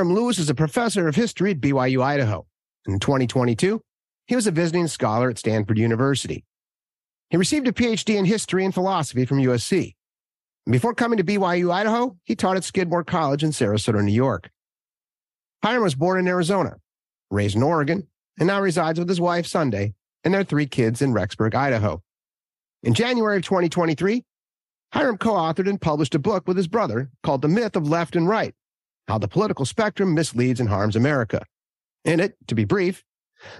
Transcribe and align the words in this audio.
Hyrum 0.00 0.14
Lewis 0.14 0.38
is 0.38 0.48
a 0.48 0.54
professor 0.54 1.08
of 1.08 1.14
history 1.14 1.50
at 1.50 1.60
BYU 1.60 2.02
Idaho. 2.02 2.46
In 2.86 2.98
2022, 3.00 3.82
he 4.28 4.34
was 4.34 4.46
a 4.46 4.50
visiting 4.50 4.86
scholar 4.86 5.28
at 5.28 5.36
Stanford 5.36 5.76
University. 5.76 6.46
He 7.28 7.36
received 7.36 7.68
a 7.68 7.72
PhD 7.72 8.16
in 8.16 8.24
history 8.24 8.64
and 8.64 8.72
philosophy 8.72 9.26
from 9.26 9.40
USC. 9.40 9.96
Before 10.64 10.94
coming 10.94 11.18
to 11.18 11.22
BYU 11.22 11.70
Idaho, 11.70 12.16
he 12.24 12.34
taught 12.34 12.56
at 12.56 12.64
Skidmore 12.64 13.04
College 13.04 13.44
in 13.44 13.52
Saratoga, 13.52 14.02
New 14.02 14.10
York. 14.10 14.50
Hyrum 15.62 15.82
was 15.82 15.94
born 15.94 16.18
in 16.18 16.28
Arizona, 16.28 16.76
raised 17.30 17.56
in 17.56 17.62
Oregon, 17.62 18.06
and 18.38 18.46
now 18.46 18.62
resides 18.62 18.98
with 18.98 19.08
his 19.10 19.20
wife, 19.20 19.46
Sunday, 19.46 19.92
and 20.24 20.32
their 20.32 20.44
three 20.44 20.66
kids 20.66 21.02
in 21.02 21.12
Rexburg, 21.12 21.54
Idaho. 21.54 22.02
In 22.82 22.94
January 22.94 23.36
of 23.36 23.44
2023, 23.44 24.24
Hyrum 24.94 25.18
co 25.18 25.32
authored 25.32 25.68
and 25.68 25.78
published 25.78 26.14
a 26.14 26.18
book 26.18 26.48
with 26.48 26.56
his 26.56 26.68
brother 26.68 27.10
called 27.22 27.42
The 27.42 27.48
Myth 27.48 27.76
of 27.76 27.86
Left 27.86 28.16
and 28.16 28.26
Right 28.26 28.54
How 29.10 29.18
the 29.18 29.26
Political 29.26 29.64
Spectrum 29.64 30.14
Misleads 30.14 30.60
and 30.60 30.68
Harms 30.68 30.94
America. 30.94 31.44
In 32.04 32.20
it, 32.20 32.36
to 32.46 32.54
be 32.54 32.64
brief, 32.64 33.02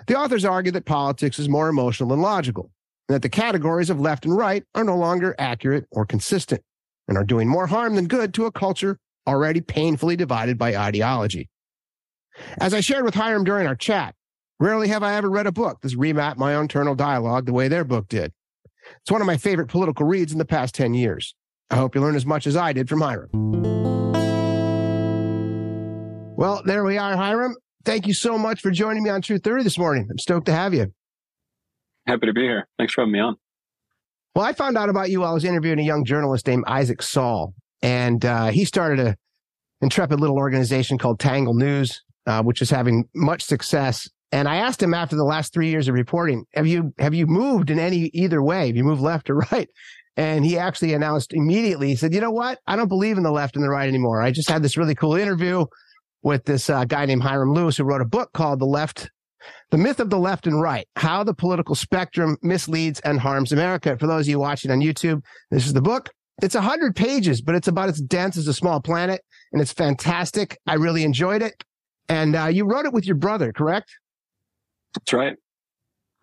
the 0.07 0.15
authors 0.15 0.45
argue 0.45 0.71
that 0.71 0.85
politics 0.85 1.41
is 1.41 1.49
more 1.49 1.69
emotional 1.69 2.11
than 2.11 2.21
logical, 2.21 2.71
and 3.09 3.17
that 3.17 3.23
the 3.23 3.29
categories 3.29 3.91
of 3.91 3.99
left 3.99 4.25
and 4.25 4.37
right 4.37 4.63
are 4.77 4.85
no 4.85 4.97
longer 4.97 5.35
accurate 5.41 5.87
or 5.91 6.07
consistent, 6.07 6.63
and 7.09 7.19
are 7.19 7.25
doing 7.25 7.49
more 7.49 7.67
harm 7.67 7.97
than 7.97 8.07
good 8.07 8.33
to 8.35 8.45
a 8.45 8.53
culture 8.53 9.01
already 9.27 9.61
painfully 9.61 10.15
divided 10.15 10.57
by 10.57 10.77
ideology. 10.77 11.49
As 12.61 12.73
I 12.73 12.79
shared 12.79 13.05
with 13.05 13.15
Hyrum 13.15 13.43
during 13.43 13.67
our 13.67 13.75
chat, 13.75 14.15
rarely 14.61 14.87
have 14.87 15.03
I 15.03 15.15
ever 15.15 15.29
read 15.29 15.49
a 15.49 15.53
book 15.53 15.79
that's 15.83 15.97
remapped 15.97 16.37
my 16.37 16.57
internal 16.61 16.95
dialogue 16.95 17.47
the 17.47 17.53
way 17.53 17.67
their 17.67 17.83
book 17.83 18.07
did. 18.07 18.33
It's 19.01 19.11
one 19.11 19.21
of 19.21 19.27
my 19.27 19.37
favorite 19.37 19.67
political 19.67 20.07
reads 20.07 20.31
in 20.31 20.39
the 20.39 20.45
past 20.45 20.77
10 20.77 20.95
years. 20.95 21.35
I 21.71 21.75
hope 21.75 21.97
you 21.97 22.01
learn 22.01 22.15
as 22.15 22.25
much 22.25 22.47
as 22.47 22.57
I 22.57 22.73
did 22.73 22.89
from 22.89 23.01
Hyrum. 23.01 23.90
Well, 26.41 26.63
there 26.65 26.85
we 26.85 26.97
are, 26.97 27.15
Hyrum. 27.17 27.53
Thank 27.85 28.07
you 28.07 28.15
so 28.15 28.39
much 28.39 28.63
for 28.63 28.71
joining 28.71 29.03
me 29.03 29.11
on 29.11 29.21
True 29.21 29.37
Theory 29.37 29.63
this 29.63 29.77
morning. 29.77 30.09
I'm 30.11 30.17
stoked 30.17 30.47
to 30.47 30.55
have 30.55 30.73
you. 30.73 30.87
Happy 32.07 32.25
to 32.25 32.33
be 32.33 32.41
here. 32.41 32.67
Thanks 32.79 32.95
for 32.95 33.03
having 33.03 33.13
me 33.13 33.21
on. 33.21 33.37
Well, 34.35 34.47
I 34.47 34.55
found 34.55 34.79
out 34.79 34.89
about 34.89 35.11
you 35.11 35.21
while 35.21 35.33
I 35.33 35.35
was 35.35 35.45
interviewing 35.45 35.79
a 35.81 35.83
young 35.83 36.03
journalist 36.03 36.47
named 36.47 36.65
Isaac 36.67 37.03
Saul, 37.03 37.53
and 37.83 38.25
uh, 38.25 38.47
he 38.47 38.65
started 38.65 39.01
a 39.01 39.17
intrepid 39.83 40.19
little 40.19 40.39
organization 40.39 40.97
called 40.97 41.21
Tangle 41.21 41.53
News, 41.53 42.01
uh, 42.27 42.43
which 42.43 42.63
is 42.63 42.71
having 42.71 43.05
much 43.15 43.43
success. 43.43 44.09
And 44.33 44.49
I 44.49 44.57
asked 44.57 44.83
him 44.83 44.95
after 44.95 45.17
the 45.17 45.25
last 45.25 45.53
three 45.53 45.69
years 45.69 45.89
of 45.89 45.95
reporting, 45.95 46.47
have 46.55 46.67
you 46.67 46.95
have 46.99 47.13
you 47.13 47.27
moved 47.27 47.69
in 47.69 47.79
any 47.79 48.11
either 48.15 48.43
way? 48.43 48.69
Have 48.69 48.77
you 48.77 48.85
moved 48.85 49.03
left 49.03 49.29
or 49.29 49.37
right? 49.53 49.69
And 50.17 50.47
he 50.47 50.57
actually 50.57 50.95
announced 50.95 51.35
immediately, 51.35 51.89
he 51.89 51.97
said, 51.97 52.15
you 52.15 52.21
know 52.23 52.31
what? 52.31 52.61
I 52.67 52.77
don't 52.77 52.89
believe 52.89 53.19
in 53.19 53.25
the 53.25 53.31
left 53.31 53.57
and 53.57 53.65
the 53.65 53.69
right 53.69 53.87
anymore. 53.87 54.23
I 54.23 54.31
just 54.31 54.49
had 54.49 54.63
this 54.63 54.79
really 54.79 54.95
cool 54.95 55.17
interview 55.17 55.67
with 56.23 56.45
this 56.45 56.71
uh, 56.71 56.85
guy 56.85 57.07
named 57.07 57.23
Hyrum 57.23 57.55
Lewis 57.55 57.77
who 57.77 57.85
wrote 57.85 58.01
a 58.01 58.07
book 58.07 58.33
called 58.33 58.61
The 58.61 58.67
Left, 58.67 59.11
The 59.71 59.79
Myth 59.79 60.01
of 60.01 60.11
the 60.11 60.19
Left 60.19 60.47
and 60.47 60.61
Right, 60.61 60.87
How 60.97 61.25
the 61.25 61.35
Political 61.35 61.75
Spectrum 61.75 62.37
Misleads 62.43 63.01
and 63.01 63.19
Harms 63.19 63.53
America. 63.53 63.97
For 63.99 64.07
those 64.07 64.27
of 64.27 64.31
you 64.31 64.39
watching 64.39 64.71
on 64.71 64.81
YouTube, 64.81 65.23
this 65.51 65.67
is 65.67 65.73
the 65.73 65.83
book. 65.83 66.11
It's 66.43 66.55
a 66.55 66.61
hundred 66.61 66.97
pages, 66.97 67.43
but 67.43 67.55
it's 67.55 67.69
about 67.69 67.89
as 67.89 68.01
dense 68.01 68.37
as 68.37 68.49
a 68.49 68.55
small 68.55 68.81
planet 68.81 69.23
and 69.53 69.61
it's 69.61 69.73
fantastic. 69.73 70.59
I 70.67 70.75
really 70.75 71.05
enjoyed 71.05 71.43
it. 71.43 71.65
And 72.09 72.35
uh, 72.35 72.47
you 72.47 72.65
wrote 72.65 72.87
it 72.87 72.93
with 72.93 73.07
your 73.07 73.17
brother, 73.17 73.53
correct? 73.53 73.97
That's 74.95 75.13
right. 75.13 75.37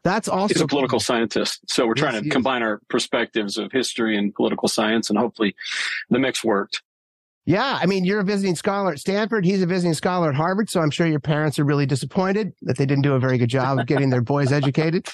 That's 0.03 0.27
also 0.27 0.53
he's 0.53 0.61
a 0.61 0.67
political 0.67 0.99
scientist. 0.99 1.69
So 1.69 1.85
we're 1.85 1.93
trying 1.93 2.21
to 2.21 2.29
combine 2.29 2.63
our 2.63 2.79
perspectives 2.89 3.57
of 3.57 3.71
history 3.71 4.17
and 4.17 4.33
political 4.33 4.67
science, 4.67 5.09
and 5.09 5.19
hopefully 5.19 5.55
the 6.09 6.19
mix 6.19 6.43
worked. 6.43 6.81
Yeah, 7.47 7.79
I 7.81 7.85
mean, 7.85 8.03
you're 8.03 8.19
a 8.19 8.25
visiting 8.25 8.57
scholar 8.57 8.91
at 8.91 8.99
Stanford. 8.99 9.45
He's 9.45 9.61
a 9.61 9.65
visiting 9.65 9.93
scholar 9.93 10.27
at 10.27 10.35
Harvard. 10.35 10.69
So 10.69 10.81
I'm 10.81 10.91
sure 10.91 11.07
your 11.07 11.21
parents 11.21 11.57
are 11.57 11.63
really 11.63 11.85
disappointed 11.85 12.51
that 12.63 12.77
they 12.77 12.85
didn't 12.85 13.03
do 13.03 13.13
a 13.13 13.19
very 13.19 13.37
good 13.37 13.49
job 13.49 13.79
of 13.79 13.85
getting 13.85 14.09
their 14.09 14.21
boys 14.21 14.51
educated. 14.51 15.07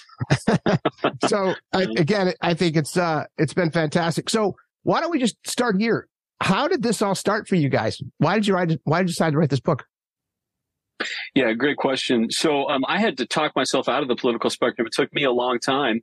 so 1.28 1.53
I, 1.74 1.84
again, 1.96 2.34
I 2.41 2.56
think 2.56 2.75
it's 2.75 2.97
uh, 2.97 3.25
it's 3.38 3.53
been 3.53 3.69
fantastic. 3.69 4.31
So 4.31 4.56
why 4.81 5.00
don't 5.00 5.12
we 5.12 5.19
just 5.19 5.35
start 5.47 5.80
here? 5.80 6.07
How 6.41 6.68
did 6.68 6.81
this 6.81 7.03
all 7.03 7.13
start 7.13 7.47
for 7.47 7.53
you 7.53 7.69
guys? 7.69 8.02
Why 8.18 8.34
did 8.34 8.47
you 8.47 8.56
write? 8.56 8.80
Why 8.84 9.02
did 9.03 9.09
you 9.09 9.13
decide 9.13 9.34
to 9.34 9.38
write 9.38 9.52
this 9.52 9.59
book? 9.59 9.86
Yeah, 11.36 11.53
great 11.53 11.78
question. 11.78 12.31
So 12.31 12.68
um, 12.68 12.84
I 12.88 13.00
had 13.00 13.16
to 13.19 13.28
talk 13.28 13.56
myself 13.56 13.88
out 13.88 14.02
of 14.02 14.07
the 14.07 14.16
political 14.16 14.50
spectrum. 14.50 14.88
It 14.88 14.94
took 14.94 15.13
me 15.13 15.24
a 15.24 15.31
long 15.31 15.59
time 15.59 16.02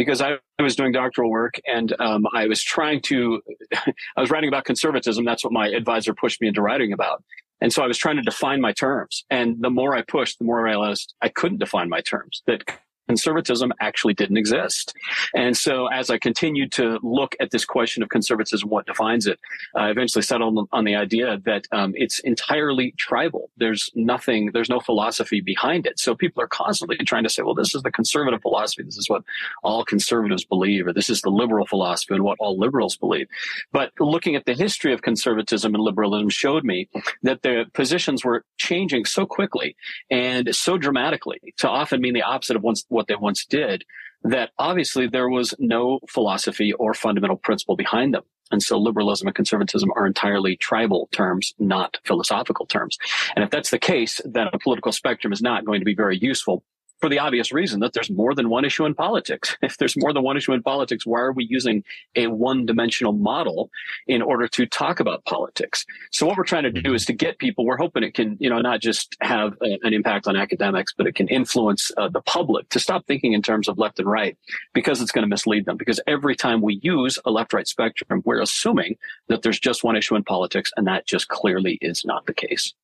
because 0.00 0.22
I, 0.22 0.38
was 0.62 0.76
doing 0.76 0.92
doctoral 0.92 1.30
work 1.30 1.60
and 1.66 1.94
um, 2.00 2.26
I 2.32 2.46
was 2.46 2.62
trying 2.62 3.02
to, 3.02 3.42
I 4.16 4.20
was 4.22 4.30
writing 4.30 4.48
about 4.48 4.64
conservatism. 4.64 5.26
That's 5.26 5.44
what 5.44 5.52
my 5.52 5.68
advisor 5.68 6.14
pushed 6.14 6.40
me 6.40 6.48
into 6.48 6.62
writing 6.62 6.94
about. 6.94 7.22
And 7.60 7.70
so 7.70 7.82
I 7.82 7.86
was 7.86 7.98
trying 7.98 8.16
to 8.16 8.22
define 8.22 8.62
my 8.62 8.72
terms. 8.72 9.26
And 9.28 9.56
the 9.60 9.68
more 9.68 9.94
I 9.94 10.00
pushed, 10.00 10.38
the 10.38 10.46
more 10.46 10.60
I 10.60 10.70
realized 10.70 11.12
I 11.20 11.28
couldn't 11.28 11.58
define 11.58 11.90
my 11.90 12.00
terms, 12.00 12.42
that 12.46 12.62
conservatism 13.10 13.72
actually 13.80 14.14
didn't 14.14 14.36
exist. 14.36 14.94
And 15.34 15.56
so 15.56 15.88
as 15.88 16.10
I 16.10 16.18
continued 16.18 16.70
to 16.72 16.98
look 17.02 17.34
at 17.40 17.50
this 17.50 17.64
question 17.64 18.02
of 18.04 18.08
conservatism, 18.08 18.68
what 18.68 18.86
defines 18.86 19.26
it, 19.26 19.38
I 19.74 19.90
eventually 19.90 20.22
settled 20.22 20.68
on 20.72 20.84
the 20.84 20.94
idea 20.94 21.38
that 21.44 21.64
um, 21.72 21.92
it's 21.96 22.20
entirely 22.20 22.94
tribal. 22.98 23.50
There's 23.56 23.90
nothing, 23.96 24.50
there's 24.54 24.70
no 24.76 24.78
philosophy 24.78 25.40
behind 25.40 25.86
it. 25.88 25.98
So 25.98 26.14
people 26.14 26.40
are 26.40 26.52
constantly 26.64 26.96
trying 26.98 27.24
to 27.24 27.32
say, 27.34 27.42
well, 27.42 27.54
this 27.54 27.74
is 27.74 27.82
the 27.82 27.90
conservative 27.90 28.42
philosophy. 28.42 28.84
This 28.84 28.96
is 28.96 29.10
what 29.10 29.22
all 29.64 29.84
conservatives 29.84 30.44
believe, 30.44 30.86
or 30.86 30.92
this 30.92 31.10
is 31.10 31.20
the 31.22 31.30
liberal 31.30 31.66
philosophy 31.66 32.14
and 32.14 32.22
what 32.22 32.38
all 32.38 32.56
liberals 32.58 32.96
believe. 32.96 33.26
But 33.72 33.90
looking 33.98 34.36
at 34.36 34.44
the 34.44 34.54
history 34.54 34.92
of 34.92 35.02
conservatism 35.02 35.74
and 35.74 35.82
liberalism 35.82 36.28
showed 36.28 36.64
me 36.64 36.88
that 37.22 37.42
the 37.42 37.64
positions 37.74 38.24
were 38.24 38.44
changing 38.58 39.04
so 39.04 39.26
quickly 39.26 39.74
and 40.10 40.54
so 40.54 40.78
dramatically 40.78 41.40
to 41.58 41.68
often 41.68 42.00
mean 42.00 42.14
the 42.14 42.22
opposite 42.22 42.56
of 42.56 42.64
what 42.88 42.99
what 43.00 43.08
they 43.08 43.16
once 43.16 43.46
did, 43.46 43.84
that 44.22 44.50
obviously 44.58 45.08
there 45.08 45.30
was 45.30 45.54
no 45.58 46.00
philosophy 46.08 46.72
or 46.74 46.92
fundamental 46.92 47.36
principle 47.36 47.76
behind 47.76 48.12
them. 48.12 48.22
And 48.52 48.62
so 48.62 48.78
liberalism 48.78 49.28
and 49.28 49.34
conservatism 49.34 49.90
are 49.96 50.06
entirely 50.06 50.56
tribal 50.56 51.08
terms, 51.12 51.54
not 51.58 51.96
philosophical 52.04 52.66
terms. 52.66 52.98
And 53.34 53.44
if 53.44 53.50
that's 53.50 53.70
the 53.70 53.78
case, 53.78 54.20
then 54.24 54.48
a 54.52 54.58
political 54.58 54.92
spectrum 54.92 55.32
is 55.32 55.40
not 55.40 55.64
going 55.64 55.80
to 55.80 55.84
be 55.84 55.94
very 55.94 56.18
useful 56.18 56.62
for 57.00 57.08
the 57.08 57.18
obvious 57.18 57.52
reason 57.52 57.80
that 57.80 57.92
there's 57.92 58.10
more 58.10 58.34
than 58.34 58.48
one 58.48 58.64
issue 58.64 58.84
in 58.84 58.94
politics. 58.94 59.56
If 59.70 59.76
there's 59.78 59.96
more 59.96 60.12
than 60.12 60.24
one 60.24 60.36
issue 60.36 60.52
in 60.52 60.62
politics, 60.62 61.06
why 61.06 61.20
are 61.20 61.32
we 61.32 61.46
using 61.48 61.84
a 62.16 62.26
one 62.26 62.66
dimensional 62.66 63.12
model 63.12 63.70
in 64.08 64.20
order 64.20 64.48
to 64.48 64.66
talk 64.66 64.98
about 64.98 65.24
politics? 65.26 65.86
So 66.10 66.26
what 66.26 66.36
we're 66.36 66.44
trying 66.44 66.64
to 66.64 66.72
do 66.72 66.92
is 66.92 67.04
to 67.06 67.12
get 67.12 67.38
people, 67.38 67.64
we're 67.64 67.76
hoping 67.76 68.02
it 68.02 68.14
can, 68.14 68.36
you 68.40 68.50
know, 68.50 68.60
not 68.60 68.80
just 68.80 69.16
have 69.20 69.54
a, 69.62 69.78
an 69.82 69.94
impact 69.94 70.26
on 70.26 70.34
academics, 70.36 70.92
but 70.96 71.06
it 71.06 71.14
can 71.14 71.28
influence 71.28 71.92
uh, 71.96 72.08
the 72.08 72.20
public 72.22 72.68
to 72.70 72.80
stop 72.80 73.06
thinking 73.06 73.32
in 73.32 73.42
terms 73.42 73.68
of 73.68 73.78
left 73.78 74.00
and 74.00 74.10
right 74.10 74.36
because 74.74 75.00
it's 75.00 75.12
going 75.12 75.22
to 75.22 75.28
mislead 75.28 75.66
them. 75.66 75.76
Because 75.76 76.00
every 76.06 76.34
time 76.34 76.62
we 76.62 76.80
use 76.82 77.18
a 77.24 77.30
left 77.30 77.52
right 77.52 77.68
spectrum, 77.68 78.22
we're 78.24 78.40
assuming 78.40 78.96
that 79.28 79.42
there's 79.42 79.60
just 79.60 79.84
one 79.84 79.96
issue 79.96 80.16
in 80.16 80.24
politics 80.24 80.72
and 80.76 80.86
that 80.86 81.06
just 81.06 81.28
clearly 81.28 81.78
is 81.80 82.04
not 82.04 82.26
the 82.26 82.34
case. 82.34 82.74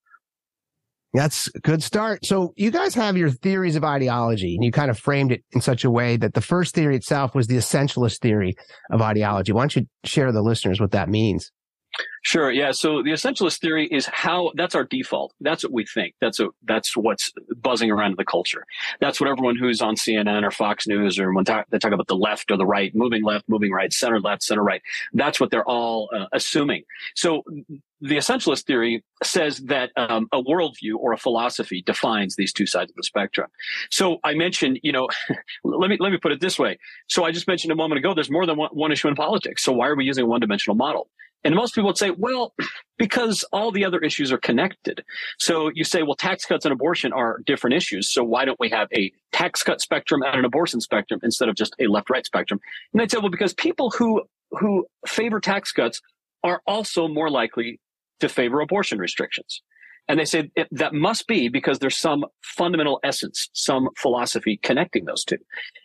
That's 1.17 1.49
a 1.55 1.61
good 1.61 1.83
start. 1.83 2.27
So 2.27 2.53
you 2.57 2.71
guys 2.71 2.95
have 2.95 3.17
your 3.17 3.31
theories 3.31 3.75
of 3.75 3.85
ideology 3.85 4.55
and 4.55 4.65
you 4.65 4.71
kind 4.71 4.91
of 4.91 4.99
framed 4.99 5.33
it 5.33 5.43
in 5.53 5.61
such 5.61 5.85
a 5.85 5.91
way 5.91 6.17
that 6.19 6.35
the 6.35 6.41
first 6.41 6.75
theory 6.75 6.95
itself 6.95 7.35
was 7.35 7.47
the 7.47 7.57
essentialist 7.57 8.21
theory 8.21 8.55
of 8.91 9.01
ideology. 9.01 9.53
Why 9.53 9.63
don't 9.63 9.77
you 9.77 9.87
share 10.05 10.31
the 10.31 10.43
listeners 10.43 10.81
what 10.81 10.91
that 10.91 11.09
means? 11.09 11.51
Sure. 12.23 12.51
Yeah. 12.51 12.73
So 12.73 13.03
the 13.03 13.11
essentialist 13.11 13.61
theory 13.61 13.87
is 13.87 14.07
how 14.07 14.53
that's 14.57 14.75
our 14.75 14.85
default. 14.85 15.33
That's 15.41 15.63
what 15.63 15.73
we 15.73 15.87
think. 15.87 16.15
That's 16.21 16.41
a, 16.41 16.49
that's 16.65 16.97
what's 16.97 17.33
buzzing 17.57 17.91
around 17.91 18.13
in 18.13 18.17
the 18.17 18.25
culture. 18.25 18.65
That's 19.01 19.21
what 19.21 19.31
everyone 19.31 19.57
who's 19.57 19.81
on 19.81 19.95
CNN 19.95 20.43
or 20.43 20.51
Fox 20.51 20.87
News 20.87 21.19
or 21.19 21.33
when 21.33 21.45
they 21.71 21.79
talk 21.79 21.93
about 21.93 22.09
the 22.09 22.17
left 22.17 22.51
or 22.51 22.57
the 22.57 22.67
right, 22.67 22.95
moving 22.95 23.23
left, 23.23 23.49
moving 23.49 23.71
right, 23.71 23.93
center 23.93 24.21
left, 24.21 24.43
center 24.43 24.63
right. 24.63 24.83
That's 25.13 25.39
what 25.39 25.51
they're 25.51 25.69
all 25.69 26.11
uh, 26.17 26.27
assuming. 26.33 26.83
So 27.15 27.43
the 28.01 28.17
essentialist 28.17 28.65
theory 28.65 29.03
says 29.23 29.59
that 29.59 29.91
um, 29.97 30.29
a 30.33 30.43
worldview 30.43 30.97
or 30.99 31.13
a 31.13 31.19
philosophy 31.19 31.83
defines 31.83 32.37
these 32.37 32.53
two 32.53 32.67
sides 32.67 32.91
of 32.91 32.97
the 32.97 33.03
spectrum. 33.03 33.49
So 33.91 34.19
I 34.23 34.35
mentioned, 34.35 34.81
you 34.83 34.93
know, 34.93 35.09
let 35.65 35.89
me 35.89 35.97
let 35.99 36.13
me 36.13 36.19
put 36.19 36.33
it 36.33 36.41
this 36.41 36.59
way. 36.59 36.79
So 37.09 37.25
I 37.25 37.33
just 37.33 37.49
mentioned 37.49 37.73
a 37.73 37.77
moment 37.77 37.99
ago, 37.99 38.15
there's 38.15 38.31
more 38.31 38.47
than 38.47 38.57
one, 38.57 38.71
one 38.73 38.93
issue 38.93 39.09
in 39.09 39.15
politics. 39.15 39.63
So 39.63 39.73
why 39.73 39.89
are 39.89 39.97
we 39.97 40.05
using 40.05 40.25
a 40.25 40.27
one-dimensional 40.27 40.75
model? 40.75 41.09
And 41.45 41.55
most 41.55 41.75
people 41.75 41.89
would 41.89 41.99
say, 41.99 42.11
well, 42.11 42.55
because 42.99 43.45
all 43.53 43.71
the 43.71 43.85
other 43.85 44.01
issues 44.01 44.33
are 44.33 44.39
connected. 44.39 45.05
So 45.39 45.71
you 45.75 45.85
say, 45.85 46.03
well, 46.03 46.15
tax 46.15 46.45
cuts 46.45 46.65
and 46.65 46.73
abortion 46.73 47.13
are 47.13 47.41
different 47.47 47.77
issues. 47.77 48.13
So 48.13 48.25
why 48.25 48.45
don't 48.45 48.59
we 48.59 48.71
have 48.71 48.89
a 48.97 49.13
tax 49.33 49.63
cut 49.63 49.81
spectrum 49.81 50.23
and 50.23 50.39
an 50.39 50.45
abortion 50.45 50.81
spectrum 50.81 51.21
instead 51.23 51.49
of 51.49 51.55
just 51.55 51.75
a 51.79 51.87
left 51.87 52.11
right 52.11 52.25
spectrum? 52.25 52.61
And 52.93 53.01
they'd 53.01 53.11
say, 53.11 53.19
well, 53.19 53.31
because 53.31 53.55
people 53.55 53.91
who, 53.91 54.23
who 54.53 54.87
favor 55.07 55.41
tax 55.41 55.73
cuts 55.73 56.01
are 56.43 56.63
also 56.67 57.09
more 57.09 57.31
likely 57.31 57.81
to 58.21 58.29
favor 58.29 58.61
abortion 58.61 58.99
restrictions. 58.99 59.63
And 60.09 60.21
they 60.21 60.25
say 60.25 60.51
that 60.71 60.95
must 60.95 61.27
be 61.27 61.49
because 61.49 61.79
there's 61.79 61.97
some 61.97 62.25
fundamental 62.43 63.01
essence, 63.03 63.49
some 63.53 63.89
philosophy 63.97 64.59
connecting 64.63 65.05
those 65.05 65.25
two. 65.25 65.39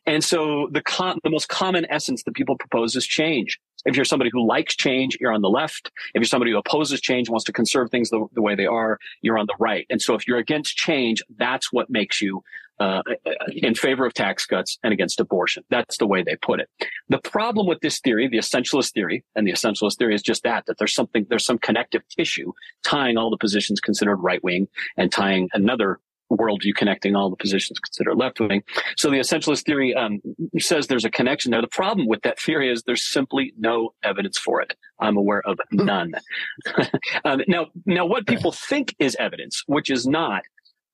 And 0.06 0.23
so 0.23 0.69
the 0.71 0.81
the 1.23 1.29
most 1.29 1.50
common 1.50 1.85
essence 1.89 2.23
that 2.23 2.35
people 2.35 2.56
propose 2.57 2.95
is 2.95 3.06
change. 3.06 3.59
If 3.85 3.95
you're 3.95 4.06
somebody 4.06 4.29
who 4.31 4.47
likes 4.47 4.75
change, 4.75 5.18
you're 5.19 5.33
on 5.33 5.41
the 5.41 5.50
left. 5.50 5.91
If 6.13 6.19
you're 6.19 6.25
somebody 6.25 6.51
who 6.51 6.57
opposes 6.57 7.01
change, 7.01 7.29
wants 7.29 7.45
to 7.45 7.53
conserve 7.53 7.89
things 7.89 8.12
the, 8.12 8.27
the 8.33 8.41
way 8.41 8.53
they 8.53 8.68
are, 8.68 9.00
you're 9.21 9.39
on 9.39 9.47
the 9.47 9.56
right. 9.59 9.88
And 9.89 10.01
so 10.01 10.13
if 10.13 10.27
you're 10.27 10.38
against 10.38 10.77
change, 10.77 11.24
that's 11.38 11.74
what 11.74 11.89
makes 11.89 12.21
you 12.21 12.44
uh, 12.81 13.03
in 13.55 13.75
favor 13.75 14.05
of 14.07 14.13
tax 14.13 14.45
cuts 14.45 14.79
and 14.83 14.91
against 14.91 15.19
abortion. 15.19 15.63
That's 15.69 15.97
the 15.97 16.07
way 16.07 16.23
they 16.23 16.35
put 16.35 16.59
it. 16.59 16.67
The 17.09 17.19
problem 17.19 17.67
with 17.67 17.79
this 17.81 17.99
theory, 17.99 18.27
the 18.27 18.39
essentialist 18.39 18.93
theory, 18.93 19.23
and 19.35 19.45
the 19.45 19.51
essentialist 19.51 19.97
theory 19.99 20.15
is 20.15 20.23
just 20.23 20.41
that, 20.43 20.65
that 20.65 20.79
there's 20.79 20.95
something, 20.95 21.27
there's 21.29 21.45
some 21.45 21.59
connective 21.59 22.01
tissue 22.09 22.51
tying 22.83 23.17
all 23.17 23.29
the 23.29 23.37
positions 23.37 23.79
considered 23.79 24.15
right 24.15 24.43
wing 24.43 24.67
and 24.97 25.11
tying 25.11 25.47
another 25.53 25.99
worldview 26.31 26.73
connecting 26.73 27.15
all 27.15 27.29
the 27.29 27.35
positions 27.35 27.77
considered 27.77 28.15
left 28.15 28.39
wing. 28.39 28.63
So 28.97 29.11
the 29.11 29.17
essentialist 29.17 29.65
theory 29.65 29.93
um, 29.93 30.19
says 30.57 30.87
there's 30.87 31.05
a 31.05 31.11
connection 31.11 31.51
there. 31.51 31.61
The 31.61 31.67
problem 31.67 32.07
with 32.07 32.21
that 32.23 32.39
theory 32.39 32.71
is 32.71 32.81
there's 32.83 33.03
simply 33.03 33.53
no 33.59 33.93
evidence 34.01 34.39
for 34.39 34.61
it. 34.61 34.75
I'm 34.99 35.17
aware 35.17 35.41
of 35.45 35.59
hmm. 35.69 35.85
none. 35.85 36.13
um, 37.25 37.41
now, 37.47 37.67
now 37.85 38.05
what 38.07 38.25
people 38.25 38.51
think 38.51 38.95
is 38.97 39.15
evidence, 39.19 39.63
which 39.67 39.91
is 39.91 40.07
not, 40.07 40.43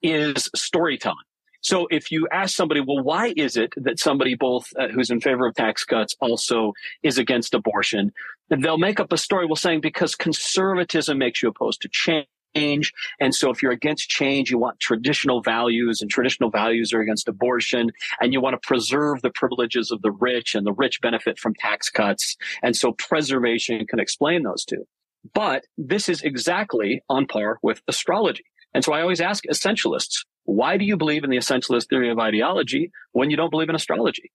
is 0.02 0.50
storytelling. 0.54 1.18
So 1.62 1.88
if 1.90 2.12
you 2.12 2.28
ask 2.32 2.56
somebody, 2.56 2.82
well, 2.82 3.04
why 3.04 3.34
is 3.36 3.58
it 3.58 3.74
that 3.78 4.00
somebody 4.00 4.36
both 4.36 4.72
uh, 4.78 4.88
who's 4.90 5.10
in 5.10 5.22
favor 5.22 5.48
of 5.48 5.56
tax 5.56 5.84
cuts 5.84 6.16
also 6.20 6.74
is 7.04 7.18
against 7.18 7.54
abortion? 7.54 8.12
They'll 8.50 8.78
make 8.78 9.00
up 9.00 9.12
a 9.12 9.18
story, 9.18 9.46
well, 9.46 9.56
saying 9.56 9.82
because 9.82 10.16
conservatism 10.16 11.18
makes 11.18 11.42
you 11.42 11.50
opposed 11.50 11.82
to 11.82 11.90
change. 11.90 12.94
And 13.20 13.36
so 13.36 13.52
if 13.52 13.62
you're 13.62 13.72
against 13.72 14.10
change, 14.10 14.50
you 14.50 14.58
want 14.58 14.80
traditional 14.80 15.42
values 15.42 16.02
and 16.02 16.10
traditional 16.10 16.50
values 16.50 16.94
are 16.94 17.02
against 17.02 17.28
abortion 17.28 17.92
and 18.20 18.34
you 18.34 18.42
want 18.42 18.60
to 18.60 18.68
preserve 18.68 19.22
the 19.22 19.30
privileges 19.30 19.92
of 19.92 20.02
the 20.02 20.12
rich 20.12 20.56
and 20.56 20.66
the 20.66 20.74
rich 20.74 21.00
benefit 21.02 21.38
from 21.38 21.54
tax 21.56 21.90
cuts. 21.90 22.36
And 22.64 22.76
so 22.76 22.94
preservation 22.94 23.86
can 23.86 24.00
explain 24.00 24.44
those 24.44 24.64
two. 24.66 24.88
But 25.34 25.66
this 25.78 26.10
is 26.10 26.22
exactly 26.22 27.04
on 27.10 27.28
par 27.28 27.60
with 27.62 27.82
astrology. 27.88 28.46
And 28.74 28.84
so 28.84 28.94
I 28.94 29.02
always 29.02 29.22
ask 29.22 29.44
essentialists, 29.46 30.26
why 30.48 30.78
do 30.78 30.86
you 30.86 30.98
believe 30.98 31.24
in 31.24 31.30
the 31.30 31.38
essentialist 31.38 31.90
theory 31.90 32.10
of 32.10 32.20
ideology 32.20 32.92
when 33.12 33.30
you 33.30 33.38
don't 33.38 33.52
believe 33.52 33.70
in 33.70 33.76
astrology? 33.76 34.32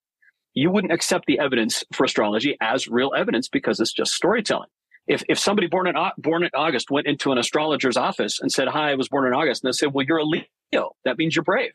You 0.54 0.70
wouldn't 0.70 0.92
accept 0.92 1.26
the 1.26 1.40
evidence 1.40 1.82
for 1.92 2.04
astrology 2.04 2.56
as 2.60 2.86
real 2.86 3.12
evidence 3.16 3.48
because 3.48 3.80
it's 3.80 3.92
just 3.92 4.14
storytelling 4.14 4.68
if, 5.06 5.22
if 5.28 5.38
somebody 5.38 5.66
born 5.66 5.88
in, 5.88 5.94
born 6.18 6.44
in 6.44 6.50
August 6.54 6.90
went 6.90 7.06
into 7.06 7.32
an 7.32 7.38
astrologer's 7.38 7.96
office 7.96 8.40
and 8.40 8.52
said, 8.52 8.68
hi, 8.68 8.92
I 8.92 8.94
was 8.94 9.08
born 9.08 9.26
in 9.26 9.34
August, 9.34 9.64
and 9.64 9.72
they 9.72 9.76
said, 9.76 9.92
well, 9.92 10.04
you're 10.06 10.18
a 10.18 10.24
Leo. 10.24 10.90
That 11.04 11.18
means 11.18 11.34
you're 11.34 11.42
brave. 11.42 11.72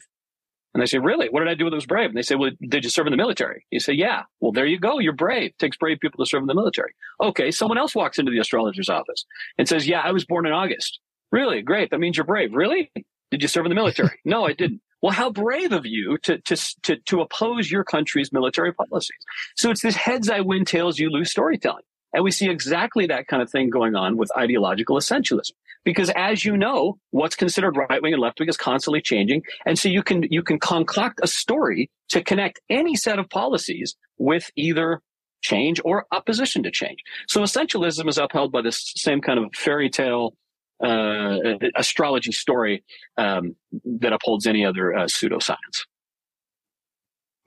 And 0.74 0.82
they 0.82 0.86
say, 0.86 1.00
really? 1.00 1.28
What 1.30 1.40
did 1.40 1.50
I 1.50 1.56
do 1.56 1.70
that 1.70 1.76
was 1.76 1.86
brave? 1.86 2.10
And 2.10 2.18
they 2.18 2.22
say, 2.22 2.36
well, 2.36 2.52
did 2.70 2.84
you 2.84 2.90
serve 2.90 3.08
in 3.08 3.12
the 3.12 3.18
military? 3.18 3.66
You 3.72 3.80
say, 3.80 3.94
yeah. 3.94 4.24
Well, 4.40 4.52
there 4.52 4.66
you 4.66 4.80
go. 4.80 5.00
You're 5.00 5.14
brave. 5.14 5.50
It 5.50 5.60
takes 5.60 5.78
brave 5.78 6.00
people 6.00 6.24
to 6.24 6.30
serve 6.30 6.42
in 6.42 6.48
the 6.48 6.54
military. 6.54 6.94
Okay. 7.22 7.50
Someone 7.52 7.80
else 7.80 7.96
walks 7.96 8.20
into 8.20 8.32
the 8.32 8.40
astrologer's 8.40 8.90
office 8.90 9.26
and 9.58 9.68
says, 9.68 9.88
yeah, 9.88 10.02
I 10.02 10.12
was 10.12 10.26
born 10.26 10.46
in 10.46 10.54
August. 10.54 11.00
Really? 11.32 11.62
Great. 11.62 11.90
That 11.90 12.00
means 12.00 12.16
you're 12.16 12.26
brave. 12.26 12.54
Really? 12.54 12.92
Did 13.32 13.42
you 13.42 13.48
serve 13.48 13.66
in 13.66 13.70
the 13.70 13.76
military? 13.76 14.20
no, 14.26 14.46
I 14.46 14.54
didn't. 14.54 14.82
Well, 15.02 15.14
how 15.14 15.30
brave 15.30 15.74
of 15.74 15.86
you 15.86 16.18
to, 16.24 16.40
to, 16.40 16.56
to, 16.84 16.96
to 16.96 17.22
oppose 17.22 17.70
your 17.70 17.84
country's 17.84 18.34
military 18.34 18.74
policies. 18.74 19.18
So 19.56 19.70
it's 19.70 19.84
this 19.84 19.96
heads 19.96 20.30
I 20.30 20.42
win, 20.42 20.66
tails 20.66 20.98
you 20.98 21.12
lose 21.12 21.30
storytelling. 21.30 21.84
And 22.14 22.24
we 22.24 22.32
see 22.32 22.50
exactly 22.50 23.06
that 23.08 23.28
kind 23.28 23.44
of 23.44 23.52
thing 23.52 23.70
going 23.70 23.96
on 23.96 24.18
with 24.18 24.36
ideological 24.36 24.98
essentialism. 24.98 25.52
Because 25.84 26.10
as 26.16 26.44
you 26.44 26.58
know, 26.58 26.98
what's 27.12 27.36
considered 27.36 27.78
right 27.78 28.02
wing 28.02 28.14
and 28.14 28.22
left 28.22 28.40
wing 28.40 28.50
is 28.50 28.58
constantly 28.58 29.02
changing. 29.02 29.44
And 29.66 29.78
so 29.78 29.88
you 29.88 30.02
can, 30.02 30.24
you 30.32 30.42
can 30.42 30.60
concoct 30.60 31.20
a 31.22 31.28
story 31.28 31.92
to 32.10 32.24
connect 32.24 32.60
any 32.70 32.96
set 32.96 33.20
of 33.20 33.30
policies 33.30 33.96
with 34.18 34.50
either 34.56 35.02
change 35.42 35.80
or 35.86 36.06
opposition 36.12 36.64
to 36.64 36.72
change. 36.72 37.00
So 37.28 37.42
essentialism 37.42 38.10
is 38.10 38.18
upheld 38.18 38.52
by 38.52 38.62
this 38.62 38.92
same 38.96 39.22
kind 39.22 39.40
of 39.40 39.52
fairy 39.56 39.90
tale 39.90 40.34
uh, 40.84 41.38
astrology 41.76 42.32
story 42.32 42.84
um, 43.18 43.56
that 44.00 44.14
upholds 44.14 44.46
any 44.46 44.66
other 44.66 44.94
uh, 44.94 45.06
pseudoscience. 45.06 45.86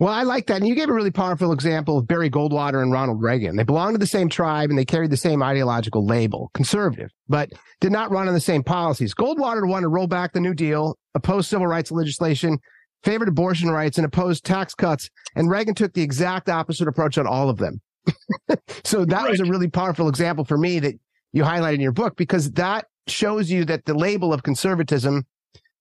Well, 0.01 0.15
I 0.15 0.23
like 0.23 0.47
that. 0.47 0.57
And 0.57 0.67
you 0.67 0.75
gave 0.75 0.89
a 0.89 0.95
really 0.95 1.11
powerful 1.11 1.53
example 1.53 1.99
of 1.99 2.09
Barry 2.09 2.31
Goldwater 2.31 2.81
and 2.83 2.91
Ronald 2.91 3.23
Reagan. 3.23 3.57
They 3.57 3.65
belonged 3.65 3.95
to 3.95 3.99
the 3.99 4.07
same 4.07 4.31
tribe 4.31 4.71
and 4.71 4.79
they 4.79 4.85
carried 4.87 5.11
the 5.11 5.17
same 5.19 5.43
ideological 5.43 6.07
label, 6.07 6.51
conservative, 6.55 7.11
but 7.29 7.51
did 7.81 7.93
not 7.93 8.11
run 8.11 8.27
on 8.27 8.33
the 8.33 8.41
same 8.41 8.63
policies. 8.63 9.15
Goldwater 9.15 9.69
wanted 9.69 9.83
to 9.83 9.89
roll 9.89 10.07
back 10.07 10.33
the 10.33 10.41
New 10.41 10.55
Deal, 10.55 10.97
oppose 11.15 11.47
civil 11.49 11.67
rights 11.67 11.93
legislation, 11.93 12.59
favored 13.05 13.29
abortion 13.29 13.71
rights, 13.71 13.99
and 13.99 14.07
opposed 14.07 14.43
tax 14.43 14.75
cuts. 14.75 15.11
And 15.37 15.51
Reagan 15.51 15.75
took 15.75 15.93
the 15.93 16.03
exact 16.03 16.49
opposite 16.49 16.89
approach 16.89 17.19
on 17.19 17.27
all 17.27 17.51
of 17.51 17.59
them. 17.59 17.83
so 18.85 19.05
that 19.05 19.23
right. 19.23 19.31
was 19.31 19.41
a 19.41 19.45
really 19.45 19.69
powerful 19.69 20.09
example 20.09 20.47
for 20.47 20.57
me 20.57 20.79
that 20.81 20.95
you 21.35 21.43
highlighted 21.43 21.75
in 21.75 21.81
your 21.81 21.93
book 21.93 22.17
because 22.17 22.51
that 22.53 22.87
shows 23.11 23.51
you 23.51 23.65
that 23.67 23.85
the 23.85 23.95
label 23.95 24.33
of 24.33 24.43
conservatism 24.43 25.25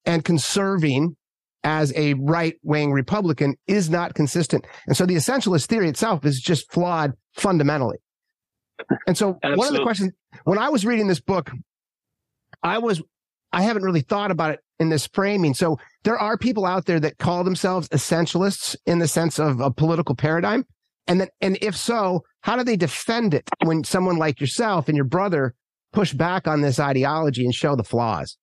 and 0.06 0.24
conserving 0.24 1.16
as 1.64 1.94
a 1.96 2.14
right 2.16 2.56
wing 2.64 2.92
Republican 2.92 3.56
is 3.68 3.90
not 3.90 4.14
consistent. 4.14 4.66
And 4.88 4.96
so 4.96 5.06
the 5.06 5.16
essentialist 5.16 5.68
theory 5.68 5.90
itself 5.90 6.26
is 6.26 6.40
just 6.40 6.72
flawed 6.72 7.14
fundamentally. 7.36 7.98
And 9.08 9.18
so 9.18 9.38
Absolutely. 9.44 9.58
one 9.58 9.68
of 9.68 9.74
the 9.74 9.84
questions, 9.84 10.14
when 10.46 10.58
I 10.58 10.70
was 10.70 10.86
reading 10.86 11.08
this 11.08 11.20
book, 11.20 11.52
I 12.64 12.78
was, 12.78 13.02
I 13.52 13.62
haven't 13.62 13.84
really 13.84 14.02
thought 14.02 14.32
about 14.32 14.52
it 14.52 14.60
in 14.80 14.90
this 14.90 15.08
framing. 15.08 15.54
So 15.54 15.78
there 16.04 16.18
are 16.18 16.38
people 16.38 16.66
out 16.66 16.86
there 16.86 17.00
that 17.02 17.18
call 17.18 17.44
themselves 17.44 17.90
essentialists 17.90 18.76
in 18.86 19.00
the 19.00 19.08
sense 19.08 19.38
of 19.38 19.60
a 19.60 19.70
political 19.70 20.16
paradigm. 20.16 20.66
And 21.08 21.22
then, 21.22 21.28
and 21.42 21.58
if 21.62 21.76
so, 21.76 22.24
how 22.42 22.56
do 22.56 22.64
they 22.64 22.78
defend 22.78 23.34
it 23.34 23.50
when 23.64 23.84
someone 23.84 24.18
like 24.18 24.40
yourself 24.40 24.88
and 24.88 24.96
your 24.96 25.06
brother 25.06 25.56
push 25.92 26.14
back 26.14 26.48
on 26.48 26.62
this 26.62 26.80
ideology 26.80 27.46
and 27.46 27.54
show 27.54 27.76
the 27.76 27.84
flaws? 27.84 28.38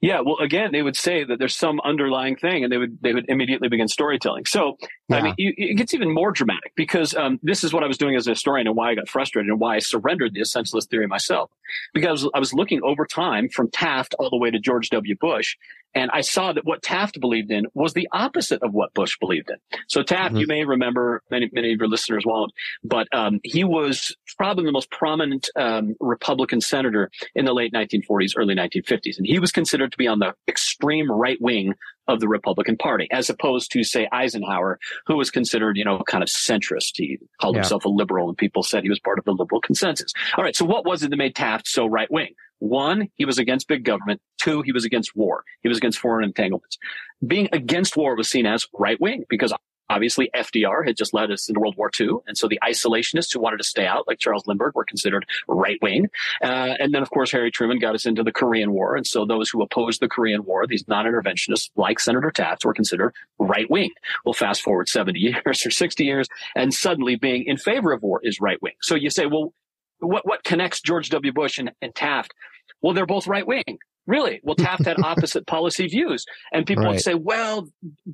Yeah, 0.00 0.20
well, 0.20 0.36
again, 0.38 0.72
they 0.72 0.82
would 0.82 0.96
say 0.96 1.24
that 1.24 1.38
there's 1.38 1.54
some 1.54 1.80
underlying 1.84 2.36
thing, 2.36 2.64
and 2.64 2.72
they 2.72 2.78
would 2.78 2.98
they 3.00 3.12
would 3.12 3.26
immediately 3.28 3.68
begin 3.68 3.88
storytelling. 3.88 4.44
So, 4.44 4.76
yeah. 5.08 5.16
I 5.16 5.22
mean, 5.22 5.34
it 5.36 5.76
gets 5.76 5.94
even 5.94 6.12
more 6.12 6.32
dramatic 6.32 6.72
because 6.76 7.14
um, 7.14 7.38
this 7.42 7.64
is 7.64 7.72
what 7.72 7.82
I 7.82 7.86
was 7.86 7.98
doing 7.98 8.16
as 8.16 8.26
a 8.26 8.30
historian, 8.30 8.66
and 8.66 8.76
why 8.76 8.90
I 8.90 8.94
got 8.94 9.08
frustrated, 9.08 9.50
and 9.50 9.60
why 9.60 9.76
I 9.76 9.78
surrendered 9.78 10.34
the 10.34 10.40
essentialist 10.40 10.88
theory 10.88 11.06
myself, 11.06 11.50
because 11.94 12.28
I 12.34 12.38
was 12.38 12.52
looking 12.52 12.80
over 12.82 13.06
time 13.06 13.48
from 13.48 13.70
Taft 13.70 14.14
all 14.18 14.30
the 14.30 14.36
way 14.36 14.50
to 14.50 14.58
George 14.58 14.90
W. 14.90 15.16
Bush, 15.20 15.56
and 15.94 16.10
I 16.12 16.20
saw 16.20 16.52
that 16.52 16.64
what 16.64 16.82
Taft 16.82 17.18
believed 17.20 17.50
in 17.50 17.66
was 17.74 17.94
the 17.94 18.08
opposite 18.12 18.62
of 18.62 18.72
what 18.72 18.92
Bush 18.94 19.16
believed 19.18 19.50
in. 19.50 19.56
So 19.88 20.02
Taft, 20.02 20.30
mm-hmm. 20.30 20.40
you 20.40 20.46
may 20.46 20.64
remember, 20.64 21.22
many, 21.30 21.48
many 21.52 21.72
of 21.72 21.78
your 21.78 21.88
listeners 21.88 22.24
won't, 22.26 22.52
but 22.84 23.08
um, 23.12 23.40
he 23.42 23.64
was 23.64 24.14
probably 24.36 24.64
the 24.64 24.72
most 24.72 24.90
prominent 24.90 25.48
um, 25.56 25.96
Republican 26.00 26.60
senator 26.60 27.10
in 27.34 27.46
the 27.46 27.54
late 27.54 27.72
1940s, 27.72 28.34
early 28.36 28.54
1950s. 28.54 29.16
And 29.16 29.26
he 29.26 29.38
was 29.38 29.50
considered 29.50 29.67
to 29.76 29.98
be 29.98 30.06
on 30.06 30.18
the 30.18 30.34
extreme 30.48 31.10
right 31.10 31.38
wing 31.40 31.74
of 32.06 32.20
the 32.20 32.28
Republican 32.28 32.76
Party, 32.76 33.06
as 33.12 33.28
opposed 33.28 33.70
to, 33.72 33.84
say, 33.84 34.08
Eisenhower, 34.10 34.78
who 35.06 35.16
was 35.16 35.30
considered, 35.30 35.76
you 35.76 35.84
know, 35.84 36.02
kind 36.06 36.22
of 36.22 36.28
centrist. 36.28 36.92
He 36.94 37.18
called 37.40 37.54
yeah. 37.54 37.60
himself 37.60 37.84
a 37.84 37.88
liberal, 37.88 38.28
and 38.28 38.38
people 38.38 38.62
said 38.62 38.82
he 38.82 38.88
was 38.88 39.00
part 39.00 39.18
of 39.18 39.24
the 39.24 39.32
liberal 39.32 39.60
consensus. 39.60 40.12
All 40.36 40.44
right, 40.44 40.56
so 40.56 40.64
what 40.64 40.86
was 40.86 41.02
it 41.02 41.10
that 41.10 41.16
made 41.16 41.34
Taft 41.34 41.68
so 41.68 41.86
right 41.86 42.10
wing? 42.10 42.34
One, 42.60 43.08
he 43.16 43.24
was 43.24 43.38
against 43.38 43.68
big 43.68 43.84
government. 43.84 44.20
Two, 44.40 44.62
he 44.62 44.72
was 44.72 44.84
against 44.84 45.14
war. 45.14 45.44
He 45.62 45.68
was 45.68 45.78
against 45.78 45.98
foreign 45.98 46.24
entanglements. 46.24 46.78
Being 47.24 47.48
against 47.52 47.96
war 47.96 48.16
was 48.16 48.28
seen 48.28 48.46
as 48.46 48.66
right 48.72 49.00
wing 49.00 49.24
because 49.28 49.52
obviously 49.90 50.30
FDR 50.34 50.86
had 50.86 50.96
just 50.96 51.14
led 51.14 51.30
us 51.30 51.48
into 51.48 51.60
World 51.60 51.76
War 51.76 51.90
II. 51.98 52.18
And 52.26 52.36
so 52.36 52.48
the 52.48 52.58
isolationists 52.64 53.32
who 53.32 53.40
wanted 53.40 53.58
to 53.58 53.64
stay 53.64 53.86
out, 53.86 54.06
like 54.06 54.18
Charles 54.18 54.46
Lindbergh, 54.46 54.74
were 54.74 54.84
considered 54.84 55.26
right 55.46 55.78
wing. 55.82 56.08
Uh, 56.42 56.74
and 56.78 56.92
then, 56.94 57.02
of 57.02 57.10
course, 57.10 57.30
Harry 57.32 57.50
Truman 57.50 57.78
got 57.78 57.94
us 57.94 58.06
into 58.06 58.22
the 58.22 58.32
Korean 58.32 58.72
War. 58.72 58.96
And 58.96 59.06
so 59.06 59.24
those 59.24 59.50
who 59.50 59.62
opposed 59.62 60.00
the 60.00 60.08
Korean 60.08 60.44
War, 60.44 60.66
these 60.66 60.86
non-interventionists 60.88 61.70
like 61.76 62.00
Senator 62.00 62.30
Taft, 62.30 62.64
were 62.64 62.74
considered 62.74 63.14
right 63.38 63.70
wing. 63.70 63.90
Well, 64.24 64.32
fast 64.32 64.62
forward 64.62 64.88
70 64.88 65.18
years 65.44 65.66
or 65.66 65.70
60 65.70 66.04
years, 66.04 66.28
and 66.54 66.72
suddenly 66.72 67.16
being 67.16 67.44
in 67.44 67.56
favor 67.56 67.92
of 67.92 68.02
war 68.02 68.20
is 68.22 68.40
right 68.40 68.60
wing. 68.62 68.74
So 68.80 68.94
you 68.94 69.10
say, 69.10 69.26
well, 69.26 69.52
what, 70.00 70.26
what 70.26 70.44
connects 70.44 70.80
George 70.80 71.10
W. 71.10 71.32
Bush 71.32 71.58
and, 71.58 71.72
and 71.82 71.94
Taft? 71.94 72.32
Well, 72.82 72.94
they're 72.94 73.06
both 73.06 73.26
right 73.26 73.46
wing. 73.46 73.78
Really? 74.06 74.40
Well, 74.42 74.56
Taft 74.56 74.86
had 74.86 74.96
opposite 75.04 75.46
policy 75.46 75.86
views. 75.86 76.24
And 76.52 76.66
people 76.66 76.84
right. 76.84 76.92
would 76.92 77.00
say, 77.00 77.14
well, 77.14 77.68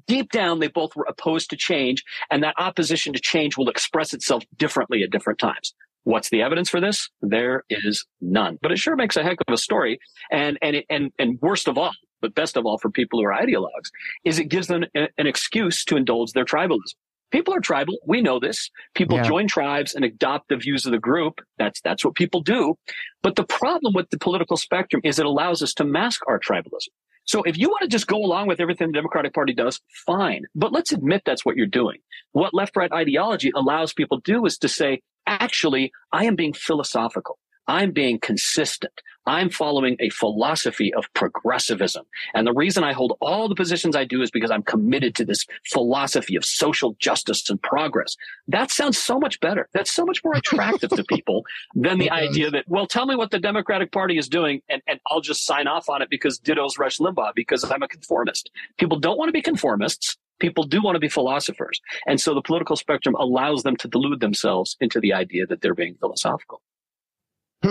deep 0.07 0.33
down, 0.33 0.59
they 0.59 0.69
both 0.69 0.97
were 0.97 1.07
opposed 1.09 1.51
to 1.51 1.57
change, 1.57 2.03
and 2.31 2.43
that 2.43 2.55
opposition 2.59 3.13
to 3.13 3.21
change 3.21 3.57
will 3.57 3.69
express 3.69 4.13
itself 4.13 4.43
differently 4.57 5.03
at 5.03 5.11
different 5.11 5.39
times. 5.39 5.73
What's 6.03 6.29
the 6.29 6.43
evidence 6.43 6.69
for 6.69 6.81
this? 6.81 7.09
There 7.23 7.65
is 7.71 8.05
none. 8.21 8.59
But 8.61 8.73
it 8.73 8.79
sure 8.79 8.97
makes 8.97 9.17
a 9.17 9.23
heck 9.23 9.39
of 9.47 9.53
a 9.53 9.57
story. 9.57 9.99
And, 10.31 10.59
and, 10.61 10.77
it, 10.77 10.87
and, 10.91 11.13
and 11.19 11.39
worst 11.41 11.67
of 11.67 11.79
all, 11.79 11.93
but 12.21 12.35
best 12.35 12.57
of 12.57 12.67
all 12.67 12.77
for 12.77 12.91
people 12.91 13.21
who 13.21 13.27
are 13.27 13.33
ideologues, 13.33 13.91
is 14.25 14.39
it 14.39 14.47
gives 14.47 14.67
them 14.67 14.85
an 14.95 15.27
excuse 15.27 15.85
to 15.85 15.97
indulge 15.97 16.33
their 16.33 16.45
tribalism. 16.45 16.95
People 17.35 17.53
are 17.53 17.59
tribal. 17.59 17.99
We 18.07 18.23
know 18.23 18.39
this. 18.39 18.71
People 18.95 19.17
yeah. 19.17 19.25
join 19.25 19.49
tribes 19.49 19.97
and 19.97 20.05
adopt 20.05 20.51
the 20.51 20.57
views 20.57 20.87
of 20.87 20.93
the 20.93 21.01
group. 21.01 21.41
That's, 21.59 21.81
that's 21.81 22.05
what 22.05 22.15
people 22.15 22.41
do. 22.41 22.79
But 23.25 23.35
the 23.35 23.43
problem 23.43 23.93
with 23.93 24.09
the 24.11 24.19
political 24.21 24.57
spectrum 24.57 25.03
is 25.03 25.19
it 25.19 25.27
allows 25.27 25.61
us 25.61 25.75
to 25.75 25.85
mask 25.85 26.23
our 26.29 26.39
tribalism. 26.39 26.91
So 27.25 27.43
if 27.43 27.59
you 27.59 27.69
want 27.69 27.83
to 27.83 27.89
just 27.89 28.07
go 28.07 28.19
along 28.19 28.47
with 28.47 28.61
everything 28.61 28.87
the 28.87 28.93
Democratic 28.93 29.35
Party 29.35 29.53
does, 29.53 29.81
fine. 30.07 30.45
But 30.55 30.71
let's 30.71 30.93
admit 30.93 31.23
that's 31.27 31.45
what 31.45 31.57
you're 31.57 31.67
doing. 31.67 31.99
What 32.31 32.55
left 32.55 32.77
right 32.77 32.93
ideology 32.93 33.51
allows 33.57 33.93
people 33.93 34.21
to 34.21 34.33
do 34.33 34.47
is 34.47 34.57
to 34.59 34.69
say, 34.69 35.03
actually, 35.27 35.91
I 36.13 36.27
am 36.27 36.37
being 36.37 36.53
philosophical. 36.53 37.41
I'm 37.67 37.93
being 37.93 38.19
consistent. 38.19 39.01
I'm 39.27 39.49
following 39.49 39.97
a 40.01 40.11
philosophy 40.11 40.93
of 40.93 41.07
progressivism. 41.15 42.05
And 42.35 42.47
the 42.47 42.53
reason 42.53 42.85
I 42.85 42.93
hold 42.93 43.17
all 43.21 43.49
the 43.49 43.55
positions 43.55 43.97
I 43.97 44.05
do 44.05 44.21
is 44.21 44.31
because 44.31 44.51
I'm 44.51 44.63
committed 44.63 45.15
to 45.17 45.25
this 45.25 45.47
philosophy 45.73 46.37
of 46.37 46.45
social 46.45 46.95
justice 46.99 47.49
and 47.49 47.61
progress. 47.63 48.17
That 48.49 48.71
sounds 48.71 48.99
so 48.99 49.19
much 49.19 49.41
better. 49.41 49.69
That's 49.73 49.91
so 49.91 50.05
much 50.05 50.23
more 50.25 50.35
attractive 50.35 50.91
to 50.91 51.05
people 51.09 51.45
than 51.75 51.99
the 51.99 52.11
idea 52.11 52.51
that, 52.51 52.67
well, 52.69 52.87
tell 52.87 53.07
me 53.07 53.17
what 53.17 53.31
the 53.31 53.39
Democratic 53.39 53.93
Party 53.93 54.19
is 54.19 54.29
doing 54.29 54.61
and, 54.69 54.83
and 54.87 55.01
I'll 55.11 55.23
just 55.23 55.47
sign 55.47 55.67
off 55.67 55.89
on 55.89 56.03
it 56.03 56.11
because 56.11 56.39
ditto's 56.39 56.79
Rush 56.79 56.99
Limbaugh 56.99 57.33
because 57.35 57.65
I'm 57.65 57.83
a 57.83 57.89
conformist. 57.89 58.51
People 58.79 58.99
don't 58.99 59.17
want 59.17 59.29
to 59.29 59.33
be 59.33 59.43
conformists. 59.43 60.17
People 60.39 60.65
do 60.65 60.83
want 60.83 60.97
to 60.97 61.01
be 61.01 61.09
philosophers. 61.09 61.81
And 62.07 62.21
so 62.21 62.35
the 62.35 62.43
political 62.43 62.77
spectrum 62.77 63.15
allows 63.15 63.63
them 63.63 63.77
to 63.77 63.89
delude 63.89 64.21
themselves 64.21 64.77
into 64.81 65.01
the 65.01 65.15
idea 65.15 65.47
that 65.47 65.63
they're 65.63 65.75
being 65.75 65.95
philosophical. 65.95 66.61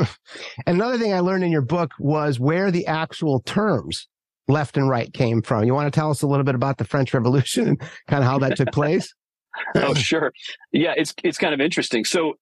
Another 0.68 0.98
thing 0.98 1.14
I 1.14 1.20
learned 1.20 1.44
in 1.44 1.52
your 1.52 1.62
book 1.62 1.92
was 2.00 2.40
where 2.40 2.72
the 2.72 2.88
actual 2.88 3.42
terms 3.42 4.08
left 4.48 4.78
and 4.78 4.90
right 4.90 5.14
came 5.14 5.42
from. 5.42 5.64
You 5.64 5.74
want 5.74 5.92
to 5.92 5.98
tell 5.98 6.10
us 6.10 6.22
a 6.22 6.28
little 6.28 6.44
bit 6.44 6.56
about 6.56 6.78
the 6.78 6.86
French 6.86 7.14
Revolution 7.14 7.68
and 7.68 7.80
kind 8.08 8.24
of 8.24 8.30
how 8.30 8.40
that 8.40 8.58
took 8.58 8.72
place? 8.72 9.14
oh, 9.76 9.94
sure. 9.94 10.34
Yeah, 10.72 10.94
it's 10.98 11.14
it's 11.24 11.38
kind 11.38 11.54
of 11.54 11.62
interesting. 11.62 12.06
So, 12.06 12.34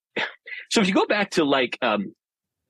so 0.69 0.81
if 0.81 0.87
you 0.87 0.93
go 0.93 1.05
back 1.05 1.31
to 1.31 1.43
like, 1.43 1.77
um, 1.81 2.13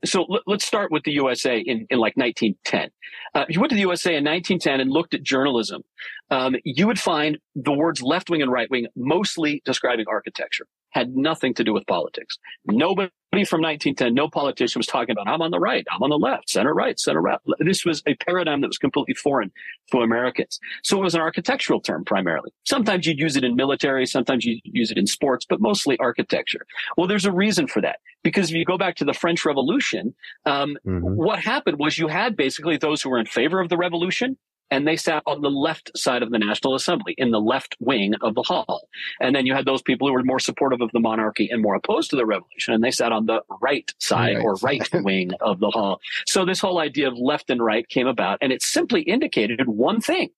so 0.03 0.25
let, 0.27 0.41
us 0.47 0.65
start 0.65 0.91
with 0.91 1.03
the 1.03 1.11
USA 1.11 1.59
in, 1.59 1.85
in 1.91 1.99
like 1.99 2.17
1910. 2.17 2.89
Uh, 3.35 3.45
if 3.47 3.55
you 3.55 3.61
went 3.61 3.69
to 3.69 3.75
the 3.75 3.81
USA 3.81 4.15
in 4.15 4.23
1910 4.23 4.81
and 4.81 4.89
looked 4.89 5.13
at 5.13 5.21
journalism, 5.21 5.83
um, 6.31 6.55
you 6.63 6.87
would 6.87 6.99
find 6.99 7.37
the 7.55 7.71
words 7.71 8.01
left 8.01 8.31
wing 8.31 8.41
and 8.41 8.51
right 8.51 8.69
wing 8.71 8.87
mostly 8.95 9.61
describing 9.63 10.05
architecture 10.09 10.65
had 10.89 11.15
nothing 11.15 11.53
to 11.53 11.63
do 11.63 11.71
with 11.71 11.85
politics. 11.85 12.37
Nobody 12.65 13.11
from 13.31 13.61
1910, 13.61 14.13
no 14.13 14.27
politician 14.27 14.77
was 14.77 14.87
talking 14.87 15.11
about, 15.11 15.25
I'm 15.25 15.41
on 15.41 15.51
the 15.51 15.59
right, 15.59 15.87
I'm 15.89 16.03
on 16.03 16.09
the 16.09 16.17
left, 16.17 16.49
center 16.49 16.73
right, 16.73 16.99
center 16.99 17.21
left. 17.21 17.45
This 17.59 17.85
was 17.85 18.03
a 18.05 18.13
paradigm 18.15 18.59
that 18.59 18.67
was 18.67 18.77
completely 18.77 19.13
foreign 19.13 19.53
to 19.91 19.99
Americans. 19.99 20.59
So 20.83 20.97
it 20.97 21.01
was 21.01 21.15
an 21.15 21.21
architectural 21.21 21.79
term 21.79 22.03
primarily. 22.03 22.51
Sometimes 22.65 23.07
you'd 23.07 23.19
use 23.19 23.37
it 23.37 23.45
in 23.45 23.55
military, 23.55 24.05
sometimes 24.05 24.43
you'd 24.43 24.59
use 24.65 24.91
it 24.91 24.97
in 24.97 25.07
sports, 25.07 25.45
but 25.47 25.61
mostly 25.61 25.97
architecture. 25.99 26.65
Well, 26.97 27.07
there's 27.07 27.25
a 27.25 27.31
reason 27.31 27.67
for 27.67 27.81
that. 27.81 27.99
Because 28.21 28.49
if 28.49 28.55
you 28.55 28.65
go 28.65 28.77
back 28.77 28.97
to 28.97 29.05
the 29.05 29.13
French 29.13 29.45
Revolution, 29.45 30.13
um, 30.45 30.77
mm-hmm. 30.85 31.15
what 31.15 31.39
happened 31.39 31.79
was 31.79 31.97
you 31.97 32.09
had 32.09 32.35
basically 32.35 32.75
those 32.75 33.01
who 33.01 33.09
were 33.09 33.17
in 33.17 33.25
favor 33.25 33.61
of 33.61 33.69
the 33.69 33.77
revolution 33.77 34.37
and 34.71 34.87
they 34.87 34.95
sat 34.95 35.21
on 35.27 35.41
the 35.41 35.49
left 35.49 35.91
side 35.95 36.23
of 36.23 36.31
the 36.31 36.39
National 36.39 36.73
Assembly 36.73 37.13
in 37.17 37.31
the 37.31 37.41
left 37.41 37.75
wing 37.79 38.13
of 38.21 38.33
the 38.35 38.41
hall. 38.41 38.87
And 39.19 39.35
then 39.35 39.45
you 39.45 39.53
had 39.53 39.65
those 39.65 39.81
people 39.81 40.07
who 40.07 40.13
were 40.13 40.23
more 40.23 40.39
supportive 40.39 40.81
of 40.81 40.89
the 40.93 40.99
monarchy 40.99 41.49
and 41.51 41.61
more 41.61 41.75
opposed 41.75 42.09
to 42.11 42.15
the 42.15 42.25
revolution, 42.25 42.73
and 42.73 42.83
they 42.83 42.91
sat 42.91 43.11
on 43.11 43.25
the 43.25 43.43
right 43.61 43.93
side 43.99 44.37
right. 44.37 44.43
or 44.43 44.55
right 44.63 44.89
wing 44.93 45.31
of 45.41 45.59
the 45.59 45.69
hall. 45.69 45.99
So 46.25 46.45
this 46.45 46.59
whole 46.59 46.79
idea 46.79 47.09
of 47.09 47.17
left 47.17 47.49
and 47.49 47.61
right 47.61 47.87
came 47.87 48.07
about, 48.07 48.39
and 48.41 48.51
it 48.51 48.63
simply 48.63 49.01
indicated 49.01 49.61
one 49.67 49.99
thing. 49.99 50.29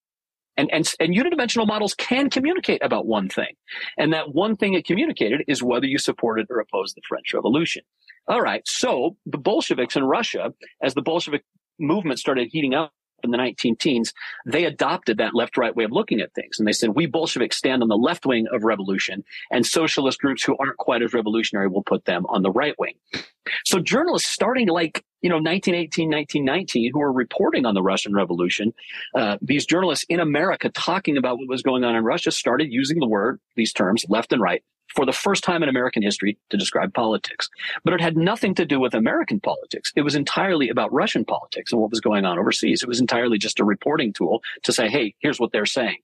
And, 0.56 0.70
and, 0.72 0.88
and 1.00 1.16
unidimensional 1.16 1.66
models 1.66 1.96
can 1.96 2.30
communicate 2.30 2.84
about 2.84 3.08
one 3.08 3.28
thing. 3.28 3.56
And 3.98 4.14
that 4.14 4.36
one 4.36 4.56
thing 4.56 4.76
it 4.76 4.86
communicated 4.86 5.44
is 5.48 5.64
whether 5.64 5.88
you 5.88 5.98
supported 5.98 6.46
or 6.50 6.60
opposed 6.60 6.96
the 6.96 7.02
French 7.08 7.34
Revolution. 7.34 7.82
All 8.28 8.42
right. 8.42 8.62
So 8.68 9.18
the 9.26 9.40
Bolsheviks 9.40 9.96
in 9.96 10.04
Russia, 10.04 10.54
as 10.82 10.94
the 10.94 11.02
Bolshevik 11.02 11.44
movement 11.80 12.20
started 12.20 12.50
heating 12.52 12.76
up 12.76 12.94
in 13.24 13.32
the 13.32 13.38
19 13.38 13.76
teens, 13.78 14.14
they 14.46 14.66
adopted 14.66 15.18
that 15.18 15.36
left 15.36 15.58
right 15.58 15.76
way 15.76 15.84
of 15.84 15.92
looking 15.92 16.20
at 16.20 16.34
things. 16.34 16.60
And 16.60 16.68
they 16.68 16.74
said, 16.74 16.90
we 16.90 17.06
Bolsheviks 17.06 17.58
stand 17.58 17.82
on 17.82 17.90
the 17.90 17.98
left 17.98 18.26
wing 18.26 18.48
of 18.54 18.64
revolution, 18.64 19.24
and 19.52 19.66
socialist 19.66 20.20
groups 20.20 20.44
who 20.44 20.56
aren't 20.58 20.78
quite 20.78 21.02
as 21.02 21.14
revolutionary 21.14 21.68
will 21.68 21.84
put 21.84 22.06
them 22.06 22.26
on 22.28 22.42
the 22.42 22.52
right 22.52 22.76
wing. 22.78 22.96
So 23.66 23.80
journalists 23.80 24.30
starting 24.30 24.70
like, 24.70 25.04
you 25.22 25.30
know, 25.30 25.36
1918, 25.36 26.10
1919, 26.10 26.92
who 26.94 27.00
were 27.00 27.12
reporting 27.12 27.66
on 27.66 27.74
the 27.74 27.84
Russian 27.84 28.14
Revolution, 28.14 28.74
uh, 29.16 29.38
these 29.42 29.66
journalists 29.66 30.06
in 30.10 30.20
America 30.20 30.70
talking 30.70 31.18
about 31.18 31.38
what 31.38 31.50
was 31.50 31.62
going 31.62 31.84
on 31.84 31.96
in 31.96 32.04
Russia 32.04 32.32
started 32.32 32.72
using 32.72 33.00
the 33.00 33.08
word, 33.08 33.40
these 33.56 33.74
terms, 33.74 34.06
left 34.10 34.32
and 34.32 34.42
right, 34.42 34.64
for 34.96 35.06
the 35.06 35.12
first 35.14 35.44
time 35.44 35.64
in 35.64 35.70
American 35.70 36.04
history 36.04 36.38
to 36.50 36.58
describe 36.58 36.94
politics. 36.94 37.50
But 37.84 37.94
it 37.94 38.02
had 38.02 38.18
nothing 38.18 38.56
to 38.56 38.66
do 38.66 38.80
with 38.80 38.94
American 38.94 39.40
politics. 39.40 39.92
It 39.96 40.02
was 40.02 40.16
entirely 40.16 40.70
about 40.70 40.94
Russian 40.94 41.26
politics 41.26 41.72
and 41.72 41.82
what 41.82 41.92
was 41.92 42.02
going 42.02 42.26
on 42.26 42.40
overseas. 42.40 42.84
It 42.84 42.90
was 42.90 43.00
entirely 43.00 43.38
just 43.38 43.60
a 43.60 43.66
reporting 43.66 44.14
tool 44.14 44.42
to 44.64 44.74
say, 44.74 44.90
hey, 44.90 45.16
here's 45.20 45.40
what 45.40 45.52
they're 45.52 45.66
saying. 45.66 45.98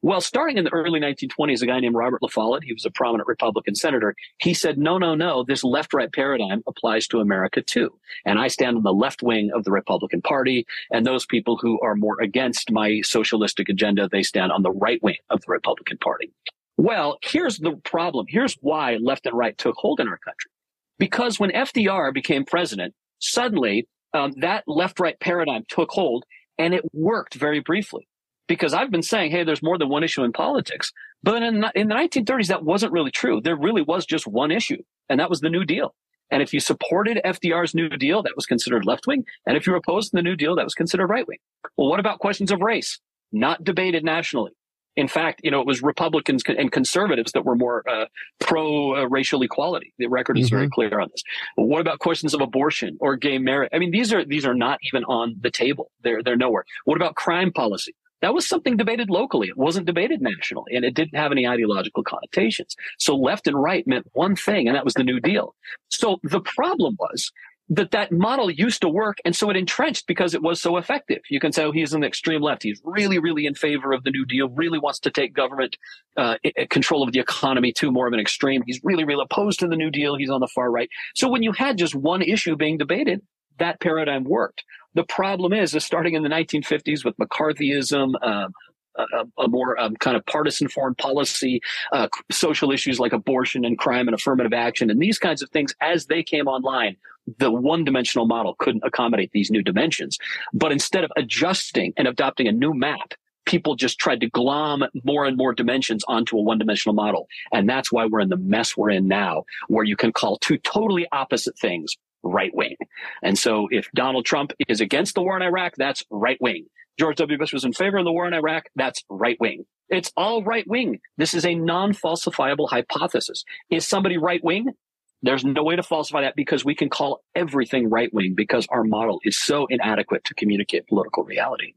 Well, 0.00 0.20
starting 0.20 0.58
in 0.58 0.64
the 0.64 0.72
early 0.72 1.00
1920s, 1.00 1.60
a 1.60 1.66
guy 1.66 1.80
named 1.80 1.96
Robert 1.96 2.22
La 2.22 2.28
Follette, 2.28 2.62
he 2.62 2.72
was 2.72 2.84
a 2.84 2.90
prominent 2.90 3.26
Republican 3.26 3.74
senator, 3.74 4.14
he 4.38 4.54
said, 4.54 4.78
no, 4.78 4.96
no, 4.96 5.16
no, 5.16 5.42
this 5.42 5.64
left 5.64 5.92
right 5.92 6.12
paradigm 6.12 6.62
applies 6.68 7.08
to 7.08 7.18
America 7.18 7.62
too. 7.62 7.92
And 8.24 8.38
I 8.38 8.46
stand 8.46 8.76
on 8.76 8.84
the 8.84 8.92
left 8.92 9.24
wing 9.24 9.50
of 9.52 9.64
the 9.64 9.72
Republican 9.72 10.22
Party. 10.22 10.66
And 10.92 11.04
those 11.04 11.26
people 11.26 11.56
who 11.56 11.80
are 11.80 11.96
more 11.96 12.14
against 12.22 12.70
my 12.70 13.00
socialistic 13.02 13.68
agenda, 13.68 14.08
they 14.08 14.22
stand 14.22 14.52
on 14.52 14.62
the 14.62 14.70
right 14.70 15.02
wing 15.02 15.16
of 15.30 15.40
the 15.40 15.50
Republican 15.50 15.98
Party. 15.98 16.30
Well, 16.78 17.18
here's 17.22 17.58
the 17.58 17.72
problem. 17.84 18.26
Here's 18.28 18.54
why 18.60 18.96
left 19.02 19.26
and 19.26 19.36
right 19.36 19.58
took 19.58 19.74
hold 19.76 19.98
in 19.98 20.08
our 20.08 20.18
country. 20.18 20.50
Because 20.98 21.38
when 21.38 21.50
FDR 21.50 22.14
became 22.14 22.44
president, 22.44 22.94
suddenly 23.18 23.88
um, 24.14 24.32
that 24.38 24.62
left 24.68 25.00
right 25.00 25.18
paradigm 25.18 25.64
took 25.68 25.90
hold 25.90 26.24
and 26.56 26.72
it 26.72 26.84
worked 26.92 27.34
very 27.34 27.60
briefly. 27.60 28.08
Because 28.46 28.72
I've 28.72 28.92
been 28.92 29.02
saying, 29.02 29.32
hey, 29.32 29.42
there's 29.44 29.62
more 29.62 29.76
than 29.76 29.88
one 29.88 30.04
issue 30.04 30.22
in 30.22 30.32
politics. 30.32 30.92
But 31.22 31.42
in, 31.42 31.64
in 31.74 31.88
the 31.88 31.94
1930s, 31.94 32.46
that 32.46 32.64
wasn't 32.64 32.92
really 32.92 33.10
true. 33.10 33.40
There 33.42 33.56
really 33.56 33.82
was 33.82 34.06
just 34.06 34.26
one 34.26 34.50
issue, 34.50 34.82
and 35.10 35.20
that 35.20 35.28
was 35.28 35.40
the 35.40 35.50
New 35.50 35.64
Deal. 35.64 35.94
And 36.30 36.42
if 36.42 36.54
you 36.54 36.60
supported 36.60 37.20
FDR's 37.24 37.74
New 37.74 37.88
Deal, 37.90 38.22
that 38.22 38.32
was 38.36 38.46
considered 38.46 38.86
left 38.86 39.06
wing. 39.06 39.24
And 39.46 39.56
if 39.56 39.66
you 39.66 39.74
opposed 39.74 40.12
the 40.12 40.22
New 40.22 40.36
Deal, 40.36 40.54
that 40.56 40.64
was 40.64 40.74
considered 40.74 41.08
right 41.08 41.26
wing. 41.26 41.38
Well, 41.76 41.90
what 41.90 42.00
about 42.00 42.20
questions 42.20 42.52
of 42.52 42.60
race? 42.60 43.00
Not 43.32 43.64
debated 43.64 44.04
nationally. 44.04 44.52
In 44.96 45.08
fact, 45.08 45.40
you 45.44 45.50
know, 45.50 45.60
it 45.60 45.66
was 45.66 45.82
Republicans 45.82 46.42
and 46.46 46.72
conservatives 46.72 47.32
that 47.32 47.44
were 47.44 47.54
more 47.54 47.88
uh, 47.88 48.06
pro 48.40 48.96
uh, 48.96 49.04
racial 49.04 49.42
equality. 49.42 49.94
The 49.98 50.08
record 50.08 50.38
is 50.38 50.46
mm-hmm. 50.46 50.56
very 50.56 50.68
clear 50.68 51.00
on 51.00 51.08
this. 51.10 51.22
what 51.54 51.80
about 51.80 52.00
questions 52.00 52.34
of 52.34 52.40
abortion 52.40 52.98
or 53.00 53.16
gay 53.16 53.38
marriage? 53.38 53.70
I 53.72 53.78
mean, 53.78 53.92
these 53.92 54.12
are 54.12 54.24
these 54.24 54.44
are 54.44 54.54
not 54.54 54.78
even 54.92 55.04
on 55.04 55.36
the 55.40 55.50
table. 55.50 55.90
They're 56.02 56.22
they're 56.22 56.36
nowhere. 56.36 56.64
What 56.84 56.96
about 56.96 57.14
crime 57.14 57.52
policy? 57.52 57.94
That 58.20 58.34
was 58.34 58.48
something 58.48 58.76
debated 58.76 59.10
locally. 59.10 59.48
It 59.48 59.56
wasn't 59.56 59.86
debated 59.86 60.20
nationally, 60.20 60.74
and 60.74 60.84
it 60.84 60.94
didn't 60.94 61.16
have 61.16 61.30
any 61.30 61.46
ideological 61.46 62.02
connotations. 62.02 62.74
So 62.98 63.14
left 63.14 63.46
and 63.46 63.60
right 63.60 63.86
meant 63.86 64.06
one 64.12 64.34
thing, 64.34 64.66
and 64.66 64.76
that 64.76 64.84
was 64.84 64.94
the 64.94 65.04
New 65.04 65.20
Deal. 65.20 65.54
So 65.88 66.18
the 66.24 66.40
problem 66.40 66.96
was 66.98 67.30
that 67.70 67.90
that 67.90 68.10
model 68.10 68.50
used 68.50 68.80
to 68.80 68.88
work 68.88 69.18
and 69.24 69.36
so 69.36 69.50
it 69.50 69.56
entrenched 69.56 70.06
because 70.06 70.34
it 70.34 70.42
was 70.42 70.60
so 70.60 70.76
effective. 70.76 71.20
You 71.30 71.40
can 71.40 71.52
say 71.52 71.64
oh 71.64 71.72
he's 71.72 71.90
the 71.90 72.00
extreme 72.02 72.40
left. 72.40 72.62
He's 72.62 72.80
really 72.84 73.18
really 73.18 73.46
in 73.46 73.54
favor 73.54 73.92
of 73.92 74.04
the 74.04 74.10
new 74.10 74.24
deal 74.24 74.48
really 74.48 74.78
wants 74.78 74.98
to 75.00 75.10
take 75.10 75.34
government 75.34 75.76
uh, 76.16 76.36
control 76.70 77.02
of 77.02 77.12
the 77.12 77.20
economy 77.20 77.72
to 77.72 77.90
more 77.90 78.06
of 78.06 78.12
an 78.12 78.20
extreme. 78.20 78.62
He's 78.66 78.80
really 78.82 79.04
really 79.04 79.24
opposed 79.30 79.60
to 79.60 79.68
the 79.68 79.76
new 79.76 79.90
deal. 79.90 80.16
He's 80.16 80.30
on 80.30 80.40
the 80.40 80.48
far 80.48 80.70
right. 80.70 80.88
So 81.14 81.28
when 81.28 81.42
you 81.42 81.52
had 81.52 81.78
just 81.78 81.94
one 81.94 82.22
issue 82.22 82.56
being 82.56 82.78
debated 82.78 83.22
that 83.58 83.80
paradigm 83.80 84.24
worked. 84.24 84.64
The 84.94 85.04
problem 85.04 85.52
is, 85.52 85.74
is 85.74 85.84
starting 85.84 86.14
in 86.14 86.22
the 86.22 86.28
1950s 86.28 87.04
with 87.04 87.16
McCarthyism, 87.18 88.14
um, 88.22 88.52
a, 88.96 89.42
a 89.42 89.48
more 89.48 89.78
um, 89.78 89.94
kind 89.96 90.16
of 90.16 90.26
partisan 90.26 90.68
foreign 90.68 90.94
policy, 90.94 91.60
uh, 91.92 92.08
social 92.30 92.72
issues 92.72 92.98
like 92.98 93.12
abortion 93.12 93.64
and 93.64 93.78
crime 93.78 94.08
and 94.08 94.14
affirmative 94.14 94.52
action 94.52 94.90
and 94.90 95.00
these 95.00 95.18
kinds 95.18 95.42
of 95.42 95.50
things 95.50 95.74
as 95.80 96.06
they 96.06 96.22
came 96.22 96.48
online. 96.48 96.96
The 97.38 97.50
one 97.50 97.84
dimensional 97.84 98.26
model 98.26 98.54
couldn't 98.58 98.84
accommodate 98.84 99.30
these 99.32 99.50
new 99.50 99.62
dimensions. 99.62 100.18
But 100.52 100.72
instead 100.72 101.04
of 101.04 101.12
adjusting 101.16 101.92
and 101.96 102.08
adopting 102.08 102.46
a 102.46 102.52
new 102.52 102.74
map, 102.74 103.14
people 103.44 103.76
just 103.76 103.98
tried 103.98 104.20
to 104.20 104.28
glom 104.30 104.84
more 105.04 105.24
and 105.24 105.36
more 105.36 105.54
dimensions 105.54 106.04
onto 106.06 106.36
a 106.36 106.42
one 106.42 106.58
dimensional 106.58 106.94
model. 106.94 107.28
And 107.52 107.68
that's 107.68 107.90
why 107.90 108.06
we're 108.06 108.20
in 108.20 108.28
the 108.28 108.36
mess 108.36 108.76
we're 108.76 108.90
in 108.90 109.08
now, 109.08 109.44
where 109.68 109.84
you 109.84 109.96
can 109.96 110.12
call 110.12 110.38
two 110.38 110.58
totally 110.58 111.06
opposite 111.12 111.58
things 111.58 111.94
right 112.22 112.54
wing. 112.54 112.76
And 113.22 113.38
so 113.38 113.68
if 113.70 113.88
Donald 113.94 114.26
Trump 114.26 114.52
is 114.68 114.80
against 114.80 115.14
the 115.14 115.22
war 115.22 115.36
in 115.36 115.42
Iraq, 115.42 115.74
that's 115.76 116.04
right 116.10 116.38
wing. 116.40 116.66
George 116.98 117.16
W. 117.16 117.38
Bush 117.38 117.52
was 117.52 117.64
in 117.64 117.72
favor 117.72 117.98
of 117.98 118.04
the 118.04 118.12
war 118.12 118.26
in 118.26 118.34
Iraq, 118.34 118.64
that's 118.74 119.04
right 119.08 119.38
wing. 119.40 119.64
It's 119.88 120.12
all 120.16 120.42
right 120.42 120.66
wing. 120.66 121.00
This 121.16 121.32
is 121.32 121.46
a 121.46 121.54
non 121.54 121.92
falsifiable 121.92 122.68
hypothesis. 122.68 123.44
Is 123.70 123.86
somebody 123.86 124.18
right 124.18 124.42
wing? 124.42 124.74
There's 125.22 125.44
no 125.44 125.64
way 125.64 125.76
to 125.76 125.82
falsify 125.82 126.22
that 126.22 126.36
because 126.36 126.64
we 126.64 126.74
can 126.74 126.88
call 126.88 127.22
everything 127.34 127.90
right 127.90 128.12
wing 128.12 128.34
because 128.36 128.66
our 128.70 128.84
model 128.84 129.20
is 129.24 129.38
so 129.38 129.66
inadequate 129.68 130.24
to 130.24 130.34
communicate 130.34 130.86
political 130.86 131.24
reality. 131.24 131.74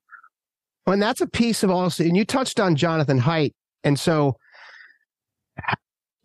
Well, 0.86 0.94
and 0.94 1.02
that's 1.02 1.22
a 1.22 1.28
piece 1.28 1.64
of 1.64 1.72
also, 1.72 2.04
and 2.04 2.16
you 2.16 2.26
touched 2.26 2.60
on 2.60 2.76
Jonathan 2.76 3.20
Haidt. 3.20 3.54
And 3.84 4.00
so, 4.00 4.38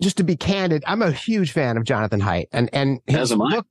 just 0.03 0.19
to 0.19 0.25
be 0.25 0.37
candid, 0.37 0.85
I'm 0.87 1.03
a 1.03 1.11
huge 1.11 1.53
fan 1.53 1.77
of 1.77 1.85
Jonathan 1.85 2.21
Haidt. 2.21 2.47
And, 2.53 2.69
and 2.73 3.01
his 3.07 3.33
look, 3.33 3.67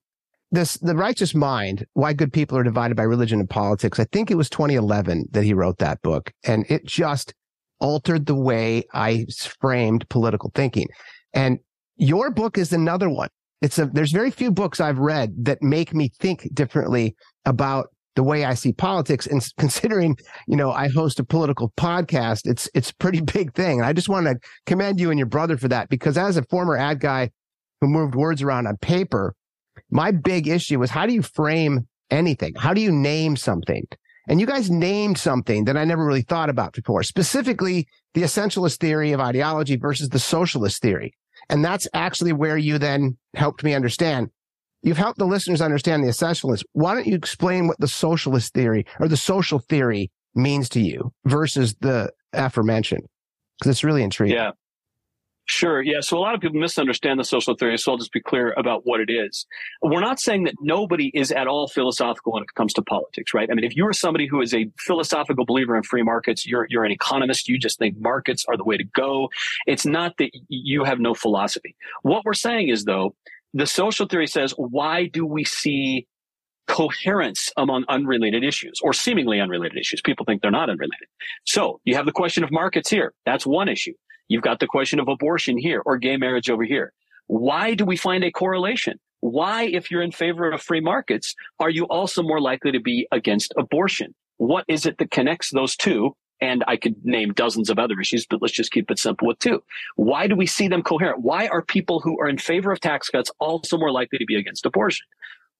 this 0.51 0.77
the 0.77 0.95
righteous 0.95 1.35
mind 1.35 1.85
why 1.93 2.13
good 2.13 2.33
people 2.33 2.57
are 2.57 2.63
divided 2.63 2.95
by 2.95 3.03
religion 3.03 3.39
and 3.39 3.49
politics 3.49 3.99
i 3.99 4.05
think 4.05 4.29
it 4.31 4.35
was 4.35 4.49
2011 4.49 5.25
that 5.31 5.43
he 5.43 5.53
wrote 5.53 5.77
that 5.79 6.01
book 6.01 6.31
and 6.43 6.65
it 6.69 6.85
just 6.85 7.33
altered 7.79 8.25
the 8.25 8.35
way 8.35 8.83
i 8.93 9.25
framed 9.59 10.07
political 10.09 10.51
thinking 10.55 10.87
and 11.33 11.59
your 11.97 12.31
book 12.31 12.57
is 12.57 12.73
another 12.73 13.09
one 13.09 13.29
it's 13.61 13.79
a, 13.79 13.85
there's 13.87 14.11
very 14.11 14.31
few 14.31 14.51
books 14.51 14.79
I've 14.79 14.99
read 14.99 15.45
that 15.45 15.61
make 15.63 15.93
me 15.93 16.09
think 16.19 16.47
differently 16.53 17.15
about 17.45 17.87
the 18.15 18.23
way 18.23 18.45
I 18.45 18.53
see 18.53 18.73
politics. 18.73 19.27
And 19.27 19.45
considering, 19.57 20.17
you 20.47 20.55
know, 20.55 20.71
I 20.71 20.87
host 20.87 21.19
a 21.19 21.23
political 21.23 21.71
podcast, 21.77 22.41
it's, 22.45 22.69
it's 22.73 22.91
a 22.91 22.95
pretty 22.95 23.21
big 23.33 23.53
thing. 23.53 23.79
And 23.79 23.85
I 23.85 23.93
just 23.93 24.09
want 24.09 24.27
to 24.27 24.37
commend 24.65 24.99
you 24.99 25.09
and 25.09 25.19
your 25.19 25.27
brother 25.27 25.57
for 25.57 25.67
that 25.69 25.89
because 25.89 26.17
as 26.17 26.37
a 26.37 26.43
former 26.43 26.77
ad 26.77 26.99
guy 26.99 27.31
who 27.81 27.87
moved 27.87 28.15
words 28.15 28.41
around 28.41 28.67
on 28.67 28.77
paper, 28.77 29.33
my 29.89 30.11
big 30.11 30.47
issue 30.47 30.79
was 30.79 30.89
how 30.89 31.05
do 31.05 31.13
you 31.13 31.21
frame 31.21 31.87
anything? 32.09 32.53
How 32.55 32.73
do 32.73 32.81
you 32.81 32.91
name 32.91 33.35
something? 33.35 33.85
And 34.27 34.39
you 34.39 34.47
guys 34.47 34.71
named 34.71 35.17
something 35.17 35.65
that 35.65 35.77
I 35.77 35.85
never 35.85 36.05
really 36.05 36.23
thought 36.23 36.49
about 36.49 36.73
before, 36.73 37.03
specifically 37.03 37.87
the 38.13 38.21
essentialist 38.23 38.77
theory 38.77 39.11
of 39.11 39.19
ideology 39.19 39.75
versus 39.75 40.09
the 40.09 40.19
socialist 40.19 40.81
theory. 40.81 41.13
And 41.49 41.63
that's 41.63 41.87
actually 41.93 42.33
where 42.33 42.57
you 42.57 42.77
then 42.77 43.17
helped 43.35 43.63
me 43.63 43.73
understand. 43.73 44.29
You've 44.81 44.97
helped 44.97 45.17
the 45.17 45.25
listeners 45.25 45.61
understand 45.61 46.03
the 46.03 46.09
essentialist. 46.09 46.63
Why 46.73 46.93
don't 46.93 47.07
you 47.07 47.15
explain 47.15 47.67
what 47.67 47.79
the 47.79 47.87
socialist 47.87 48.53
theory 48.53 48.85
or 48.99 49.07
the 49.07 49.17
social 49.17 49.59
theory 49.59 50.11
means 50.35 50.69
to 50.69 50.79
you 50.79 51.11
versus 51.25 51.75
the 51.81 52.11
aforementioned? 52.33 53.07
Because 53.59 53.71
it's 53.71 53.83
really 53.83 54.03
intriguing. 54.03 54.37
Yeah. 54.37 54.51
Sure. 55.47 55.79
Yeah. 55.81 55.99
So 56.01 56.17
a 56.17 56.19
lot 56.19 56.33
of 56.33 56.41
people 56.41 56.59
misunderstand 56.59 57.19
the 57.19 57.23
social 57.23 57.55
theory. 57.55 57.77
So 57.77 57.91
I'll 57.91 57.97
just 57.99 58.11
be 58.11 58.19
clear 58.19 58.53
about 58.57 58.81
what 58.83 58.99
it 58.99 59.11
is. 59.11 59.45
We're 59.81 60.01
not 60.01 60.19
saying 60.19 60.45
that 60.45 60.55
nobody 60.59 61.11
is 61.13 61.31
at 61.31 61.47
all 61.47 61.67
philosophical 61.67 62.33
when 62.33 62.41
it 62.41 62.53
comes 62.55 62.73
to 62.73 62.81
politics, 62.81 63.31
right? 63.31 63.47
I 63.51 63.53
mean, 63.53 63.63
if 63.63 63.75
you're 63.75 63.93
somebody 63.93 64.27
who 64.27 64.41
is 64.41 64.55
a 64.55 64.67
philosophical 64.79 65.45
believer 65.45 65.77
in 65.77 65.83
free 65.83 66.01
markets, 66.01 66.47
you're, 66.47 66.65
you're 66.69 66.83
an 66.83 66.91
economist. 66.91 67.47
You 67.47 67.59
just 67.59 67.77
think 67.77 67.95
markets 67.99 68.43
are 68.47 68.57
the 68.57 68.63
way 68.63 68.75
to 68.75 68.83
go. 68.83 69.29
It's 69.67 69.85
not 69.85 70.17
that 70.17 70.31
you 70.47 70.83
have 70.83 70.99
no 70.99 71.13
philosophy. 71.13 71.75
What 72.01 72.25
we're 72.25 72.33
saying 72.33 72.69
is 72.69 72.85
though, 72.85 73.15
the 73.53 73.67
social 73.67 74.07
theory 74.07 74.27
says, 74.27 74.51
why 74.57 75.05
do 75.05 75.27
we 75.27 75.45
see 75.45 76.07
coherence 76.67 77.53
among 77.55 77.85
unrelated 77.87 78.43
issues 78.43 78.79
or 78.81 78.93
seemingly 78.93 79.39
unrelated 79.39 79.77
issues? 79.77 80.01
People 80.01 80.25
think 80.25 80.41
they're 80.41 80.49
not 80.49 80.71
unrelated. 80.71 81.07
So 81.45 81.79
you 81.85 81.95
have 81.95 82.07
the 82.07 82.11
question 82.11 82.43
of 82.43 82.51
markets 82.51 82.89
here. 82.89 83.13
That's 83.27 83.45
one 83.45 83.69
issue. 83.69 83.93
You've 84.27 84.43
got 84.43 84.59
the 84.59 84.67
question 84.67 84.99
of 84.99 85.07
abortion 85.07 85.57
here 85.57 85.81
or 85.85 85.97
gay 85.97 86.17
marriage 86.17 86.49
over 86.49 86.63
here. 86.63 86.93
Why 87.27 87.73
do 87.73 87.85
we 87.85 87.97
find 87.97 88.23
a 88.23 88.31
correlation? 88.31 88.99
Why, 89.21 89.63
if 89.63 89.89
you're 89.89 90.03
in 90.03 90.11
favor 90.11 90.51
of 90.51 90.61
free 90.61 90.81
markets, 90.81 91.33
are 91.59 91.69
you 91.69 91.85
also 91.85 92.21
more 92.21 92.39
likely 92.41 92.71
to 92.71 92.79
be 92.79 93.07
against 93.11 93.53
abortion? 93.57 94.13
What 94.37 94.65
is 94.67 94.85
it 94.85 94.97
that 94.99 95.11
connects 95.11 95.51
those 95.51 95.75
two? 95.75 96.15
And 96.41 96.63
I 96.67 96.75
could 96.75 97.03
name 97.05 97.33
dozens 97.33 97.69
of 97.69 97.79
other 97.79 97.99
issues, 97.99 98.27
but 98.29 98.41
let's 98.41 98.53
just 98.53 98.71
keep 98.71 98.91
it 98.91 98.99
simple 98.99 99.27
with 99.27 99.39
two. 99.39 99.63
Why 99.95 100.27
do 100.27 100.35
we 100.35 100.45
see 100.45 100.67
them 100.67 100.83
coherent? 100.83 101.21
Why 101.21 101.47
are 101.47 101.63
people 101.63 102.01
who 102.01 102.19
are 102.19 102.27
in 102.27 102.37
favor 102.37 102.71
of 102.71 102.81
tax 102.81 103.09
cuts 103.09 103.31
also 103.39 103.77
more 103.77 103.91
likely 103.91 104.19
to 104.19 104.25
be 104.25 104.35
against 104.35 104.65
abortion? 104.65 105.07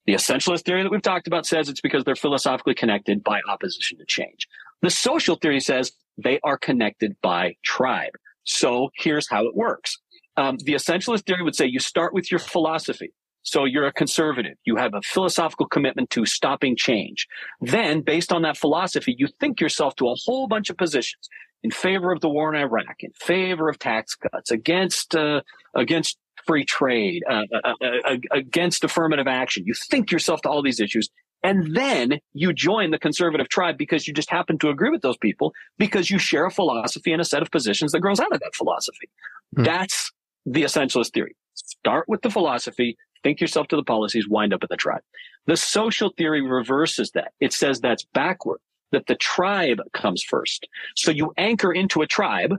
The 0.06 0.14
essentialist 0.14 0.66
theory 0.66 0.84
that 0.84 0.92
we've 0.92 1.02
talked 1.02 1.28
about 1.28 1.46
says 1.46 1.70
it's 1.70 1.82
because 1.82 2.04
they're 2.04 2.16
philosophically 2.16 2.76
connected 2.76 3.24
by 3.24 3.40
opposition 3.50 3.98
to 3.98 4.06
change. 4.06 4.48
The 4.82 4.92
social 4.92 5.36
theory 5.38 5.62
says 5.62 5.94
they 6.24 6.40
are 6.44 6.58
connected 6.58 7.16
by 7.24 7.56
tribe. 7.64 8.12
So 8.46 8.90
here's 8.96 9.30
how 9.30 9.46
it 9.46 9.56
works. 9.56 9.98
Um, 10.38 10.58
the 10.64 10.74
essentialist 10.74 11.26
theory 11.26 11.44
would 11.44 11.56
say 11.56 11.66
you 11.66 11.80
start 11.80 12.14
with 12.14 12.32
your 12.32 12.40
philosophy. 12.40 13.14
So 13.44 13.64
you're 13.64 13.86
a 13.86 13.94
conservative. 13.94 14.58
You 14.66 14.76
have 14.76 14.94
a 14.96 15.02
philosophical 15.04 15.68
commitment 15.68 16.10
to 16.12 16.26
stopping 16.26 16.76
change. 16.76 17.28
Then, 17.62 18.02
based 18.02 18.34
on 18.34 18.42
that 18.42 18.58
philosophy, 18.58 19.16
you 19.20 19.28
think 19.40 19.62
yourself 19.62 19.96
to 19.98 20.08
a 20.08 20.16
whole 20.26 20.48
bunch 20.48 20.72
of 20.72 20.78
positions 20.78 21.30
in 21.64 21.70
favor 21.70 22.12
of 22.12 22.22
the 22.22 22.30
war 22.30 22.54
in 22.54 22.60
Iraq, 22.60 22.98
in 23.02 23.12
favor 23.12 23.70
of 23.70 23.78
tax 23.78 24.16
cuts, 24.16 24.50
against 24.50 25.16
uh, 25.16 25.42
against 25.76 26.18
free 26.46 26.66
trade, 26.66 27.24
uh, 27.30 27.44
uh, 27.54 27.74
uh, 27.82 27.86
uh 28.06 28.18
against 28.32 28.84
affirmative 28.84 29.28
action. 29.28 29.64
You 29.66 29.74
think 29.90 30.12
yourself 30.12 30.42
to 30.42 30.50
all 30.50 30.64
these 30.64 30.80
issues, 30.80 31.10
and 31.46 31.76
then 31.76 32.20
you 32.34 32.54
join 32.54 32.92
the 32.92 32.98
conservative 32.98 33.50
tribe 33.50 33.78
because 33.78 34.08
you 34.08 34.14
just 34.14 34.30
happen 34.30 34.58
to 34.60 34.70
agree 34.70 34.90
with 34.90 35.02
those 35.02 35.18
people 35.18 35.54
because 35.78 36.10
you 36.10 36.18
share 36.18 36.46
a 36.46 36.52
philosophy 36.52 37.12
and 37.12 37.22
a 37.22 37.26
set 37.26 37.42
of 37.42 37.52
positions 37.52 37.92
that 37.92 38.00
grows 38.00 38.20
out 38.20 38.34
of 38.34 38.40
that 38.40 38.56
philosophy. 38.56 39.10
Hmm. 39.56 39.64
That's 39.64 40.12
the 40.46 40.64
essentialist 40.64 41.14
theory. 41.14 41.36
Start 41.54 42.10
with 42.10 42.22
the 42.22 42.30
philosophy, 42.30 42.98
think 43.24 43.40
yourself 43.40 43.68
to 43.68 43.76
the 43.76 43.84
policies, 43.84 44.28
wind 44.28 44.54
up 44.54 44.64
in 44.64 44.68
the 44.70 44.78
tribe. 44.78 45.02
The 45.46 45.56
social 45.56 46.12
theory 46.18 46.42
reverses 46.42 47.12
that. 47.12 47.34
It 47.40 47.54
says 47.54 47.80
that's 47.80 48.06
backward, 48.14 48.60
that 48.92 49.06
the 49.06 49.16
tribe 49.16 49.82
comes 49.94 50.24
first. 50.24 50.68
So 50.96 51.12
you 51.12 51.32
anchor 51.38 51.72
into 51.72 52.02
a 52.02 52.08
tribe 52.08 52.56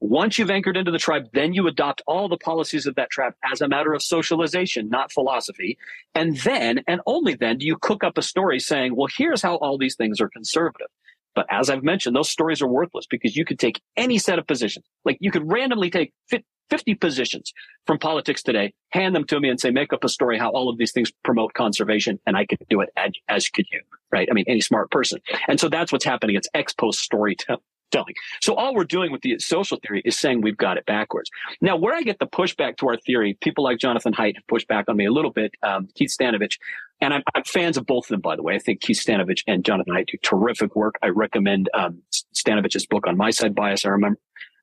once 0.00 0.38
you've 0.38 0.50
anchored 0.50 0.78
into 0.78 0.90
the 0.90 0.98
tribe, 0.98 1.28
then 1.34 1.52
you 1.52 1.66
adopt 1.66 2.02
all 2.06 2.28
the 2.28 2.38
policies 2.38 2.86
of 2.86 2.94
that 2.94 3.10
tribe 3.10 3.34
as 3.52 3.60
a 3.60 3.68
matter 3.68 3.92
of 3.92 4.02
socialization, 4.02 4.88
not 4.88 5.12
philosophy. 5.12 5.76
And 6.14 6.38
then, 6.38 6.82
and 6.88 7.02
only 7.06 7.34
then, 7.34 7.58
do 7.58 7.66
you 7.66 7.76
cook 7.76 8.02
up 8.02 8.16
a 8.16 8.22
story 8.22 8.58
saying, 8.60 8.96
well, 8.96 9.08
here's 9.14 9.42
how 9.42 9.56
all 9.56 9.76
these 9.76 9.96
things 9.96 10.20
are 10.20 10.28
conservative. 10.30 10.88
But 11.34 11.46
as 11.50 11.70
I've 11.70 11.84
mentioned, 11.84 12.16
those 12.16 12.30
stories 12.30 12.60
are 12.62 12.66
worthless 12.66 13.06
because 13.08 13.36
you 13.36 13.44
could 13.44 13.58
take 13.58 13.80
any 13.96 14.18
set 14.18 14.38
of 14.38 14.46
positions. 14.46 14.84
Like 15.04 15.18
you 15.20 15.30
could 15.30 15.50
randomly 15.50 15.90
take 15.90 16.12
50 16.70 16.94
positions 16.94 17.52
from 17.86 17.98
politics 17.98 18.42
today, 18.42 18.72
hand 18.90 19.14
them 19.14 19.24
to 19.24 19.38
me 19.38 19.48
and 19.48 19.60
say, 19.60 19.70
make 19.70 19.92
up 19.92 20.02
a 20.02 20.08
story 20.08 20.38
how 20.38 20.50
all 20.50 20.68
of 20.68 20.78
these 20.78 20.92
things 20.92 21.12
promote 21.24 21.52
conservation. 21.54 22.18
And 22.26 22.36
I 22.36 22.46
could 22.46 22.58
do 22.68 22.80
it 22.80 22.88
as, 22.96 23.12
as 23.28 23.48
could 23.48 23.66
you, 23.70 23.80
right? 24.10 24.28
I 24.30 24.34
mean, 24.34 24.44
any 24.48 24.60
smart 24.60 24.90
person. 24.90 25.20
And 25.46 25.60
so 25.60 25.68
that's 25.68 25.92
what's 25.92 26.04
happening. 26.04 26.36
It's 26.36 26.48
ex 26.54 26.72
post 26.72 27.00
storytelling 27.00 27.60
So 28.40 28.54
all 28.54 28.74
we're 28.74 28.84
doing 28.84 29.12
with 29.12 29.22
the 29.22 29.38
social 29.38 29.78
theory 29.78 30.02
is 30.04 30.18
saying 30.18 30.40
we've 30.40 30.56
got 30.56 30.76
it 30.76 30.86
backwards. 30.86 31.30
Now, 31.60 31.76
where 31.76 31.94
I 31.94 32.02
get 32.02 32.18
the 32.18 32.26
pushback 32.26 32.76
to 32.78 32.88
our 32.88 32.96
theory, 32.96 33.36
people 33.40 33.64
like 33.64 33.78
Jonathan 33.78 34.12
Haidt 34.12 34.36
have 34.36 34.46
pushed 34.46 34.68
back 34.68 34.88
on 34.88 34.96
me 34.96 35.06
a 35.06 35.12
little 35.12 35.30
bit, 35.30 35.52
um, 35.62 35.88
Keith 35.94 36.10
Stanovich, 36.18 36.58
and 37.00 37.14
I'm, 37.14 37.22
I'm, 37.34 37.44
fans 37.44 37.76
of 37.76 37.86
both 37.86 38.06
of 38.06 38.08
them, 38.08 38.20
by 38.20 38.36
the 38.36 38.42
way. 38.42 38.54
I 38.54 38.58
think 38.58 38.80
Keith 38.80 38.98
Stanovich 38.98 39.42
and 39.46 39.64
Jonathan 39.64 39.94
Haidt 39.94 40.08
do 40.08 40.18
terrific 40.22 40.76
work. 40.76 40.96
I 41.02 41.08
recommend 41.08 41.68
um, 41.74 42.02
Stanovich's 42.34 42.86
book 42.86 43.06
on 43.06 43.16
my 43.16 43.30
side 43.30 43.54
bias. 43.54 43.84
I 43.84 43.90
remember. 43.90 44.18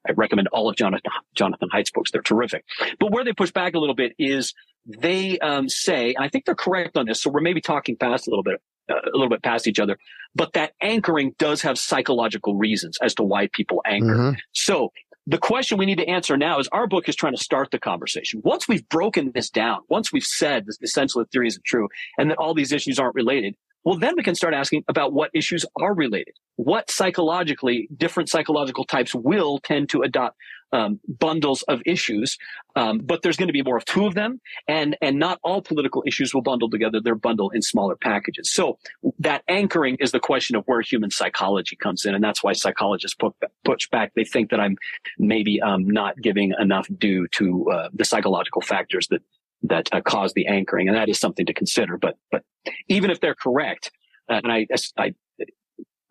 I 0.08 0.14
recommend 0.14 0.48
all 0.50 0.70
of 0.70 0.78
Jonathan, 0.78 1.12
Jonathan 1.36 1.68
Haidt's 1.74 1.92
books. 1.92 2.12
They're 2.12 2.22
terrific. 2.22 2.64
But 2.98 3.12
where 3.12 3.26
they 3.26 3.34
push 3.34 3.52
back 3.52 3.76
a 3.76 3.80
little 3.80 3.96
bit 3.96 4.14
is 4.18 4.54
they 4.86 5.38
um, 5.40 5.68
say, 5.68 6.14
and 6.14 6.24
I 6.24 6.30
think 6.30 6.46
they're 6.46 6.56
correct 6.56 6.96
on 6.96 7.08
this, 7.08 7.22
so 7.22 7.30
we're 7.30 7.42
maybe 7.42 7.60
talking 7.60 7.98
past 7.98 8.26
a 8.26 8.30
little 8.30 8.44
bit 8.44 8.62
a 8.90 9.12
little 9.14 9.30
bit 9.30 9.44
past 9.44 9.68
each 9.68 9.80
other. 9.80 9.98
But 10.36 10.54
that 10.54 10.74
anchoring 10.82 11.36
does 11.38 11.62
have 11.62 11.78
psychological 11.78 12.56
reasons 12.56 12.98
as 13.02 13.14
to 13.16 13.24
why 13.24 13.48
people 13.52 13.82
anchor. 13.86 14.16
Mm-hmm. 14.16 14.40
So 14.54 14.92
the 15.26 15.38
question 15.38 15.78
we 15.78 15.86
need 15.86 15.98
to 15.98 16.08
answer 16.08 16.38
now 16.38 16.60
is 16.60 16.70
our 16.70 16.88
book 16.88 17.10
is 17.10 17.16
trying 17.16 17.36
to 17.36 17.44
start 17.44 17.72
the 17.72 17.80
conversation. 17.80 18.42
Once 18.46 18.68
we've 18.68 18.88
broken 18.88 19.32
this 19.34 19.50
down, 19.50 19.80
once 19.90 20.14
we've 20.14 20.24
said 20.24 20.66
this 20.66 20.78
essential 20.82 21.24
theory 21.32 21.48
isn't 21.48 21.66
true 21.66 21.90
and 22.18 22.32
that 22.32 22.38
all 22.38 22.54
these 22.54 22.72
issues 22.72 22.98
aren't 22.98 23.16
related, 23.16 23.56
well, 23.84 23.98
then 23.98 24.16
we 24.18 24.24
can 24.24 24.36
start 24.36 24.54
asking 24.54 24.84
about 24.88 25.14
what 25.14 25.32
issues 25.34 25.66
are 25.80 25.94
related. 25.94 26.34
What 26.56 26.90
psychologically, 26.90 27.88
different 27.96 28.30
psychological 28.30 28.84
types 28.84 29.14
will 29.16 29.60
tend 29.60 29.90
to 29.90 30.02
adopt 30.02 30.38
um, 30.72 31.00
bundles 31.08 31.64
of 31.64 31.82
issues, 31.86 32.38
um, 32.76 33.00
but 33.00 33.22
there's 33.22 33.38
going 33.38 33.48
to 33.48 33.54
be 33.54 33.64
more 33.64 33.78
of 33.78 33.86
two 33.86 34.06
of 34.06 34.14
them, 34.14 34.42
and 34.68 34.98
and 35.02 35.18
not 35.18 35.40
all 35.44 35.62
political 35.62 36.04
issues 36.06 36.34
will 36.34 36.42
bundle 36.42 36.70
together. 36.70 37.00
They're 37.02 37.16
bundled 37.16 37.54
in 37.56 37.62
smaller 37.62 37.96
packages. 37.96 38.52
So 38.52 38.78
that 39.20 39.44
anchoring 39.48 39.98
is 40.00 40.12
the 40.12 40.20
question 40.20 40.56
of 40.56 40.64
where 40.66 40.82
human 40.82 41.12
psychology 41.12 41.76
comes 41.76 42.06
in, 42.06 42.16
and 42.16 42.24
that's 42.24 42.44
why 42.44 42.54
psychologists 42.54 43.16
put, 43.16 43.34
push 43.64 43.90
back. 43.90 44.14
They 44.16 44.26
think 44.26 44.50
that 44.52 44.60
I'm 44.60 44.78
maybe 45.18 45.62
um, 45.62 45.88
not 45.90 46.18
giving 46.22 46.54
enough 46.60 46.88
due 46.98 47.28
to 47.30 47.72
uh, 47.72 47.90
the 47.94 48.06
psychological 48.06 48.62
factors 48.62 49.08
that 49.08 49.22
that 49.64 49.90
uh, 49.92 50.02
cause 50.02 50.34
the 50.34 50.48
anchoring, 50.48 50.88
and 50.88 50.98
that 50.98 51.10
is 51.10 51.20
something 51.20 51.46
to 51.46 51.54
consider. 51.54 51.98
But 51.98 52.18
but 52.32 52.44
even 52.88 53.10
if 53.10 53.20
they're 53.20 53.36
correct, 53.36 53.92
uh, 54.30 54.42
and 54.44 54.52
I, 54.52 54.68
I 54.98 55.14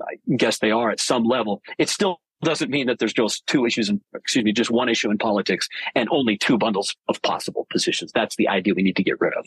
I 0.02 0.16
guess 0.36 0.58
they 0.58 0.70
are 0.70 0.90
at 0.90 1.00
some 1.00 1.24
level, 1.24 1.62
it's 1.78 1.92
still 1.92 2.20
doesn't 2.42 2.70
mean 2.70 2.86
that 2.86 2.98
there's 2.98 3.12
just 3.12 3.46
two 3.46 3.64
issues 3.66 3.88
and 3.88 4.00
excuse 4.14 4.44
me, 4.44 4.52
just 4.52 4.70
one 4.70 4.88
issue 4.88 5.10
in 5.10 5.18
politics 5.18 5.68
and 5.94 6.08
only 6.10 6.36
two 6.36 6.58
bundles 6.58 6.94
of 7.08 7.20
possible 7.22 7.66
positions. 7.70 8.12
That's 8.14 8.36
the 8.36 8.48
idea 8.48 8.74
we 8.74 8.82
need 8.82 8.96
to 8.96 9.02
get 9.02 9.20
rid 9.20 9.32
of. 9.34 9.46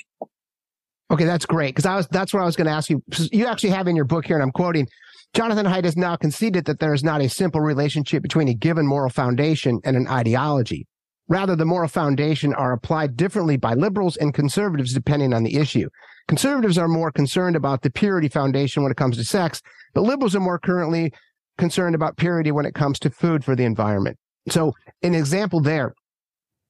Okay, 1.12 1.25
that's 1.25 1.45
great 1.45 1.69
because 1.69 1.86
I 1.86 1.95
was 1.95 2.08
that's 2.08 2.34
what 2.34 2.41
I 2.41 2.45
was 2.45 2.56
going 2.56 2.67
to 2.67 2.73
ask 2.73 2.89
you. 2.89 3.04
You 3.32 3.47
actually 3.47 3.71
have 3.71 3.88
in 3.88 3.95
your 3.95 4.06
book 4.06 4.25
here, 4.25 4.36
and 4.36 4.43
I'm 4.43 4.52
quoting. 4.52 4.88
Jonathan 5.34 5.65
Haidt 5.65 5.84
has 5.84 5.95
now 5.95 6.15
conceded 6.15 6.65
that 6.65 6.80
there 6.80 6.93
is 6.93 7.04
not 7.04 7.21
a 7.21 7.30
simple 7.30 7.62
relationship 7.62 8.23
between 8.23 8.47
a 8.47 8.54
given 8.54 8.88
moral 8.88 9.12
foundation 9.12 9.80
and 9.84 9.95
an 9.95 10.08
ideology. 10.08 10.88
Rather, 11.28 11.56
the 11.56 11.65
moral 11.65 11.88
foundation 11.88 12.54
are 12.56 12.73
applied 12.73 13.15
differently 13.15 13.56
by 13.56 13.75
liberals 13.75 14.17
and 14.17 14.34
conservatives 14.34 14.93
depending 14.93 15.32
on 15.34 15.43
the 15.43 15.58
issue. 15.58 15.88
Conservatives 16.28 16.80
are 16.80 16.88
more 16.88 17.12
concerned 17.12 17.56
about 17.56 17.84
the 17.84 17.91
purity 17.91 18.28
foundation 18.28 18.82
when 18.82 18.91
it 18.91 18.97
comes 18.97 19.17
to 19.17 19.23
sex, 19.23 19.62
but 19.93 20.02
liberals 20.02 20.36
are 20.36 20.39
more 20.39 20.58
currently 20.58 21.13
concerned 21.60 21.95
about 21.95 22.17
purity 22.17 22.52
when 22.52 22.65
it 22.65 22.74
comes 22.74 22.98
to 23.00 23.10
food 23.10 23.43
for 23.43 23.56
the 23.56 23.63
environment. 23.63 24.17
So 24.50 24.74
an 25.04 25.13
example 25.13 25.62
there. 25.62 25.93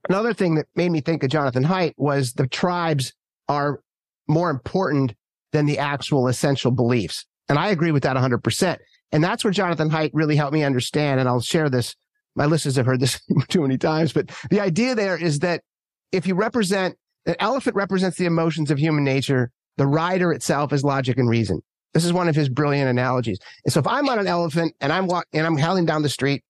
Another 0.09 0.33
thing 0.33 0.55
that 0.55 0.65
made 0.75 0.91
me 0.91 1.01
think 1.01 1.23
of 1.23 1.29
Jonathan 1.29 1.63
Haidt 1.63 1.93
was 1.97 2.33
the 2.33 2.47
tribes 2.47 3.13
are 3.47 3.79
more 4.27 4.49
important 4.49 5.13
than 5.51 5.65
the 5.65 5.77
actual 5.77 6.27
essential 6.27 6.71
beliefs. 6.71 7.25
And 7.47 7.57
I 7.57 7.69
agree 7.69 7.91
with 7.91 8.03
that 8.03 8.17
100%. 8.17 8.77
And 9.11 9.23
that's 9.23 9.43
where 9.43 9.51
Jonathan 9.51 9.89
Haidt 9.89 10.11
really 10.13 10.35
helped 10.35 10.53
me 10.53 10.63
understand. 10.63 11.19
And 11.19 11.29
I'll 11.29 11.41
share 11.41 11.69
this 11.69 11.95
my 12.35 12.45
listeners 12.45 12.75
have 12.75 12.85
heard 12.85 12.99
this 12.99 13.19
too 13.49 13.61
many 13.61 13.77
times, 13.77 14.13
but 14.13 14.29
the 14.49 14.61
idea 14.61 14.95
there 14.95 15.17
is 15.17 15.39
that 15.39 15.61
if 16.11 16.27
you 16.27 16.35
represent 16.35 16.95
an 17.29 17.35
elephant 17.39 17.75
represents 17.75 18.17
the 18.17 18.25
emotions 18.25 18.71
of 18.71 18.79
human 18.79 19.03
nature. 19.03 19.51
The 19.77 19.87
rider 19.87 20.31
itself 20.31 20.73
is 20.73 20.83
logic 20.83 21.17
and 21.17 21.29
reason. 21.29 21.61
This 21.93 22.05
is 22.05 22.13
one 22.13 22.27
of 22.29 22.35
his 22.35 22.49
brilliant 22.49 22.89
analogies. 22.89 23.39
And 23.65 23.73
so 23.73 23.79
if 23.79 23.87
I'm 23.87 24.07
on 24.09 24.19
an 24.19 24.27
elephant 24.27 24.75
and 24.79 24.93
I'm 24.93 25.07
walking 25.07 25.39
and 25.39 25.47
I'm 25.47 25.57
howling 25.57 25.85
down 25.85 26.03
the 26.03 26.09
street 26.09 26.43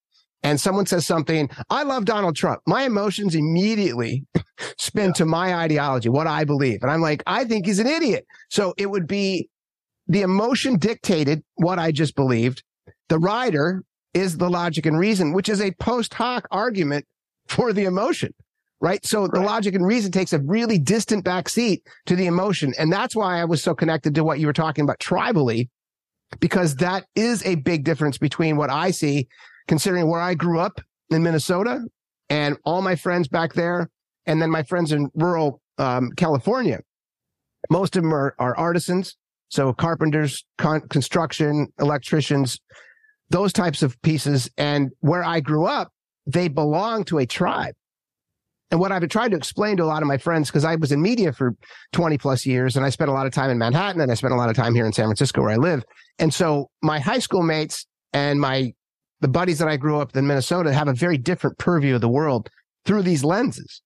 and 0.44 0.60
someone 0.60 0.86
says 0.86 1.06
something, 1.06 1.50
I 1.70 1.84
love 1.84 2.06
Donald 2.06 2.36
Trump, 2.36 2.62
my 2.68 2.84
emotions 2.84 3.36
immediately 3.36 4.26
spin 4.78 5.08
yeah. 5.08 5.14
to 5.14 5.26
my 5.26 5.56
ideology, 5.56 6.10
what 6.10 6.28
I 6.28 6.44
believe. 6.44 6.80
And 6.82 6.92
I'm 6.92 7.02
like, 7.02 7.24
I 7.26 7.46
think 7.46 7.66
he's 7.66 7.80
an 7.80 7.88
idiot. 7.88 8.26
So 8.50 8.74
it 8.78 8.88
would 8.88 9.08
be 9.08 9.50
the 10.08 10.22
emotion 10.22 10.78
dictated 10.78 11.44
what 11.56 11.80
I 11.80 11.92
just 11.92 12.16
believed. 12.16 12.64
The 13.08 13.20
rider 13.20 13.84
is 14.14 14.38
the 14.38 14.50
logic 14.50 14.86
and 14.86 14.98
reason, 14.98 15.34
which 15.34 15.50
is 15.50 15.62
a 15.62 15.72
post 15.74 16.14
hoc 16.14 16.48
argument 16.52 17.06
for 17.48 17.74
the 17.74 17.86
emotion 17.86 18.34
right? 18.82 19.06
So 19.06 19.22
right. 19.22 19.32
the 19.32 19.42
logic 19.42 19.76
and 19.76 19.86
reason 19.86 20.12
takes 20.12 20.34
a 20.34 20.40
really 20.40 20.80
distant 20.80 21.26
backseat 21.26 21.82
to 22.06 22.16
the 22.16 22.28
emotion. 22.28 22.74
And 22.78 22.92
that's 22.92 23.16
why 23.16 23.42
I 23.42 23.46
was 23.46 23.62
so 23.62 23.74
connected 23.74 24.16
to 24.16 24.24
what 24.24 24.40
you 24.40 24.48
were 24.48 24.54
talking 24.54 24.84
about 24.84 25.00
tribally, 25.00 25.70
because 26.40 26.76
that 26.76 27.06
is 27.16 27.46
a 27.46 27.56
big 27.56 27.84
difference 27.84 28.18
between 28.18 28.58
what 28.58 28.70
I 28.70 28.92
see, 28.92 29.28
considering 29.68 30.10
where 30.10 30.22
I 30.22 30.34
grew 30.34 30.60
up 30.60 30.82
in 31.10 31.24
Minnesota 31.24 31.82
and 32.30 32.58
all 32.64 32.82
my 32.82 32.96
friends 32.96 33.28
back 33.28 33.54
there, 33.54 33.90
and 34.26 34.42
then 34.42 34.52
my 34.52 34.64
friends 34.64 34.92
in 34.92 35.10
rural 35.16 35.62
um, 35.78 36.12
California. 36.16 36.80
Most 37.70 37.96
of 37.96 38.04
them 38.04 38.14
are, 38.14 38.36
are 38.40 38.56
artisans. 38.58 39.18
So 39.50 39.74
carpenters, 39.74 40.46
con- 40.60 40.88
construction, 40.90 41.68
electricians, 41.80 42.60
those 43.32 43.52
types 43.52 43.82
of 43.82 44.00
pieces. 44.04 44.50
And 44.58 44.92
where 45.00 45.24
I 45.24 45.40
grew 45.40 45.66
up, 45.66 45.92
they 46.28 46.48
belong 46.48 47.04
to 47.06 47.18
a 47.18 47.26
tribe. 47.26 47.74
And 48.72 48.80
what 48.80 48.92
I've 48.92 49.00
been 49.00 49.10
trying 49.10 49.32
to 49.32 49.38
explain 49.38 49.78
to 49.78 49.84
a 49.84 49.86
lot 49.86 50.04
of 50.04 50.08
my 50.08 50.18
friends, 50.18 50.50
because 50.50 50.64
I 50.64 50.76
was 50.76 50.92
in 50.92 51.02
media 51.02 51.34
for 51.34 51.56
20 51.94 52.18
plus 52.18 52.46
years 52.46 52.76
and 52.76 52.86
I 52.86 52.90
spent 52.90 53.10
a 53.10 53.14
lot 53.14 53.26
of 53.26 53.34
time 53.34 53.50
in 53.50 53.58
Manhattan 53.58 54.00
and 54.00 54.12
I 54.12 54.16
spent 54.16 54.34
a 54.34 54.38
lot 54.38 54.50
of 54.50 54.56
time 54.56 54.76
here 54.76 54.86
in 54.86 54.94
San 54.94 55.06
Francisco 55.06 55.42
where 55.42 55.52
I 55.52 55.56
live. 55.56 55.84
And 56.20 56.34
so 56.34 56.70
my 56.84 57.00
high 57.00 57.20
school 57.20 57.42
mates 57.42 57.88
and 58.14 58.40
my, 58.40 58.74
the 59.22 59.28
buddies 59.28 59.58
that 59.60 59.68
I 59.68 59.78
grew 59.78 60.00
up 60.00 60.16
in 60.16 60.28
Minnesota 60.28 60.72
have 60.72 60.88
a 60.88 60.94
very 60.94 61.18
different 61.18 61.58
purview 61.58 61.96
of 61.96 62.02
the 62.02 62.10
world 62.10 62.50
through 62.86 63.02
these 63.02 63.24
lenses. 63.24 63.82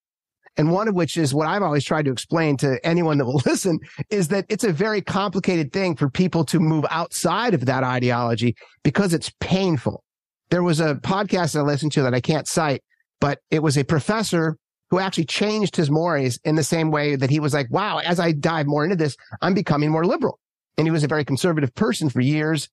And 0.57 0.71
one 0.71 0.87
of 0.87 0.95
which 0.95 1.17
is 1.17 1.33
what 1.33 1.47
I've 1.47 1.63
always 1.63 1.83
tried 1.83 2.05
to 2.05 2.11
explain 2.11 2.57
to 2.57 2.77
anyone 2.85 3.17
that 3.17 3.25
will 3.25 3.41
listen 3.45 3.79
is 4.09 4.27
that 4.27 4.45
it's 4.49 4.63
a 4.65 4.73
very 4.73 5.01
complicated 5.01 5.71
thing 5.71 5.95
for 5.95 6.09
people 6.09 6.43
to 6.45 6.59
move 6.59 6.85
outside 6.89 7.53
of 7.53 7.65
that 7.65 7.83
ideology 7.83 8.55
because 8.83 9.13
it's 9.13 9.31
painful. 9.39 10.03
There 10.49 10.61
was 10.61 10.79
a 10.79 10.95
podcast 10.95 11.57
I 11.57 11.61
listened 11.61 11.93
to 11.93 12.03
that 12.03 12.13
I 12.13 12.21
can't 12.21 12.47
cite, 12.47 12.83
but 13.19 13.39
it 13.49 13.63
was 13.63 13.77
a 13.77 13.83
professor 13.83 14.57
who 14.93 14.99
actually 14.99 15.25
changed 15.25 15.75
his 15.75 15.89
mores 15.89 16.39
in 16.43 16.53
the 16.53 16.63
same 16.63 16.91
way 16.91 17.15
that 17.15 17.31
he 17.31 17.39
was 17.39 17.51
like, 17.51 17.65
wow, 17.71 17.97
as 17.97 18.19
I 18.19 18.31
dive 18.31 18.67
more 18.67 18.83
into 18.83 18.95
this, 18.95 19.17
I'm 19.41 19.55
becoming 19.55 19.89
more 19.89 20.05
liberal. 20.05 20.37
And 20.77 20.85
he 20.85 20.91
was 20.91 21.03
a 21.03 21.07
very 21.07 21.25
conservative 21.25 21.73
person 21.73 22.11
for 22.11 22.21
years. 22.21 22.69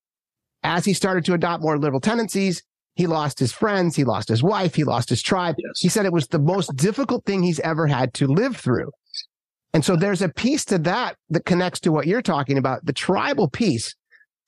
As 0.63 0.85
he 0.85 0.93
started 0.93 1.25
to 1.25 1.33
adopt 1.33 1.63
more 1.63 1.79
liberal 1.79 1.99
tendencies, 1.99 2.63
he 2.95 3.07
lost 3.07 3.39
his 3.39 3.53
friends. 3.53 3.97
He 3.97 4.05
lost 4.05 4.29
his 4.29 4.43
wife. 4.43 4.75
He 4.75 4.85
lost 4.85 5.09
his 5.09 5.23
tribe. 5.23 5.55
Yes. 5.57 5.81
He 5.81 5.89
said 5.89 6.05
it 6.05 6.13
was 6.13 6.27
the 6.27 6.39
most 6.39 6.77
difficult 6.77 7.25
thing 7.25 7.43
he's 7.43 7.59
ever 7.61 7.87
had 7.87 8.13
to 8.15 8.27
live 8.27 8.55
through. 8.55 8.91
And 9.73 9.83
so 9.83 9.97
there's 9.97 10.21
a 10.21 10.29
piece 10.29 10.67
to 10.67 10.77
that 10.77 11.17
that 11.31 11.47
connects 11.47 11.81
to 11.81 11.91
what 11.91 12.07
you're 12.07 12.21
talking 12.21 12.59
about. 12.59 12.85
The 12.85 12.93
tribal 12.93 13.49
piece 13.49 13.95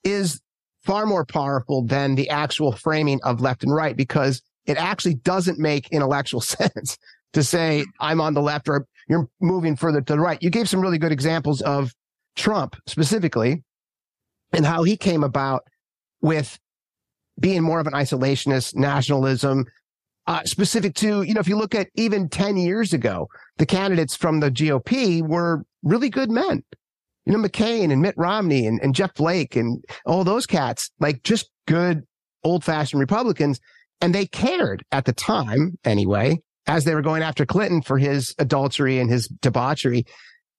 is 0.05 0.43
far 0.83 1.07
more 1.07 1.25
powerful 1.25 1.87
than 1.87 2.17
the 2.17 2.29
actual 2.29 2.73
framing 2.73 3.19
of 3.23 3.41
left 3.41 3.63
and 3.63 3.75
right 3.75 3.97
because 3.97 4.43
it 4.67 4.77
actually 4.77 5.15
doesn't 5.15 5.59
make 5.59 5.89
intellectual 5.89 6.41
sense 6.43 6.99
to 7.33 7.43
say 7.43 7.85
I'm 8.01 8.21
on 8.21 8.35
the 8.35 8.43
left 8.43 8.69
or 8.69 8.87
you're 9.09 9.29
moving 9.41 9.77
further 9.77 10.01
to 10.01 10.13
the 10.15 10.21
right. 10.21 10.43
You 10.43 10.51
gave 10.51 10.69
some 10.69 10.81
really 10.81 10.99
good 10.99 11.13
examples 11.13 11.61
of 11.63 11.93
Trump 12.37 12.77
specifically 12.87 13.63
and 14.53 14.67
how 14.67 14.83
he 14.83 14.97
came 14.97 15.25
about 15.25 15.65
with 16.21 16.59
being 17.41 17.63
more 17.63 17.81
of 17.81 17.87
an 17.87 17.95
isolationist 17.95 18.77
nationalism, 18.77 19.65
uh, 20.27 20.45
specific 20.45 20.95
to, 20.95 21.23
you 21.23 21.35
know, 21.35 21.41
if 21.41 21.49
you 21.49 21.57
look 21.57 21.75
at 21.75 21.89
even 21.95 22.29
10 22.29 22.57
years 22.57 22.93
ago, 22.93 23.29
the 23.59 23.67
candidates 23.67 24.15
from 24.15 24.41
the 24.41 24.51
GOP 24.51 25.27
were 25.27 25.65
really 25.83 26.11
good 26.11 26.31
men. 26.31 26.63
You 27.25 27.33
know, 27.33 27.49
McCain 27.49 27.93
and 27.93 28.03
Mitt 28.03 28.15
Romney 28.17 28.67
and, 28.67 28.81
and 28.83 28.95
Jeff 28.95 29.15
Flake 29.15 29.57
and 29.57 29.83
all 30.05 30.25
those 30.25 30.47
cats, 30.47 30.91
like 31.01 31.23
just 31.23 31.51
good 31.67 32.03
old 32.45 32.65
fashioned 32.65 33.01
Republicans. 33.01 33.61
And 34.01 34.15
they 34.15 34.27
cared 34.27 34.85
at 34.91 35.05
the 35.05 35.13
time 35.13 35.79
anyway 35.85 36.39
as 36.67 36.85
they 36.85 36.95
were 36.95 37.03
going 37.03 37.23
after 37.23 37.45
Clinton 37.45 37.83
for 37.83 37.99
his 37.99 38.35
adultery 38.39 38.99
and 38.99 39.11
his 39.11 39.29
debauchery, 39.29 40.05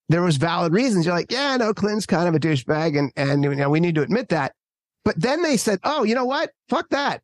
there 0.10 0.22
was 0.22 0.38
valid 0.38 0.74
reasons. 0.74 1.06
You're 1.06 1.16
like, 1.16 1.32
yeah, 1.32 1.56
no, 1.58 1.74
Clinton's 1.74 2.06
kind 2.06 2.28
of 2.28 2.36
a 2.36 2.40
douchebag 2.40 2.98
and, 2.98 3.12
and, 3.16 3.44
you 3.44 3.56
know, 3.56 3.70
we 3.70 3.80
need 3.80 3.96
to 3.96 4.02
admit 4.02 4.30
that. 4.30 4.54
But 5.06 5.20
then 5.20 5.42
they 5.42 5.58
said, 5.58 5.80
oh, 5.84 6.04
you 6.04 6.16
know 6.16 6.26
what? 6.26 6.52
Fuck 6.70 6.90
that. 6.90 7.22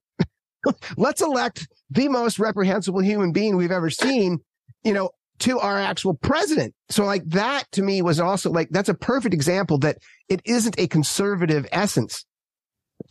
Let's 0.97 1.21
elect 1.21 1.67
the 1.89 2.09
most 2.09 2.39
reprehensible 2.39 3.01
human 3.01 3.31
being 3.31 3.57
we've 3.57 3.71
ever 3.71 3.89
seen, 3.89 4.39
you 4.83 4.93
know, 4.93 5.11
to 5.39 5.59
our 5.59 5.77
actual 5.77 6.13
president. 6.13 6.73
So 6.89 7.05
like 7.05 7.23
that 7.29 7.63
to 7.73 7.81
me 7.81 8.01
was 8.01 8.19
also 8.19 8.49
like, 8.51 8.69
that's 8.69 8.89
a 8.89 8.93
perfect 8.93 9.33
example 9.33 9.77
that 9.79 9.97
it 10.27 10.41
isn't 10.45 10.77
a 10.77 10.87
conservative 10.87 11.65
essence 11.71 12.25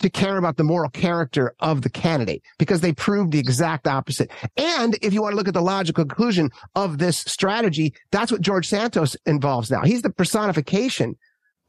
to 0.01 0.11
care 0.11 0.37
about 0.37 0.57
the 0.57 0.65
moral 0.65 0.91
character 0.91 1.55
of 1.61 1.83
the 1.83 1.91
candidate 1.91 2.43
because 2.59 2.81
they 2.81 2.93
proved 2.93 3.33
the 3.33 3.39
exact 3.39 3.87
opposite. 3.87 4.31
And 4.57 4.97
if 5.03 5.13
you 5.13 5.23
want 5.23 5.33
to 5.33 5.37
look 5.37 5.49
at 5.49 5.55
the 5.55 5.61
logical 5.61 6.05
conclusion 6.05 6.51
of 6.75 6.99
this 6.99 7.19
strategy, 7.19 7.95
that's 8.13 8.33
what 8.33 8.41
George 8.41 8.69
Santos 8.69 9.17
involves 9.27 9.71
now. 9.71 9.83
He's 9.83 10.03
the 10.03 10.11
personification 10.11 11.17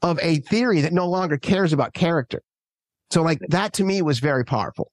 of 0.02 0.18
a 0.22 0.36
theory 0.40 0.80
that 0.80 0.92
no 0.92 1.08
longer 1.08 1.36
cares 1.36 1.72
about 1.72 1.92
character. 1.92 2.42
So 3.10 3.22
like 3.22 3.40
that 3.48 3.72
to 3.74 3.84
me 3.84 4.02
was 4.02 4.20
very 4.20 4.44
powerful. 4.44 4.92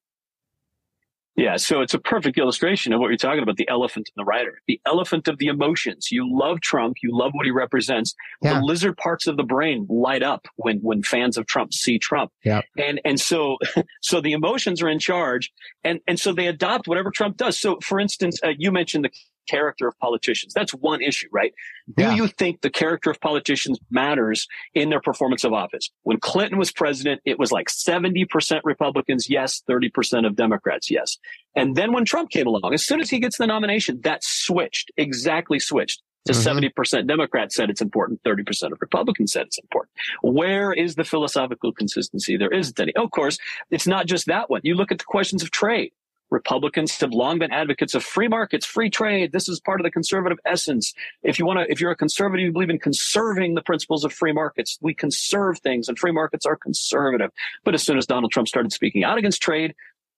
Yeah, 1.37 1.55
so 1.57 1.81
it's 1.81 1.93
a 1.93 1.99
perfect 1.99 2.39
illustration 2.39 2.93
of 2.93 2.99
what 2.99 3.09
you're 3.09 3.17
talking 3.17 3.43
about 3.43 3.57
the 3.57 3.69
elephant 3.69 4.09
and 4.15 4.19
the 4.21 4.25
rider, 4.25 4.59
the 4.67 4.81
elephant 4.87 5.27
of 5.27 5.37
the 5.37 5.45
emotions. 5.45 6.11
You 6.11 6.27
love 6.27 6.61
Trump, 6.61 6.97
you 7.03 7.15
love 7.15 7.31
what 7.33 7.45
he 7.45 7.51
represents. 7.51 8.15
Yeah. 8.41 8.55
The 8.55 8.65
lizard 8.65 8.97
parts 8.97 9.27
of 9.27 9.37
the 9.37 9.43
brain 9.43 9.85
light 9.87 10.23
up 10.23 10.47
when 10.55 10.79
when 10.79 11.03
fans 11.03 11.37
of 11.37 11.45
Trump 11.45 11.73
see 11.73 11.99
Trump. 11.99 12.31
Yeah. 12.43 12.61
And 12.75 12.99
and 13.05 13.19
so 13.19 13.57
so 14.01 14.19
the 14.19 14.31
emotions 14.31 14.81
are 14.81 14.89
in 14.89 14.97
charge 14.97 15.53
and 15.83 15.99
and 16.07 16.19
so 16.19 16.33
they 16.33 16.47
adopt 16.47 16.87
whatever 16.87 17.11
Trump 17.11 17.37
does. 17.37 17.59
So 17.59 17.77
for 17.83 17.99
instance, 17.99 18.39
uh, 18.43 18.53
you 18.57 18.71
mentioned 18.71 19.05
the 19.05 19.11
character 19.47 19.87
of 19.87 19.97
politicians. 19.99 20.53
That's 20.53 20.71
one 20.71 21.01
issue, 21.01 21.27
right? 21.31 21.53
Yeah. 21.97 22.11
Do 22.11 22.15
you 22.15 22.27
think 22.27 22.61
the 22.61 22.69
character 22.69 23.09
of 23.09 23.19
politicians 23.19 23.79
matters 23.89 24.47
in 24.73 24.89
their 24.89 25.01
performance 25.01 25.43
of 25.43 25.53
office? 25.53 25.89
When 26.03 26.19
Clinton 26.19 26.57
was 26.57 26.71
president, 26.71 27.21
it 27.25 27.39
was 27.39 27.51
like 27.51 27.67
70% 27.67 28.61
Republicans, 28.63 29.29
yes, 29.29 29.61
30% 29.69 30.25
of 30.25 30.35
Democrats, 30.35 30.91
yes. 30.91 31.17
And 31.55 31.75
then 31.75 31.93
when 31.93 32.05
Trump 32.05 32.29
came 32.29 32.47
along, 32.47 32.73
as 32.73 32.85
soon 32.85 33.01
as 33.01 33.09
he 33.09 33.19
gets 33.19 33.37
the 33.37 33.47
nomination, 33.47 34.01
that 34.03 34.23
switched, 34.23 34.91
exactly 34.97 35.59
switched 35.59 36.01
to 36.27 36.33
mm-hmm. 36.33 36.81
70% 36.81 37.07
Democrats 37.07 37.55
said 37.55 37.69
it's 37.69 37.81
important, 37.81 38.21
30% 38.23 38.71
of 38.71 38.77
Republicans 38.79 39.33
said 39.33 39.47
it's 39.47 39.57
important. 39.57 39.91
Where 40.21 40.73
is 40.73 40.95
the 40.95 41.03
philosophical 41.03 41.71
consistency? 41.71 42.37
There 42.37 42.53
isn't 42.53 42.79
any. 42.79 42.95
of 42.95 43.11
course, 43.11 43.37
it's 43.71 43.87
not 43.87 44.05
just 44.05 44.27
that 44.27 44.49
one. 44.49 44.61
You 44.63 44.75
look 44.75 44.91
at 44.91 44.99
the 44.99 45.05
questions 45.05 45.41
of 45.41 45.51
trade. 45.51 45.91
Republicans 46.29 46.99
have 46.99 47.11
long 47.11 47.39
been 47.39 47.51
advocates 47.51 47.93
of 47.93 48.03
free 48.03 48.27
markets, 48.27 48.65
free 48.65 48.89
trade. 48.89 49.31
This 49.31 49.47
is 49.47 49.59
part 49.59 49.79
of 49.79 49.85
the 49.85 49.91
conservative 49.91 50.39
essence. 50.45 50.93
If 51.23 51.39
you 51.39 51.45
want 51.45 51.59
to, 51.59 51.71
if 51.71 51.79
you're 51.79 51.91
a 51.91 51.95
conservative, 51.95 52.45
you 52.45 52.51
believe 52.51 52.69
in 52.69 52.79
conserving 52.79 53.55
the 53.55 53.61
principles 53.61 54.03
of 54.03 54.13
free 54.13 54.33
markets. 54.33 54.77
We 54.81 54.93
conserve 54.93 55.59
things 55.59 55.87
and 55.87 55.97
free 55.97 56.11
markets 56.11 56.45
are 56.45 56.55
conservative. 56.55 57.31
But 57.63 57.75
as 57.75 57.83
soon 57.83 57.97
as 57.97 58.05
Donald 58.05 58.31
Trump 58.31 58.47
started 58.47 58.73
speaking 58.73 59.03
out 59.03 59.17
against 59.17 59.41
trade, 59.41 59.73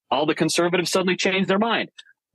all 0.09 0.25
the 0.25 0.35
conservatives 0.35 0.91
suddenly 0.91 1.15
changed 1.15 1.47
their 1.47 1.59
mind. 1.59 1.89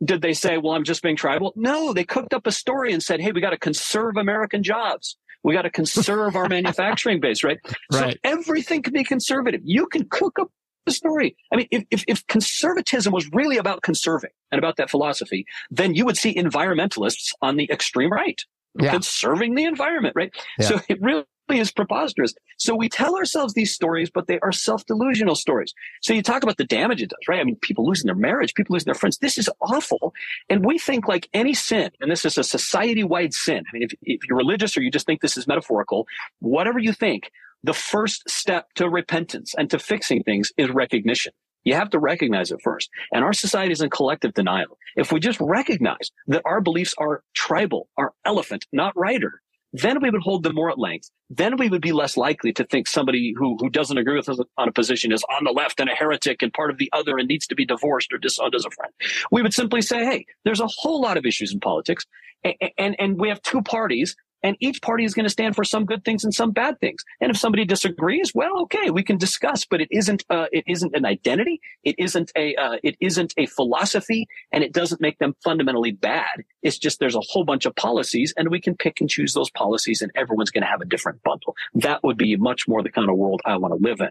Did 0.04 0.22
they 0.22 0.32
say, 0.32 0.58
well, 0.58 0.74
I'm 0.74 0.84
just 0.84 1.02
being 1.02 1.16
tribal? 1.16 1.52
No, 1.56 1.92
they 1.92 2.04
cooked 2.04 2.34
up 2.34 2.46
a 2.46 2.52
story 2.52 2.92
and 2.92 3.02
said, 3.02 3.20
hey, 3.20 3.32
we 3.32 3.40
got 3.40 3.50
to 3.50 3.58
conserve 3.58 4.16
American 4.16 4.62
jobs. 4.62 5.16
We 5.42 5.54
got 5.54 5.62
to 5.62 5.70
conserve 5.70 6.36
our 6.36 6.48
manufacturing 6.48 7.20
base, 7.20 7.44
right? 7.44 7.58
right? 7.92 8.12
So 8.12 8.18
everything 8.24 8.82
can 8.82 8.92
be 8.92 9.04
conservative. 9.04 9.60
You 9.64 9.86
can 9.86 10.06
cook 10.08 10.38
up 10.38 10.50
the 10.84 10.92
story. 10.92 11.36
I 11.52 11.56
mean, 11.56 11.68
if, 11.70 11.84
if, 11.90 12.04
if, 12.08 12.26
conservatism 12.26 13.12
was 13.12 13.28
really 13.32 13.56
about 13.56 13.82
conserving 13.82 14.30
and 14.50 14.58
about 14.58 14.76
that 14.76 14.90
philosophy, 14.90 15.46
then 15.70 15.94
you 15.94 16.04
would 16.04 16.16
see 16.16 16.34
environmentalists 16.34 17.32
on 17.42 17.56
the 17.56 17.68
extreme 17.70 18.12
right, 18.12 18.40
yeah. 18.78 18.90
conserving 18.90 19.54
the 19.54 19.64
environment, 19.64 20.14
right? 20.16 20.32
Yeah. 20.58 20.68
So 20.68 20.80
it 20.88 21.00
really 21.00 21.24
is 21.50 21.72
preposterous. 21.72 22.34
So 22.58 22.74
we 22.74 22.88
tell 22.88 23.16
ourselves 23.16 23.54
these 23.54 23.74
stories, 23.74 24.10
but 24.10 24.26
they 24.26 24.38
are 24.40 24.52
self-delusional 24.52 25.34
stories. 25.34 25.74
So 26.02 26.14
you 26.14 26.22
talk 26.22 26.42
about 26.42 26.56
the 26.56 26.64
damage 26.64 27.02
it 27.02 27.10
does, 27.10 27.18
right? 27.28 27.40
I 27.40 27.44
mean, 27.44 27.56
people 27.56 27.86
losing 27.86 28.06
their 28.06 28.14
marriage, 28.14 28.54
people 28.54 28.72
losing 28.74 28.86
their 28.86 28.94
friends. 28.94 29.18
This 29.18 29.36
is 29.36 29.50
awful. 29.60 30.14
And 30.48 30.64
we 30.64 30.78
think 30.78 31.06
like 31.06 31.28
any 31.34 31.54
sin, 31.54 31.90
and 32.00 32.10
this 32.10 32.24
is 32.24 32.38
a 32.38 32.44
society-wide 32.44 33.34
sin. 33.34 33.64
I 33.68 33.70
mean, 33.72 33.82
if, 33.82 33.92
if 34.02 34.20
you're 34.26 34.38
religious 34.38 34.76
or 34.76 34.82
you 34.82 34.90
just 34.90 35.06
think 35.06 35.20
this 35.20 35.36
is 35.36 35.46
metaphorical, 35.46 36.06
whatever 36.40 36.78
you 36.78 36.92
think, 36.92 37.30
the 37.64 37.74
first 37.74 38.28
step 38.28 38.72
to 38.74 38.88
repentance 38.88 39.54
and 39.56 39.70
to 39.70 39.78
fixing 39.78 40.22
things 40.22 40.52
is 40.56 40.70
recognition. 40.70 41.32
You 41.64 41.74
have 41.74 41.88
to 41.90 41.98
recognize 41.98 42.52
it 42.52 42.60
first. 42.62 42.90
And 43.10 43.24
our 43.24 43.32
society 43.32 43.72
is 43.72 43.80
in 43.80 43.88
collective 43.88 44.34
denial. 44.34 44.76
If 44.96 45.10
we 45.10 45.18
just 45.18 45.40
recognize 45.40 46.10
that 46.26 46.42
our 46.44 46.60
beliefs 46.60 46.94
are 46.98 47.22
tribal, 47.32 47.88
are 47.96 48.12
elephant, 48.26 48.66
not 48.70 48.94
rider, 48.94 49.40
then 49.72 50.00
we 50.02 50.10
would 50.10 50.20
hold 50.20 50.42
them 50.42 50.54
more 50.54 50.70
at 50.70 50.78
length. 50.78 51.10
Then 51.30 51.56
we 51.56 51.70
would 51.70 51.80
be 51.80 51.92
less 51.92 52.18
likely 52.18 52.52
to 52.52 52.64
think 52.64 52.86
somebody 52.86 53.34
who, 53.36 53.56
who 53.58 53.70
doesn't 53.70 53.96
agree 53.96 54.16
with 54.16 54.28
us 54.28 54.38
on 54.58 54.68
a 54.68 54.72
position 54.72 55.10
is 55.10 55.24
on 55.34 55.44
the 55.44 55.50
left 55.50 55.80
and 55.80 55.88
a 55.88 55.94
heretic 55.94 56.42
and 56.42 56.52
part 56.52 56.70
of 56.70 56.76
the 56.76 56.90
other 56.92 57.16
and 57.16 57.26
needs 57.26 57.46
to 57.46 57.54
be 57.54 57.64
divorced 57.64 58.12
or 58.12 58.18
disowned 58.18 58.54
as 58.54 58.66
a 58.66 58.70
friend. 58.70 58.92
We 59.32 59.40
would 59.40 59.54
simply 59.54 59.80
say, 59.80 60.04
hey, 60.04 60.26
there's 60.44 60.60
a 60.60 60.68
whole 60.68 61.00
lot 61.00 61.16
of 61.16 61.24
issues 61.24 61.52
in 61.52 61.60
politics 61.60 62.04
and, 62.44 62.54
and, 62.78 62.96
and 62.98 63.18
we 63.18 63.28
have 63.28 63.42
two 63.42 63.62
parties 63.62 64.14
and 64.44 64.56
each 64.60 64.82
party 64.82 65.04
is 65.04 65.14
going 65.14 65.24
to 65.24 65.30
stand 65.30 65.56
for 65.56 65.64
some 65.64 65.86
good 65.86 66.04
things 66.04 66.22
and 66.22 66.32
some 66.32 66.52
bad 66.52 66.78
things. 66.78 67.02
And 67.20 67.30
if 67.30 67.36
somebody 67.38 67.64
disagrees, 67.64 68.32
well, 68.34 68.60
okay, 68.62 68.90
we 68.90 69.02
can 69.02 69.16
discuss, 69.16 69.64
but 69.64 69.80
it 69.80 69.88
isn't, 69.90 70.22
uh, 70.28 70.46
it 70.52 70.64
isn't 70.68 70.94
an 70.94 71.06
identity. 71.06 71.62
It 71.82 71.94
isn't 71.98 72.30
a, 72.36 72.54
uh, 72.54 72.76
it 72.82 72.96
isn't 73.00 73.32
a 73.38 73.46
philosophy 73.46 74.28
and 74.52 74.62
it 74.62 74.72
doesn't 74.72 75.00
make 75.00 75.18
them 75.18 75.34
fundamentally 75.42 75.92
bad. 75.92 76.44
It's 76.62 76.76
just 76.76 77.00
there's 77.00 77.16
a 77.16 77.22
whole 77.26 77.44
bunch 77.44 77.64
of 77.64 77.74
policies 77.74 78.34
and 78.36 78.50
we 78.50 78.60
can 78.60 78.76
pick 78.76 79.00
and 79.00 79.08
choose 79.08 79.32
those 79.32 79.50
policies 79.50 80.02
and 80.02 80.12
everyone's 80.14 80.50
going 80.50 80.62
to 80.62 80.68
have 80.68 80.82
a 80.82 80.84
different 80.86 81.22
bundle. 81.22 81.56
That 81.74 82.04
would 82.04 82.18
be 82.18 82.36
much 82.36 82.68
more 82.68 82.82
the 82.82 82.90
kind 82.90 83.08
of 83.08 83.16
world 83.16 83.40
I 83.46 83.56
want 83.56 83.72
to 83.72 83.88
live 83.88 84.00
in. 84.00 84.10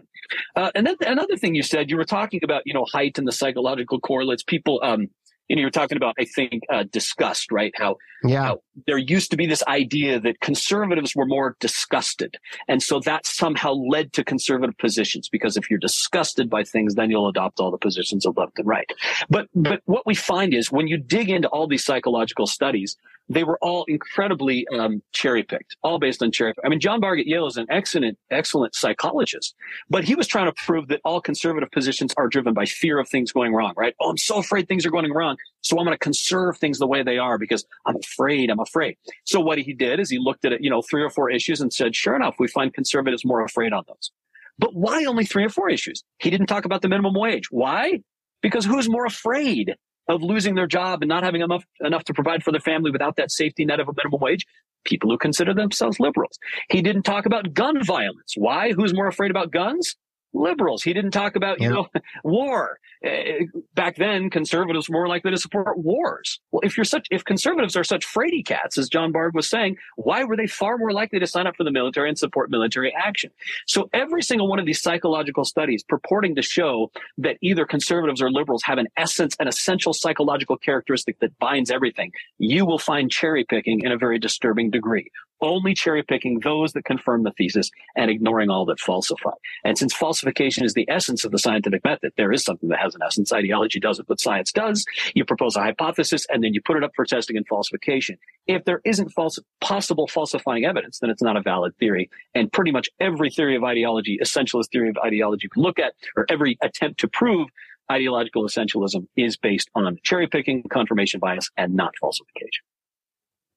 Uh, 0.56 0.72
and 0.74 0.84
then 0.84 0.96
another 1.06 1.36
thing 1.36 1.54
you 1.54 1.62
said, 1.62 1.90
you 1.90 1.96
were 1.96 2.04
talking 2.04 2.40
about, 2.42 2.62
you 2.66 2.74
know, 2.74 2.86
Haidt 2.92 3.18
and 3.18 3.28
the 3.28 3.32
psychological 3.32 4.00
correlates. 4.00 4.42
People, 4.42 4.80
um, 4.82 5.06
you 5.46 5.54
know, 5.54 5.60
you're 5.60 5.70
talking 5.70 5.96
about, 5.96 6.16
I 6.18 6.24
think, 6.24 6.64
uh, 6.72 6.82
disgust, 6.90 7.52
right? 7.52 7.72
How, 7.76 7.98
yeah. 8.24 8.46
How 8.46 8.60
there 8.86 8.98
used 8.98 9.30
to 9.30 9.36
be 9.36 9.46
this 9.46 9.62
idea 9.68 10.20
that 10.20 10.40
conservatives 10.40 11.14
were 11.14 11.26
more 11.26 11.56
disgusted. 11.60 12.36
And 12.68 12.82
so 12.82 13.00
that 13.00 13.26
somehow 13.26 13.72
led 13.72 14.12
to 14.14 14.24
conservative 14.24 14.76
positions 14.78 15.28
because 15.28 15.56
if 15.56 15.70
you're 15.70 15.78
disgusted 15.78 16.50
by 16.50 16.64
things, 16.64 16.94
then 16.94 17.10
you'll 17.10 17.28
adopt 17.28 17.60
all 17.60 17.70
the 17.70 17.78
positions 17.78 18.26
of 18.26 18.36
left 18.36 18.58
and 18.58 18.66
right. 18.66 18.90
But, 19.28 19.48
but 19.54 19.80
what 19.84 20.06
we 20.06 20.14
find 20.14 20.54
is 20.54 20.72
when 20.72 20.88
you 20.88 20.96
dig 20.96 21.30
into 21.30 21.48
all 21.48 21.66
these 21.66 21.84
psychological 21.84 22.46
studies, 22.46 22.96
they 23.28 23.44
were 23.44 23.58
all 23.62 23.84
incredibly 23.84 24.66
um, 24.68 25.02
cherry 25.12 25.42
picked, 25.42 25.76
all 25.82 25.98
based 25.98 26.22
on 26.22 26.30
cherry. 26.30 26.52
I 26.64 26.68
mean, 26.68 26.80
John 26.80 27.00
Bargh 27.00 27.20
at 27.20 27.26
Yale 27.26 27.46
is 27.46 27.56
an 27.56 27.66
excellent, 27.70 28.18
excellent 28.30 28.74
psychologist, 28.74 29.54
but 29.88 30.04
he 30.04 30.14
was 30.14 30.26
trying 30.26 30.46
to 30.46 30.52
prove 30.52 30.88
that 30.88 31.00
all 31.04 31.20
conservative 31.20 31.70
positions 31.70 32.12
are 32.16 32.28
driven 32.28 32.52
by 32.52 32.66
fear 32.66 32.98
of 32.98 33.08
things 33.08 33.32
going 33.32 33.54
wrong, 33.54 33.72
right? 33.76 33.94
Oh, 34.00 34.10
I'm 34.10 34.18
so 34.18 34.38
afraid 34.38 34.68
things 34.68 34.84
are 34.84 34.90
going 34.90 35.10
wrong. 35.12 35.36
So 35.62 35.78
I'm 35.78 35.86
going 35.86 35.94
to 35.94 35.98
conserve 35.98 36.58
things 36.58 36.78
the 36.78 36.86
way 36.86 37.02
they 37.02 37.16
are 37.16 37.38
because 37.38 37.64
I'm 37.86 37.96
afraid, 37.96 38.50
I'm 38.50 38.60
afraid. 38.64 38.96
So 39.24 39.40
what 39.40 39.58
he 39.58 39.72
did 39.72 40.00
is 40.00 40.10
he 40.10 40.18
looked 40.18 40.44
at 40.44 40.52
it, 40.52 40.62
you 40.62 40.70
know, 40.70 40.82
three 40.82 41.02
or 41.02 41.10
four 41.10 41.30
issues 41.30 41.60
and 41.60 41.72
said, 41.72 41.94
sure 41.94 42.16
enough, 42.16 42.34
we 42.38 42.48
find 42.48 42.74
conservatives 42.74 43.24
more 43.24 43.44
afraid 43.44 43.72
on 43.72 43.84
those. 43.86 44.10
But 44.58 44.74
why 44.74 45.04
only 45.04 45.24
three 45.24 45.44
or 45.44 45.48
four 45.48 45.70
issues? 45.70 46.02
He 46.18 46.30
didn't 46.30 46.46
talk 46.46 46.64
about 46.64 46.82
the 46.82 46.88
minimum 46.88 47.14
wage. 47.14 47.50
Why? 47.50 48.00
Because 48.42 48.64
who's 48.64 48.88
more 48.88 49.06
afraid 49.06 49.74
of 50.08 50.22
losing 50.22 50.54
their 50.54 50.66
job 50.66 51.02
and 51.02 51.08
not 51.08 51.22
having 51.22 51.40
enough 51.40 51.64
enough 51.80 52.04
to 52.04 52.14
provide 52.14 52.42
for 52.42 52.52
their 52.52 52.60
family 52.60 52.90
without 52.90 53.16
that 53.16 53.30
safety 53.30 53.64
net 53.64 53.80
of 53.80 53.88
a 53.88 53.92
minimum 53.96 54.20
wage 54.20 54.46
people 54.84 55.10
who 55.10 55.16
consider 55.16 55.54
themselves 55.54 55.98
liberals 55.98 56.38
he 56.68 56.82
didn't 56.82 57.04
talk 57.04 57.24
about 57.26 57.54
gun 57.54 57.82
violence 57.82 58.34
why 58.36 58.72
who's 58.72 58.94
more 58.94 59.06
afraid 59.06 59.30
about 59.30 59.50
guns 59.50 59.96
liberals. 60.34 60.82
He 60.82 60.92
didn't 60.92 61.12
talk 61.12 61.36
about, 61.36 61.60
you 61.60 61.70
know, 61.70 61.88
war. 62.24 62.78
Uh, 63.04 63.44
back 63.74 63.96
then, 63.96 64.30
conservatives 64.30 64.88
were 64.88 64.94
more 64.94 65.08
likely 65.08 65.30
to 65.30 65.36
support 65.36 65.78
wars. 65.78 66.40
Well, 66.50 66.60
if 66.64 66.76
you're 66.76 66.84
such, 66.84 67.06
if 67.10 67.24
conservatives 67.24 67.76
are 67.76 67.84
such 67.84 68.06
fraidy 68.06 68.44
cats, 68.44 68.78
as 68.78 68.88
John 68.88 69.12
Bargh 69.12 69.34
was 69.34 69.48
saying, 69.48 69.76
why 69.96 70.24
were 70.24 70.36
they 70.36 70.46
far 70.46 70.78
more 70.78 70.92
likely 70.92 71.18
to 71.20 71.26
sign 71.26 71.46
up 71.46 71.56
for 71.56 71.64
the 71.64 71.70
military 71.70 72.08
and 72.08 72.18
support 72.18 72.50
military 72.50 72.94
action? 72.94 73.30
So 73.66 73.88
every 73.92 74.22
single 74.22 74.48
one 74.48 74.58
of 74.58 74.66
these 74.66 74.80
psychological 74.80 75.44
studies 75.44 75.82
purporting 75.82 76.34
to 76.36 76.42
show 76.42 76.90
that 77.18 77.36
either 77.40 77.64
conservatives 77.66 78.22
or 78.22 78.30
liberals 78.30 78.62
have 78.64 78.78
an 78.78 78.88
essence, 78.96 79.36
an 79.38 79.48
essential 79.48 79.92
psychological 79.92 80.56
characteristic 80.56 81.18
that 81.20 81.38
binds 81.38 81.70
everything, 81.70 82.12
you 82.38 82.64
will 82.64 82.78
find 82.78 83.10
cherry 83.10 83.44
picking 83.44 83.80
in 83.82 83.92
a 83.92 83.98
very 83.98 84.18
disturbing 84.18 84.70
degree 84.70 85.10
only 85.44 85.74
cherry 85.74 86.02
picking 86.02 86.40
those 86.40 86.72
that 86.72 86.84
confirm 86.84 87.22
the 87.22 87.30
thesis 87.32 87.70
and 87.94 88.10
ignoring 88.10 88.50
all 88.50 88.64
that 88.66 88.80
falsify. 88.80 89.32
And 89.64 89.78
since 89.78 89.94
falsification 89.94 90.64
is 90.64 90.74
the 90.74 90.88
essence 90.88 91.24
of 91.24 91.32
the 91.32 91.38
scientific 91.38 91.84
method, 91.84 92.12
there 92.16 92.32
is 92.32 92.44
something 92.44 92.68
that 92.70 92.80
has 92.80 92.94
an 92.94 93.02
essence. 93.06 93.32
Ideology 93.32 93.78
doesn't, 93.78 94.08
but 94.08 94.20
science 94.20 94.50
does. 94.50 94.84
You 95.14 95.24
propose 95.24 95.56
a 95.56 95.60
hypothesis 95.60 96.26
and 96.30 96.42
then 96.42 96.54
you 96.54 96.62
put 96.62 96.76
it 96.76 96.84
up 96.84 96.92
for 96.96 97.04
testing 97.04 97.36
and 97.36 97.46
falsification. 97.46 98.18
If 98.46 98.64
there 98.64 98.80
isn't 98.84 99.10
false, 99.10 99.38
possible 99.60 100.08
falsifying 100.08 100.64
evidence, 100.64 100.98
then 100.98 101.10
it's 101.10 101.22
not 101.22 101.36
a 101.36 101.42
valid 101.42 101.76
theory. 101.78 102.10
And 102.34 102.50
pretty 102.52 102.72
much 102.72 102.88
every 102.98 103.30
theory 103.30 103.56
of 103.56 103.64
ideology, 103.64 104.18
essentialist 104.22 104.70
theory 104.72 104.88
of 104.88 104.96
ideology 104.98 105.44
you 105.44 105.50
can 105.50 105.62
look 105.62 105.78
at, 105.78 105.94
or 106.16 106.26
every 106.28 106.58
attempt 106.62 107.00
to 107.00 107.08
prove 107.08 107.48
ideological 107.90 108.44
essentialism 108.44 109.06
is 109.16 109.36
based 109.36 109.70
on 109.74 109.98
cherry 110.02 110.26
picking, 110.26 110.62
confirmation 110.70 111.20
bias, 111.20 111.50
and 111.56 111.74
not 111.74 111.92
falsification. 112.00 112.64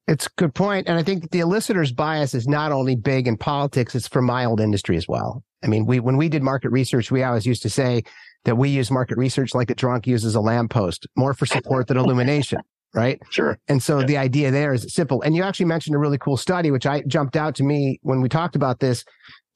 It's 0.07 0.25
a 0.25 0.29
good 0.37 0.55
point. 0.55 0.87
And 0.87 0.97
I 0.97 1.03
think 1.03 1.31
the 1.31 1.41
elicitor's 1.41 1.91
bias 1.91 2.33
is 2.33 2.47
not 2.47 2.71
only 2.71 2.95
big 2.95 3.27
in 3.27 3.35
politics, 3.35 3.93
it's 3.93 4.07
for 4.07 4.21
my 4.21 4.45
old 4.45 4.61
industry 4.61 4.95
as 4.95 5.07
well. 5.07 5.43
I 5.63 5.67
mean, 5.67 5.85
we, 5.85 5.99
when 5.99 6.17
we 6.17 6.29
did 6.29 6.43
market 6.43 6.69
research, 6.69 7.11
we 7.11 7.23
always 7.23 7.45
used 7.45 7.61
to 7.63 7.69
say 7.69 8.03
that 8.45 8.55
we 8.55 8.69
use 8.69 8.89
market 8.89 9.17
research 9.17 9.53
like 9.53 9.69
a 9.69 9.75
drunk 9.75 10.07
uses 10.07 10.35
a 10.35 10.39
lamppost, 10.39 11.07
more 11.17 11.33
for 11.33 11.45
support 11.45 11.87
than 11.87 11.97
illumination. 11.97 12.59
Right. 12.93 13.21
Sure. 13.29 13.59
And 13.67 13.83
so 13.83 13.99
yeah. 13.99 14.05
the 14.05 14.17
idea 14.17 14.49
there 14.49 14.73
is 14.73 14.91
simple. 14.91 15.21
And 15.21 15.35
you 15.35 15.43
actually 15.43 15.65
mentioned 15.65 15.95
a 15.95 15.99
really 15.99 16.17
cool 16.17 16.37
study, 16.37 16.71
which 16.71 16.85
I 16.87 17.03
jumped 17.05 17.35
out 17.35 17.53
to 17.55 17.63
me 17.63 17.99
when 18.01 18.21
we 18.21 18.29
talked 18.29 18.55
about 18.55 18.79
this, 18.79 19.03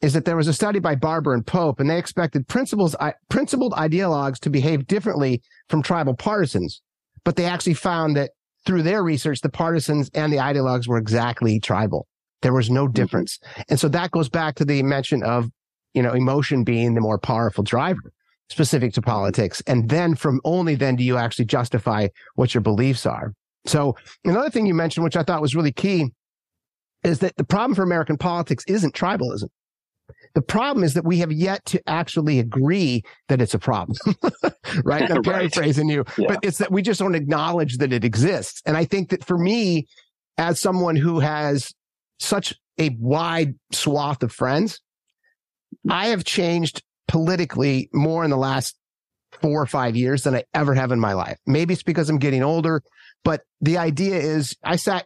is 0.01 0.13
that 0.13 0.25
there 0.25 0.35
was 0.35 0.49
a 0.49 0.53
study 0.53 0.79
by 0.79 0.95
Barber 0.95 1.33
and 1.33 1.47
Pope, 1.47 1.79
and 1.79 1.89
they 1.89 1.97
expected 1.97 2.47
principles, 2.47 2.93
principled 3.29 3.71
ideologues 3.71 4.37
to 4.39 4.49
behave 4.49 4.85
differently 4.85 5.41
from 5.69 5.81
tribal 5.81 6.13
partisans. 6.13 6.81
But 7.23 7.35
they 7.35 7.45
actually 7.45 7.75
found 7.75 8.17
that 8.17 8.31
through 8.65 8.83
their 8.83 9.03
research, 9.03 9.41
the 9.41 9.49
partisans 9.49 10.09
and 10.13 10.31
the 10.31 10.37
ideologues 10.37 10.87
were 10.87 10.97
exactly 10.97 11.59
tribal. 11.59 12.07
There 12.41 12.53
was 12.53 12.69
no 12.69 12.85
mm-hmm. 12.85 12.93
difference. 12.93 13.37
Mm-hmm. 13.37 13.61
And 13.69 13.79
so 13.79 13.87
that 13.89 14.11
goes 14.11 14.29
back 14.29 14.55
to 14.55 14.65
the 14.65 14.83
mention 14.83 15.23
of, 15.23 15.49
you 15.93 16.01
know, 16.01 16.13
emotion 16.13 16.63
being 16.63 16.93
the 16.93 17.01
more 17.01 17.19
powerful 17.19 17.63
driver 17.63 18.13
specific 18.49 18.93
to 18.93 19.01
politics. 19.01 19.61
And 19.65 19.89
then 19.89 20.13
from 20.13 20.41
only 20.43 20.75
then 20.75 20.97
do 20.97 21.03
you 21.03 21.17
actually 21.17 21.45
justify 21.45 22.09
what 22.35 22.53
your 22.53 22.61
beliefs 22.61 23.05
are. 23.05 23.33
So 23.65 23.95
another 24.25 24.49
thing 24.49 24.65
you 24.65 24.73
mentioned, 24.73 25.03
which 25.03 25.15
I 25.15 25.23
thought 25.23 25.41
was 25.41 25.55
really 25.55 25.71
key, 25.71 26.09
is 27.03 27.19
that 27.19 27.37
the 27.37 27.43
problem 27.43 27.75
for 27.75 27.83
American 27.83 28.17
politics 28.17 28.65
isn't 28.67 28.93
tribalism. 28.93 29.47
The 30.33 30.41
problem 30.41 30.83
is 30.83 30.93
that 30.93 31.05
we 31.05 31.19
have 31.19 31.31
yet 31.31 31.65
to 31.65 31.81
actually 31.87 32.39
agree 32.39 33.03
that 33.27 33.41
it's 33.41 33.53
a 33.53 33.59
problem, 33.59 33.97
right? 34.83 35.09
I'm 35.09 35.23
paraphrasing 35.23 35.89
you, 35.89 36.05
yeah. 36.17 36.27
but 36.29 36.39
it's 36.43 36.59
that 36.59 36.71
we 36.71 36.81
just 36.81 36.99
don't 36.99 37.15
acknowledge 37.15 37.77
that 37.77 37.91
it 37.91 38.03
exists. 38.03 38.61
And 38.65 38.77
I 38.77 38.85
think 38.85 39.09
that 39.09 39.25
for 39.25 39.37
me, 39.37 39.87
as 40.37 40.59
someone 40.59 40.95
who 40.95 41.19
has 41.19 41.73
such 42.19 42.53
a 42.77 42.95
wide 42.99 43.55
swath 43.71 44.23
of 44.23 44.31
friends, 44.31 44.79
I 45.89 46.07
have 46.07 46.23
changed 46.23 46.83
politically 47.07 47.89
more 47.93 48.23
in 48.23 48.29
the 48.29 48.37
last 48.37 48.75
four 49.41 49.61
or 49.61 49.65
five 49.65 49.95
years 49.95 50.23
than 50.23 50.35
I 50.35 50.43
ever 50.53 50.73
have 50.73 50.91
in 50.91 50.99
my 50.99 51.13
life. 51.13 51.37
Maybe 51.45 51.73
it's 51.73 51.83
because 51.83 52.09
I'm 52.09 52.19
getting 52.19 52.43
older, 52.43 52.81
but 53.23 53.41
the 53.59 53.77
idea 53.77 54.15
is 54.15 54.55
I 54.63 54.75
sat 54.75 55.05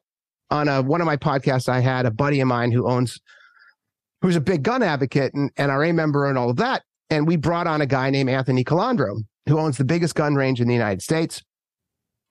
on 0.50 0.68
a, 0.68 0.82
one 0.82 1.02
of 1.02 1.06
my 1.06 1.18
podcasts. 1.18 1.70
I 1.70 1.80
had 1.80 2.06
a 2.06 2.12
buddy 2.12 2.40
of 2.40 2.48
mine 2.48 2.72
who 2.72 2.88
owns 2.88 3.20
who's 4.26 4.36
a 4.36 4.42
big 4.42 4.64
gun 4.64 4.82
advocate 4.82 5.36
and 5.36 5.54
NRA 5.54 5.94
member 5.94 6.28
and 6.28 6.36
all 6.36 6.50
of 6.50 6.56
that. 6.56 6.82
And 7.12 7.28
we 7.28 7.36
brought 7.36 7.68
on 7.68 7.82
a 7.82 7.86
guy 7.86 8.10
named 8.10 8.28
Anthony 8.28 8.64
Calandro, 8.64 9.18
who 9.48 9.60
owns 9.60 9.78
the 9.78 9.86
biggest 9.86 10.16
gun 10.16 10.34
range 10.34 10.60
in 10.60 10.68
the 10.68 10.74
United 10.74 11.04
States. 11.04 11.44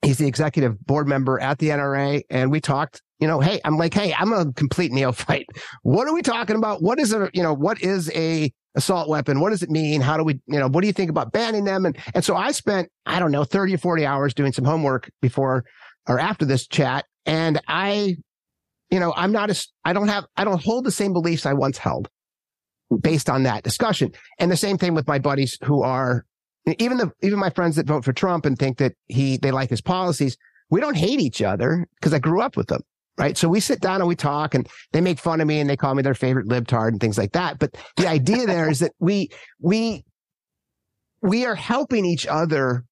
He's 0.01 0.17
the 0.17 0.27
executive 0.27 0.77
board 0.85 1.07
member 1.07 1.39
at 1.39 1.59
the 1.59 1.69
NRA. 1.69 2.21
And 2.29 2.51
we 2.51 2.59
talked, 2.59 3.01
you 3.19 3.27
know, 3.29 3.39
hey, 3.39 3.61
I'm 3.63 3.77
like, 3.77 3.93
hey, 3.93 4.13
I'm 4.13 4.33
a 4.33 4.51
complete 4.53 4.91
neophyte. 4.91 5.47
What 5.83 6.05
are 6.09 6.13
we 6.13 6.21
talking 6.21 6.57
about? 6.57 6.83
What 6.83 6.99
is 6.99 7.13
a, 7.13 7.29
you 7.33 7.41
know, 7.41 7.53
what 7.53 7.81
is 7.81 8.11
a 8.13 8.51
assault 8.75 9.07
weapon? 9.07 9.39
What 9.39 9.51
does 9.51 9.63
it 9.63 9.69
mean? 9.69 10.01
How 10.01 10.17
do 10.17 10.25
we, 10.25 10.33
you 10.47 10.59
know, 10.59 10.67
what 10.67 10.81
do 10.81 10.87
you 10.87 10.93
think 10.93 11.09
about 11.09 11.31
banning 11.31 11.63
them? 11.63 11.85
And, 11.85 11.97
and 12.13 12.25
so 12.25 12.35
I 12.35 12.51
spent, 12.51 12.89
I 13.05 13.19
don't 13.19 13.31
know, 13.31 13.45
30 13.45 13.75
or 13.75 13.77
40 13.77 14.05
hours 14.05 14.33
doing 14.33 14.51
some 14.51 14.65
homework 14.65 15.09
before 15.21 15.63
or 16.09 16.19
after 16.19 16.43
this 16.43 16.67
chat. 16.67 17.05
And 17.25 17.61
I 17.69 18.17
you 18.89 18.99
know, 18.99 19.13
I'm 19.15 19.31
not 19.31 19.49
as, 19.49 19.67
I 19.83 19.93
don't 19.93 20.07
have, 20.07 20.25
I 20.37 20.43
don't 20.43 20.61
hold 20.63 20.85
the 20.85 20.91
same 20.91 21.13
beliefs 21.13 21.45
I 21.45 21.53
once 21.53 21.77
held 21.77 22.09
based 23.01 23.29
on 23.29 23.43
that 23.43 23.63
discussion. 23.63 24.11
And 24.39 24.51
the 24.51 24.57
same 24.57 24.77
thing 24.77 24.93
with 24.93 25.07
my 25.07 25.19
buddies 25.19 25.57
who 25.63 25.81
are, 25.81 26.25
even 26.79 26.97
the, 26.97 27.11
even 27.21 27.39
my 27.39 27.49
friends 27.49 27.75
that 27.75 27.87
vote 27.87 28.03
for 28.03 28.13
Trump 28.13 28.45
and 28.45 28.57
think 28.57 28.77
that 28.77 28.93
he, 29.07 29.37
they 29.37 29.51
like 29.51 29.69
his 29.69 29.81
policies. 29.81 30.37
We 30.69 30.81
don't 30.81 30.97
hate 30.97 31.19
each 31.19 31.41
other 31.41 31.87
because 31.95 32.13
I 32.13 32.19
grew 32.19 32.41
up 32.41 32.57
with 32.57 32.67
them. 32.67 32.81
Right. 33.17 33.37
So 33.37 33.47
we 33.47 33.61
sit 33.61 33.79
down 33.79 34.01
and 34.01 34.09
we 34.09 34.15
talk 34.15 34.55
and 34.55 34.67
they 34.91 34.99
make 34.99 35.19
fun 35.19 35.39
of 35.39 35.47
me 35.47 35.61
and 35.61 35.69
they 35.69 35.77
call 35.77 35.95
me 35.95 36.03
their 36.03 36.13
favorite 36.13 36.47
libtard 36.47 36.89
and 36.89 36.99
things 36.99 37.17
like 37.17 37.31
that. 37.31 37.59
But 37.59 37.77
the 37.95 38.07
idea 38.07 38.45
there 38.45 38.69
is 38.69 38.79
that 38.79 38.91
we, 38.99 39.29
we, 39.61 40.03
we 41.21 41.45
are 41.45 41.55
helping 41.55 42.03
each 42.03 42.27
other 42.27 42.83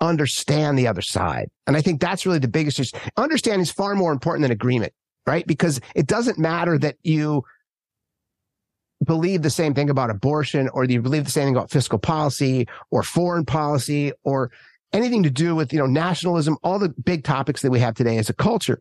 understand 0.00 0.78
the 0.78 0.86
other 0.86 1.02
side. 1.02 1.48
And 1.66 1.76
I 1.76 1.82
think 1.82 2.00
that's 2.00 2.26
really 2.26 2.38
the 2.38 2.48
biggest 2.48 2.78
issue. 2.78 2.96
Understanding 3.16 3.60
is 3.60 3.70
far 3.70 3.94
more 3.94 4.12
important 4.12 4.42
than 4.42 4.50
agreement, 4.50 4.92
right? 5.26 5.46
Because 5.46 5.80
it 5.94 6.06
doesn't 6.06 6.38
matter 6.38 6.78
that 6.78 6.96
you 7.02 7.44
believe 9.04 9.42
the 9.42 9.50
same 9.50 9.74
thing 9.74 9.90
about 9.90 10.10
abortion 10.10 10.68
or 10.70 10.84
you 10.84 11.00
believe 11.00 11.24
the 11.24 11.30
same 11.30 11.46
thing 11.46 11.56
about 11.56 11.70
fiscal 11.70 11.98
policy 11.98 12.66
or 12.90 13.02
foreign 13.02 13.44
policy 13.44 14.12
or 14.24 14.50
anything 14.92 15.22
to 15.22 15.30
do 15.30 15.54
with, 15.54 15.72
you 15.72 15.78
know, 15.78 15.86
nationalism, 15.86 16.56
all 16.62 16.78
the 16.78 16.90
big 17.04 17.24
topics 17.24 17.62
that 17.62 17.70
we 17.70 17.80
have 17.80 17.94
today 17.94 18.18
as 18.18 18.28
a 18.28 18.34
culture. 18.34 18.80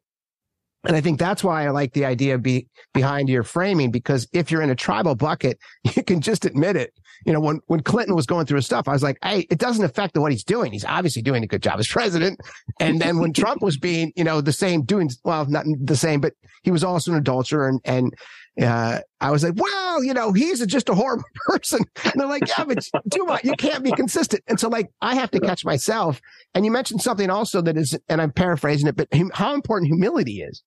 And 0.85 0.95
I 0.95 1.01
think 1.01 1.19
that's 1.19 1.43
why 1.43 1.65
I 1.65 1.69
like 1.71 1.93
the 1.93 2.05
idea 2.05 2.37
be, 2.37 2.67
behind 2.93 3.27
your 3.27 3.43
framing, 3.43 3.91
because 3.91 4.27
if 4.31 4.49
you're 4.49 4.61
in 4.61 4.69
a 4.69 4.75
tribal 4.75 5.15
bucket, 5.15 5.59
you 5.95 6.03
can 6.03 6.21
just 6.21 6.45
admit 6.45 6.75
it. 6.75 6.93
You 7.25 7.33
know, 7.33 7.41
when, 7.41 7.59
when 7.67 7.81
Clinton 7.81 8.15
was 8.15 8.25
going 8.25 8.45
through 8.45 8.57
his 8.57 8.65
stuff, 8.65 8.87
I 8.87 8.93
was 8.93 9.03
like, 9.03 9.17
Hey, 9.21 9.45
it 9.49 9.57
doesn't 9.57 9.83
affect 9.83 10.17
what 10.17 10.31
he's 10.31 10.45
doing. 10.45 10.71
He's 10.71 10.85
obviously 10.85 11.21
doing 11.21 11.43
a 11.43 11.47
good 11.47 11.61
job 11.61 11.79
as 11.79 11.87
president. 11.87 12.39
And 12.79 13.01
then 13.01 13.19
when 13.19 13.33
Trump 13.33 13.61
was 13.61 13.77
being, 13.77 14.13
you 14.15 14.23
know, 14.23 14.39
the 14.39 14.53
same 14.53 14.83
doing, 14.83 15.09
well, 15.25 15.45
not 15.45 15.65
the 15.81 15.97
same, 15.97 16.21
but 16.21 16.33
he 16.63 16.71
was 16.71 16.83
also 16.83 17.11
an 17.11 17.17
adulterer 17.17 17.67
and, 17.67 17.81
and, 17.83 18.13
uh, 18.61 18.99
I 19.21 19.31
was 19.31 19.43
like, 19.43 19.53
well, 19.55 20.03
you 20.03 20.13
know, 20.13 20.33
he's 20.33 20.65
just 20.65 20.89
a 20.89 20.95
horrible 20.95 21.23
person. 21.47 21.81
And 22.03 22.13
they're 22.15 22.27
like, 22.27 22.47
yeah, 22.47 22.65
but 22.65 22.85
too 23.11 23.25
much. 23.25 23.43
You 23.43 23.53
can't 23.53 23.83
be 23.83 23.91
consistent. 23.91 24.43
And 24.47 24.59
so 24.59 24.69
like, 24.69 24.89
I 25.01 25.15
have 25.15 25.31
to 25.31 25.39
catch 25.39 25.65
myself. 25.65 26.21
And 26.53 26.65
you 26.65 26.71
mentioned 26.71 27.01
something 27.01 27.29
also 27.29 27.61
that 27.61 27.77
is, 27.77 27.97
and 28.09 28.21
I'm 28.21 28.31
paraphrasing 28.31 28.87
it, 28.87 28.95
but 28.95 29.07
how 29.33 29.53
important 29.53 29.87
humility 29.87 30.41
is. 30.41 30.63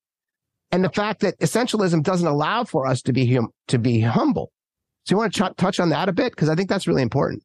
And 0.71 0.83
the 0.83 0.91
fact 0.91 1.21
that 1.21 1.39
essentialism 1.41 2.03
doesn't 2.03 2.27
allow 2.27 2.65
for 2.65 2.87
us 2.87 3.03
to 3.03 3.13
be 3.13 3.35
hum- 3.35 3.53
to 3.69 3.79
be 3.79 4.01
humble. 4.01 4.51
So 5.05 5.15
you 5.15 5.19
want 5.19 5.35
to 5.35 5.51
ch- 5.51 5.57
touch 5.57 5.79
on 5.79 5.91
that 5.91 6.09
a 6.09 6.13
bit? 6.13 6.35
Cause 6.35 6.49
I 6.49 6.55
think 6.55 6.71
that's 6.71 6.87
really 6.87 7.03
important. 7.03 7.43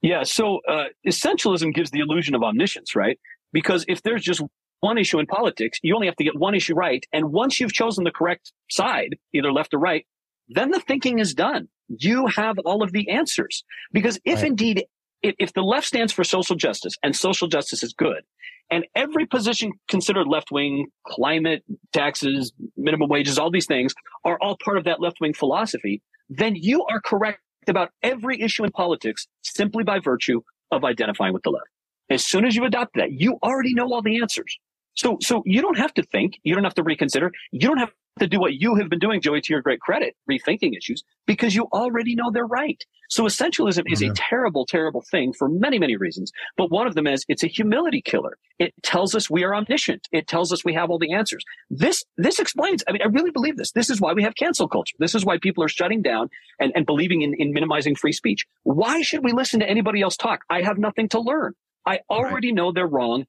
Yeah. 0.00 0.22
So, 0.22 0.60
uh, 0.68 0.84
essentialism 1.06 1.74
gives 1.74 1.90
the 1.90 2.00
illusion 2.00 2.34
of 2.34 2.42
omniscience, 2.42 2.94
right? 2.94 3.18
Because 3.52 3.84
if 3.88 4.02
there's 4.02 4.22
just 4.22 4.42
one 4.82 4.98
issue 4.98 5.18
in 5.18 5.26
politics. 5.26 5.78
You 5.82 5.94
only 5.94 6.08
have 6.08 6.16
to 6.16 6.24
get 6.24 6.36
one 6.36 6.54
issue 6.54 6.74
right. 6.74 7.06
And 7.12 7.32
once 7.32 7.60
you've 7.60 7.72
chosen 7.72 8.04
the 8.04 8.10
correct 8.10 8.52
side, 8.68 9.16
either 9.32 9.52
left 9.52 9.72
or 9.72 9.78
right, 9.78 10.04
then 10.48 10.70
the 10.70 10.80
thinking 10.80 11.20
is 11.20 11.34
done. 11.34 11.68
You 11.88 12.26
have 12.26 12.58
all 12.64 12.82
of 12.82 12.92
the 12.92 13.08
answers. 13.08 13.64
Because 13.92 14.18
if 14.24 14.38
right. 14.38 14.48
indeed, 14.48 14.84
if, 15.22 15.36
if 15.38 15.52
the 15.52 15.62
left 15.62 15.86
stands 15.86 16.12
for 16.12 16.24
social 16.24 16.56
justice 16.56 16.94
and 17.02 17.14
social 17.14 17.46
justice 17.46 17.82
is 17.84 17.92
good, 17.92 18.22
and 18.70 18.84
every 18.96 19.24
position 19.24 19.70
considered 19.88 20.26
left 20.26 20.50
wing, 20.50 20.88
climate, 21.06 21.62
taxes, 21.92 22.52
minimum 22.76 23.08
wages, 23.08 23.38
all 23.38 23.50
these 23.50 23.66
things 23.66 23.94
are 24.24 24.36
all 24.40 24.56
part 24.64 24.78
of 24.78 24.84
that 24.84 25.00
left 25.00 25.18
wing 25.20 25.32
philosophy, 25.32 26.02
then 26.28 26.56
you 26.56 26.84
are 26.86 27.00
correct 27.00 27.40
about 27.68 27.90
every 28.02 28.40
issue 28.40 28.64
in 28.64 28.70
politics 28.72 29.28
simply 29.42 29.84
by 29.84 30.00
virtue 30.00 30.40
of 30.72 30.84
identifying 30.84 31.32
with 31.32 31.44
the 31.44 31.50
left. 31.50 31.68
As 32.10 32.24
soon 32.24 32.44
as 32.44 32.56
you 32.56 32.64
adopt 32.64 32.94
that, 32.96 33.12
you 33.12 33.38
already 33.44 33.74
know 33.74 33.92
all 33.92 34.02
the 34.02 34.20
answers. 34.20 34.58
So, 34.94 35.18
so 35.20 35.42
you 35.46 35.62
don't 35.62 35.78
have 35.78 35.94
to 35.94 36.02
think. 36.02 36.38
You 36.42 36.54
don't 36.54 36.64
have 36.64 36.74
to 36.74 36.82
reconsider. 36.82 37.32
You 37.50 37.60
don't 37.60 37.78
have 37.78 37.92
to 38.18 38.26
do 38.26 38.38
what 38.38 38.54
you 38.54 38.74
have 38.76 38.90
been 38.90 38.98
doing, 38.98 39.20
Joey, 39.20 39.40
to 39.40 39.52
your 39.52 39.62
great 39.62 39.80
credit, 39.80 40.16
rethinking 40.30 40.76
issues 40.76 41.02
because 41.26 41.54
you 41.54 41.66
already 41.72 42.14
know 42.14 42.30
they're 42.30 42.46
right. 42.46 42.84
So 43.08 43.24
essentialism 43.24 43.84
is 43.86 44.00
a 44.00 44.06
mm-hmm. 44.06 44.14
terrible, 44.14 44.64
terrible 44.64 45.02
thing 45.10 45.32
for 45.32 45.48
many, 45.48 45.78
many 45.78 45.96
reasons. 45.96 46.32
But 46.56 46.70
one 46.70 46.86
of 46.86 46.94
them 46.94 47.06
is 47.06 47.24
it's 47.28 47.42
a 47.42 47.46
humility 47.46 48.00
killer. 48.02 48.38
It 48.58 48.74
tells 48.82 49.14
us 49.14 49.28
we 49.28 49.44
are 49.44 49.54
omniscient. 49.54 50.08
It 50.12 50.28
tells 50.28 50.52
us 50.52 50.64
we 50.64 50.74
have 50.74 50.90
all 50.90 50.98
the 50.98 51.12
answers. 51.12 51.44
This, 51.70 52.04
this 52.16 52.38
explains, 52.38 52.82
I 52.88 52.92
mean, 52.92 53.02
I 53.02 53.06
really 53.06 53.30
believe 53.30 53.56
this. 53.56 53.72
This 53.72 53.90
is 53.90 54.00
why 54.00 54.12
we 54.12 54.22
have 54.22 54.34
cancel 54.34 54.68
culture. 54.68 54.96
This 54.98 55.14
is 55.14 55.24
why 55.24 55.38
people 55.38 55.64
are 55.64 55.68
shutting 55.68 56.02
down 56.02 56.28
and, 56.58 56.72
and 56.74 56.86
believing 56.86 57.22
in, 57.22 57.34
in 57.34 57.52
minimizing 57.52 57.96
free 57.96 58.12
speech. 58.12 58.46
Why 58.62 59.02
should 59.02 59.24
we 59.24 59.32
listen 59.32 59.60
to 59.60 59.68
anybody 59.68 60.00
else 60.00 60.16
talk? 60.16 60.40
I 60.48 60.62
have 60.62 60.78
nothing 60.78 61.08
to 61.10 61.20
learn. 61.20 61.54
I 61.86 62.00
already 62.08 62.48
right. 62.48 62.54
know 62.54 62.72
they're 62.72 62.86
wrong 62.86 63.26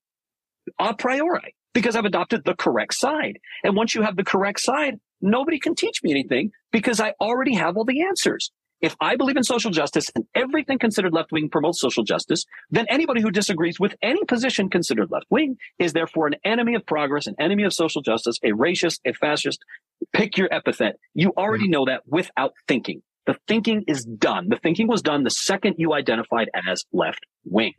a 0.79 0.93
priori 0.93 1.55
because 1.73 1.95
I've 1.95 2.05
adopted 2.05 2.43
the 2.45 2.55
correct 2.55 2.93
side. 2.93 3.39
And 3.63 3.75
once 3.75 3.95
you 3.95 4.01
have 4.03 4.15
the 4.15 4.23
correct 4.23 4.59
side, 4.59 4.99
nobody 5.21 5.59
can 5.59 5.75
teach 5.75 6.03
me 6.03 6.11
anything 6.11 6.51
because 6.71 6.99
I 6.99 7.13
already 7.19 7.55
have 7.55 7.77
all 7.77 7.85
the 7.85 8.03
answers. 8.03 8.51
If 8.81 8.97
I 8.99 9.15
believe 9.15 9.37
in 9.37 9.43
social 9.43 9.71
justice 9.71 10.11
and 10.13 10.25
everything 10.35 10.77
considered 10.77 11.13
left 11.13 11.31
wing 11.31 11.49
promotes 11.49 11.79
social 11.79 12.03
justice, 12.03 12.43
then 12.69 12.85
anybody 12.89 13.21
who 13.21 13.31
disagrees 13.31 13.79
with 13.79 13.95
any 14.01 14.23
position 14.25 14.69
considered 14.69 15.09
left 15.09 15.25
wing 15.29 15.55
is 15.79 15.93
therefore 15.93 16.27
an 16.27 16.35
enemy 16.43 16.75
of 16.75 16.85
progress, 16.85 17.25
an 17.25 17.35
enemy 17.39 17.63
of 17.63 17.73
social 17.73 18.01
justice, 18.01 18.37
a 18.43 18.49
racist, 18.49 18.99
a 19.05 19.13
fascist. 19.13 19.63
Pick 20.11 20.37
your 20.37 20.53
epithet. 20.53 20.97
You 21.13 21.31
already 21.37 21.69
know 21.69 21.85
that 21.85 22.01
without 22.05 22.53
thinking. 22.67 23.01
The 23.25 23.37
thinking 23.47 23.85
is 23.87 24.03
done. 24.03 24.49
The 24.49 24.57
thinking 24.57 24.89
was 24.89 25.01
done 25.01 25.23
the 25.23 25.29
second 25.29 25.75
you 25.77 25.93
identified 25.93 26.49
as 26.53 26.83
left 26.91 27.25
wing. 27.45 27.71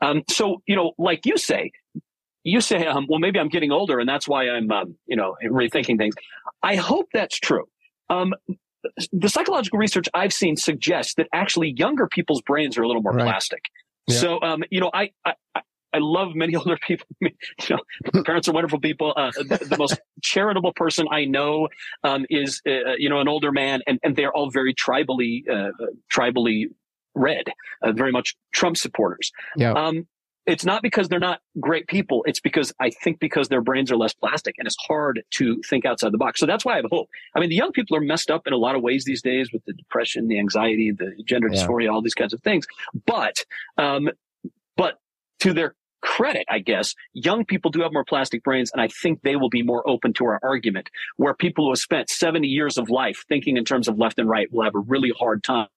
Um, 0.00 0.22
so, 0.30 0.62
you 0.66 0.74
know, 0.74 0.92
like 0.96 1.26
you 1.26 1.36
say, 1.36 1.72
you 2.46 2.60
say, 2.60 2.86
um, 2.86 3.06
well, 3.08 3.18
maybe 3.18 3.40
I'm 3.40 3.48
getting 3.48 3.72
older 3.72 3.98
and 3.98 4.08
that's 4.08 4.28
why 4.28 4.48
I'm, 4.48 4.70
um, 4.70 4.96
you 5.06 5.16
know, 5.16 5.34
rethinking 5.44 5.98
things. 5.98 6.14
I 6.62 6.76
hope 6.76 7.08
that's 7.12 7.38
true. 7.40 7.64
Um, 8.08 8.34
the 9.12 9.28
psychological 9.28 9.80
research 9.80 10.08
I've 10.14 10.32
seen 10.32 10.56
suggests 10.56 11.14
that 11.14 11.26
actually 11.34 11.74
younger 11.76 12.06
people's 12.06 12.40
brains 12.42 12.78
are 12.78 12.84
a 12.84 12.86
little 12.86 13.02
more 13.02 13.14
right. 13.14 13.24
plastic. 13.24 13.64
Yeah. 14.06 14.18
So, 14.18 14.40
um, 14.42 14.62
you 14.70 14.80
know, 14.80 14.92
I, 14.94 15.10
I, 15.24 15.34
I 15.92 15.98
love 15.98 16.36
many 16.36 16.54
older 16.56 16.78
people. 16.86 17.08
you 17.20 17.30
know, 17.68 18.22
parents 18.22 18.48
are 18.48 18.52
wonderful 18.52 18.78
people. 18.78 19.12
Uh, 19.16 19.32
the, 19.32 19.66
the, 19.68 19.76
most 19.76 19.98
charitable 20.22 20.72
person 20.74 21.08
I 21.10 21.24
know 21.24 21.66
um, 22.04 22.26
is, 22.30 22.62
uh, 22.64 22.94
you 22.96 23.08
know, 23.08 23.18
an 23.18 23.26
older 23.26 23.50
man, 23.50 23.82
and, 23.88 23.98
and 24.04 24.14
they're 24.14 24.32
all 24.32 24.52
very 24.52 24.72
tribally, 24.72 25.42
uh, 25.50 25.72
tribally 26.14 26.66
red, 27.16 27.46
uh, 27.82 27.90
very 27.90 28.12
much 28.12 28.36
Trump 28.52 28.76
supporters. 28.76 29.32
Yeah. 29.56 29.72
Um, 29.72 30.06
it's 30.46 30.64
not 30.64 30.82
because 30.82 31.08
they're 31.08 31.18
not 31.18 31.40
great 31.58 31.88
people. 31.88 32.22
It's 32.26 32.40
because 32.40 32.72
I 32.80 32.90
think 32.90 33.18
because 33.18 33.48
their 33.48 33.60
brains 33.60 33.90
are 33.90 33.96
less 33.96 34.14
plastic 34.14 34.54
and 34.58 34.66
it's 34.66 34.76
hard 34.86 35.22
to 35.32 35.60
think 35.62 35.84
outside 35.84 36.12
the 36.12 36.18
box. 36.18 36.40
So 36.40 36.46
that's 36.46 36.64
why 36.64 36.74
I 36.74 36.76
have 36.76 36.86
hope. 36.90 37.08
I 37.34 37.40
mean, 37.40 37.50
the 37.50 37.56
young 37.56 37.72
people 37.72 37.96
are 37.96 38.00
messed 38.00 38.30
up 38.30 38.46
in 38.46 38.52
a 38.52 38.56
lot 38.56 38.76
of 38.76 38.82
ways 38.82 39.04
these 39.04 39.22
days 39.22 39.52
with 39.52 39.64
the 39.64 39.72
depression, 39.72 40.28
the 40.28 40.38
anxiety, 40.38 40.92
the 40.92 41.14
gender 41.24 41.48
yeah. 41.50 41.60
dysphoria, 41.60 41.92
all 41.92 42.00
these 42.00 42.14
kinds 42.14 42.32
of 42.32 42.40
things. 42.42 42.66
But, 43.06 43.44
um, 43.76 44.08
but 44.76 44.98
to 45.40 45.52
their 45.52 45.74
credit, 46.00 46.44
I 46.48 46.60
guess, 46.60 46.94
young 47.12 47.44
people 47.44 47.72
do 47.72 47.80
have 47.80 47.92
more 47.92 48.04
plastic 48.04 48.44
brains, 48.44 48.70
and 48.70 48.80
I 48.80 48.86
think 48.86 49.22
they 49.22 49.34
will 49.34 49.48
be 49.48 49.62
more 49.62 49.88
open 49.88 50.12
to 50.14 50.26
our 50.26 50.38
argument. 50.42 50.88
Where 51.16 51.34
people 51.34 51.64
who 51.64 51.70
have 51.72 51.78
spent 51.78 52.08
70 52.08 52.46
years 52.46 52.78
of 52.78 52.88
life 52.88 53.24
thinking 53.28 53.56
in 53.56 53.64
terms 53.64 53.88
of 53.88 53.98
left 53.98 54.18
and 54.20 54.28
right 54.28 54.52
will 54.52 54.62
have 54.62 54.76
a 54.76 54.80
really 54.80 55.12
hard 55.18 55.42
time 55.42 55.68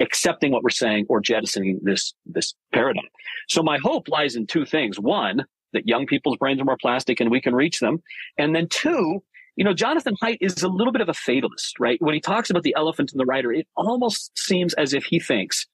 accepting 0.00 0.52
what 0.52 0.62
we're 0.62 0.70
saying 0.70 1.06
or 1.08 1.20
jettisoning 1.20 1.80
this, 1.82 2.14
this 2.26 2.54
paradigm. 2.72 3.04
So 3.48 3.62
my 3.62 3.78
hope 3.82 4.08
lies 4.08 4.36
in 4.36 4.46
two 4.46 4.64
things. 4.64 4.98
One, 4.98 5.44
that 5.72 5.86
young 5.86 6.06
people's 6.06 6.36
brains 6.36 6.60
are 6.60 6.64
more 6.64 6.78
plastic 6.80 7.20
and 7.20 7.30
we 7.30 7.40
can 7.40 7.54
reach 7.54 7.80
them. 7.80 8.02
And 8.38 8.54
then 8.54 8.68
two, 8.68 9.22
you 9.56 9.64
know, 9.64 9.74
Jonathan 9.74 10.14
Haidt 10.22 10.38
is 10.40 10.62
a 10.62 10.68
little 10.68 10.92
bit 10.92 11.02
of 11.02 11.08
a 11.08 11.14
fatalist, 11.14 11.78
right? 11.78 12.00
When 12.00 12.14
he 12.14 12.20
talks 12.20 12.50
about 12.50 12.62
the 12.62 12.74
elephant 12.76 13.12
in 13.12 13.18
the 13.18 13.26
rider, 13.26 13.52
it 13.52 13.66
almost 13.76 14.36
seems 14.36 14.74
as 14.74 14.94
if 14.94 15.04
he 15.04 15.20
thinks 15.20 15.66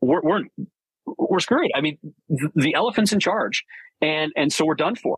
we're, 0.00 0.20
we're, 0.22 0.42
we're 1.06 1.40
screwed. 1.40 1.70
I 1.74 1.80
mean, 1.80 1.98
the 2.54 2.74
elephant's 2.74 3.12
in 3.12 3.20
charge 3.20 3.64
and, 4.00 4.32
and 4.36 4.52
so 4.52 4.64
we're 4.64 4.74
done 4.74 4.96
for. 4.96 5.16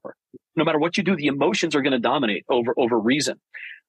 No 0.57 0.65
matter 0.65 0.79
what 0.79 0.97
you 0.97 1.03
do, 1.03 1.17
the 1.17 1.27
emotions 1.27 1.75
are 1.75 1.83
going 1.83 1.93
to 1.93 1.99
dominate 1.99 2.45
over, 2.49 2.75
over 2.77 2.99
reason. 2.99 3.41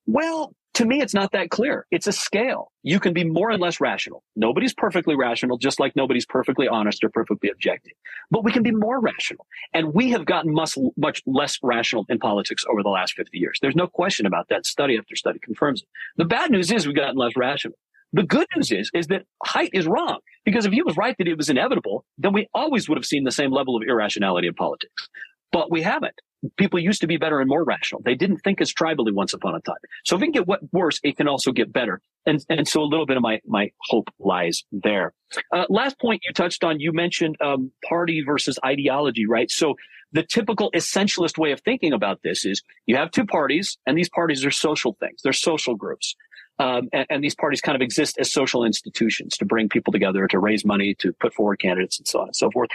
Well, 0.07 0.55
to 0.75 0.85
me, 0.85 1.01
it's 1.01 1.13
not 1.13 1.31
that 1.31 1.49
clear. 1.49 1.87
It's 1.89 2.05
a 2.05 2.11
scale. 2.11 2.71
You 2.83 2.99
can 2.99 3.13
be 3.13 3.23
more 3.23 3.49
and 3.49 3.61
less 3.61 3.79
rational. 3.79 4.23
Nobody's 4.35 4.73
perfectly 4.73 5.15
rational, 5.15 5.57
just 5.57 5.79
like 5.79 5.95
nobody's 5.95 6.25
perfectly 6.25 6.67
honest 6.67 7.03
or 7.03 7.09
perfectly 7.09 7.49
objective. 7.49 7.93
But 8.29 8.43
we 8.43 8.51
can 8.51 8.61
be 8.61 8.71
more 8.71 8.99
rational. 8.99 9.47
And 9.73 9.93
we 9.93 10.11
have 10.11 10.25
gotten 10.25 10.53
much, 10.53 10.77
much 10.97 11.23
less 11.25 11.57
rational 11.63 12.05
in 12.09 12.19
politics 12.19 12.65
over 12.69 12.83
the 12.83 12.89
last 12.89 13.13
50 13.13 13.37
years. 13.37 13.57
There's 13.61 13.75
no 13.75 13.87
question 13.87 14.25
about 14.25 14.49
that. 14.49 14.65
Study 14.65 14.97
after 14.97 15.15
study 15.15 15.39
confirms 15.39 15.81
it. 15.81 15.87
The 16.17 16.25
bad 16.25 16.51
news 16.51 16.69
is 16.71 16.85
we've 16.85 16.95
gotten 16.95 17.15
less 17.15 17.37
rational. 17.37 17.77
The 18.11 18.23
good 18.23 18.47
news 18.55 18.71
is, 18.71 18.91
is 18.93 19.07
that 19.07 19.23
Haidt 19.45 19.69
is 19.73 19.87
wrong. 19.87 20.19
Because 20.43 20.65
if 20.65 20.73
he 20.73 20.81
was 20.81 20.97
right 20.97 21.15
that 21.17 21.27
it 21.27 21.37
was 21.37 21.49
inevitable, 21.49 22.05
then 22.17 22.33
we 22.33 22.49
always 22.53 22.89
would 22.89 22.97
have 22.97 23.05
seen 23.05 23.23
the 23.23 23.31
same 23.31 23.51
level 23.51 23.77
of 23.77 23.83
irrationality 23.87 24.47
in 24.47 24.53
politics. 24.53 25.07
But 25.51 25.71
we 25.71 25.81
haven't 25.81 26.15
people 26.57 26.79
used 26.79 27.01
to 27.01 27.07
be 27.07 27.17
better 27.17 27.39
and 27.39 27.49
more 27.49 27.63
rational. 27.63 28.01
They 28.03 28.15
didn't 28.15 28.37
think 28.37 28.61
as 28.61 28.73
tribally 28.73 29.13
once 29.13 29.33
upon 29.33 29.55
a 29.55 29.61
time. 29.61 29.75
So 30.05 30.15
if 30.15 30.21
it 30.21 30.25
can 30.25 30.43
get 30.43 30.71
worse, 30.71 30.99
it 31.03 31.17
can 31.17 31.27
also 31.27 31.51
get 31.51 31.71
better. 31.71 32.01
And, 32.25 32.43
and 32.49 32.67
so 32.67 32.81
a 32.81 32.85
little 32.85 33.05
bit 33.05 33.17
of 33.17 33.23
my, 33.23 33.39
my 33.45 33.71
hope 33.81 34.09
lies 34.19 34.63
there. 34.71 35.13
Uh, 35.51 35.65
last 35.69 35.99
point 35.99 36.21
you 36.25 36.33
touched 36.33 36.63
on, 36.63 36.79
you 36.79 36.91
mentioned 36.91 37.37
um, 37.41 37.71
party 37.87 38.23
versus 38.25 38.57
ideology, 38.65 39.25
right? 39.27 39.49
So 39.51 39.75
the 40.11 40.23
typical 40.23 40.71
essentialist 40.71 41.37
way 41.37 41.51
of 41.51 41.61
thinking 41.61 41.93
about 41.93 42.21
this 42.23 42.45
is 42.45 42.61
you 42.85 42.95
have 42.95 43.11
two 43.11 43.25
parties 43.25 43.77
and 43.85 43.97
these 43.97 44.09
parties 44.09 44.45
are 44.45 44.51
social 44.51 44.95
things. 44.99 45.21
They're 45.23 45.33
social 45.33 45.75
groups. 45.75 46.15
Um, 46.57 46.87
and, 46.93 47.05
and, 47.09 47.23
these 47.23 47.35
parties 47.35 47.59
kind 47.59 47.75
of 47.75 47.81
exist 47.81 48.17
as 48.17 48.31
social 48.31 48.63
institutions 48.63 49.35
to 49.39 49.45
bring 49.45 49.67
people 49.67 49.91
together, 49.91 50.25
to 50.27 50.39
raise 50.39 50.63
money, 50.63 50.95
to 50.99 51.11
put 51.11 51.33
forward 51.33 51.59
candidates, 51.59 51.97
and 51.97 52.07
so 52.07 52.21
on 52.21 52.27
and 52.27 52.35
so 52.35 52.49
forth. 52.49 52.69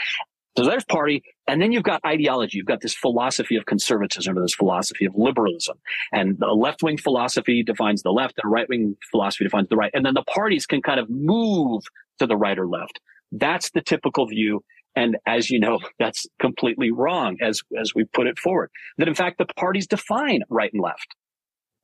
So 0.60 0.68
there's 0.68 0.84
party. 0.84 1.22
And 1.46 1.60
then 1.62 1.72
you've 1.72 1.84
got 1.84 2.02
ideology. 2.04 2.58
You've 2.58 2.66
got 2.66 2.82
this 2.82 2.94
philosophy 2.94 3.56
of 3.56 3.64
conservatism 3.64 4.36
or 4.36 4.42
this 4.42 4.54
philosophy 4.54 5.06
of 5.06 5.14
liberalism. 5.16 5.78
And 6.12 6.38
the 6.38 6.48
left 6.48 6.82
wing 6.82 6.98
philosophy 6.98 7.62
defines 7.62 8.02
the 8.02 8.10
left 8.10 8.34
and 8.42 8.52
right 8.52 8.68
wing 8.68 8.94
philosophy 9.10 9.44
defines 9.44 9.68
the 9.70 9.76
right. 9.76 9.90
And 9.94 10.04
then 10.04 10.12
the 10.12 10.22
parties 10.22 10.66
can 10.66 10.82
kind 10.82 11.00
of 11.00 11.08
move 11.08 11.84
to 12.18 12.26
the 12.26 12.36
right 12.36 12.58
or 12.58 12.68
left. 12.68 13.00
That's 13.32 13.70
the 13.70 13.80
typical 13.80 14.26
view. 14.26 14.62
And 14.94 15.16
as 15.26 15.48
you 15.48 15.60
know, 15.60 15.78
that's 15.98 16.26
completely 16.38 16.90
wrong 16.90 17.38
as, 17.40 17.62
as 17.80 17.94
we 17.94 18.04
put 18.04 18.26
it 18.26 18.38
forward. 18.38 18.70
That 18.98 19.08
in 19.08 19.14
fact, 19.14 19.38
the 19.38 19.46
parties 19.46 19.86
define 19.86 20.42
right 20.50 20.70
and 20.74 20.82
left. 20.82 21.14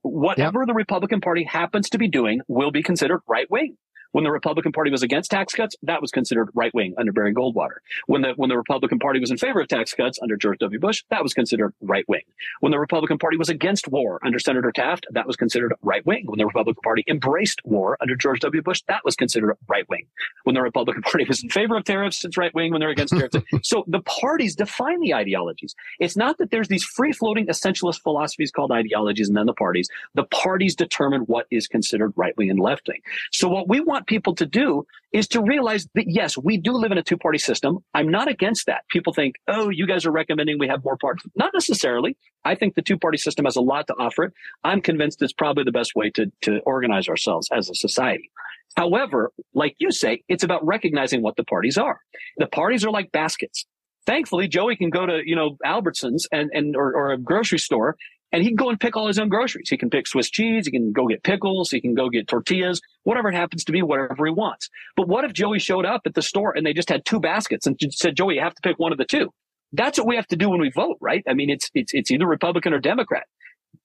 Whatever 0.03 0.61
yep. 0.61 0.67
the 0.67 0.75
Republican 0.75 1.23
Party 1.23 1.45
happens 1.45 1.89
to 1.91 1.99
be 1.99 2.09
doing 2.09 2.41
will 2.47 2.71
be 2.71 2.83
considered 2.83 3.21
right 3.27 3.51
wing 3.51 3.79
When 4.17 4.25
the 4.25 4.33
Republican 4.33 4.73
Party 4.73 4.91
was 4.91 5.03
against 5.03 5.31
tax 5.31 5.53
cuts, 5.53 5.77
that 5.83 6.01
was 6.01 6.11
considered 6.11 6.49
right 6.55 6.73
wing 6.73 6.95
under 6.97 7.13
Barry 7.13 7.35
Goldwater. 7.35 7.81
When 8.07 8.23
the 8.23 8.33
when 8.37 8.49
the 8.49 8.57
Republican 8.57 8.99
Party 8.99 9.21
was 9.21 9.31
in 9.31 9.37
favor 9.37 9.61
of 9.61 9.69
tax 9.69 9.93
cuts 9.93 10.19
under 10.23 10.39
George 10.39 10.59
W. 10.61 10.81
Bush, 10.81 11.05
that 11.11 11.23
was 11.23 11.35
considered 11.35 11.75
right 11.83 12.07
wing. 12.09 12.23
When 12.61 12.73
the 12.73 12.79
Republican 12.79 13.19
Party 13.19 13.37
was 13.37 13.51
against 13.51 13.89
war 13.89 14.19
under 14.25 14.39
Senator 14.39 14.73
Taft, 14.73 15.05
that 15.11 15.27
was 15.27 15.37
considered 15.37 15.75
right 15.83 16.05
wing. 16.07 16.23
When 16.25 16.39
the 16.39 16.47
Republican 16.47 16.81
Party 16.83 17.05
embraced 17.07 17.61
war 17.67 17.99
under 18.01 18.17
George 18.17 18.41
W. 18.41 18.63
Bush, 18.63 18.81
that 18.89 19.05
was 19.05 19.17
considered 19.17 19.55
right 19.69 19.87
wing. 19.91 20.07
When 20.45 20.55
the 20.55 20.63
Republican 20.63 21.03
Party 21.03 21.27
was 21.29 21.43
in 21.43 21.51
favor 21.51 21.77
of 21.77 21.85
tariffs, 21.85 22.25
it's 22.25 22.39
right 22.39 22.55
wing. 22.55 22.73
When 22.73 22.81
they're 22.81 22.89
against 22.89 23.13
tariffs, 23.13 23.37
so 23.69 23.85
the 23.87 24.01
parties 24.01 24.57
define 24.57 25.01
the 25.01 25.13
ideologies. 25.13 25.75
It's 26.01 26.17
not 26.17 26.39
that 26.39 26.51
there's 26.51 26.69
these 26.69 26.85
free 26.85 27.13
floating 27.13 27.49
essentialist 27.49 28.01
philosophies 28.01 28.51
called 28.51 28.73
ideologies 28.73 29.29
and 29.29 29.37
then 29.37 29.45
the 29.45 29.53
parties. 29.53 29.91
The 30.15 30.25
parties 30.25 30.75
determine 30.75 31.21
what 31.27 31.47
is 31.51 31.69
considered 31.69 32.15
right 32.17 32.35
wing 32.39 32.49
and 32.49 32.59
left 32.59 32.89
wing. 32.89 33.03
So 33.31 33.51
what 33.51 33.69
we 33.69 33.81
want 33.81 34.06
people 34.07 34.35
to 34.37 34.47
do 34.47 34.87
is 35.13 35.29
to 35.29 35.43
realize 35.43 35.89
that 35.95 36.07
yes, 36.09 36.37
we 36.37 36.57
do 36.57 36.73
live 36.73 36.93
in 36.93 36.99
a 36.99 37.03
two 37.03 37.17
party 37.17 37.39
system. 37.39 37.79
I'm 37.95 38.09
not 38.09 38.29
against 38.29 38.67
that. 38.67 38.83
People 38.89 39.13
think, 39.13 39.37
oh, 39.49 39.69
you 39.71 39.87
guys 39.87 40.07
are 40.07 40.11
recommending 40.11 40.59
we 40.59 40.69
have 40.69 40.85
more 40.85 40.97
parties. 40.97 41.25
Not 41.37 41.53
necessarily. 41.55 42.17
I 42.45 42.55
think 42.55 42.75
the 42.75 42.83
two 42.83 42.99
party 42.99 43.19
system 43.19 43.45
has 43.45 43.57
a 43.57 43.61
lot 43.61 43.87
to 43.89 43.95
offer 43.99 44.25
it. 44.25 44.33
I'm 44.65 44.81
convinced 44.81 45.23
it's 45.23 45.33
probably 45.33 45.65
the 45.65 45.73
best 45.73 45.95
way 45.95 46.11
to, 46.11 46.31
to 46.43 46.61
organize 46.61 47.09
ourselves 47.09 47.49
as 47.53 47.69
a 47.71 47.75
society. 47.75 48.31
However, 48.77 49.33
like 49.55 49.75
you 49.79 49.91
say, 49.91 50.23
it's 50.29 50.45
about 50.45 50.65
recognizing 50.67 51.23
what 51.23 51.37
the 51.37 51.45
parties 51.45 51.79
are. 51.79 52.01
The 52.37 52.47
parties 52.47 52.85
are 52.85 52.91
like 52.91 53.11
baskets. 53.11 53.65
Thankfully, 54.05 54.47
Joey 54.47 54.77
can 54.77 54.91
go 54.91 55.07
to, 55.07 55.23
you 55.25 55.35
know, 55.35 55.57
Albertsons 55.65 56.25
and, 56.31 56.51
and, 56.53 56.77
or, 56.77 56.95
or 56.95 57.13
a 57.13 57.19
grocery 57.19 57.59
store 57.59 57.97
and 58.33 58.43
he 58.43 58.49
can 58.49 58.57
go 58.57 58.69
and 58.69 58.79
pick 58.79 58.97
all 58.97 59.07
his 59.07 59.19
own 59.19 59.29
groceries. 59.29 59.69
He 59.69 59.77
can 59.77 59.91
pick 59.91 60.07
Swiss 60.07 60.29
cheese. 60.29 60.67
He 60.67 60.73
can 60.73 60.93
go 60.93 61.07
get 61.07 61.23
pickles. 61.23 61.71
He 61.71 61.81
can 61.81 61.95
go 61.95 62.09
get 62.09 62.29
tortillas, 62.29 62.81
whatever 63.05 63.29
it 63.29 63.35
happens 63.35 63.65
to 63.65 63.73
be, 63.73 63.83
whatever 63.83 64.27
he 64.27 64.33
wants. 64.33 64.69
But 64.97 65.09
what 65.09 65.25
if 65.25 65.33
Joey 65.33 65.59
showed 65.59 65.87
up 65.87 66.03
at 66.07 66.15
the 66.15 66.23
store 66.23 66.57
and 66.57 66.67
they 66.67 66.73
just 66.73 66.89
had 66.89 67.05
two 67.05 67.21
baskets 67.21 67.67
and 67.67 67.79
said, 67.91 68.17
Joey, 68.17 68.37
you 68.37 68.41
have 68.41 68.55
to 68.55 68.63
pick 68.63 68.79
one 68.79 68.93
of 68.93 68.99
the 68.99 69.05
two? 69.05 69.33
That's 69.73 69.99
what 69.99 70.07
we 70.07 70.17
have 70.17 70.27
to 70.29 70.37
do 70.37 70.51
when 70.51 70.61
we 70.61 70.71
vote, 70.71 70.97
right? 71.01 71.23
I 71.29 71.35
mean, 71.35 71.51
it's, 71.51 71.71
it's, 71.75 71.95
it's 71.95 72.11
either 72.11 72.27
Republican 72.27 72.73
or 72.73 72.79
Democrat. 72.79 73.25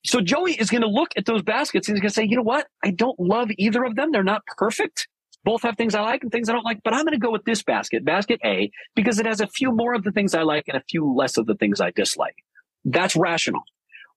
So 0.05 0.21
Joey 0.21 0.53
is 0.53 0.69
going 0.69 0.81
to 0.81 0.87
look 0.87 1.09
at 1.17 1.25
those 1.25 1.43
baskets 1.43 1.87
and 1.87 1.95
he's 1.95 2.01
going 2.01 2.09
to 2.09 2.13
say, 2.13 2.25
you 2.25 2.35
know 2.35 2.43
what? 2.43 2.67
I 2.83 2.91
don't 2.91 3.19
love 3.19 3.49
either 3.57 3.83
of 3.83 3.95
them. 3.95 4.11
They're 4.11 4.23
not 4.23 4.43
perfect. 4.57 5.07
Both 5.43 5.63
have 5.63 5.75
things 5.75 5.95
I 5.95 6.01
like 6.01 6.23
and 6.23 6.31
things 6.31 6.49
I 6.49 6.53
don't 6.53 6.65
like, 6.65 6.81
but 6.83 6.93
I'm 6.93 7.03
going 7.03 7.13
to 7.13 7.19
go 7.19 7.31
with 7.31 7.45
this 7.45 7.63
basket, 7.63 8.05
basket 8.05 8.39
A, 8.45 8.71
because 8.95 9.19
it 9.19 9.25
has 9.25 9.41
a 9.41 9.47
few 9.47 9.71
more 9.71 9.93
of 9.93 10.03
the 10.03 10.11
things 10.11 10.35
I 10.35 10.43
like 10.43 10.65
and 10.67 10.77
a 10.77 10.83
few 10.89 11.13
less 11.13 11.37
of 11.37 11.47
the 11.47 11.55
things 11.55 11.81
I 11.81 11.91
dislike. 11.91 12.35
That's 12.85 13.15
rational. 13.15 13.61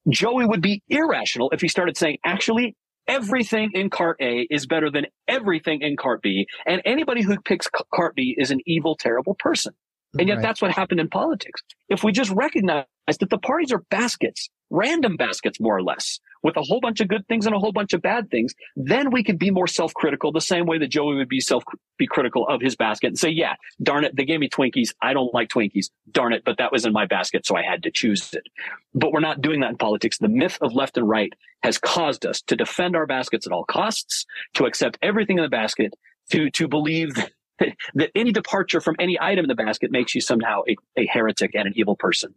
Joey 0.08 0.46
would 0.46 0.62
be 0.62 0.82
irrational 0.88 1.50
if 1.50 1.60
he 1.60 1.68
started 1.68 1.96
saying, 1.96 2.18
actually, 2.24 2.76
everything 3.06 3.70
in 3.74 3.90
cart 3.90 4.16
A 4.20 4.46
is 4.50 4.66
better 4.66 4.90
than 4.90 5.06
everything 5.28 5.80
in 5.82 5.96
cart 5.96 6.22
B. 6.22 6.46
And 6.66 6.82
anybody 6.84 7.22
who 7.22 7.38
picks 7.40 7.68
cart 7.92 8.14
B 8.14 8.34
is 8.38 8.50
an 8.50 8.60
evil, 8.66 8.96
terrible 8.96 9.34
person. 9.38 9.74
And 10.18 10.28
yet 10.28 10.36
right. 10.36 10.42
that's 10.42 10.62
what 10.62 10.70
happened 10.70 11.00
in 11.00 11.08
politics. 11.08 11.60
If 11.88 12.04
we 12.04 12.12
just 12.12 12.30
recognize 12.30 12.84
that 13.08 13.30
the 13.30 13.38
parties 13.38 13.72
are 13.72 13.82
baskets, 13.90 14.48
random 14.74 15.16
baskets, 15.16 15.60
more 15.60 15.76
or 15.76 15.82
less, 15.82 16.20
with 16.42 16.56
a 16.56 16.62
whole 16.62 16.80
bunch 16.80 17.00
of 17.00 17.08
good 17.08 17.26
things 17.28 17.46
and 17.46 17.54
a 17.54 17.58
whole 17.58 17.72
bunch 17.72 17.92
of 17.92 18.02
bad 18.02 18.30
things, 18.30 18.54
then 18.76 19.10
we 19.10 19.22
could 19.22 19.38
be 19.38 19.50
more 19.50 19.66
self-critical 19.66 20.32
the 20.32 20.40
same 20.40 20.66
way 20.66 20.78
that 20.78 20.88
Joey 20.88 21.14
would 21.16 21.28
be 21.28 21.40
self, 21.40 21.62
be 21.96 22.06
critical 22.06 22.46
of 22.48 22.60
his 22.60 22.76
basket 22.76 23.06
and 23.08 23.18
say, 23.18 23.30
yeah, 23.30 23.54
darn 23.82 24.04
it, 24.04 24.14
they 24.16 24.24
gave 24.24 24.40
me 24.40 24.48
Twinkies. 24.48 24.90
I 25.00 25.12
don't 25.12 25.32
like 25.32 25.48
Twinkies. 25.48 25.90
Darn 26.10 26.32
it, 26.32 26.42
but 26.44 26.58
that 26.58 26.72
was 26.72 26.84
in 26.84 26.92
my 26.92 27.06
basket, 27.06 27.46
so 27.46 27.56
I 27.56 27.62
had 27.62 27.82
to 27.84 27.90
choose 27.90 28.34
it. 28.34 28.46
But 28.94 29.12
we're 29.12 29.20
not 29.20 29.40
doing 29.40 29.60
that 29.60 29.70
in 29.70 29.78
politics. 29.78 30.18
The 30.18 30.28
myth 30.28 30.58
of 30.60 30.74
left 30.74 30.96
and 30.96 31.08
right 31.08 31.32
has 31.62 31.78
caused 31.78 32.26
us 32.26 32.42
to 32.42 32.56
defend 32.56 32.96
our 32.96 33.06
baskets 33.06 33.46
at 33.46 33.52
all 33.52 33.64
costs, 33.64 34.26
to 34.54 34.66
accept 34.66 34.98
everything 35.00 35.38
in 35.38 35.44
the 35.44 35.48
basket, 35.48 35.94
to, 36.30 36.50
to 36.50 36.68
believe 36.68 37.14
that 37.14 37.32
that 37.94 38.10
any 38.14 38.32
departure 38.32 38.80
from 38.80 38.96
any 38.98 39.18
item 39.20 39.44
in 39.44 39.48
the 39.48 39.54
basket 39.54 39.90
makes 39.90 40.14
you 40.14 40.20
somehow 40.20 40.62
a, 40.68 40.76
a 40.96 41.06
heretic 41.06 41.54
and 41.54 41.68
an 41.68 41.72
evil 41.76 41.96
person. 41.96 42.34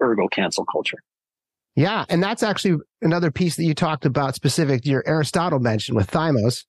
Ergo 0.00 0.28
cancel 0.28 0.64
culture. 0.64 0.98
Yeah. 1.76 2.04
And 2.08 2.22
that's 2.22 2.42
actually 2.42 2.78
another 3.02 3.30
piece 3.30 3.56
that 3.56 3.64
you 3.64 3.74
talked 3.74 4.04
about 4.04 4.34
specific 4.34 4.82
to 4.82 4.88
your 4.88 5.02
Aristotle 5.06 5.58
mention 5.58 5.94
with 5.94 6.10
thymos 6.10 6.64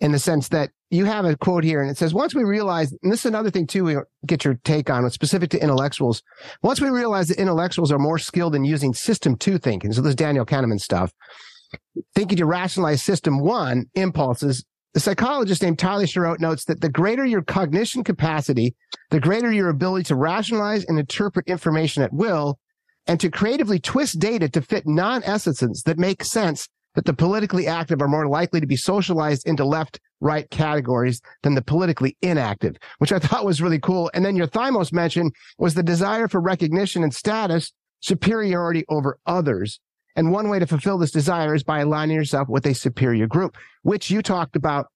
in 0.00 0.10
the 0.10 0.18
sense 0.18 0.48
that 0.48 0.70
you 0.90 1.04
have 1.04 1.24
a 1.24 1.36
quote 1.36 1.62
here 1.62 1.80
and 1.80 1.90
it 1.90 1.96
says, 1.96 2.12
once 2.12 2.34
we 2.34 2.42
realize, 2.42 2.92
and 3.02 3.12
this 3.12 3.20
is 3.20 3.26
another 3.26 3.50
thing 3.50 3.66
too, 3.66 3.84
we 3.84 3.96
get 4.26 4.44
your 4.44 4.58
take 4.64 4.90
on, 4.90 5.04
it's 5.04 5.14
specific 5.14 5.50
to 5.50 5.62
intellectuals. 5.62 6.22
Once 6.62 6.80
we 6.80 6.88
realize 6.88 7.28
that 7.28 7.38
intellectuals 7.38 7.92
are 7.92 7.98
more 7.98 8.18
skilled 8.18 8.54
in 8.54 8.64
using 8.64 8.94
system 8.94 9.36
two 9.36 9.58
thinking. 9.58 9.92
So 9.92 10.00
this 10.00 10.10
is 10.10 10.16
Daniel 10.16 10.46
Kahneman 10.46 10.80
stuff, 10.80 11.12
thinking 12.14 12.38
to 12.38 12.46
rationalize 12.46 13.02
system 13.02 13.38
one 13.40 13.86
impulses 13.94 14.64
the 14.94 15.00
psychologist 15.00 15.62
named 15.62 15.78
Tyler 15.78 16.06
Sherroat 16.06 16.40
notes 16.40 16.64
that 16.64 16.80
the 16.80 16.88
greater 16.88 17.24
your 17.24 17.42
cognition 17.42 18.02
capacity, 18.02 18.74
the 19.10 19.20
greater 19.20 19.52
your 19.52 19.68
ability 19.68 20.04
to 20.04 20.16
rationalize 20.16 20.84
and 20.86 20.98
interpret 20.98 21.46
information 21.46 22.02
at 22.02 22.12
will, 22.12 22.58
and 23.08 23.18
to 23.18 23.30
creatively 23.30 23.80
twist 23.80 24.18
data 24.18 24.48
to 24.50 24.62
fit 24.62 24.86
non-essences 24.86 25.82
that 25.84 25.98
make 25.98 26.22
sense 26.22 26.68
that 26.94 27.04
the 27.04 27.14
politically 27.14 27.66
active 27.66 28.02
are 28.02 28.08
more 28.08 28.28
likely 28.28 28.60
to 28.60 28.66
be 28.66 28.76
socialized 28.76 29.46
into 29.46 29.64
left 29.64 29.98
right 30.20 30.50
categories 30.50 31.20
than 31.42 31.54
the 31.54 31.62
politically 31.62 32.16
inactive, 32.22 32.76
which 32.98 33.12
I 33.12 33.18
thought 33.18 33.44
was 33.44 33.62
really 33.62 33.78
cool. 33.78 34.10
And 34.14 34.24
then 34.24 34.36
your 34.36 34.46
thymos 34.46 34.92
mention 34.92 35.30
was 35.58 35.74
the 35.74 35.82
desire 35.82 36.28
for 36.28 36.40
recognition 36.40 37.02
and 37.02 37.14
status, 37.14 37.72
superiority 38.00 38.84
over 38.88 39.18
others. 39.26 39.80
And 40.16 40.32
one 40.32 40.48
way 40.48 40.58
to 40.58 40.66
fulfill 40.66 40.98
this 40.98 41.12
desire 41.12 41.54
is 41.54 41.62
by 41.62 41.80
aligning 41.80 42.16
yourself 42.16 42.48
with 42.48 42.66
a 42.66 42.74
superior 42.74 43.28
group, 43.28 43.56
which 43.82 44.10
you 44.10 44.20
talked 44.20 44.56
about 44.56 44.88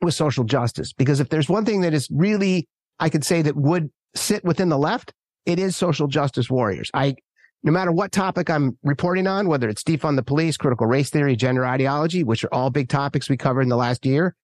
with 0.00 0.14
social 0.14 0.44
justice. 0.44 0.92
Because 0.92 1.20
if 1.20 1.28
there's 1.28 1.48
one 1.48 1.66
thing 1.66 1.82
that 1.82 1.92
is 1.92 2.08
really, 2.10 2.66
I 2.98 3.10
could 3.10 3.24
say 3.24 3.42
that 3.42 3.56
would 3.56 3.90
sit 4.14 4.44
within 4.44 4.70
the 4.70 4.78
left, 4.78 5.12
it 5.44 5.58
is 5.58 5.76
social 5.76 6.06
justice 6.06 6.48
warriors. 6.48 6.90
I, 6.94 7.16
no 7.62 7.72
matter 7.72 7.90
what 7.90 8.12
topic 8.12 8.48
I'm 8.50 8.78
reporting 8.82 9.26
on, 9.26 9.48
whether 9.48 9.68
it's 9.68 9.82
defund 9.82 10.16
the 10.16 10.22
police, 10.22 10.56
critical 10.56 10.86
race 10.86 11.10
theory, 11.10 11.36
gender 11.36 11.64
ideology, 11.64 12.22
which 12.22 12.44
are 12.44 12.54
all 12.54 12.70
big 12.70 12.88
topics 12.88 13.28
we 13.28 13.36
covered 13.36 13.62
in 13.62 13.68
the 13.68 13.76
last 13.76 14.06
year, 14.06 14.34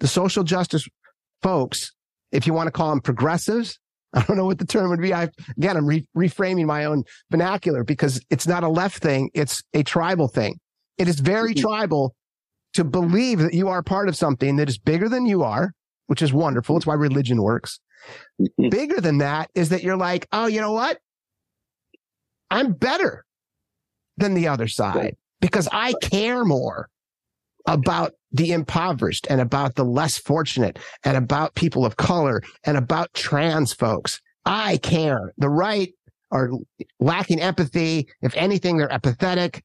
the 0.00 0.08
social 0.08 0.42
justice 0.42 0.86
folks, 1.42 1.92
if 2.32 2.46
you 2.46 2.52
want 2.52 2.66
to 2.66 2.72
call 2.72 2.90
them 2.90 3.00
progressives, 3.00 3.78
I 4.14 4.22
don't 4.22 4.36
know 4.36 4.46
what 4.46 4.58
the 4.58 4.66
term 4.66 4.90
would 4.90 5.00
be. 5.00 5.12
I 5.12 5.28
again, 5.56 5.76
I'm 5.76 5.86
re- 5.86 6.06
reframing 6.16 6.66
my 6.66 6.84
own 6.84 7.04
vernacular 7.30 7.84
because 7.84 8.20
it's 8.30 8.46
not 8.46 8.62
a 8.62 8.68
left 8.68 9.02
thing; 9.02 9.30
it's 9.34 9.62
a 9.74 9.82
tribal 9.82 10.28
thing. 10.28 10.58
It 10.96 11.08
is 11.08 11.20
very 11.20 11.52
mm-hmm. 11.52 11.66
tribal 11.66 12.14
to 12.74 12.84
believe 12.84 13.40
that 13.40 13.54
you 13.54 13.68
are 13.68 13.82
part 13.82 14.08
of 14.08 14.16
something 14.16 14.56
that 14.56 14.68
is 14.68 14.78
bigger 14.78 15.08
than 15.08 15.26
you 15.26 15.42
are, 15.42 15.72
which 16.06 16.22
is 16.22 16.32
wonderful. 16.32 16.76
It's 16.76 16.86
why 16.86 16.94
religion 16.94 17.42
works. 17.42 17.78
Mm-hmm. 18.40 18.68
Bigger 18.70 19.00
than 19.00 19.18
that 19.18 19.50
is 19.54 19.70
that 19.70 19.82
you're 19.82 19.96
like, 19.96 20.26
oh, 20.32 20.46
you 20.46 20.60
know 20.60 20.72
what? 20.72 20.98
I'm 22.50 22.72
better 22.72 23.24
than 24.16 24.34
the 24.34 24.48
other 24.48 24.68
side 24.68 25.16
because 25.40 25.68
I 25.72 25.94
care 26.00 26.44
more 26.44 26.88
about 27.66 28.12
the 28.32 28.52
impoverished 28.52 29.26
and 29.28 29.40
about 29.40 29.74
the 29.74 29.84
less 29.84 30.18
fortunate 30.18 30.78
and 31.04 31.16
about 31.16 31.54
people 31.54 31.84
of 31.84 31.96
color 31.96 32.42
and 32.64 32.76
about 32.76 33.12
trans 33.14 33.72
folks. 33.72 34.20
I 34.44 34.76
care. 34.78 35.32
The 35.38 35.48
right 35.48 35.92
are 36.30 36.50
lacking 37.00 37.40
empathy. 37.40 38.08
If 38.22 38.34
anything, 38.36 38.76
they're 38.76 38.92
apathetic. 38.92 39.64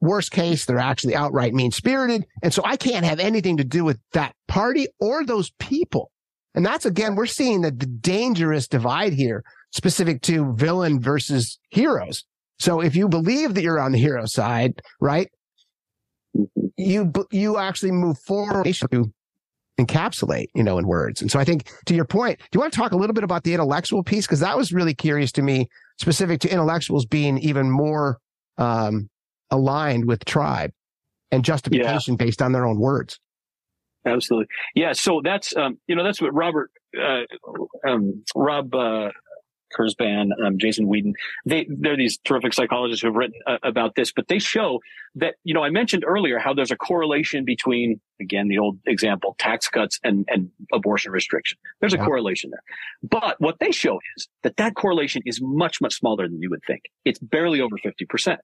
Worst 0.00 0.30
case, 0.30 0.64
they're 0.64 0.78
actually 0.78 1.14
outright 1.14 1.54
mean 1.54 1.70
spirited. 1.70 2.26
And 2.42 2.52
so 2.52 2.62
I 2.64 2.76
can't 2.76 3.04
have 3.04 3.18
anything 3.18 3.56
to 3.56 3.64
do 3.64 3.84
with 3.84 3.98
that 4.12 4.34
party 4.46 4.88
or 5.00 5.24
those 5.24 5.50
people. 5.58 6.10
And 6.54 6.64
that's 6.64 6.86
again, 6.86 7.16
we're 7.16 7.26
seeing 7.26 7.62
that 7.62 7.78
the 7.78 7.86
dangerous 7.86 8.66
divide 8.66 9.12
here 9.12 9.44
specific 9.72 10.22
to 10.22 10.52
villain 10.54 11.00
versus 11.00 11.58
heroes. 11.70 12.24
So 12.58 12.80
if 12.80 12.96
you 12.96 13.08
believe 13.08 13.54
that 13.54 13.62
you're 13.62 13.80
on 13.80 13.92
the 13.92 13.98
hero 13.98 14.26
side, 14.26 14.80
right? 15.00 15.30
you 16.76 17.12
you 17.30 17.58
actually 17.58 17.92
move 17.92 18.18
forward 18.18 18.64
to 18.64 19.12
encapsulate, 19.80 20.46
you 20.54 20.62
know, 20.62 20.78
in 20.78 20.86
words. 20.86 21.20
And 21.20 21.30
so 21.30 21.38
I 21.38 21.44
think 21.44 21.70
to 21.86 21.94
your 21.94 22.04
point, 22.04 22.38
do 22.38 22.44
you 22.54 22.60
want 22.60 22.72
to 22.72 22.78
talk 22.78 22.92
a 22.92 22.96
little 22.96 23.14
bit 23.14 23.24
about 23.24 23.44
the 23.44 23.52
intellectual 23.54 24.02
piece? 24.02 24.26
Because 24.26 24.40
that 24.40 24.56
was 24.56 24.72
really 24.72 24.94
curious 24.94 25.32
to 25.32 25.42
me, 25.42 25.68
specific 25.98 26.40
to 26.40 26.50
intellectuals 26.50 27.04
being 27.04 27.38
even 27.38 27.70
more 27.70 28.18
um, 28.58 29.10
aligned 29.50 30.06
with 30.06 30.24
tribe 30.24 30.72
and 31.30 31.44
justification 31.44 32.14
yeah. 32.14 32.24
based 32.24 32.40
on 32.40 32.52
their 32.52 32.66
own 32.66 32.78
words. 32.78 33.18
Absolutely. 34.06 34.46
Yeah. 34.74 34.92
So 34.92 35.20
that's, 35.22 35.54
um, 35.56 35.78
you 35.88 35.96
know, 35.96 36.04
that's 36.04 36.22
what 36.22 36.32
Robert, 36.32 36.70
uh, 36.98 37.22
um, 37.86 38.22
Rob, 38.34 38.74
uh, 38.74 39.10
Kurzban, 39.76 40.30
um, 40.44 40.58
Jason 40.58 40.86
Weeden. 40.86 41.12
They, 41.44 41.66
they're 41.68 41.96
these 41.96 42.18
terrific 42.18 42.54
psychologists 42.54 43.02
who 43.02 43.08
have 43.08 43.16
written 43.16 43.40
uh, 43.46 43.58
about 43.62 43.94
this, 43.94 44.12
but 44.12 44.28
they 44.28 44.38
show 44.38 44.80
that, 45.16 45.36
you 45.44 45.54
know, 45.54 45.64
I 45.64 45.70
mentioned 45.70 46.04
earlier 46.06 46.38
how 46.38 46.54
there's 46.54 46.70
a 46.70 46.76
correlation 46.76 47.44
between, 47.44 48.00
again, 48.20 48.48
the 48.48 48.58
old 48.58 48.78
example, 48.86 49.34
tax 49.38 49.68
cuts 49.68 49.98
and, 50.04 50.24
and 50.28 50.50
abortion 50.72 51.12
restriction. 51.12 51.58
There's 51.80 51.94
a 51.94 51.98
correlation 51.98 52.50
there. 52.50 52.62
But 53.02 53.40
what 53.40 53.58
they 53.60 53.70
show 53.70 53.98
is 54.16 54.28
that 54.42 54.56
that 54.56 54.74
correlation 54.74 55.22
is 55.26 55.40
much, 55.42 55.80
much 55.80 55.94
smaller 55.94 56.28
than 56.28 56.40
you 56.40 56.50
would 56.50 56.62
think. 56.66 56.82
It's 57.04 57.18
barely 57.18 57.60
over 57.60 57.76
50%. 57.78 58.38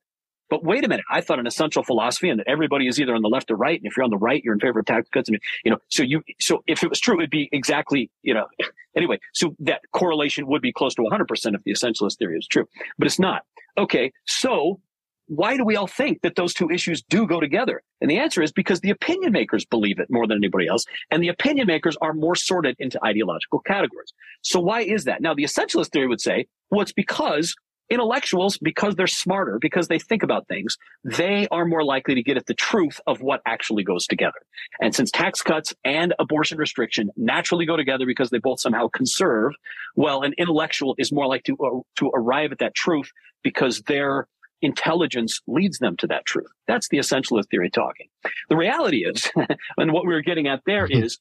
But 0.52 0.62
wait 0.62 0.84
a 0.84 0.88
minute, 0.88 1.06
I 1.10 1.22
thought 1.22 1.38
an 1.38 1.46
essential 1.46 1.82
philosophy 1.82 2.28
and 2.28 2.38
that 2.38 2.46
everybody 2.46 2.86
is 2.86 3.00
either 3.00 3.14
on 3.14 3.22
the 3.22 3.28
left 3.30 3.50
or 3.50 3.56
right. 3.56 3.80
And 3.80 3.86
if 3.86 3.96
you're 3.96 4.04
on 4.04 4.10
the 4.10 4.18
right, 4.18 4.44
you're 4.44 4.52
in 4.52 4.60
favor 4.60 4.80
of 4.80 4.84
tax 4.84 5.08
cuts. 5.08 5.30
And, 5.30 5.40
you 5.64 5.70
know, 5.70 5.78
so 5.88 6.02
you, 6.02 6.22
so 6.40 6.62
if 6.66 6.82
it 6.84 6.90
was 6.90 7.00
true, 7.00 7.18
it'd 7.18 7.30
be 7.30 7.48
exactly, 7.52 8.10
you 8.22 8.34
know, 8.34 8.48
anyway, 8.94 9.18
so 9.32 9.56
that 9.60 9.80
correlation 9.92 10.46
would 10.48 10.60
be 10.60 10.70
close 10.70 10.94
to 10.96 11.00
100% 11.00 11.54
if 11.54 11.64
the 11.64 11.72
essentialist 11.72 12.18
theory 12.18 12.36
is 12.36 12.46
true, 12.46 12.68
but 12.98 13.06
it's 13.06 13.18
not. 13.18 13.46
Okay. 13.78 14.12
So 14.26 14.78
why 15.26 15.56
do 15.56 15.64
we 15.64 15.74
all 15.74 15.86
think 15.86 16.20
that 16.20 16.36
those 16.36 16.52
two 16.52 16.68
issues 16.68 17.00
do 17.00 17.26
go 17.26 17.40
together? 17.40 17.82
And 18.02 18.10
the 18.10 18.18
answer 18.18 18.42
is 18.42 18.52
because 18.52 18.80
the 18.80 18.90
opinion 18.90 19.32
makers 19.32 19.64
believe 19.64 19.98
it 20.00 20.08
more 20.10 20.26
than 20.26 20.36
anybody 20.36 20.68
else. 20.68 20.84
And 21.10 21.22
the 21.22 21.28
opinion 21.28 21.66
makers 21.66 21.96
are 22.02 22.12
more 22.12 22.34
sorted 22.34 22.76
into 22.78 23.02
ideological 23.02 23.60
categories. 23.60 24.12
So 24.42 24.60
why 24.60 24.82
is 24.82 25.04
that? 25.04 25.22
Now, 25.22 25.32
the 25.32 25.44
essentialist 25.44 25.92
theory 25.92 26.08
would 26.08 26.20
say, 26.20 26.46
well, 26.70 26.82
it's 26.82 26.92
because 26.92 27.54
intellectuals, 27.92 28.58
because 28.58 28.96
they're 28.96 29.06
smarter, 29.06 29.58
because 29.60 29.88
they 29.88 29.98
think 29.98 30.22
about 30.22 30.48
things, 30.48 30.78
they 31.04 31.46
are 31.50 31.64
more 31.64 31.84
likely 31.84 32.14
to 32.14 32.22
get 32.22 32.36
at 32.36 32.46
the 32.46 32.54
truth 32.54 33.00
of 33.06 33.20
what 33.20 33.40
actually 33.46 33.84
goes 33.84 34.06
together. 34.06 34.40
And 34.80 34.94
since 34.94 35.10
tax 35.10 35.42
cuts 35.42 35.74
and 35.84 36.14
abortion 36.18 36.58
restriction 36.58 37.10
naturally 37.16 37.66
go 37.66 37.76
together 37.76 38.06
because 38.06 38.30
they 38.30 38.38
both 38.38 38.60
somehow 38.60 38.88
conserve, 38.88 39.52
well, 39.94 40.22
an 40.22 40.34
intellectual 40.38 40.94
is 40.98 41.12
more 41.12 41.26
likely 41.26 41.54
to, 41.54 41.64
uh, 41.64 41.80
to 41.96 42.10
arrive 42.14 42.52
at 42.52 42.58
that 42.58 42.74
truth 42.74 43.10
because 43.42 43.82
their 43.82 44.26
intelligence 44.62 45.40
leads 45.46 45.78
them 45.78 45.96
to 45.98 46.06
that 46.06 46.24
truth. 46.24 46.50
That's 46.66 46.88
the 46.88 46.98
essentialist 46.98 47.50
theory 47.50 47.70
talking. 47.70 48.08
The 48.48 48.56
reality 48.56 49.04
is, 49.04 49.30
and 49.76 49.92
what 49.92 50.06
we 50.06 50.14
were 50.14 50.22
getting 50.22 50.46
at 50.46 50.62
there 50.64 50.86
is 50.90 51.18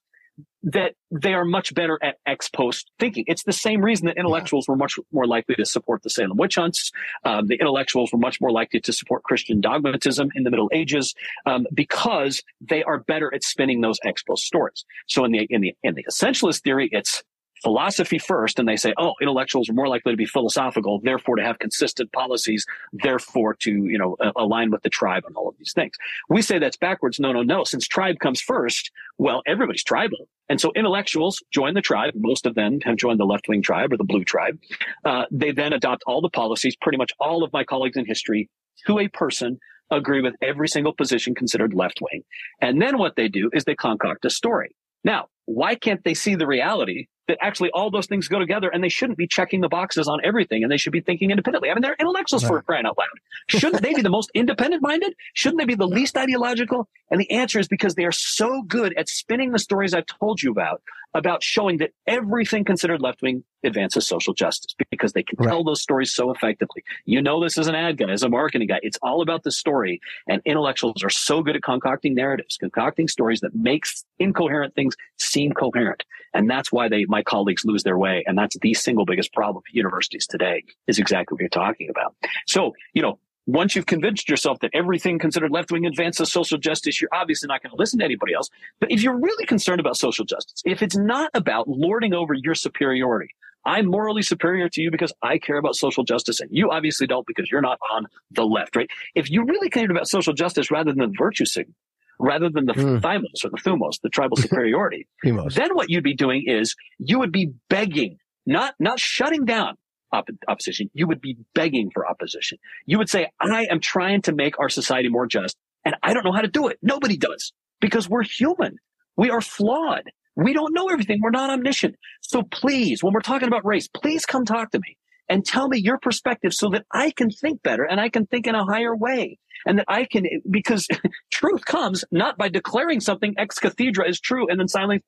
that 0.63 0.93
they 1.09 1.33
are 1.33 1.43
much 1.43 1.73
better 1.73 1.97
at 2.03 2.17
ex 2.25 2.49
post 2.49 2.91
thinking. 2.99 3.23
It's 3.27 3.43
the 3.43 3.53
same 3.53 3.81
reason 3.81 4.05
that 4.07 4.17
intellectuals 4.17 4.67
were 4.67 4.75
much 4.75 4.99
more 5.11 5.25
likely 5.25 5.55
to 5.55 5.65
support 5.65 6.03
the 6.03 6.09
Salem 6.09 6.37
witch 6.37 6.55
hunts. 6.55 6.91
Um, 7.25 7.47
the 7.47 7.55
intellectuals 7.55 8.11
were 8.13 8.19
much 8.19 8.39
more 8.39 8.51
likely 8.51 8.79
to 8.81 8.93
support 8.93 9.23
Christian 9.23 9.59
dogmatism 9.59 10.29
in 10.35 10.43
the 10.43 10.51
Middle 10.51 10.69
Ages 10.71 11.15
um, 11.45 11.65
because 11.73 12.43
they 12.59 12.83
are 12.83 12.99
better 12.99 13.33
at 13.33 13.43
spinning 13.43 13.81
those 13.81 13.97
ex 14.03 14.23
post 14.23 14.43
stories. 14.43 14.85
So 15.07 15.25
in 15.25 15.31
the 15.31 15.47
in 15.49 15.61
the 15.61 15.75
in 15.83 15.95
the 15.95 16.05
essentialist 16.09 16.61
theory, 16.61 16.89
it's 16.91 17.23
philosophy 17.61 18.17
first 18.17 18.59
and 18.59 18.67
they 18.67 18.75
say, 18.75 18.93
oh, 18.97 19.13
intellectuals 19.21 19.69
are 19.69 19.73
more 19.73 19.87
likely 19.87 20.13
to 20.13 20.17
be 20.17 20.25
philosophical, 20.25 20.99
therefore 20.99 21.35
to 21.35 21.43
have 21.43 21.59
consistent 21.59 22.11
policies, 22.11 22.65
therefore 22.93 23.53
to, 23.55 23.71
you 23.71 23.97
know, 23.97 24.17
align 24.35 24.71
with 24.71 24.81
the 24.83 24.89
tribe 24.89 25.23
and 25.25 25.35
all 25.35 25.47
of 25.47 25.55
these 25.57 25.73
things. 25.73 25.95
We 26.29 26.41
say 26.41 26.59
that's 26.59 26.77
backwards. 26.77 27.19
No, 27.19 27.31
no, 27.31 27.43
no. 27.43 27.63
Since 27.63 27.87
tribe 27.87 28.19
comes 28.19 28.41
first, 28.41 28.91
well, 29.17 29.41
everybody's 29.45 29.83
tribal. 29.83 30.27
And 30.49 30.59
so 30.59 30.71
intellectuals 30.75 31.41
join 31.51 31.75
the 31.75 31.81
tribe. 31.81 32.13
Most 32.15 32.45
of 32.45 32.55
them 32.55 32.79
have 32.81 32.97
joined 32.97 33.19
the 33.19 33.25
left 33.25 33.47
wing 33.47 33.61
tribe 33.61 33.93
or 33.93 33.97
the 33.97 34.03
blue 34.03 34.23
tribe. 34.23 34.59
Uh, 35.05 35.25
they 35.31 35.51
then 35.51 35.71
adopt 35.71 36.03
all 36.05 36.21
the 36.21 36.29
policies. 36.29 36.75
Pretty 36.75 36.97
much 36.97 37.11
all 37.19 37.43
of 37.43 37.53
my 37.53 37.63
colleagues 37.63 37.95
in 37.95 38.05
history 38.05 38.49
to 38.85 38.99
a 38.99 39.07
person 39.07 39.59
agree 39.91 40.21
with 40.21 40.35
every 40.41 40.67
single 40.67 40.93
position 40.93 41.35
considered 41.35 41.73
left 41.73 41.99
wing. 42.01 42.23
And 42.61 42.81
then 42.81 42.97
what 42.97 43.15
they 43.15 43.27
do 43.27 43.49
is 43.53 43.65
they 43.65 43.75
concoct 43.75 44.25
a 44.25 44.29
story. 44.29 44.75
Now, 45.03 45.27
why 45.45 45.75
can't 45.75 46.03
they 46.03 46.13
see 46.13 46.35
the 46.35 46.47
reality 46.47 47.07
that 47.27 47.37
actually 47.41 47.69
all 47.71 47.91
those 47.91 48.07
things 48.07 48.27
go 48.27 48.39
together 48.39 48.69
and 48.69 48.83
they 48.83 48.89
shouldn't 48.89 49.17
be 49.17 49.27
checking 49.27 49.61
the 49.61 49.69
boxes 49.69 50.07
on 50.07 50.19
everything 50.23 50.63
and 50.63 50.71
they 50.71 50.77
should 50.77 50.93
be 50.93 51.01
thinking 51.01 51.31
independently. 51.31 51.69
I 51.69 51.73
mean, 51.73 51.81
they're 51.81 51.95
intellectuals 51.99 52.43
right. 52.43 52.49
for 52.49 52.61
crying 52.61 52.85
out 52.85 52.97
loud. 52.97 53.07
Shouldn't 53.47 53.81
they 53.81 53.93
be 53.93 54.01
the 54.01 54.09
most 54.09 54.31
independent 54.35 54.81
minded? 54.81 55.13
Shouldn't 55.33 55.59
they 55.59 55.65
be 55.65 55.75
the 55.75 55.87
least 55.87 56.17
ideological? 56.17 56.89
And 57.09 57.19
the 57.19 57.29
answer 57.31 57.59
is 57.59 57.67
because 57.67 57.95
they 57.95 58.05
are 58.05 58.11
so 58.11 58.63
good 58.63 58.93
at 58.97 59.09
spinning 59.09 59.51
the 59.51 59.59
stories 59.59 59.93
I've 59.93 60.05
told 60.05 60.41
you 60.41 60.51
about, 60.51 60.81
about 61.13 61.43
showing 61.43 61.77
that 61.77 61.91
everything 62.07 62.63
considered 62.63 63.01
left 63.01 63.21
wing 63.21 63.43
advances 63.63 64.07
social 64.07 64.33
justice 64.33 64.73
because 64.89 65.13
they 65.13 65.23
can 65.23 65.37
right. 65.39 65.49
tell 65.49 65.63
those 65.63 65.81
stories 65.81 66.13
so 66.13 66.31
effectively. 66.31 66.83
You 67.05 67.21
know, 67.21 67.43
this 67.43 67.57
is 67.57 67.67
an 67.67 67.75
ad 67.75 67.97
guy, 67.97 68.09
as 68.09 68.23
a 68.23 68.29
marketing 68.29 68.67
guy. 68.69 68.79
It's 68.81 68.97
all 69.01 69.21
about 69.21 69.43
the 69.43 69.51
story. 69.51 69.99
And 70.27 70.41
intellectuals 70.45 71.03
are 71.03 71.09
so 71.09 71.43
good 71.43 71.55
at 71.55 71.63
concocting 71.63 72.15
narratives, 72.15 72.57
concocting 72.57 73.07
stories 73.07 73.41
that 73.41 73.53
makes 73.53 74.05
incoherent 74.19 74.73
things 74.73 74.95
seem 75.17 75.51
coherent. 75.51 76.03
And 76.33 76.49
that's 76.49 76.71
why 76.71 76.87
they, 76.87 77.05
my 77.05 77.23
colleagues 77.23 77.65
lose 77.65 77.83
their 77.83 77.97
way. 77.97 78.23
And 78.25 78.37
that's 78.37 78.57
the 78.61 78.73
single 78.73 79.05
biggest 79.05 79.33
problem 79.33 79.63
at 79.67 79.75
universities 79.75 80.25
today 80.27 80.63
is 80.87 80.99
exactly 80.99 81.35
what 81.35 81.41
you're 81.41 81.49
talking 81.49 81.89
about. 81.89 82.15
So, 82.47 82.73
you 82.93 83.01
know, 83.01 83.19
once 83.47 83.75
you've 83.75 83.87
convinced 83.87 84.29
yourself 84.29 84.59
that 84.59 84.71
everything 84.73 85.19
considered 85.19 85.51
left 85.51 85.71
wing 85.71 85.85
advances 85.85 86.31
social 86.31 86.57
justice, 86.57 87.01
you're 87.01 87.09
obviously 87.11 87.47
not 87.47 87.61
going 87.61 87.71
to 87.71 87.77
listen 87.77 87.99
to 87.99 88.05
anybody 88.05 88.33
else. 88.33 88.49
But 88.79 88.91
if 88.91 89.01
you're 89.01 89.17
really 89.17 89.45
concerned 89.45 89.79
about 89.79 89.97
social 89.97 90.25
justice, 90.25 90.61
if 90.65 90.81
it's 90.81 90.95
not 90.95 91.31
about 91.33 91.67
lording 91.67 92.13
over 92.13 92.33
your 92.33 92.55
superiority, 92.55 93.29
I'm 93.65 93.87
morally 93.87 94.21
superior 94.21 94.69
to 94.69 94.81
you 94.81 94.89
because 94.89 95.13
I 95.21 95.37
care 95.37 95.57
about 95.57 95.75
social 95.75 96.03
justice 96.03 96.39
and 96.39 96.49
you 96.51 96.71
obviously 96.71 97.07
don't 97.07 97.27
because 97.27 97.51
you're 97.51 97.61
not 97.61 97.79
on 97.91 98.07
the 98.31 98.43
left, 98.43 98.75
right? 98.75 98.89
If 99.15 99.29
you 99.29 99.43
really 99.43 99.69
cared 99.69 99.91
about 99.91 100.07
social 100.07 100.33
justice 100.33 100.71
rather 100.71 100.93
than 100.93 101.13
virtue 101.15 101.45
signal, 101.45 101.75
rather 102.21 102.49
than 102.49 102.65
the 102.65 102.73
mm. 102.73 103.01
thymos 103.01 103.43
or 103.43 103.49
the 103.49 103.57
thumos, 103.57 103.99
the 104.01 104.09
tribal 104.09 104.37
superiority, 104.37 105.07
then 105.55 105.75
what 105.75 105.89
you'd 105.89 106.03
be 106.03 106.15
doing 106.15 106.43
is 106.47 106.75
you 106.99 107.19
would 107.19 107.31
be 107.31 107.51
begging, 107.69 108.17
not, 108.45 108.75
not 108.79 108.99
shutting 108.99 109.45
down 109.45 109.75
op- 110.11 110.29
opposition. 110.47 110.89
You 110.93 111.07
would 111.07 111.21
be 111.21 111.37
begging 111.53 111.89
for 111.93 112.07
opposition. 112.07 112.57
You 112.85 112.97
would 112.97 113.09
say, 113.09 113.27
I 113.39 113.65
am 113.69 113.79
trying 113.79 114.21
to 114.23 114.33
make 114.33 114.59
our 114.59 114.69
society 114.69 115.09
more 115.09 115.27
just 115.27 115.57
and 115.83 115.95
I 116.03 116.13
don't 116.13 116.23
know 116.23 116.31
how 116.31 116.41
to 116.41 116.47
do 116.47 116.67
it. 116.67 116.77
Nobody 116.81 117.17
does 117.17 117.53
because 117.79 118.07
we're 118.07 118.23
human. 118.23 118.77
We 119.17 119.29
are 119.29 119.41
flawed. 119.41 120.11
We 120.35 120.53
don't 120.53 120.73
know 120.73 120.89
everything. 120.89 121.21
We're 121.21 121.31
not 121.31 121.49
omniscient. 121.49 121.95
So 122.21 122.43
please, 122.43 123.03
when 123.03 123.13
we're 123.13 123.21
talking 123.21 123.47
about 123.47 123.65
race, 123.65 123.87
please 123.87 124.25
come 124.25 124.45
talk 124.45 124.71
to 124.71 124.79
me 124.79 124.97
and 125.31 125.45
tell 125.45 125.69
me 125.69 125.79
your 125.79 125.97
perspective 125.97 126.53
so 126.53 126.69
that 126.71 126.85
I 126.91 127.11
can 127.11 127.31
think 127.31 127.63
better 127.63 127.85
and 127.85 128.01
I 128.01 128.09
can 128.09 128.25
think 128.25 128.47
in 128.47 128.53
a 128.53 128.65
higher 128.65 128.93
way. 128.93 129.39
And 129.65 129.79
that 129.79 129.85
I 129.87 130.05
can, 130.05 130.27
because 130.49 130.87
truth 131.31 131.63
comes 131.65 132.03
not 132.11 132.37
by 132.37 132.49
declaring 132.49 132.99
something 132.99 133.33
ex 133.37 133.57
cathedra 133.57 134.09
is 134.09 134.19
true 134.19 134.47
and 134.49 134.59
then 134.59 134.67
silencing 134.67 135.03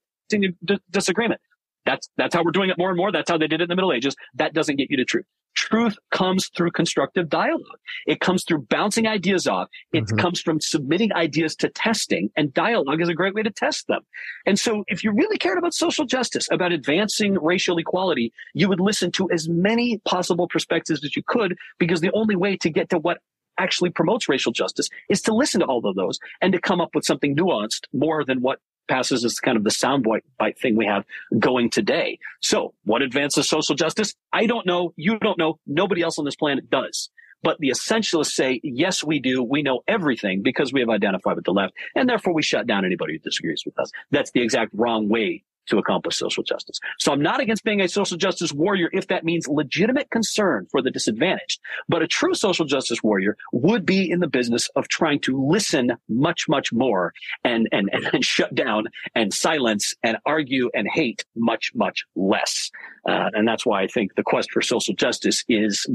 disagreement. 0.90 1.42
That's, 1.86 2.10
that's 2.18 2.36
how 2.36 2.44
we're 2.44 2.52
doing 2.52 2.70
it 2.70 2.78
more 2.78 2.90
and 2.90 2.98
more. 2.98 3.12
That's 3.12 3.30
how 3.30 3.38
they 3.38 3.48
did 3.48 3.62
it 3.62 3.66
in 3.66 3.70
the 3.70 3.76
Middle 3.76 3.94
Ages. 3.94 4.16
That 4.36 4.54
doesn't 4.54 4.78
get 4.78 4.90
you 4.90 4.98
to 4.98 5.06
truth. 5.06 5.26
Truth 5.56 5.98
comes 6.12 6.50
through 6.56 6.72
constructive 6.72 7.30
dialogue. 7.30 7.80
It 8.08 8.20
comes 8.20 8.44
through 8.44 8.64
bouncing 8.70 9.08
ideas 9.08 9.48
off. 9.48 9.70
It 9.92 10.06
mm-hmm. 10.06 10.18
comes 10.18 10.42
from 10.42 10.60
submitting 10.60 11.14
ideas 11.14 11.56
to 11.58 11.70
testing 11.70 12.32
and 12.36 12.54
dialogue 12.54 13.02
is 13.02 13.10
a 13.10 13.14
great 13.14 13.36
way 13.36 13.44
to 13.44 13.52
test 13.52 13.88
them. 13.88 14.02
And 14.48 14.58
so 14.58 14.84
if 14.88 15.04
you 15.04 15.12
really 15.12 15.38
cared 15.38 15.60
about 15.60 15.76
social 15.76 16.06
justice, 16.06 16.48
about 16.52 16.72
advancing 16.72 17.36
racial 17.36 17.78
equality, 17.78 18.34
you 18.54 18.68
would 18.68 18.80
listen 18.80 19.12
to 19.14 19.30
as 19.32 19.48
many 19.48 20.00
possible 20.06 20.48
perspectives 20.48 21.04
as 21.04 21.16
you 21.16 21.24
could 21.26 21.56
because 21.78 22.02
the 22.02 22.12
only 22.14 22.36
way 22.36 22.58
to 22.58 22.70
get 22.70 22.90
to 22.90 22.98
what 22.98 23.20
actually 23.60 23.92
promotes 23.92 24.28
racial 24.28 24.52
justice 24.52 24.90
is 25.10 25.22
to 25.22 25.34
listen 25.34 25.60
to 25.60 25.68
all 25.68 25.86
of 25.86 25.96
those 25.96 26.18
and 26.42 26.54
to 26.54 26.60
come 26.60 26.82
up 26.82 26.90
with 26.96 27.06
something 27.06 27.36
nuanced 27.36 27.86
more 27.94 28.26
than 28.26 28.42
what 28.42 28.60
passes 28.88 29.24
as 29.26 29.40
kind 29.40 29.58
of 29.58 29.64
the 29.64 29.70
soundbite 29.70 30.22
bite 30.38 30.60
thing 30.60 30.76
we 30.76 30.86
have 30.86 31.06
going 31.40 31.70
today. 31.70 32.20
So 32.42 32.74
what 32.84 33.02
advances 33.02 33.48
social 33.48 33.76
justice? 33.76 34.14
I 34.32 34.46
don't 34.46 34.66
know. 34.66 34.94
You 34.96 35.20
don't 35.20 35.38
know. 35.38 35.60
Nobody 35.66 36.02
else 36.02 36.20
on 36.20 36.26
this 36.26 36.36
planet 36.36 36.70
does. 36.70 37.10
But 37.44 37.60
the 37.60 37.70
essentialists 37.70 38.32
say, 38.32 38.62
yes, 38.64 39.04
we 39.04 39.20
do. 39.20 39.44
We 39.44 39.64
know 39.64 39.82
everything 39.88 40.42
because 40.44 40.72
we 40.72 40.80
have 40.80 40.90
identified 40.90 41.36
with 41.36 41.46
the 41.46 41.52
left. 41.52 41.74
And 41.94 42.08
therefore 42.08 42.34
we 42.34 42.42
shut 42.42 42.66
down 42.68 42.86
anybody 42.86 43.14
who 43.14 43.20
disagrees 43.20 43.64
with 43.66 43.78
us. 43.78 43.92
That's 44.12 44.32
the 44.32 44.42
exact 44.42 44.72
wrong 44.74 45.10
way 45.10 45.44
to 45.68 45.78
accomplish 45.78 46.18
social 46.18 46.44
justice. 46.44 46.80
So 47.00 47.12
I'm 47.12 47.22
not 47.22 47.40
against 47.40 47.64
being 47.64 47.82
a 47.82 47.88
social 47.88 48.18
justice 48.18 48.54
warrior 48.54 48.90
if 48.94 49.08
that 49.08 49.24
means 49.24 49.48
legitimate 49.48 50.10
concern 50.10 50.68
for 50.72 50.82
the 50.82 50.92
disadvantaged. 50.92 51.60
But 51.88 52.02
a 52.02 52.08
true 52.08 52.34
social 52.34 52.66
justice 52.66 53.02
warrior 53.04 53.38
would 53.52 53.86
be 53.86 54.10
in 54.10 54.20
the 54.20 54.28
business 54.28 54.70
of 54.76 54.88
trying 54.88 55.20
to 55.22 55.42
listen 55.42 55.92
much, 56.10 56.48
much 56.48 56.74
more 56.74 57.14
and, 57.44 57.68
and, 57.72 57.90
and, 57.94 58.24
shut 58.34 58.54
down 58.56 58.86
and 59.16 59.34
silence 59.34 59.94
and 60.04 60.18
argue 60.26 60.70
and 60.74 60.88
hate 60.92 61.26
much, 61.36 61.72
much 61.76 62.06
less. 62.16 62.72
Uh, 63.08 63.30
and 63.34 63.48
that's 63.48 63.66
why 63.66 63.82
I 63.82 63.88
think 63.88 64.16
the 64.16 64.24
quest 64.24 64.52
for 64.52 64.62
social 64.62 64.94
justice 64.94 65.44
is 65.50 65.88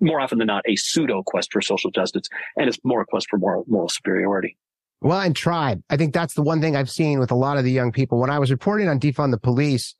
more 0.00 0.20
often 0.20 0.38
than 0.38 0.46
not 0.46 0.64
a 0.66 0.76
pseudo 0.76 1.22
quest 1.24 1.52
for 1.52 1.60
social 1.60 1.90
justice 1.90 2.28
and 2.56 2.68
it's 2.68 2.78
more 2.84 3.02
a 3.02 3.06
quest 3.06 3.28
for 3.30 3.38
moral, 3.38 3.64
moral 3.66 3.88
superiority. 3.88 4.56
Well, 5.00 5.20
and 5.20 5.36
tribe. 5.36 5.82
I 5.90 5.96
think 5.96 6.14
that's 6.14 6.34
the 6.34 6.42
one 6.42 6.60
thing 6.60 6.74
I've 6.74 6.90
seen 6.90 7.18
with 7.18 7.30
a 7.30 7.34
lot 7.34 7.58
of 7.58 7.64
the 7.64 7.72
young 7.72 7.92
people. 7.92 8.18
When 8.18 8.30
I 8.30 8.38
was 8.38 8.50
reporting 8.50 8.88
on 8.88 8.98
defund 8.98 9.30
the 9.30 9.38
police, 9.38 9.94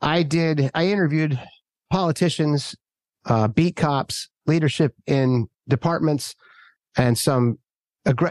I 0.00 0.22
did, 0.22 0.70
I 0.74 0.86
interviewed 0.86 1.40
politicians, 1.90 2.76
uh, 3.26 3.48
beat 3.48 3.76
cops, 3.76 4.28
leadership 4.46 4.94
in 5.06 5.48
departments, 5.68 6.34
and 6.96 7.18
some, 7.18 7.58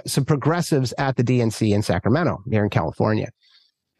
some 0.05 0.25
progressives 0.25 0.93
at 0.97 1.17
the 1.17 1.23
DNC 1.23 1.73
in 1.73 1.81
Sacramento 1.81 2.43
here 2.49 2.63
in 2.63 2.69
California. 2.69 3.29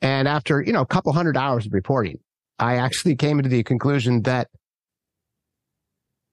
And 0.01 0.27
after, 0.27 0.61
you 0.61 0.73
know, 0.73 0.81
a 0.81 0.87
couple 0.87 1.11
hundred 1.13 1.37
hours 1.37 1.65
of 1.65 1.73
reporting, 1.73 2.19
I 2.57 2.75
actually 2.75 3.15
came 3.15 3.41
to 3.41 3.49
the 3.49 3.63
conclusion 3.63 4.23
that 4.23 4.49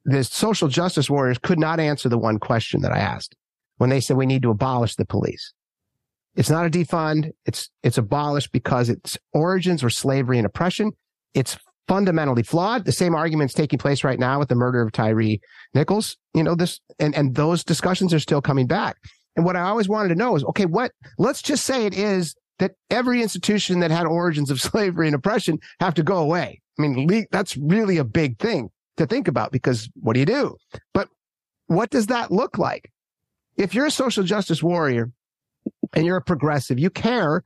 the 0.05 0.25
social 0.25 0.69
justice 0.69 1.11
warriors 1.11 1.39
could 1.39 1.59
not 1.59 1.81
answer 1.81 2.09
the 2.09 2.19
one 2.19 2.39
question 2.39 2.81
that 2.83 2.93
I 2.93 2.99
asked 2.99 3.35
when 3.79 3.91
they 3.91 4.01
said 4.01 4.17
we 4.17 4.27
need 4.27 4.43
to 4.43 4.51
abolish 4.51 4.97
the 4.97 5.07
police. 5.07 5.53
It's 6.37 6.51
not 6.51 6.67
a 6.67 6.71
defund. 6.71 7.33
It's, 7.47 7.71
it's 7.83 7.99
abolished 7.99 8.53
because 8.53 8.89
its 8.89 9.19
origins 9.33 9.83
were 9.83 9.91
slavery 9.91 10.39
and 10.39 10.47
oppression. 10.47 10.93
Its 11.35 11.57
fundamentally 11.89 12.43
flawed. 12.43 12.85
The 12.85 12.93
same 12.93 13.15
arguments 13.15 13.55
taking 13.55 13.79
place 13.79 14.05
right 14.05 14.19
now 14.19 14.39
with 14.39 14.49
the 14.49 14.55
murder 14.55 14.83
of 14.83 14.93
Tyre 14.93 15.39
Nichols. 15.75 16.17
You 16.35 16.45
know, 16.45 16.55
this 16.55 16.81
and, 17.01 17.15
and 17.17 17.35
those 17.35 17.65
discussions 17.65 18.15
are 18.15 18.21
still 18.21 18.43
coming 18.43 18.67
back. 18.67 18.97
And 19.35 19.45
what 19.45 19.57
I 19.57 19.63
always 19.63 19.89
wanted 19.89 20.11
to 20.11 20.15
know 20.15 20.37
is, 20.37 20.45
okay, 20.45 20.67
what, 20.67 20.93
let's 21.19 21.43
just 21.43 21.65
say 21.65 21.87
it 21.87 21.97
is 21.97 22.35
that 22.59 22.73
every 22.91 23.23
institution 23.23 23.81
that 23.81 23.91
had 23.91 24.07
origins 24.07 24.51
of 24.51 24.61
slavery 24.61 25.07
and 25.07 25.15
oppression 25.15 25.59
have 25.81 25.95
to 25.95 26.03
go 26.03 26.19
away. 26.19 26.61
I 26.79 26.83
mean, 26.83 27.27
that's 27.33 27.57
really 27.57 27.97
a 27.97 28.05
big 28.05 28.39
thing 28.39 28.69
to 28.99 29.07
think 29.07 29.27
about 29.27 29.51
because 29.51 29.89
what 29.95 30.13
do 30.13 30.21
you 30.21 30.27
do? 30.27 30.57
But 30.95 31.09
what 31.67 31.91
does 31.91 32.07
that 32.07 32.31
look 32.31 32.59
like? 32.59 32.91
If 33.59 33.75
you're 33.75 33.87
a 33.87 33.91
social 33.91 34.23
justice 34.23 34.63
warrior 34.63 35.11
and 35.93 36.07
you're 36.07 36.17
a 36.17 36.23
progressive, 36.23 36.79
you 36.79 36.91
care 36.91 37.43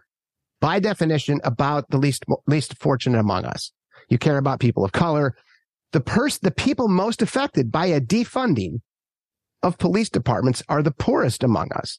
by 0.60 0.78
definition 0.78 1.40
about 1.42 1.88
the 1.90 1.96
least, 1.96 2.24
least 2.46 2.78
fortunate 2.78 3.18
among 3.18 3.46
us. 3.46 3.72
You 4.10 4.18
care 4.18 4.36
about 4.36 4.60
people 4.60 4.84
of 4.84 4.92
color. 4.92 5.34
The 5.92 6.00
person, 6.00 6.40
the 6.42 6.50
people 6.50 6.86
most 6.86 7.22
affected 7.22 7.72
by 7.72 7.86
a 7.86 8.00
defunding 8.00 8.82
of 9.62 9.78
police 9.78 10.10
departments 10.10 10.62
are 10.68 10.82
the 10.82 10.92
poorest 10.92 11.42
among 11.42 11.72
us 11.72 11.98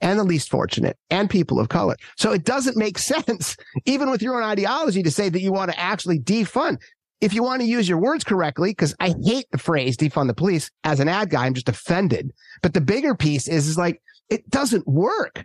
and 0.00 0.18
the 0.18 0.24
least 0.24 0.50
fortunate 0.50 0.96
and 1.10 1.28
people 1.28 1.58
of 1.58 1.68
color. 1.68 1.96
So 2.16 2.32
it 2.32 2.44
doesn't 2.44 2.76
make 2.76 2.98
sense, 2.98 3.56
even 3.86 4.10
with 4.10 4.22
your 4.22 4.36
own 4.36 4.48
ideology, 4.48 5.02
to 5.02 5.10
say 5.10 5.28
that 5.28 5.40
you 5.40 5.52
want 5.52 5.72
to 5.72 5.80
actually 5.80 6.20
defund. 6.20 6.78
If 7.20 7.34
you 7.34 7.42
want 7.42 7.62
to 7.62 7.66
use 7.66 7.88
your 7.88 7.98
words 7.98 8.22
correctly, 8.22 8.70
because 8.70 8.94
I 9.00 9.14
hate 9.24 9.46
the 9.50 9.58
phrase 9.58 9.96
defund 9.96 10.28
the 10.28 10.34
police 10.34 10.70
as 10.84 11.00
an 11.00 11.08
ad 11.08 11.30
guy, 11.30 11.46
I'm 11.46 11.54
just 11.54 11.68
offended. 11.68 12.32
But 12.62 12.74
the 12.74 12.80
bigger 12.80 13.14
piece 13.14 13.48
is, 13.48 13.66
is 13.66 13.76
like, 13.76 14.00
it 14.28 14.48
doesn't 14.50 14.86
work. 14.86 15.44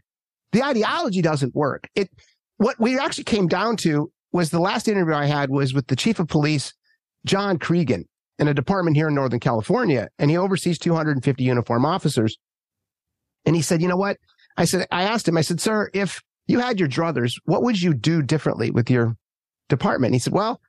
The 0.52 0.64
ideology 0.64 1.22
doesn't 1.22 1.56
work. 1.56 1.90
It, 1.96 2.10
what 2.58 2.80
we 2.80 3.00
actually 3.00 3.24
came 3.24 3.48
down 3.48 3.78
to 3.78 4.12
was 4.32 4.50
the 4.50 4.60
last 4.60 4.88
interview 4.88 5.16
I 5.16 5.26
had 5.26 5.50
was 5.50 5.74
with 5.74 5.88
the 5.88 5.96
chief 5.96 6.20
of 6.20 6.28
police, 6.28 6.74
John 7.26 7.58
Cregan, 7.58 8.06
in 8.40 8.48
a 8.48 8.54
department 8.54 8.98
here 8.98 9.08
in 9.08 9.16
Northern 9.16 9.40
California, 9.40 10.10
and 10.20 10.30
he 10.30 10.38
oversees 10.38 10.78
250 10.80 11.44
uniform 11.44 11.86
officers. 11.86 12.38
And 13.46 13.56
he 13.56 13.62
said, 13.62 13.82
you 13.82 13.88
know 13.88 13.98
what? 13.98 14.18
I 14.58 14.66
said, 14.66 14.88
I 14.92 15.04
asked 15.04 15.28
him, 15.28 15.38
I 15.38 15.42
said, 15.42 15.60
sir, 15.60 15.90
if 15.94 16.22
you 16.48 16.60
had 16.60 16.80
your 16.80 16.90
druthers, 16.90 17.34
what 17.46 17.64
would 17.64 17.82
you 17.82 17.94
do 17.94 18.22
differently 18.22 18.72
with 18.72 18.90
your 18.90 19.16
department? 19.70 20.10
And 20.10 20.16
he 20.16 20.20
said, 20.20 20.34
well, 20.34 20.62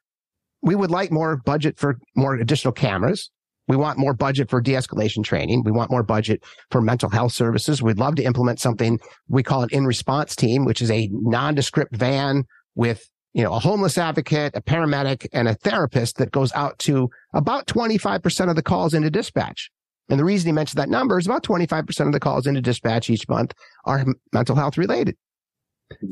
we 0.64 0.74
would 0.74 0.90
like 0.90 1.12
more 1.12 1.36
budget 1.36 1.78
for 1.78 1.98
more 2.16 2.34
additional 2.34 2.72
cameras. 2.72 3.30
We 3.68 3.76
want 3.76 3.98
more 3.98 4.14
budget 4.14 4.50
for 4.50 4.60
de-escalation 4.60 5.22
training. 5.22 5.62
We 5.64 5.72
want 5.72 5.90
more 5.90 6.02
budget 6.02 6.42
for 6.70 6.80
mental 6.80 7.10
health 7.10 7.32
services. 7.32 7.82
We'd 7.82 7.98
love 7.98 8.14
to 8.16 8.24
implement 8.24 8.60
something 8.60 8.98
we 9.28 9.42
call 9.42 9.62
an 9.62 9.68
in 9.72 9.86
response 9.86 10.34
team, 10.34 10.64
which 10.64 10.82
is 10.82 10.90
a 10.90 11.08
nondescript 11.12 11.94
van 11.94 12.44
with, 12.74 13.06
you 13.34 13.42
know, 13.42 13.52
a 13.52 13.58
homeless 13.58 13.98
advocate, 13.98 14.52
a 14.54 14.62
paramedic 14.62 15.26
and 15.32 15.48
a 15.48 15.54
therapist 15.54 16.16
that 16.16 16.32
goes 16.32 16.52
out 16.54 16.78
to 16.80 17.08
about 17.34 17.66
25% 17.66 18.48
of 18.48 18.56
the 18.56 18.62
calls 18.62 18.94
into 18.94 19.10
dispatch. 19.10 19.70
And 20.08 20.18
the 20.18 20.24
reason 20.24 20.48
he 20.48 20.52
mentioned 20.52 20.78
that 20.78 20.90
number 20.90 21.18
is 21.18 21.26
about 21.26 21.42
25% 21.42 22.06
of 22.06 22.12
the 22.12 22.20
calls 22.20 22.46
into 22.46 22.60
dispatch 22.60 23.08
each 23.08 23.28
month 23.28 23.54
are 23.84 24.04
mental 24.32 24.56
health 24.56 24.76
related. 24.76 25.16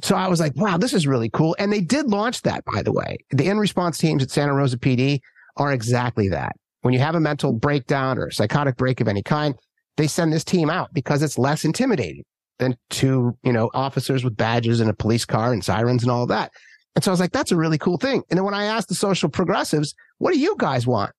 So 0.02 0.16
I 0.16 0.28
was 0.28 0.40
like, 0.40 0.54
wow, 0.56 0.76
this 0.76 0.92
is 0.92 1.06
really 1.06 1.30
cool. 1.30 1.56
And 1.58 1.72
they 1.72 1.80
did 1.80 2.08
launch 2.08 2.42
that, 2.42 2.64
by 2.72 2.82
the 2.82 2.92
way. 2.92 3.16
The 3.30 3.46
in 3.48 3.58
response 3.58 3.98
teams 3.98 4.22
at 4.22 4.30
Santa 4.30 4.54
Rosa 4.54 4.78
PD 4.78 5.20
are 5.56 5.72
exactly 5.72 6.28
that. 6.28 6.56
When 6.82 6.94
you 6.94 7.00
have 7.00 7.14
a 7.14 7.20
mental 7.20 7.52
breakdown 7.52 8.18
or 8.18 8.30
psychotic 8.30 8.76
break 8.76 9.00
of 9.00 9.08
any 9.08 9.22
kind, 9.22 9.54
they 9.96 10.06
send 10.06 10.32
this 10.32 10.44
team 10.44 10.70
out 10.70 10.92
because 10.92 11.22
it's 11.22 11.38
less 11.38 11.64
intimidating 11.64 12.24
than 12.58 12.76
two, 12.90 13.36
you 13.42 13.52
know, 13.52 13.70
officers 13.74 14.24
with 14.24 14.36
badges 14.36 14.80
and 14.80 14.90
a 14.90 14.94
police 14.94 15.24
car 15.24 15.52
and 15.52 15.64
sirens 15.64 16.02
and 16.02 16.10
all 16.10 16.26
that. 16.26 16.50
And 16.94 17.02
so 17.02 17.10
I 17.10 17.12
was 17.12 17.20
like, 17.20 17.32
that's 17.32 17.52
a 17.52 17.56
really 17.56 17.78
cool 17.78 17.96
thing. 17.96 18.22
And 18.30 18.38
then 18.38 18.44
when 18.44 18.54
I 18.54 18.64
asked 18.64 18.88
the 18.88 18.94
social 18.94 19.28
progressives, 19.28 19.94
what 20.18 20.32
do 20.32 20.38
you 20.38 20.54
guys 20.58 20.86
want? 20.86 21.12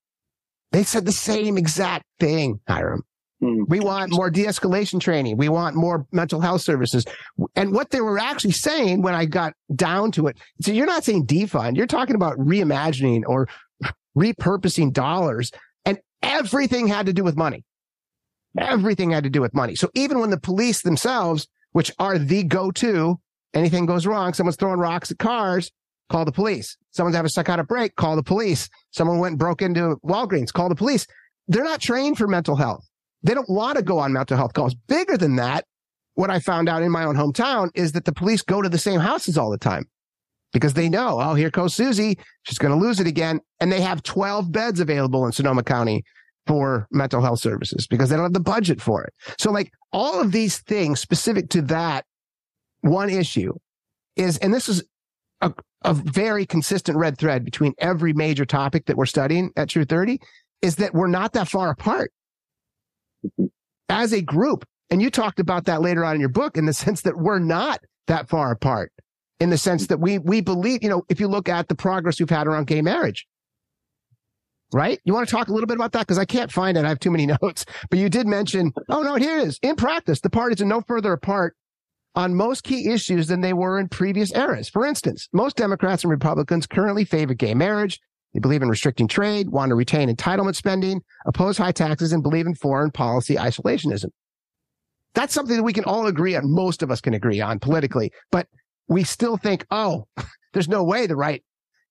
They 0.72 0.84
said 0.84 1.06
the 1.06 1.12
same 1.12 1.58
exact 1.58 2.06
thing, 2.20 2.60
Hyrum. 2.68 3.02
Hmm. 3.44 3.64
We 3.68 3.82
want 3.82 4.14
more 4.14 4.30
de-escalation 4.30 5.02
training. 5.02 5.36
We 5.36 5.50
want 5.50 5.76
more 5.76 6.08
mental 6.14 6.40
health 6.40 6.62
services. 6.62 7.04
And 7.58 7.74
what 7.74 7.90
they 7.90 8.00
were 8.00 8.18
actually 8.18 8.52
saying 8.52 9.02
when 9.02 9.16
I 9.16 9.26
got 9.26 9.54
down 9.76 10.12
to 10.14 10.28
it, 10.28 10.38
so 10.62 10.72
you're 10.72 10.86
not 10.86 11.04
saying 11.04 11.28
defund, 11.28 11.76
you're 11.76 11.86
talking 11.86 12.16
about 12.16 12.38
reimagining 12.38 13.24
or 13.28 13.50
repurposing 14.18 14.94
dollars 14.94 15.52
and 15.84 16.00
everything 16.22 16.88
had 16.88 17.08
to 17.08 17.14
do 17.14 17.24
with 17.24 17.36
money. 17.36 17.66
Everything 18.58 19.12
had 19.12 19.26
to 19.26 19.30
do 19.30 19.42
with 19.42 19.54
money. 19.54 19.76
So 19.76 19.90
even 19.94 20.20
when 20.20 20.30
the 20.30 20.40
police 20.40 20.82
themselves, 20.82 21.48
which 21.74 21.92
are 22.00 22.18
the 22.18 22.44
go-to, 22.44 23.20
anything 23.54 23.86
goes 23.86 24.08
wrong, 24.08 24.34
someone's 24.34 24.56
throwing 24.56 24.80
rocks 24.80 25.12
at 25.12 25.20
cars, 25.20 25.70
call 26.10 26.24
the 26.24 26.32
police. 26.32 26.78
Someone's 26.92 27.18
having 27.18 27.26
a 27.26 27.30
psychotic 27.30 27.68
break, 27.68 27.98
call 27.98 28.16
the 28.16 28.24
police. 28.24 28.70
Someone 28.92 29.20
went 29.20 29.34
and 29.34 29.40
broke 29.40 29.62
into 29.62 29.98
Walgreens, 30.06 30.54
call 30.54 30.70
the 30.70 30.76
police. 30.76 31.06
They're 31.50 31.66
not 31.66 31.82
trained 31.82 32.18
for 32.18 32.28
mental 32.28 32.56
health. 32.56 32.88
They 33.24 33.34
don't 33.34 33.50
want 33.50 33.78
to 33.78 33.84
go 33.84 34.00
on 34.00 34.14
mental 34.14 34.38
health 34.38 34.54
calls. 34.54 34.76
Bigger 34.76 35.18
than 35.18 35.38
that, 35.38 35.66
what 36.16 36.30
I 36.30 36.40
found 36.40 36.70
out 36.70 36.84
in 36.84 36.92
my 36.92 37.06
own 37.06 37.16
hometown 37.16 37.70
is 37.74 37.94
that 37.94 38.06
the 38.06 38.14
police 38.14 38.42
go 38.42 38.62
to 38.62 38.70
the 38.70 38.78
same 38.78 39.00
houses 39.00 39.38
all 39.38 39.50
the 39.50 39.58
time 39.58 39.86
because 40.52 40.74
they 40.74 40.90
know, 40.90 41.20
oh, 41.20 41.34
here 41.34 41.50
goes 41.50 41.74
Susie. 41.74 42.18
She's 42.44 42.60
going 42.60 42.78
to 42.78 42.86
lose 42.86 43.00
it 43.00 43.08
again. 43.08 43.40
And 43.60 43.72
they 43.72 43.82
have 43.82 44.04
12 44.04 44.52
beds 44.52 44.80
available 44.80 45.26
in 45.26 45.32
Sonoma 45.32 45.64
County 45.64 46.04
for 46.46 46.88
mental 46.92 47.22
health 47.22 47.40
services 47.40 47.88
because 47.88 48.10
they 48.10 48.16
don't 48.16 48.26
have 48.26 48.34
the 48.34 48.40
budget 48.40 48.82
for 48.82 49.04
it. 49.04 49.14
So 49.40 49.52
like 49.52 49.72
all 49.92 50.20
of 50.20 50.32
these 50.32 50.60
things 50.60 51.00
specific 51.00 51.50
to 51.50 51.62
that 51.64 52.06
one 52.82 53.10
issue 53.10 53.54
is, 54.16 54.38
and 54.38 54.54
this 54.54 54.70
is 54.70 54.84
a, 55.42 55.52
a 55.84 55.94
very 55.94 56.46
consistent 56.46 56.98
red 56.98 57.18
thread 57.18 57.44
between 57.44 57.74
every 57.80 58.14
major 58.14 58.46
topic 58.46 58.86
that 58.86 58.98
we're 58.98 59.06
studying 59.06 59.52
at 59.56 59.70
True 59.70 59.86
30 59.86 60.20
is 60.62 60.76
that 60.76 60.94
we're 60.94 61.08
not 61.08 61.34
that 61.34 61.48
far 61.48 61.72
apart 61.72 62.12
as 63.90 64.14
a 64.14 64.22
group. 64.22 64.66
And 64.90 65.02
you 65.02 65.10
talked 65.10 65.40
about 65.40 65.66
that 65.66 65.82
later 65.82 66.06
on 66.06 66.16
in 66.16 66.20
your 66.20 66.30
book 66.30 66.58
in 66.58 66.66
the 66.66 66.74
sense 66.74 67.02
that 67.02 67.18
we're 67.18 67.40
not 67.40 67.80
that 68.08 68.30
far 68.30 68.52
apart 68.52 68.92
in 69.40 69.50
the 69.50 69.58
sense 69.58 69.88
that 69.88 70.00
we, 70.00 70.20
we 70.20 70.42
believe, 70.42 70.84
you 70.84 70.90
know, 70.90 71.04
if 71.10 71.20
you 71.20 71.28
look 71.28 71.50
at 71.50 71.68
the 71.68 71.76
progress 71.76 72.20
we've 72.20 72.30
had 72.30 72.48
around 72.48 72.68
gay 72.68 72.82
marriage, 72.82 73.28
right? 74.72 75.00
You 75.04 75.14
want 75.14 75.28
to 75.28 75.36
talk 75.36 75.48
a 75.48 75.54
little 75.54 75.68
bit 75.68 75.76
about 75.76 75.92
that? 75.94 76.02
Because 76.02 76.18
I 76.18 76.26
can't 76.26 76.52
find 76.52 76.78
it. 76.78 76.86
I 76.86 76.90
have 76.90 77.00
too 77.00 77.12
many 77.12 77.26
notes, 77.42 77.66
but 77.90 78.00
you 78.00 78.10
did 78.10 78.28
mention, 78.28 78.72
oh 78.90 79.02
no, 79.02 79.16
here 79.16 79.40
it 79.40 79.48
is. 79.48 79.60
In 79.62 79.76
practice, 79.76 80.22
the 80.22 80.30
parties 80.30 80.62
are 80.62 80.66
no 80.66 80.82
further 80.82 81.14
apart 81.14 81.56
on 82.16 82.36
most 82.36 82.64
key 82.64 82.92
issues 82.92 83.28
than 83.28 83.42
they 83.42 83.54
were 83.54 83.80
in 83.80 83.90
previous 83.90 84.32
eras. 84.34 84.70
For 84.70 84.86
instance, 84.86 85.28
most 85.34 85.56
Democrats 85.56 86.04
and 86.04 86.12
Republicans 86.12 86.68
currently 86.68 87.06
favor 87.06 87.34
gay 87.34 87.54
marriage. 87.54 88.00
They 88.34 88.40
believe 88.40 88.62
in 88.62 88.70
restricting 88.70 89.08
trade, 89.08 89.50
want 89.50 89.70
to 89.70 89.76
retain 89.76 90.10
entitlement 90.10 90.56
spending, 90.56 91.02
oppose 91.26 91.58
high 91.58 91.72
taxes, 91.72 92.14
and 92.14 92.24
believe 92.24 92.48
in 92.48 92.56
foreign 92.56 92.92
policy 92.92 93.36
isolationism. 93.36 94.10
That's 95.14 95.34
something 95.34 95.56
that 95.56 95.64
we 95.64 95.74
can 95.74 95.84
all 95.84 96.08
agree 96.08 96.36
on. 96.36 96.52
Most 96.52 96.82
of 96.82 96.90
us 96.90 97.00
can 97.00 97.14
agree 97.14 97.40
on 97.40 97.60
politically, 97.60 98.12
but 98.32 98.48
we 98.88 99.04
still 99.04 99.38
think, 99.38 99.66
oh, 99.70 100.06
there's 100.54 100.68
no 100.68 100.84
way 100.84 101.08
the 101.08 101.16
right 101.16 101.44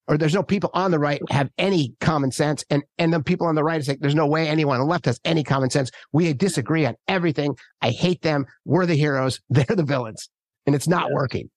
or 0.09 0.19
there's 0.19 0.35
no 0.35 0.43
people 0.43 0.71
on 0.75 0.91
the 0.91 0.99
right 0.99 1.21
have 1.31 1.49
any 1.59 1.95
common 2.01 2.33
sense. 2.33 2.65
And, 2.71 2.83
and 2.99 3.13
the 3.13 3.23
people 3.23 3.47
on 3.47 3.55
the 3.55 3.63
right 3.63 3.81
is 3.81 3.89
like, 3.89 4.01
there's 4.01 4.15
no 4.15 4.27
way 4.27 4.49
anyone 4.49 4.81
on 4.81 4.87
the 4.87 4.91
left 4.91 5.07
has 5.07 5.21
any 5.25 5.45
common 5.45 5.71
sense. 5.71 5.91
We 6.13 6.33
disagree 6.33 6.85
on 6.87 6.97
everything. 7.09 7.57
I 7.81 7.91
hate 7.91 8.23
them. 8.23 8.47
We're 8.65 8.87
the 8.87 8.97
heroes. 8.97 9.41
They're 9.51 9.65
the 9.69 9.85
villains 9.85 10.29
and 10.67 10.75
it's 10.75 10.89
not 10.89 11.13
working. 11.13 11.51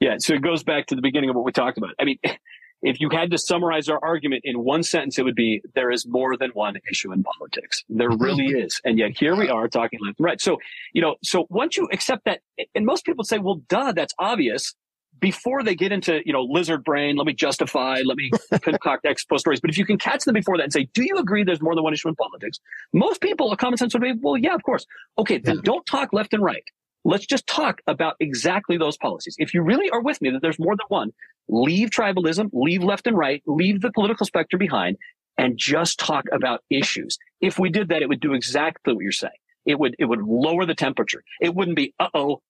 Yeah. 0.00 0.16
So 0.18 0.34
it 0.34 0.42
goes 0.42 0.62
back 0.62 0.86
to 0.86 0.94
the 0.94 1.02
beginning 1.02 1.30
of 1.30 1.36
what 1.36 1.44
we 1.44 1.52
talked 1.52 1.78
about. 1.78 1.90
I 1.98 2.04
mean, 2.04 2.18
if 2.82 3.00
you 3.00 3.08
had 3.10 3.30
to 3.30 3.38
summarize 3.38 3.88
our 3.88 4.02
argument 4.02 4.42
in 4.44 4.62
one 4.64 4.82
sentence, 4.82 5.18
it 5.18 5.24
would 5.24 5.34
be 5.34 5.62
there 5.74 5.90
is 5.90 6.06
more 6.06 6.36
than 6.36 6.50
one 6.50 6.76
issue 6.90 7.12
in 7.12 7.22
politics. 7.22 7.84
There 7.88 8.10
really 8.10 8.52
hmm. 8.52 8.58
is. 8.58 8.80
And 8.84 8.98
yet 8.98 9.12
here 9.18 9.36
we 9.36 9.48
are 9.48 9.68
talking 9.68 9.98
left 10.02 10.18
and 10.18 10.24
right. 10.24 10.40
So, 10.40 10.58
you 10.92 11.02
know, 11.02 11.16
so 11.22 11.46
once 11.50 11.76
you 11.76 11.88
accept 11.92 12.24
that, 12.24 12.40
and 12.74 12.86
most 12.86 13.04
people 13.04 13.24
say, 13.24 13.38
well, 13.38 13.60
duh, 13.68 13.92
that's 13.92 14.14
obvious 14.18 14.74
before 15.20 15.62
they 15.62 15.74
get 15.74 15.92
into, 15.92 16.20
you 16.24 16.32
know, 16.32 16.42
lizard 16.42 16.82
brain, 16.82 17.16
let 17.16 17.26
me 17.26 17.34
justify, 17.34 18.00
let 18.04 18.16
me 18.16 18.30
concoct 18.62 19.04
ex 19.04 19.24
post 19.24 19.42
stories. 19.42 19.60
But 19.60 19.70
if 19.70 19.78
you 19.78 19.84
can 19.84 19.98
catch 19.98 20.24
them 20.24 20.34
before 20.34 20.56
that 20.56 20.64
and 20.64 20.72
say, 20.72 20.88
do 20.94 21.02
you 21.02 21.16
agree 21.18 21.44
there's 21.44 21.60
more 21.60 21.74
than 21.74 21.84
one 21.84 21.92
issue 21.92 22.08
in 22.08 22.14
politics? 22.16 22.58
Most 22.92 23.20
people, 23.20 23.52
a 23.52 23.56
common 23.56 23.76
sense 23.76 23.92
would 23.92 24.02
be, 24.02 24.14
well, 24.20 24.36
yeah, 24.36 24.54
of 24.54 24.62
course. 24.62 24.86
Okay, 25.18 25.38
then 25.38 25.56
yeah. 25.56 25.62
don't 25.64 25.84
talk 25.86 26.12
left 26.12 26.32
and 26.32 26.42
right. 26.42 26.64
Let's 27.04 27.26
just 27.26 27.46
talk 27.46 27.80
about 27.86 28.16
exactly 28.20 28.76
those 28.76 28.96
policies. 28.96 29.34
If 29.38 29.54
you 29.54 29.62
really 29.62 29.88
are 29.90 30.02
with 30.02 30.20
me 30.20 30.30
that 30.30 30.42
there's 30.42 30.58
more 30.58 30.76
than 30.76 30.86
one, 30.88 31.12
leave 31.48 31.90
tribalism, 31.90 32.50
leave 32.52 32.82
left 32.82 33.06
and 33.06 33.16
right, 33.16 33.42
leave 33.46 33.80
the 33.80 33.90
political 33.90 34.26
spectrum 34.26 34.58
behind, 34.58 34.96
and 35.38 35.56
just 35.56 35.98
talk 35.98 36.26
about 36.32 36.62
issues. 36.68 37.18
If 37.40 37.58
we 37.58 37.70
did 37.70 37.88
that, 37.88 38.02
it 38.02 38.08
would 38.08 38.20
do 38.20 38.34
exactly 38.34 38.92
what 38.92 39.02
you're 39.02 39.12
saying. 39.12 39.32
It 39.64 39.78
would 39.78 39.96
it 39.98 40.04
would 40.04 40.22
lower 40.22 40.66
the 40.66 40.74
temperature. 40.74 41.22
It 41.40 41.54
wouldn't 41.54 41.76
be 41.76 41.94
uh 41.98 42.08
oh, 42.14 42.42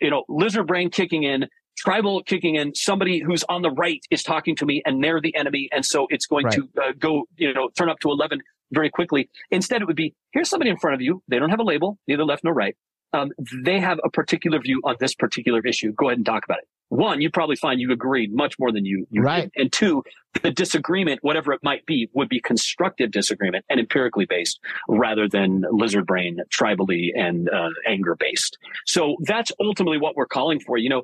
you 0.00 0.10
know, 0.10 0.24
lizard 0.28 0.66
brain 0.68 0.90
kicking 0.90 1.24
in, 1.24 1.48
tribal 1.76 2.22
kicking 2.22 2.54
in. 2.54 2.74
Somebody 2.74 3.20
who's 3.20 3.42
on 3.44 3.62
the 3.62 3.70
right 3.70 4.00
is 4.10 4.22
talking 4.22 4.54
to 4.56 4.66
me, 4.66 4.82
and 4.86 5.02
they're 5.02 5.20
the 5.20 5.34
enemy, 5.34 5.68
and 5.72 5.84
so 5.84 6.06
it's 6.10 6.26
going 6.26 6.46
right. 6.46 6.54
to 6.54 6.68
uh, 6.80 6.92
go, 6.98 7.24
you 7.36 7.52
know, 7.52 7.68
turn 7.76 7.88
up 7.88 7.98
to 8.00 8.10
eleven 8.10 8.40
very 8.72 8.90
quickly. 8.90 9.28
Instead, 9.50 9.82
it 9.82 9.86
would 9.86 9.96
be 9.96 10.14
here's 10.32 10.48
somebody 10.48 10.70
in 10.70 10.76
front 10.76 10.94
of 10.94 11.00
you. 11.00 11.22
They 11.26 11.38
don't 11.38 11.50
have 11.50 11.60
a 11.60 11.64
label, 11.64 11.98
neither 12.06 12.24
left 12.24 12.44
nor 12.44 12.54
right 12.54 12.76
um, 13.12 13.30
they 13.64 13.80
have 13.80 13.98
a 14.04 14.10
particular 14.10 14.58
view 14.58 14.80
on 14.84 14.96
this 15.00 15.14
particular 15.14 15.60
issue. 15.66 15.92
Go 15.92 16.08
ahead 16.08 16.18
and 16.18 16.26
talk 16.26 16.44
about 16.44 16.58
it. 16.58 16.68
one, 16.88 17.20
you 17.20 17.30
probably 17.30 17.56
find 17.56 17.80
you 17.80 17.92
agreed 17.92 18.32
much 18.32 18.58
more 18.58 18.72
than 18.72 18.84
you, 18.84 19.06
you 19.10 19.22
right. 19.22 19.50
Did. 19.54 19.62
And 19.62 19.72
two, 19.72 20.02
the 20.42 20.50
disagreement, 20.50 21.20
whatever 21.22 21.52
it 21.52 21.60
might 21.62 21.84
be, 21.86 22.08
would 22.14 22.28
be 22.28 22.40
constructive 22.40 23.10
disagreement 23.10 23.64
and 23.68 23.78
empirically 23.78 24.24
based 24.24 24.60
rather 24.88 25.28
than 25.28 25.64
lizard 25.70 26.06
brain, 26.06 26.38
tribally 26.50 27.10
and 27.14 27.48
uh, 27.50 27.70
anger 27.86 28.16
based. 28.18 28.58
So 28.86 29.16
that's 29.20 29.52
ultimately 29.60 29.98
what 29.98 30.16
we're 30.16 30.26
calling 30.26 30.60
for. 30.60 30.78
You 30.78 30.88
know, 30.88 31.02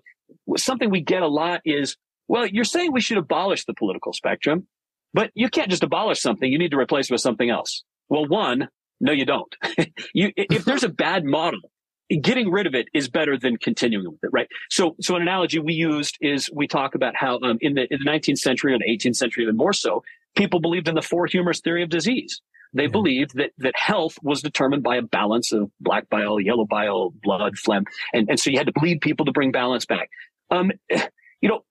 something 0.56 0.90
we 0.90 1.00
get 1.00 1.22
a 1.22 1.28
lot 1.28 1.60
is, 1.64 1.96
well, 2.26 2.46
you're 2.46 2.64
saying 2.64 2.92
we 2.92 3.00
should 3.00 3.18
abolish 3.18 3.64
the 3.64 3.74
political 3.74 4.12
spectrum, 4.12 4.66
but 5.14 5.30
you 5.34 5.48
can't 5.48 5.70
just 5.70 5.82
abolish 5.82 6.20
something. 6.20 6.50
You 6.50 6.58
need 6.58 6.70
to 6.70 6.78
replace 6.78 7.10
it 7.10 7.12
with 7.12 7.20
something 7.20 7.50
else. 7.50 7.84
Well, 8.08 8.26
one, 8.26 8.68
no, 9.00 9.12
you 9.12 9.24
don't. 9.24 9.54
you, 10.14 10.32
if 10.36 10.64
there's 10.64 10.84
a 10.84 10.88
bad 10.88 11.24
model, 11.24 11.60
getting 12.16 12.50
rid 12.50 12.66
of 12.66 12.74
it 12.74 12.88
is 12.94 13.08
better 13.08 13.36
than 13.36 13.56
continuing 13.56 14.10
with 14.10 14.22
it, 14.22 14.30
right? 14.32 14.48
So, 14.70 14.96
so 15.00 15.16
an 15.16 15.22
analogy 15.22 15.58
we 15.58 15.74
used 15.74 16.16
is 16.20 16.50
we 16.52 16.66
talk 16.66 16.94
about 16.94 17.14
how 17.14 17.38
um, 17.42 17.58
in 17.60 17.74
the 17.74 17.82
in 17.92 17.98
the 18.04 18.10
19th 18.10 18.38
century 18.38 18.74
or 18.74 18.78
the 18.78 18.90
18th 18.90 19.16
century, 19.16 19.44
even 19.44 19.56
more 19.56 19.72
so, 19.72 20.02
people 20.36 20.60
believed 20.60 20.88
in 20.88 20.94
the 20.94 21.02
four 21.02 21.26
humors 21.26 21.60
theory 21.60 21.82
of 21.82 21.90
disease. 21.90 22.40
They 22.72 22.84
mm-hmm. 22.84 22.92
believed 22.92 23.36
that 23.36 23.50
that 23.58 23.74
health 23.76 24.16
was 24.22 24.42
determined 24.42 24.82
by 24.82 24.96
a 24.96 25.02
balance 25.02 25.52
of 25.52 25.70
black 25.80 26.08
bile, 26.08 26.40
yellow 26.40 26.66
bile, 26.66 27.12
blood, 27.22 27.58
phlegm, 27.58 27.84
and 28.12 28.28
and 28.28 28.40
so 28.40 28.50
you 28.50 28.58
had 28.58 28.66
to 28.66 28.72
bleed 28.72 29.00
people 29.00 29.26
to 29.26 29.32
bring 29.32 29.52
balance 29.52 29.86
back. 29.86 30.10
Um, 30.50 30.72
you 31.40 31.48
know, 31.48 31.64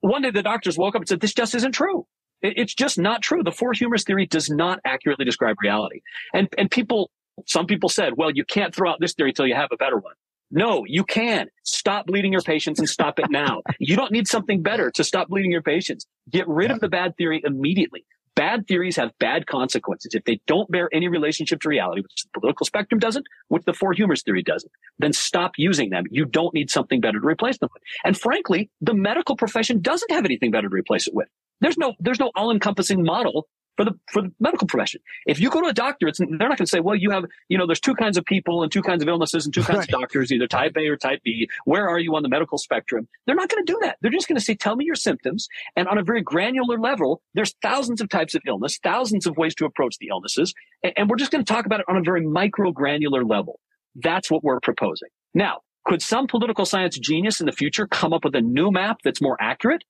one 0.00 0.22
day 0.22 0.30
the 0.30 0.42
doctors 0.42 0.78
woke 0.78 0.94
up 0.94 1.02
and 1.02 1.08
said, 1.08 1.20
"This 1.20 1.34
just 1.34 1.54
isn't 1.54 1.72
true." 1.72 2.06
It's 2.42 2.74
just 2.74 2.98
not 2.98 3.22
true. 3.22 3.44
The 3.44 3.52
four 3.52 3.72
humors 3.72 4.02
theory 4.02 4.26
does 4.26 4.50
not 4.50 4.80
accurately 4.84 5.24
describe 5.24 5.56
reality. 5.62 6.00
And, 6.34 6.48
and 6.58 6.68
people, 6.68 7.10
some 7.46 7.66
people 7.66 7.88
said, 7.88 8.14
well, 8.16 8.30
you 8.30 8.44
can't 8.44 8.74
throw 8.74 8.90
out 8.90 9.00
this 9.00 9.14
theory 9.14 9.30
until 9.30 9.46
you 9.46 9.54
have 9.54 9.70
a 9.72 9.76
better 9.76 9.96
one. 9.96 10.14
No, 10.50 10.84
you 10.86 11.02
can. 11.02 11.48
Stop 11.64 12.06
bleeding 12.06 12.30
your 12.30 12.42
patients 12.42 12.78
and 12.78 12.88
stop 12.88 13.18
it 13.18 13.30
now. 13.30 13.62
you 13.78 13.96
don't 13.96 14.12
need 14.12 14.28
something 14.28 14.62
better 14.62 14.90
to 14.92 15.02
stop 15.02 15.28
bleeding 15.28 15.50
your 15.50 15.62
patients. 15.62 16.06
Get 16.30 16.46
rid 16.46 16.70
of 16.70 16.80
the 16.80 16.88
bad 16.88 17.16
theory 17.16 17.40
immediately. 17.44 18.04
Bad 18.34 18.66
theories 18.66 18.96
have 18.96 19.10
bad 19.18 19.46
consequences. 19.46 20.14
If 20.14 20.24
they 20.24 20.40
don't 20.46 20.70
bear 20.70 20.88
any 20.92 21.08
relationship 21.08 21.60
to 21.62 21.68
reality, 21.68 22.02
which 22.02 22.24
the 22.24 22.40
political 22.40 22.64
spectrum 22.66 22.98
doesn't, 22.98 23.26
which 23.48 23.64
the 23.64 23.74
four 23.74 23.92
humors 23.92 24.22
theory 24.22 24.42
doesn't, 24.42 24.72
then 24.98 25.12
stop 25.12 25.52
using 25.56 25.90
them. 25.90 26.04
You 26.10 26.24
don't 26.24 26.54
need 26.54 26.70
something 26.70 27.00
better 27.00 27.20
to 27.20 27.26
replace 27.26 27.58
them 27.58 27.68
with. 27.72 27.82
And 28.04 28.18
frankly, 28.18 28.70
the 28.80 28.94
medical 28.94 29.36
profession 29.36 29.80
doesn't 29.80 30.10
have 30.10 30.24
anything 30.24 30.50
better 30.50 30.68
to 30.68 30.74
replace 30.74 31.06
it 31.06 31.14
with. 31.14 31.28
There's 31.60 31.78
no, 31.78 31.94
there's 32.00 32.20
no 32.20 32.30
all 32.34 32.50
encompassing 32.50 33.02
model 33.02 33.48
for 33.76 33.84
the, 33.84 33.92
for 34.10 34.22
the 34.22 34.32
medical 34.40 34.66
profession. 34.66 35.00
If 35.26 35.40
you 35.40 35.50
go 35.50 35.60
to 35.60 35.68
a 35.68 35.72
doctor, 35.72 36.08
it's, 36.08 36.18
they're 36.18 36.28
not 36.28 36.58
going 36.58 36.58
to 36.58 36.66
say, 36.66 36.80
well, 36.80 36.94
you 36.94 37.10
have, 37.10 37.24
you 37.48 37.56
know, 37.56 37.66
there's 37.66 37.80
two 37.80 37.94
kinds 37.94 38.16
of 38.16 38.24
people 38.24 38.62
and 38.62 38.70
two 38.70 38.82
kinds 38.82 39.02
of 39.02 39.08
illnesses 39.08 39.44
and 39.44 39.54
two 39.54 39.62
kinds 39.62 39.78
right. 39.78 39.92
of 39.92 40.00
doctors, 40.00 40.32
either 40.32 40.46
type 40.46 40.76
A 40.76 40.86
or 40.88 40.96
type 40.96 41.20
B. 41.24 41.48
Where 41.64 41.88
are 41.88 41.98
you 41.98 42.14
on 42.14 42.22
the 42.22 42.28
medical 42.28 42.58
spectrum? 42.58 43.08
They're 43.26 43.36
not 43.36 43.48
going 43.48 43.64
to 43.64 43.72
do 43.72 43.78
that. 43.82 43.96
They're 44.00 44.10
just 44.10 44.28
going 44.28 44.38
to 44.38 44.44
say, 44.44 44.54
tell 44.54 44.76
me 44.76 44.84
your 44.84 44.94
symptoms. 44.94 45.48
And 45.76 45.88
on 45.88 45.98
a 45.98 46.02
very 46.02 46.22
granular 46.22 46.78
level, 46.78 47.22
there's 47.34 47.54
thousands 47.62 48.00
of 48.00 48.08
types 48.08 48.34
of 48.34 48.42
illness, 48.46 48.78
thousands 48.82 49.26
of 49.26 49.36
ways 49.36 49.54
to 49.56 49.64
approach 49.64 49.96
the 49.98 50.08
illnesses. 50.08 50.54
And, 50.82 50.92
and 50.96 51.10
we're 51.10 51.16
just 51.16 51.30
going 51.30 51.44
to 51.44 51.52
talk 51.52 51.66
about 51.66 51.80
it 51.80 51.86
on 51.88 51.96
a 51.96 52.02
very 52.02 52.26
micro 52.26 52.72
granular 52.72 53.24
level. 53.24 53.58
That's 53.94 54.30
what 54.30 54.42
we're 54.42 54.60
proposing. 54.60 55.08
Now, 55.34 55.60
could 55.84 56.02
some 56.02 56.26
political 56.26 56.64
science 56.64 56.98
genius 56.98 57.40
in 57.40 57.46
the 57.46 57.52
future 57.52 57.86
come 57.86 58.12
up 58.12 58.24
with 58.24 58.34
a 58.34 58.40
new 58.40 58.70
map 58.70 58.98
that's 59.02 59.20
more 59.20 59.36
accurate? 59.40 59.82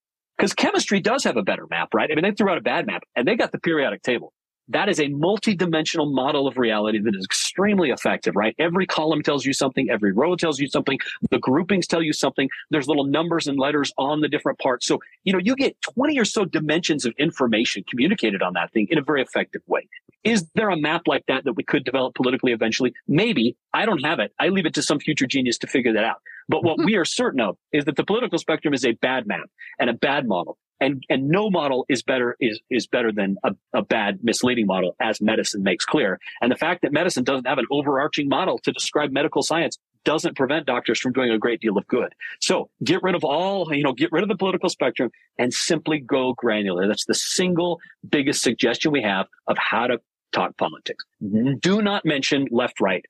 Because 0.43 0.55
chemistry 0.55 0.99
does 0.99 1.23
have 1.23 1.37
a 1.37 1.43
better 1.45 1.69
map, 1.71 1.95
right? 1.95 2.11
I 2.11 2.17
mean, 2.17 2.25
they 2.25 2.33
threw 2.33 2.51
out 2.51 2.59
a 2.59 2.63
bad 2.63 2.85
map 2.85 3.05
and 3.15 3.29
they 3.29 3.37
got 3.37 3.53
the 3.53 3.61
periodic 3.61 4.03
table. 4.03 4.33
That 4.67 4.89
is 4.89 4.99
a 4.99 5.07
multi-dimensional 5.07 6.13
model 6.13 6.49
of 6.49 6.59
reality 6.59 6.99
that 6.99 7.15
is 7.15 7.25
extremely 7.25 7.91
effective, 7.91 8.35
right? 8.35 8.53
Every 8.59 8.85
column 8.85 9.23
tells 9.23 9.45
you 9.45 9.53
something. 9.53 9.89
Every 9.89 10.11
row 10.11 10.35
tells 10.35 10.59
you 10.59 10.67
something. 10.67 10.99
The 11.31 11.39
groupings 11.39 11.87
tell 11.87 12.03
you 12.03 12.13
something. 12.13 12.49
There's 12.71 12.89
little 12.89 13.05
numbers 13.05 13.47
and 13.47 13.57
letters 13.57 13.93
on 13.99 14.21
the 14.21 14.27
different 14.29 14.59
parts. 14.59 14.85
So, 14.85 14.99
you 15.23 15.33
know, 15.33 15.39
you 15.39 15.55
get 15.55 15.77
20 15.95 16.19
or 16.19 16.25
so 16.25 16.45
dimensions 16.45 17.05
of 17.05 17.15
information 17.21 17.85
communicated 17.89 18.43
on 18.43 18.55
that 18.55 18.73
thing 18.73 18.89
in 18.91 18.99
a 18.99 19.03
very 19.03 19.23
effective 19.23 19.63
way. 19.69 19.87
Is 20.25 20.49
there 20.57 20.71
a 20.71 20.77
map 20.77 21.03
like 21.07 21.25
that 21.29 21.45
that 21.45 21.53
we 21.53 21.63
could 21.63 21.85
develop 21.85 22.17
politically 22.17 22.51
eventually? 22.51 22.95
Maybe. 23.07 23.57
I 23.73 23.87
don't 23.87 24.05
have 24.05 24.19
it. 24.19 24.33
I 24.41 24.49
leave 24.49 24.67
it 24.67 24.75
to 24.75 24.83
some 24.83 24.99
future 24.99 25.27
genius 25.27 25.59
to 25.59 25.69
figure 25.69 25.93
that 25.93 26.05
out. 26.05 26.17
But 26.49 26.65
what 26.65 26.79
we 26.85 26.97
are 26.97 27.05
certain 27.05 27.41
of 27.41 27.57
is 27.73 27.85
that 27.85 27.97
the 27.97 28.05
political 28.05 28.39
spectrum 28.39 28.75
is 28.75 28.85
a 28.85 28.93
bad 28.93 29.27
map 29.27 29.49
and 29.79 29.91
a 29.91 29.95
bad 29.95 30.27
model. 30.27 30.59
And, 30.81 31.05
and 31.09 31.29
no 31.29 31.49
model 31.49 31.87
is 31.89 32.03
better, 32.03 32.37
is, 32.41 32.61
is 32.69 32.89
better 32.89 33.13
than 33.13 33.37
a, 33.45 33.53
a 33.73 33.83
bad 33.83 34.19
misleading 34.25 34.67
model 34.67 34.97
as 35.01 35.21
medicine 35.21 35.63
makes 35.63 35.85
clear. 35.85 36.19
And 36.41 36.51
the 36.51 36.57
fact 36.57 36.83
that 36.83 36.93
medicine 36.93 37.23
doesn't 37.23 37.47
have 37.47 37.59
an 37.59 37.67
overarching 37.71 38.29
model 38.29 38.59
to 38.65 38.73
describe 38.73 39.13
medical 39.13 39.43
science 39.43 39.79
doesn't 40.05 40.37
prevent 40.37 40.67
doctors 40.67 40.99
from 40.99 41.13
doing 41.13 41.31
a 41.31 41.39
great 41.39 41.61
deal 41.61 41.79
of 41.79 41.87
good. 41.87 42.13
So 42.41 42.69
get 42.83 43.01
rid 43.05 43.15
of 43.15 43.23
all, 43.23 43.73
you 43.73 43.85
know, 43.85 43.93
get 43.93 44.11
rid 44.11 44.25
of 44.25 44.29
the 44.29 44.37
political 44.37 44.69
spectrum 44.69 45.13
and 45.39 45.55
simply 45.55 46.01
go 46.01 46.35
granular. 46.35 46.89
That's 46.89 47.05
the 47.05 47.15
single 47.15 47.79
biggest 48.09 48.43
suggestion 48.43 48.91
we 48.91 49.03
have 49.03 49.27
of 49.47 49.57
how 49.59 49.87
to 49.87 50.01
talk 50.33 50.57
politics. 50.57 51.05
Mm-hmm. 51.23 51.59
Do 51.61 51.81
not 51.81 52.05
mention 52.05 52.49
left, 52.51 52.81
right 52.81 53.05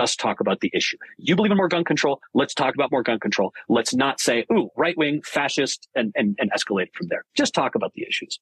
us 0.00 0.16
talk 0.16 0.40
about 0.40 0.60
the 0.60 0.70
issue. 0.74 0.96
You 1.18 1.36
believe 1.36 1.52
in 1.52 1.56
more 1.56 1.68
gun 1.68 1.84
control? 1.84 2.20
Let's 2.34 2.54
talk 2.54 2.74
about 2.74 2.90
more 2.90 3.02
gun 3.02 3.20
control. 3.20 3.52
Let's 3.68 3.94
not 3.94 4.18
say, 4.18 4.46
ooh, 4.52 4.70
right 4.76 4.96
wing, 4.96 5.22
fascist, 5.22 5.88
and, 5.94 6.12
and, 6.16 6.36
and 6.40 6.50
escalate 6.52 6.92
from 6.94 7.08
there. 7.08 7.24
Just 7.36 7.54
talk 7.54 7.74
about 7.74 7.92
the 7.94 8.02
issues. 8.08 8.40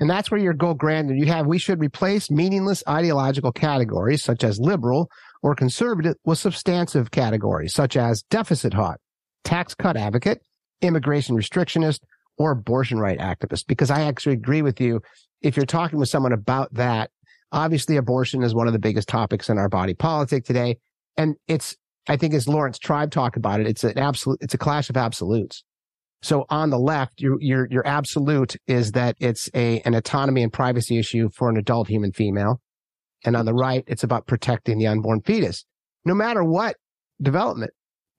And 0.00 0.10
that's 0.10 0.30
where 0.30 0.40
your 0.40 0.54
go 0.54 0.74
grand. 0.74 1.10
And 1.10 1.18
you 1.18 1.26
have, 1.26 1.46
we 1.46 1.58
should 1.58 1.80
replace 1.80 2.30
meaningless 2.30 2.82
ideological 2.88 3.52
categories 3.52 4.24
such 4.24 4.42
as 4.42 4.58
liberal 4.58 5.10
or 5.42 5.54
conservative 5.54 6.16
with 6.24 6.38
substantive 6.38 7.10
categories 7.10 7.74
such 7.74 7.96
as 7.96 8.22
deficit 8.30 8.74
hawk, 8.74 8.98
tax 9.44 9.74
cut 9.74 9.96
advocate, 9.96 10.40
immigration 10.80 11.36
restrictionist, 11.36 12.00
or 12.38 12.50
abortion 12.50 12.98
right 12.98 13.18
activist. 13.18 13.66
Because 13.68 13.90
I 13.90 14.02
actually 14.02 14.32
agree 14.32 14.62
with 14.62 14.80
you. 14.80 15.00
If 15.42 15.56
you're 15.56 15.66
talking 15.66 15.98
with 15.98 16.08
someone 16.08 16.32
about 16.32 16.74
that, 16.74 17.10
Obviously, 17.54 17.96
abortion 17.96 18.42
is 18.42 18.52
one 18.52 18.66
of 18.66 18.72
the 18.72 18.80
biggest 18.80 19.08
topics 19.08 19.48
in 19.48 19.58
our 19.58 19.68
body 19.68 19.94
politic 19.94 20.44
today. 20.44 20.76
And 21.16 21.36
it's, 21.46 21.76
I 22.08 22.16
think 22.16 22.34
as 22.34 22.48
Laurence 22.48 22.80
Tribe 22.80 23.12
talked 23.12 23.36
about 23.36 23.60
it, 23.60 23.68
it's 23.68 23.84
an 23.84 23.96
absolute, 23.96 24.38
it's 24.40 24.54
a 24.54 24.58
clash 24.58 24.90
of 24.90 24.96
absolutes. 24.96 25.62
So 26.20 26.46
on 26.50 26.70
the 26.70 26.80
left, 26.80 27.20
your, 27.20 27.40
your, 27.40 27.68
your 27.70 27.86
absolute 27.86 28.56
is 28.66 28.90
that 28.92 29.14
it's 29.20 29.48
a, 29.54 29.80
an 29.82 29.94
autonomy 29.94 30.42
and 30.42 30.52
privacy 30.52 30.98
issue 30.98 31.30
for 31.32 31.48
an 31.48 31.56
adult 31.56 31.86
human 31.86 32.10
female. 32.10 32.60
And 33.24 33.36
on 33.36 33.46
the 33.46 33.54
right, 33.54 33.84
it's 33.86 34.02
about 34.02 34.26
protecting 34.26 34.78
the 34.78 34.88
unborn 34.88 35.20
fetus. 35.20 35.64
No 36.04 36.14
matter 36.14 36.42
what 36.42 36.74
development, 37.22 37.70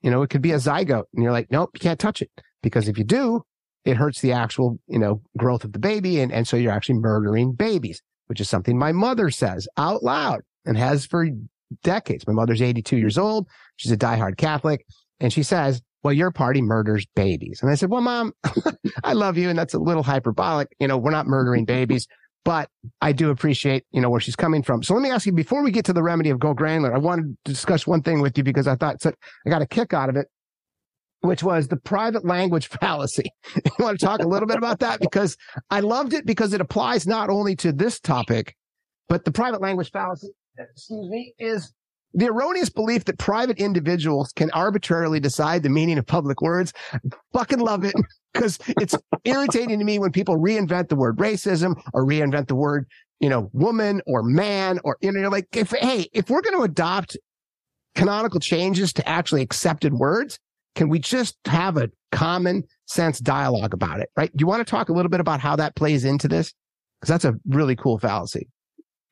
you 0.02 0.12
know, 0.12 0.22
it 0.22 0.30
could 0.30 0.42
be 0.42 0.54
a 0.54 0.58
zygote 0.58 1.06
and 1.14 1.24
you're 1.24 1.34
like, 1.34 1.52
nope, 1.52 1.72
you 1.74 1.82
can't 1.82 2.00
touch 2.00 2.22
it 2.22 2.32
because 2.64 2.88
if 2.88 2.98
you 2.98 3.04
do, 3.04 3.42
it 3.84 3.98
hurts 3.98 4.22
the 4.22 4.32
actual, 4.32 4.80
you 4.88 4.98
know, 4.98 5.22
growth 5.38 5.66
of 5.66 5.74
the 5.74 5.80
baby. 5.80 6.22
And, 6.22 6.32
and 6.32 6.48
so 6.48 6.56
you're 6.56 6.72
actually 6.72 7.00
murdering 7.00 7.52
babies 7.52 8.02
which 8.28 8.40
is 8.40 8.50
something 8.50 8.78
my 8.78 8.92
mother 8.92 9.30
says 9.30 9.68
out 9.78 10.04
loud 10.04 10.42
and 10.66 10.78
has 10.78 11.06
for 11.06 11.28
decades. 11.84 12.28
My 12.28 12.34
mother's 12.34 12.62
82 12.62 12.98
years 12.98 13.18
old. 13.18 13.48
She's 13.76 13.92
a 13.92 13.98
diehard 13.98 14.38
Catholic. 14.38 14.86
And 15.20 15.32
she 15.32 15.44
says, 15.44 15.82
well, 16.04 16.14
your 16.14 16.32
party 16.32 16.62
murders 16.62 17.06
babies. 17.16 17.62
And 17.62 17.72
I 17.72 17.76
said, 17.76 17.90
well, 17.90 18.02
mom, 18.02 18.34
I 19.04 19.14
love 19.14 19.38
you. 19.38 19.50
And 19.50 19.58
that's 19.58 19.74
a 19.74 19.80
little 19.80 20.04
hyperbolic. 20.04 20.68
You 20.80 20.88
know, 20.88 20.98
we're 20.98 21.12
not 21.12 21.26
murdering 21.26 21.66
babies, 21.66 22.08
but 22.44 22.70
I 23.02 23.12
do 23.12 23.32
appreciate, 23.32 23.86
you 23.92 24.02
know, 24.02 24.10
where 24.10 24.20
she's 24.20 24.36
coming 24.36 24.62
from. 24.62 24.84
So 24.84 24.94
let 24.94 25.02
me 25.02 25.10
ask 25.10 25.26
you, 25.26 25.32
before 25.32 25.64
we 25.64 25.72
get 25.72 25.86
to 25.86 25.94
the 25.94 26.04
remedy 26.04 26.30
of 26.30 26.40
go 26.40 26.54
granular, 26.54 26.94
I 26.94 27.00
wanted 27.00 27.36
to 27.46 27.52
discuss 27.52 27.88
one 27.88 28.04
thing 28.04 28.22
with 28.22 28.38
you 28.38 28.44
because 28.44 28.68
I 28.68 28.76
thought 28.76 29.02
so 29.02 29.14
I 29.46 29.50
got 29.50 29.64
a 29.64 29.66
kick 29.66 29.94
out 29.94 30.10
of 30.10 30.16
it 30.16 30.28
which 31.26 31.44
was 31.44 31.68
the 31.68 31.78
private 31.78 32.26
language 32.26 32.68
fallacy. 32.82 33.32
you 33.56 33.72
want 33.80 34.00
to 34.00 34.06
talk 34.06 34.22
a 34.22 34.28
little 34.28 34.48
bit 34.48 34.58
about 34.58 34.80
that? 34.80 35.00
Because 35.00 35.38
I 35.70 35.80
loved 35.80 36.14
it 36.14 36.26
because 36.26 36.54
it 36.54 36.62
applies 36.62 37.08
not 37.08 37.30
only 37.30 37.56
to 37.58 37.72
this 37.72 38.00
topic, 38.00 38.56
but 39.10 39.26
the 39.26 39.32
private 39.32 39.62
language 39.62 39.92
fallacy, 39.92 40.30
excuse 40.58 41.10
me, 41.10 41.34
is 41.38 41.74
the 42.14 42.28
erroneous 42.28 42.70
belief 42.70 43.06
that 43.06 43.20
private 43.20 43.60
individuals 43.60 44.32
can 44.32 44.50
arbitrarily 44.52 45.20
decide 45.20 45.64
the 45.64 45.70
meaning 45.70 45.98
of 45.98 46.06
public 46.06 46.42
words. 46.42 46.72
Fucking 47.34 47.60
love 47.60 47.84
it 47.84 47.94
because 48.34 48.58
it's 48.80 48.96
irritating 49.26 49.80
to 49.80 49.86
me 49.86 50.00
when 50.00 50.12
people 50.12 50.38
reinvent 50.38 50.88
the 50.88 50.96
word 50.96 51.18
racism 51.18 51.80
or 51.94 52.06
reinvent 52.06 52.48
the 52.48 52.56
word, 52.56 52.88
you 53.20 53.30
know, 53.30 53.50
woman 53.52 54.02
or 54.08 54.24
man 54.24 54.80
or, 54.84 54.98
you 55.02 55.12
know, 55.12 55.30
like 55.30 55.48
if, 55.54 55.72
hey, 55.72 56.08
if 56.14 56.30
we're 56.30 56.42
going 56.42 56.58
to 56.58 56.64
adopt 56.64 57.18
canonical 57.96 58.40
changes 58.40 58.94
to 58.94 59.08
actually 59.08 59.42
accepted 59.42 59.94
words, 59.94 60.40
can 60.76 60.90
we 60.90 61.00
just 61.00 61.38
have 61.46 61.78
a 61.78 61.90
common 62.12 62.64
sense 62.86 63.20
dialogue 63.20 63.74
about 63.74 64.00
it? 64.00 64.10
Right. 64.16 64.36
Do 64.36 64.42
you 64.42 64.48
want 64.48 64.66
to 64.66 64.70
talk 64.70 64.90
a 64.90 64.94
little 64.94 65.10
bit 65.10 65.20
about 65.20 65.40
how 65.40 65.56
that 65.56 65.76
plays 65.76 66.06
into 66.06 66.28
this? 66.28 66.54
Because 67.00 67.10
that's 67.10 67.26
a 67.26 67.40
really 67.48 67.76
cool 67.76 67.98
fallacy. 67.98 68.48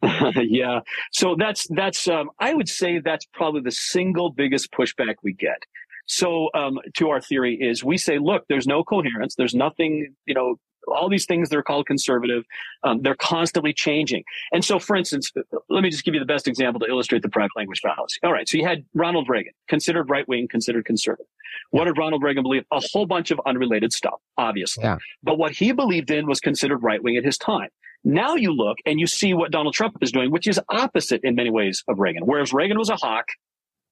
yeah. 0.35 0.81
So 1.11 1.35
that's, 1.37 1.65
that's, 1.69 2.07
um, 2.07 2.29
I 2.39 2.53
would 2.53 2.67
say 2.67 2.99
that's 2.99 3.25
probably 3.33 3.61
the 3.61 3.71
single 3.71 4.31
biggest 4.31 4.71
pushback 4.71 5.15
we 5.23 5.33
get. 5.33 5.63
So, 6.05 6.49
um, 6.53 6.79
to 6.95 7.09
our 7.09 7.21
theory 7.21 7.57
is 7.61 7.81
we 7.81 7.97
say, 7.97 8.19
look, 8.19 8.43
there's 8.49 8.67
no 8.67 8.83
coherence. 8.83 9.35
There's 9.35 9.55
nothing, 9.55 10.13
you 10.25 10.33
know, 10.33 10.57
all 10.87 11.09
these 11.09 11.25
things 11.25 11.49
that 11.49 11.57
are 11.57 11.63
called 11.63 11.85
conservative, 11.85 12.43
um, 12.83 13.01
they're 13.01 13.15
constantly 13.15 13.73
changing. 13.73 14.23
And 14.51 14.63
so, 14.63 14.79
for 14.79 14.95
instance, 14.95 15.31
let 15.69 15.83
me 15.83 15.89
just 15.89 16.03
give 16.03 16.13
you 16.13 16.19
the 16.19 16.25
best 16.25 16.47
example 16.47 16.79
to 16.81 16.87
illustrate 16.87 17.21
the 17.21 17.29
private 17.29 17.55
language 17.55 17.81
fallacy. 17.81 18.19
All 18.23 18.31
right. 18.31 18.47
So 18.47 18.57
you 18.57 18.65
had 18.65 18.83
Ronald 18.93 19.29
Reagan, 19.29 19.53
considered 19.67 20.09
right 20.09 20.27
wing, 20.27 20.47
considered 20.47 20.85
conservative. 20.85 21.27
What 21.71 21.85
did 21.85 21.97
Ronald 21.97 22.23
Reagan 22.23 22.43
believe? 22.43 22.65
A 22.71 22.81
whole 22.91 23.05
bunch 23.05 23.31
of 23.31 23.39
unrelated 23.45 23.93
stuff, 23.93 24.19
obviously. 24.37 24.83
Yeah. 24.83 24.97
But 25.21 25.37
what 25.37 25.51
he 25.51 25.71
believed 25.71 26.11
in 26.11 26.27
was 26.27 26.39
considered 26.39 26.77
right 26.77 27.01
wing 27.03 27.17
at 27.17 27.23
his 27.23 27.37
time. 27.37 27.69
Now 28.03 28.35
you 28.35 28.53
look 28.53 28.77
and 28.85 28.99
you 28.99 29.07
see 29.07 29.33
what 29.33 29.51
Donald 29.51 29.73
Trump 29.73 29.97
is 30.01 30.11
doing, 30.11 30.31
which 30.31 30.47
is 30.47 30.59
opposite 30.69 31.21
in 31.23 31.35
many 31.35 31.49
ways 31.49 31.83
of 31.87 31.99
Reagan. 31.99 32.23
Whereas 32.25 32.51
Reagan 32.51 32.77
was 32.77 32.89
a 32.89 32.95
hawk, 32.97 33.27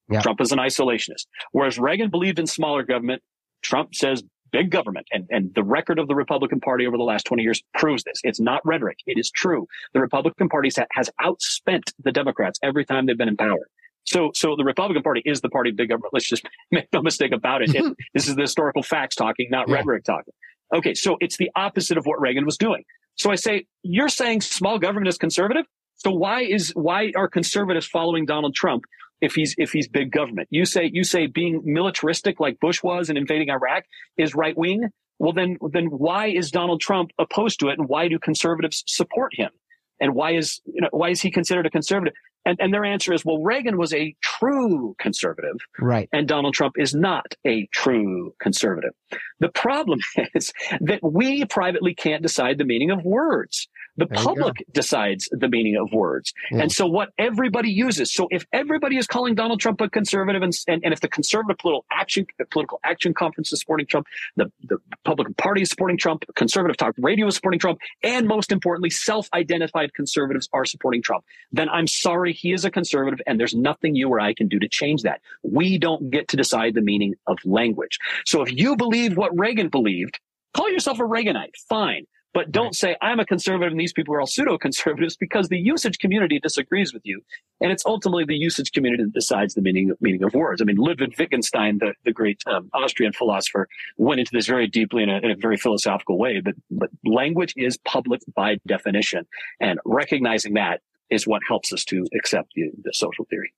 yeah. 0.09 0.21
Trump 0.21 0.41
is 0.41 0.51
an 0.51 0.59
isolationist. 0.59 1.25
Whereas 1.53 1.79
Reagan 1.79 2.09
believed 2.09 2.37
in 2.37 2.45
smaller 2.45 2.83
government, 2.83 3.21
Trump 3.61 3.95
says 3.95 4.23
big 4.51 4.69
government. 4.69 5.07
And, 5.11 5.27
and 5.29 5.53
the 5.55 5.63
record 5.63 5.99
of 5.99 6.07
the 6.07 6.15
Republican 6.15 6.59
Party 6.59 6.87
over 6.87 6.97
the 6.97 7.03
last 7.03 7.25
20 7.25 7.43
years 7.43 7.63
proves 7.73 8.03
this. 8.03 8.19
It's 8.23 8.39
not 8.39 8.61
rhetoric. 8.65 8.97
It 9.07 9.17
is 9.17 9.31
true. 9.31 9.67
The 9.93 9.99
Republican 9.99 10.49
Party 10.49 10.69
has 10.93 11.09
outspent 11.21 11.93
the 12.03 12.11
Democrats 12.11 12.59
every 12.63 12.85
time 12.85 13.05
they've 13.05 13.17
been 13.17 13.29
in 13.29 13.37
power. 13.37 13.67
So, 14.03 14.31
so 14.33 14.55
the 14.55 14.63
Republican 14.63 15.03
Party 15.03 15.21
is 15.25 15.41
the 15.41 15.49
party 15.49 15.69
of 15.69 15.75
big 15.75 15.89
government. 15.89 16.13
Let's 16.13 16.27
just 16.27 16.45
make 16.71 16.87
no 16.91 17.01
mistake 17.01 17.31
about 17.31 17.61
it. 17.61 17.73
it 17.75 17.97
this 18.13 18.27
is 18.27 18.35
the 18.35 18.41
historical 18.41 18.83
facts 18.83 19.15
talking, 19.15 19.47
not 19.49 19.67
yeah. 19.67 19.75
rhetoric 19.75 20.03
talking. 20.03 20.33
Okay. 20.73 20.93
So 20.93 21.17
it's 21.19 21.37
the 21.37 21.51
opposite 21.55 21.97
of 21.97 22.05
what 22.05 22.19
Reagan 22.19 22.45
was 22.45 22.57
doing. 22.57 22.83
So 23.15 23.31
I 23.31 23.35
say, 23.35 23.65
you're 23.83 24.09
saying 24.09 24.41
small 24.41 24.79
government 24.79 25.07
is 25.07 25.17
conservative? 25.17 25.65
So 25.97 26.11
why 26.11 26.41
is, 26.41 26.71
why 26.71 27.11
are 27.15 27.27
conservatives 27.27 27.85
following 27.85 28.25
Donald 28.25 28.55
Trump 28.55 28.85
if 29.21 29.33
he's, 29.35 29.55
if 29.57 29.71
he's 29.71 29.87
big 29.87 30.11
government? 30.11 30.47
You 30.51 30.65
say, 30.65 30.89
you 30.91 31.03
say 31.03 31.27
being 31.27 31.61
militaristic 31.63 32.39
like 32.39 32.59
Bush 32.59 32.83
was 32.83 33.09
and 33.09 33.17
invading 33.17 33.49
Iraq 33.49 33.83
is 34.17 34.35
right 34.35 34.57
wing. 34.57 34.89
Well, 35.19 35.33
then, 35.33 35.57
then 35.71 35.85
why 35.85 36.27
is 36.27 36.51
Donald 36.51 36.81
Trump 36.81 37.11
opposed 37.19 37.59
to 37.59 37.69
it? 37.69 37.77
And 37.77 37.87
why 37.87 38.07
do 38.07 38.17
conservatives 38.17 38.83
support 38.87 39.35
him? 39.35 39.51
And 39.99 40.15
why 40.15 40.31
is, 40.31 40.59
you 40.65 40.81
know, 40.81 40.89
why 40.91 41.09
is 41.09 41.21
he 41.21 41.29
considered 41.29 41.67
a 41.67 41.69
conservative? 41.69 42.15
And, 42.43 42.57
and 42.59 42.73
their 42.73 42.83
answer 42.83 43.13
is, 43.13 43.23
well, 43.23 43.41
Reagan 43.41 43.77
was 43.77 43.93
a 43.93 44.15
true 44.21 44.95
conservative. 44.99 45.57
Right. 45.79 46.09
And 46.11 46.27
Donald 46.27 46.55
Trump 46.55 46.73
is 46.77 46.95
not 46.95 47.35
a 47.45 47.67
true 47.67 48.33
conservative. 48.41 48.93
The 49.39 49.49
problem 49.49 49.99
is 50.33 50.51
that 50.81 51.01
we 51.03 51.45
privately 51.45 51.93
can't 51.93 52.23
decide 52.23 52.57
the 52.57 52.65
meaning 52.65 52.89
of 52.89 53.03
words. 53.03 53.67
The 53.97 54.05
there 54.05 54.23
public 54.23 54.65
decides 54.71 55.27
the 55.31 55.49
meaning 55.49 55.75
of 55.75 55.91
words. 55.91 56.33
Yeah. 56.51 56.61
And 56.61 56.71
so 56.71 56.85
what 56.85 57.09
everybody 57.17 57.69
uses. 57.69 58.13
So 58.13 58.27
if 58.31 58.45
everybody 58.53 58.97
is 58.97 59.07
calling 59.07 59.35
Donald 59.35 59.59
Trump 59.59 59.81
a 59.81 59.89
conservative 59.89 60.41
and, 60.41 60.53
and, 60.67 60.83
and 60.83 60.93
if 60.93 61.01
the 61.01 61.07
conservative 61.07 61.57
political 61.57 61.85
action, 61.91 62.25
political 62.51 62.79
action 62.83 63.13
conference 63.13 63.51
is 63.51 63.59
supporting 63.59 63.87
Trump, 63.87 64.07
the, 64.35 64.51
the 64.63 64.77
Republican 64.91 65.33
Party 65.33 65.61
is 65.61 65.69
supporting 65.69 65.97
Trump, 65.97 66.23
conservative 66.35 66.77
talk 66.77 66.95
radio 66.97 67.27
is 67.27 67.35
supporting 67.35 67.59
Trump, 67.59 67.79
and 68.03 68.27
most 68.27 68.51
importantly, 68.51 68.89
self-identified 68.89 69.93
conservatives 69.93 70.47
are 70.53 70.65
supporting 70.65 71.01
Trump, 71.01 71.25
then 71.51 71.69
I'm 71.69 71.87
sorry 71.87 72.33
he 72.33 72.53
is 72.53 72.65
a 72.65 72.71
conservative 72.71 73.21
and 73.27 73.39
there's 73.39 73.53
nothing 73.53 73.95
you 73.95 74.09
or 74.09 74.19
I 74.19 74.33
can 74.33 74.47
do 74.47 74.59
to 74.59 74.69
change 74.69 75.03
that. 75.03 75.21
We 75.43 75.77
don't 75.77 76.09
get 76.09 76.29
to 76.29 76.37
decide 76.37 76.73
the 76.73 76.81
meaning 76.81 77.15
of 77.27 77.37
language. 77.45 77.99
So 78.25 78.41
if 78.41 78.51
you 78.53 78.75
believe 78.75 79.17
what 79.17 79.37
Reagan 79.37 79.69
believed, 79.69 80.19
call 80.53 80.69
yourself 80.69 80.99
a 80.99 81.03
Reaganite. 81.03 81.55
Fine. 81.67 82.05
But 82.33 82.51
don't 82.51 82.65
right. 82.65 82.75
say 82.75 82.97
I'm 83.01 83.19
a 83.19 83.25
conservative 83.25 83.71
and 83.71 83.79
these 83.79 83.91
people 83.91 84.13
are 84.15 84.21
all 84.21 84.27
pseudo 84.27 84.57
conservatives 84.57 85.17
because 85.17 85.49
the 85.49 85.57
usage 85.57 85.99
community 85.99 86.39
disagrees 86.39 86.93
with 86.93 87.01
you. 87.05 87.21
And 87.59 87.71
it's 87.71 87.85
ultimately 87.85 88.23
the 88.25 88.35
usage 88.35 88.71
community 88.71 89.03
that 89.03 89.13
decides 89.13 89.53
the 89.53 89.61
meaning, 89.61 89.91
meaning 89.99 90.23
of 90.23 90.33
words. 90.33 90.61
I 90.61 90.65
mean, 90.65 90.77
Ludwig 90.77 91.15
Wittgenstein, 91.17 91.79
the, 91.79 91.93
the 92.05 92.13
great 92.13 92.41
um, 92.47 92.69
Austrian 92.73 93.11
philosopher, 93.11 93.67
went 93.97 94.19
into 94.19 94.31
this 94.33 94.47
very 94.47 94.67
deeply 94.67 95.03
in 95.03 95.09
a, 95.09 95.17
in 95.17 95.31
a 95.31 95.35
very 95.35 95.57
philosophical 95.57 96.17
way. 96.17 96.39
But, 96.39 96.55
but 96.69 96.89
language 97.05 97.53
is 97.57 97.77
public 97.77 98.21
by 98.33 98.57
definition. 98.65 99.27
And 99.59 99.79
recognizing 99.85 100.53
that 100.53 100.81
is 101.09 101.27
what 101.27 101.41
helps 101.47 101.73
us 101.73 101.83
to 101.85 102.05
accept 102.17 102.53
the, 102.55 102.71
the 102.83 102.93
social 102.93 103.25
theory. 103.29 103.53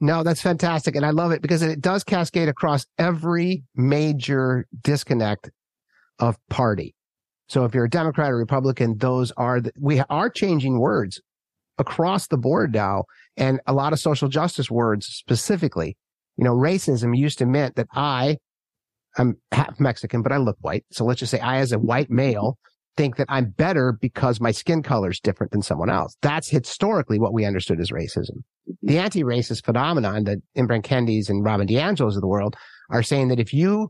No, 0.00 0.22
that's 0.22 0.40
fantastic. 0.40 0.96
And 0.96 1.04
I 1.04 1.10
love 1.10 1.32
it 1.32 1.42
because 1.42 1.60
it 1.62 1.80
does 1.80 2.04
cascade 2.04 2.48
across 2.48 2.86
every 2.98 3.64
major 3.74 4.66
disconnect 4.82 5.50
of 6.18 6.38
party. 6.48 6.94
So 7.50 7.64
if 7.64 7.74
you're 7.74 7.86
a 7.86 7.90
Democrat 7.90 8.30
or 8.30 8.36
Republican, 8.36 8.96
those 8.98 9.32
are 9.32 9.60
the, 9.60 9.72
we 9.76 10.00
are 10.08 10.30
changing 10.30 10.78
words 10.78 11.20
across 11.78 12.28
the 12.28 12.38
board 12.38 12.72
now 12.72 13.04
and 13.36 13.60
a 13.66 13.72
lot 13.72 13.92
of 13.92 13.98
social 13.98 14.28
justice 14.28 14.70
words 14.70 15.06
specifically. 15.06 15.96
You 16.36 16.44
know, 16.44 16.54
racism 16.54 17.16
used 17.16 17.38
to 17.38 17.46
meant 17.46 17.74
that 17.74 17.88
I, 17.92 18.36
I'm 19.18 19.36
half 19.50 19.80
Mexican, 19.80 20.22
but 20.22 20.30
I 20.30 20.36
look 20.36 20.58
white. 20.60 20.84
So 20.92 21.04
let's 21.04 21.18
just 21.18 21.32
say 21.32 21.40
I, 21.40 21.56
as 21.56 21.72
a 21.72 21.78
white 21.80 22.08
male, 22.08 22.56
think 22.96 23.16
that 23.16 23.26
I'm 23.28 23.50
better 23.50 23.98
because 24.00 24.40
my 24.40 24.52
skin 24.52 24.80
color 24.84 25.10
is 25.10 25.18
different 25.18 25.50
than 25.50 25.62
someone 25.62 25.90
else. 25.90 26.16
That's 26.22 26.48
historically 26.48 27.18
what 27.18 27.32
we 27.32 27.44
understood 27.44 27.80
as 27.80 27.90
racism. 27.90 28.44
Mm-hmm. 28.68 28.86
The 28.86 28.98
anti-racist 28.98 29.64
phenomenon 29.64 30.22
that 30.24 30.38
Ibram 30.56 30.84
Kendis 30.84 31.28
and 31.28 31.44
Robin 31.44 31.66
DiAngelo's 31.66 32.14
of 32.14 32.22
the 32.22 32.28
world 32.28 32.54
are 32.90 33.02
saying 33.02 33.26
that 33.28 33.40
if 33.40 33.52
you 33.52 33.88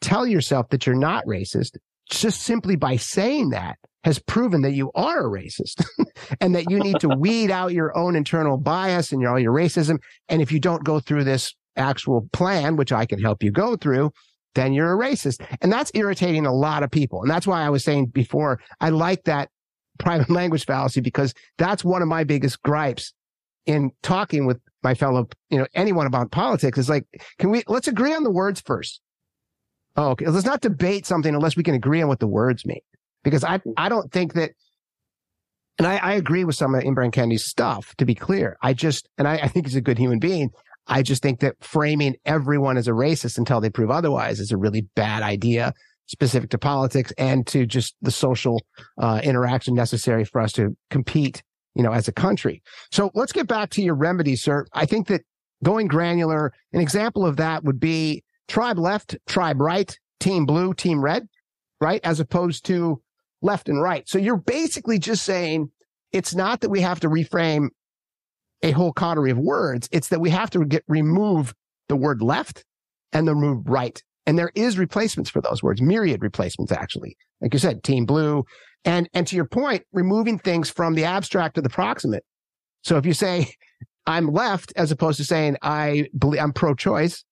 tell 0.00 0.26
yourself 0.26 0.70
that 0.70 0.86
you're 0.86 0.96
not 0.96 1.24
racist, 1.24 1.76
just 2.10 2.42
simply 2.42 2.76
by 2.76 2.96
saying 2.96 3.50
that 3.50 3.76
has 4.04 4.18
proven 4.18 4.62
that 4.62 4.72
you 4.72 4.90
are 4.94 5.26
a 5.26 5.40
racist 5.42 5.84
and 6.40 6.54
that 6.54 6.70
you 6.70 6.78
need 6.78 6.98
to 7.00 7.08
weed 7.18 7.50
out 7.50 7.72
your 7.72 7.96
own 7.96 8.16
internal 8.16 8.56
bias 8.56 9.12
and 9.12 9.20
your, 9.20 9.32
all 9.32 9.38
your 9.38 9.52
racism. 9.52 9.98
And 10.28 10.40
if 10.40 10.50
you 10.50 10.58
don't 10.60 10.84
go 10.84 11.00
through 11.00 11.24
this 11.24 11.54
actual 11.76 12.28
plan, 12.32 12.76
which 12.76 12.92
I 12.92 13.06
can 13.06 13.20
help 13.20 13.42
you 13.42 13.50
go 13.50 13.76
through, 13.76 14.10
then 14.54 14.72
you're 14.72 14.92
a 14.92 14.98
racist. 14.98 15.44
And 15.60 15.72
that's 15.72 15.90
irritating 15.94 16.46
a 16.46 16.54
lot 16.54 16.82
of 16.82 16.90
people. 16.90 17.22
And 17.22 17.30
that's 17.30 17.46
why 17.46 17.62
I 17.62 17.70
was 17.70 17.84
saying 17.84 18.06
before, 18.06 18.60
I 18.80 18.90
like 18.90 19.24
that 19.24 19.50
private 19.98 20.30
language 20.30 20.64
fallacy 20.64 21.00
because 21.00 21.34
that's 21.58 21.84
one 21.84 22.02
of 22.02 22.08
my 22.08 22.24
biggest 22.24 22.62
gripes 22.62 23.12
in 23.66 23.90
talking 24.02 24.46
with 24.46 24.58
my 24.82 24.94
fellow, 24.94 25.28
you 25.50 25.58
know, 25.58 25.66
anyone 25.74 26.06
about 26.06 26.30
politics 26.30 26.78
is 26.78 26.88
like, 26.88 27.04
can 27.38 27.50
we, 27.50 27.62
let's 27.68 27.86
agree 27.86 28.14
on 28.14 28.24
the 28.24 28.30
words 28.30 28.60
first. 28.60 29.00
Oh, 30.00 30.12
okay. 30.12 30.26
Let's 30.28 30.46
not 30.46 30.62
debate 30.62 31.04
something 31.04 31.34
unless 31.34 31.56
we 31.56 31.62
can 31.62 31.74
agree 31.74 32.00
on 32.00 32.08
what 32.08 32.20
the 32.20 32.26
words 32.26 32.64
mean. 32.64 32.80
Because 33.22 33.44
I, 33.44 33.60
I 33.76 33.90
don't 33.90 34.10
think 34.10 34.32
that, 34.32 34.52
and 35.78 35.86
I, 35.86 35.96
I 35.96 36.12
agree 36.14 36.44
with 36.44 36.56
some 36.56 36.74
of 36.74 36.82
Ibram 36.82 37.12
Kendi's 37.12 37.44
stuff, 37.44 37.94
to 37.98 38.06
be 38.06 38.14
clear. 38.14 38.56
I 38.62 38.72
just, 38.72 39.10
and 39.18 39.28
I, 39.28 39.34
I 39.34 39.48
think 39.48 39.66
he's 39.66 39.76
a 39.76 39.82
good 39.82 39.98
human 39.98 40.18
being. 40.18 40.52
I 40.86 41.02
just 41.02 41.22
think 41.22 41.40
that 41.40 41.56
framing 41.60 42.16
everyone 42.24 42.78
as 42.78 42.88
a 42.88 42.92
racist 42.92 43.36
until 43.36 43.60
they 43.60 43.68
prove 43.68 43.90
otherwise 43.90 44.40
is 44.40 44.52
a 44.52 44.56
really 44.56 44.88
bad 44.96 45.22
idea 45.22 45.74
specific 46.06 46.48
to 46.50 46.58
politics 46.58 47.12
and 47.18 47.46
to 47.48 47.66
just 47.66 47.94
the 48.00 48.10
social 48.10 48.62
uh, 48.96 49.20
interaction 49.22 49.74
necessary 49.74 50.24
for 50.24 50.40
us 50.40 50.52
to 50.52 50.74
compete, 50.88 51.42
you 51.74 51.82
know, 51.82 51.92
as 51.92 52.08
a 52.08 52.12
country. 52.12 52.62
So 52.90 53.10
let's 53.12 53.32
get 53.32 53.48
back 53.48 53.68
to 53.72 53.82
your 53.82 53.96
remedies, 53.96 54.42
sir. 54.42 54.64
I 54.72 54.86
think 54.86 55.08
that 55.08 55.20
going 55.62 55.88
granular, 55.88 56.54
an 56.72 56.80
example 56.80 57.26
of 57.26 57.36
that 57.36 57.64
would 57.64 57.78
be 57.78 58.24
tribe 58.50 58.78
left, 58.78 59.16
tribe 59.26 59.60
right, 59.60 59.96
team 60.18 60.44
blue, 60.44 60.74
team 60.74 61.00
red, 61.02 61.26
right? 61.80 62.00
As 62.04 62.20
opposed 62.20 62.66
to 62.66 63.00
left 63.40 63.68
and 63.68 63.80
right. 63.80 64.08
So 64.08 64.18
you're 64.18 64.36
basically 64.36 64.98
just 64.98 65.24
saying 65.24 65.70
it's 66.12 66.34
not 66.34 66.60
that 66.60 66.68
we 66.68 66.80
have 66.80 67.00
to 67.00 67.08
reframe 67.08 67.68
a 68.62 68.72
whole 68.72 68.92
coterie 68.92 69.30
of 69.30 69.38
words. 69.38 69.88
It's 69.92 70.08
that 70.08 70.20
we 70.20 70.30
have 70.30 70.50
to 70.50 70.64
get 70.64 70.84
remove 70.88 71.54
the 71.88 71.96
word 71.96 72.20
left 72.20 72.64
and 73.12 73.26
the 73.26 73.34
move 73.34 73.66
right. 73.66 74.02
And 74.26 74.38
there 74.38 74.50
is 74.54 74.76
replacements 74.78 75.30
for 75.30 75.40
those 75.40 75.62
words, 75.62 75.80
myriad 75.80 76.22
replacements, 76.22 76.72
actually. 76.72 77.16
Like 77.40 77.54
you 77.54 77.58
said, 77.58 77.82
team 77.82 78.04
blue. 78.04 78.44
And, 78.84 79.08
and 79.14 79.26
to 79.28 79.36
your 79.36 79.46
point, 79.46 79.84
removing 79.92 80.38
things 80.38 80.70
from 80.70 80.94
the 80.94 81.04
abstract 81.04 81.54
to 81.54 81.62
the 81.62 81.70
proximate. 81.70 82.24
So 82.82 82.96
if 82.96 83.06
you 83.06 83.12
say 83.12 83.54
I'm 84.06 84.28
left 84.28 84.72
as 84.76 84.90
opposed 84.90 85.18
to 85.18 85.24
saying 85.24 85.56
I 85.62 86.08
believe 86.18 86.40
I'm 86.40 86.52
pro 86.52 86.74
choice, 86.74 87.24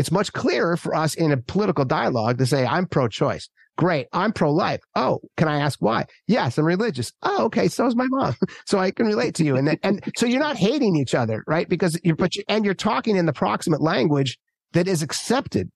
it's 0.00 0.10
much 0.10 0.32
clearer 0.32 0.78
for 0.78 0.94
us 0.94 1.12
in 1.12 1.30
a 1.30 1.36
political 1.36 1.84
dialogue 1.84 2.38
to 2.38 2.46
say, 2.46 2.64
I'm 2.64 2.86
pro 2.86 3.06
choice. 3.06 3.50
Great. 3.76 4.06
I'm 4.14 4.32
pro 4.32 4.50
life. 4.50 4.80
Oh, 4.94 5.20
can 5.36 5.46
I 5.46 5.60
ask 5.60 5.78
why? 5.80 6.06
Yes, 6.26 6.56
I'm 6.56 6.64
religious. 6.64 7.12
Oh, 7.22 7.44
okay. 7.44 7.68
So 7.68 7.86
is 7.86 7.94
my 7.94 8.06
mom. 8.08 8.34
so 8.66 8.78
I 8.78 8.92
can 8.92 9.04
relate 9.04 9.34
to 9.34 9.44
you. 9.44 9.56
And 9.56 9.68
then, 9.68 9.76
and 9.82 10.02
so 10.16 10.24
you're 10.24 10.40
not 10.40 10.56
hating 10.56 10.96
each 10.96 11.14
other, 11.14 11.44
right? 11.46 11.68
Because 11.68 12.00
you're, 12.02 12.16
but 12.16 12.34
you, 12.34 12.42
and 12.48 12.64
you're 12.64 12.72
talking 12.72 13.16
in 13.16 13.26
the 13.26 13.34
proximate 13.34 13.82
language 13.82 14.38
that 14.72 14.88
is 14.88 15.02
accepted 15.02 15.70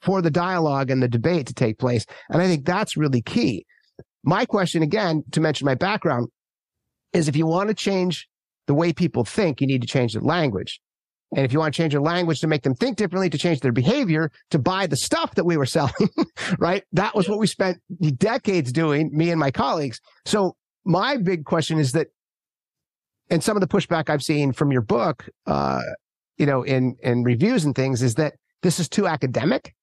for 0.00 0.22
the 0.22 0.30
dialogue 0.30 0.88
and 0.88 1.02
the 1.02 1.08
debate 1.08 1.48
to 1.48 1.54
take 1.54 1.76
place. 1.76 2.06
And 2.30 2.40
I 2.40 2.46
think 2.46 2.64
that's 2.64 2.96
really 2.96 3.20
key. 3.20 3.66
My 4.22 4.44
question 4.44 4.80
again, 4.84 5.24
to 5.32 5.40
mention 5.40 5.64
my 5.64 5.74
background 5.74 6.28
is 7.12 7.26
if 7.26 7.34
you 7.34 7.46
want 7.46 7.68
to 7.68 7.74
change 7.74 8.28
the 8.68 8.74
way 8.74 8.92
people 8.92 9.24
think, 9.24 9.60
you 9.60 9.66
need 9.66 9.82
to 9.82 9.88
change 9.88 10.12
the 10.12 10.20
language. 10.20 10.80
And 11.34 11.44
if 11.44 11.52
you 11.52 11.58
want 11.58 11.74
to 11.74 11.76
change 11.76 11.92
your 11.92 12.02
language 12.02 12.40
to 12.40 12.46
make 12.46 12.62
them 12.62 12.74
think 12.74 12.96
differently, 12.96 13.28
to 13.30 13.38
change 13.38 13.60
their 13.60 13.72
behavior, 13.72 14.30
to 14.50 14.58
buy 14.58 14.86
the 14.86 14.96
stuff 14.96 15.34
that 15.34 15.44
we 15.44 15.56
were 15.56 15.66
selling, 15.76 16.08
right? 16.58 16.84
That 16.92 17.14
was 17.14 17.28
what 17.28 17.38
we 17.38 17.46
spent 17.46 17.78
decades 18.16 18.72
doing, 18.72 19.10
me 19.12 19.30
and 19.30 19.40
my 19.40 19.50
colleagues. 19.50 20.00
So 20.24 20.56
my 20.84 21.16
big 21.16 21.44
question 21.44 21.78
is 21.78 21.92
that, 21.92 22.08
and 23.30 23.42
some 23.42 23.56
of 23.56 23.60
the 23.62 23.66
pushback 23.66 24.08
I've 24.10 24.22
seen 24.22 24.52
from 24.52 24.70
your 24.70 24.82
book, 24.82 25.28
uh, 25.46 25.80
you 26.36 26.46
know, 26.46 26.62
in, 26.62 26.96
in 27.02 27.24
reviews 27.24 27.64
and 27.64 27.74
things 27.74 28.02
is 28.02 28.14
that 28.14 28.34
this 28.62 28.78
is 28.78 28.88
too 28.88 29.06
academic 29.06 29.74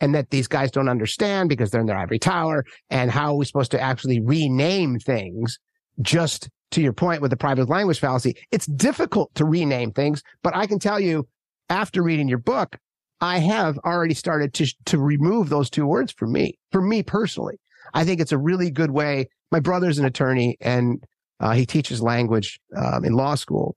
and 0.00 0.14
that 0.14 0.30
these 0.30 0.46
guys 0.46 0.70
don't 0.70 0.88
understand 0.88 1.48
because 1.48 1.70
they're 1.70 1.80
in 1.80 1.86
their 1.86 1.98
ivory 1.98 2.18
tower 2.18 2.64
and 2.90 3.10
how 3.10 3.32
are 3.32 3.36
we 3.36 3.44
supposed 3.44 3.70
to 3.70 3.80
actually 3.80 4.20
rename 4.20 4.98
things 4.98 5.58
just 6.02 6.50
to 6.72 6.82
your 6.82 6.92
point 6.92 7.22
with 7.22 7.30
the 7.30 7.36
private 7.36 7.68
language 7.68 8.00
fallacy, 8.00 8.36
it's 8.50 8.66
difficult 8.66 9.34
to 9.34 9.44
rename 9.44 9.92
things, 9.92 10.22
but 10.42 10.54
I 10.56 10.66
can 10.66 10.78
tell 10.78 11.00
you 11.00 11.26
after 11.68 12.02
reading 12.02 12.28
your 12.28 12.38
book, 12.38 12.76
I 13.20 13.38
have 13.38 13.78
already 13.78 14.14
started 14.14 14.52
to, 14.54 14.66
to 14.86 14.98
remove 14.98 15.48
those 15.48 15.70
two 15.70 15.86
words 15.86 16.12
for 16.12 16.26
me, 16.26 16.58
for 16.70 16.82
me 16.82 17.02
personally. 17.02 17.58
I 17.94 18.04
think 18.04 18.20
it's 18.20 18.32
a 18.32 18.38
really 18.38 18.70
good 18.70 18.90
way. 18.90 19.28
My 19.50 19.60
brother's 19.60 19.98
an 19.98 20.04
attorney 20.04 20.56
and 20.60 21.02
uh, 21.40 21.52
he 21.52 21.66
teaches 21.66 22.02
language 22.02 22.60
um, 22.76 23.04
in 23.04 23.12
law 23.12 23.34
school, 23.34 23.76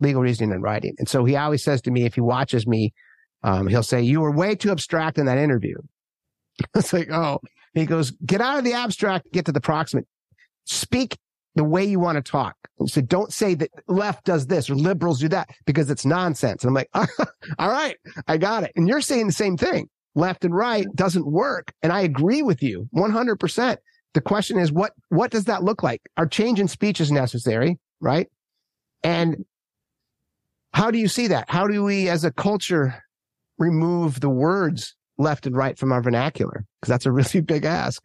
legal 0.00 0.22
reasoning 0.22 0.52
and 0.52 0.62
writing. 0.62 0.94
And 0.98 1.08
so 1.08 1.24
he 1.24 1.36
always 1.36 1.62
says 1.62 1.80
to 1.82 1.90
me, 1.90 2.04
if 2.04 2.14
he 2.14 2.20
watches 2.20 2.66
me, 2.66 2.92
um, 3.42 3.66
he'll 3.66 3.82
say, 3.82 4.02
you 4.02 4.20
were 4.20 4.30
way 4.30 4.54
too 4.54 4.70
abstract 4.70 5.18
in 5.18 5.26
that 5.26 5.38
interview. 5.38 5.76
it's 6.74 6.92
like, 6.92 7.10
oh, 7.10 7.40
he 7.74 7.86
goes, 7.86 8.10
get 8.24 8.40
out 8.40 8.58
of 8.58 8.64
the 8.64 8.74
abstract, 8.74 9.32
get 9.32 9.46
to 9.46 9.52
the 9.52 9.60
proximate. 9.60 10.06
Speak 10.64 11.18
the 11.54 11.64
way 11.64 11.84
you 11.84 12.00
want 12.00 12.16
to 12.16 12.22
talk. 12.22 12.56
So 12.86 13.00
don't 13.00 13.32
say 13.32 13.54
that 13.54 13.70
left 13.88 14.24
does 14.24 14.46
this 14.46 14.70
or 14.70 14.74
liberals 14.74 15.20
do 15.20 15.28
that 15.28 15.50
because 15.66 15.90
it's 15.90 16.06
nonsense. 16.06 16.64
And 16.64 16.68
I'm 16.70 16.74
like, 16.74 16.88
all 17.58 17.68
right, 17.68 17.96
I 18.26 18.38
got 18.38 18.64
it. 18.64 18.72
And 18.74 18.88
you're 18.88 19.00
saying 19.00 19.26
the 19.26 19.32
same 19.32 19.56
thing. 19.56 19.88
Left 20.14 20.44
and 20.44 20.54
right 20.54 20.86
doesn't 20.94 21.26
work. 21.26 21.72
And 21.82 21.92
I 21.92 22.00
agree 22.02 22.42
with 22.42 22.62
you 22.62 22.88
100%. 22.94 23.76
The 24.14 24.20
question 24.20 24.58
is, 24.58 24.72
what, 24.72 24.92
what 25.08 25.30
does 25.30 25.44
that 25.44 25.62
look 25.62 25.82
like? 25.82 26.02
Our 26.16 26.26
change 26.26 26.60
in 26.60 26.68
speech 26.68 27.00
is 27.00 27.10
necessary, 27.10 27.78
right? 28.00 28.28
And 29.02 29.44
how 30.74 30.90
do 30.90 30.98
you 30.98 31.08
see 31.08 31.28
that? 31.28 31.48
How 31.48 31.66
do 31.66 31.82
we 31.82 32.08
as 32.08 32.24
a 32.24 32.30
culture 32.30 33.02
remove 33.58 34.20
the 34.20 34.30
words 34.30 34.94
left 35.18 35.46
and 35.46 35.56
right 35.56 35.78
from 35.78 35.92
our 35.92 36.02
vernacular? 36.02 36.64
Because 36.80 36.90
that's 36.90 37.06
a 37.06 37.12
really 37.12 37.40
big 37.46 37.64
ask. 37.64 38.02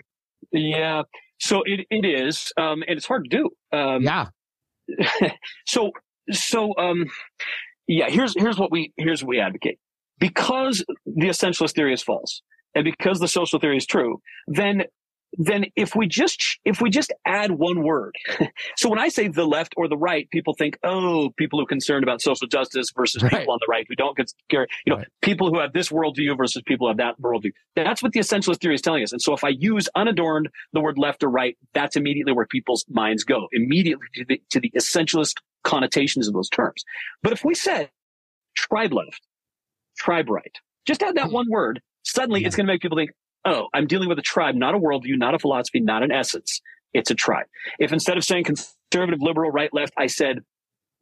Yeah. 0.51 1.03
So 1.39 1.63
it, 1.65 1.85
it 1.89 2.05
is, 2.05 2.51
um, 2.57 2.83
and 2.87 2.97
it's 2.97 3.05
hard 3.05 3.27
to 3.29 3.37
do. 3.37 3.77
Um, 3.77 4.03
yeah. 4.03 4.27
so, 5.67 5.91
so, 6.31 6.73
um, 6.77 7.07
yeah, 7.87 8.09
here's, 8.09 8.33
here's 8.37 8.57
what 8.57 8.71
we, 8.71 8.93
here's 8.97 9.23
what 9.23 9.29
we 9.29 9.39
advocate. 9.39 9.79
Because 10.19 10.83
the 11.05 11.27
essentialist 11.27 11.75
theory 11.75 11.93
is 11.93 12.01
false 12.01 12.41
and 12.73 12.83
because 12.83 13.19
the 13.19 13.27
social 13.27 13.59
theory 13.59 13.77
is 13.77 13.85
true, 13.85 14.19
then 14.47 14.83
then 15.37 15.65
if 15.75 15.95
we 15.95 16.07
just 16.07 16.59
if 16.65 16.81
we 16.81 16.89
just 16.89 17.13
add 17.25 17.51
one 17.51 17.83
word 17.83 18.15
so 18.77 18.89
when 18.89 18.99
i 18.99 19.07
say 19.07 19.27
the 19.27 19.45
left 19.45 19.73
or 19.77 19.87
the 19.87 19.97
right 19.97 20.29
people 20.31 20.53
think 20.53 20.77
oh 20.83 21.29
people 21.37 21.59
who 21.59 21.63
are 21.63 21.67
concerned 21.67 22.03
about 22.03 22.21
social 22.21 22.47
justice 22.47 22.91
versus 22.95 23.21
right. 23.21 23.31
people 23.31 23.53
on 23.53 23.59
the 23.61 23.67
right 23.69 23.85
who 23.87 23.95
don't 23.95 24.17
get 24.17 24.31
care 24.49 24.67
you 24.85 24.91
know 24.91 24.97
right. 24.97 25.07
people 25.21 25.49
who 25.49 25.59
have 25.59 25.73
this 25.73 25.89
worldview 25.89 26.35
versus 26.35 26.61
people 26.65 26.87
who 26.87 26.89
have 26.89 26.97
that 26.97 27.19
worldview 27.21 27.51
that's 27.75 28.01
what 28.01 28.11
the 28.11 28.19
essentialist 28.19 28.59
theory 28.59 28.75
is 28.75 28.81
telling 28.81 29.03
us 29.03 29.11
and 29.11 29.21
so 29.21 29.33
if 29.33 29.43
i 29.43 29.49
use 29.49 29.87
unadorned 29.95 30.49
the 30.73 30.81
word 30.81 30.97
left 30.97 31.23
or 31.23 31.29
right 31.29 31.57
that's 31.73 31.95
immediately 31.95 32.33
where 32.33 32.47
people's 32.47 32.85
minds 32.89 33.23
go 33.23 33.47
immediately 33.51 34.07
to 34.13 34.25
the, 34.25 34.41
to 34.49 34.59
the 34.59 34.71
essentialist 34.75 35.35
connotations 35.63 36.27
of 36.27 36.33
those 36.33 36.49
terms 36.49 36.83
but 37.21 37.31
if 37.31 37.45
we 37.45 37.53
said 37.53 37.89
tribe 38.55 38.93
left 38.93 39.21
tribe 39.97 40.29
right 40.29 40.57
just 40.85 41.03
add 41.03 41.15
that 41.15 41.27
hmm. 41.27 41.33
one 41.33 41.45
word 41.49 41.81
suddenly 42.03 42.45
it's 42.45 42.55
going 42.55 42.65
to 42.65 42.73
make 42.73 42.81
people 42.81 42.97
think 42.97 43.11
oh, 43.47 43.67
I'm 43.73 43.87
dealing 43.87 44.09
with 44.09 44.19
a 44.19 44.23
tribe, 44.23 44.55
not 44.55 44.75
a 44.75 44.79
worldview, 44.79 45.17
not 45.17 45.33
a 45.33 45.39
philosophy, 45.39 45.79
not 45.79 46.03
an 46.03 46.11
essence. 46.11 46.61
It's 46.93 47.09
a 47.09 47.15
tribe. 47.15 47.47
If 47.79 47.91
instead 47.91 48.17
of 48.17 48.23
saying 48.23 48.43
conservative, 48.43 49.21
liberal, 49.21 49.51
right, 49.51 49.73
left, 49.73 49.93
I 49.97 50.07
said 50.07 50.39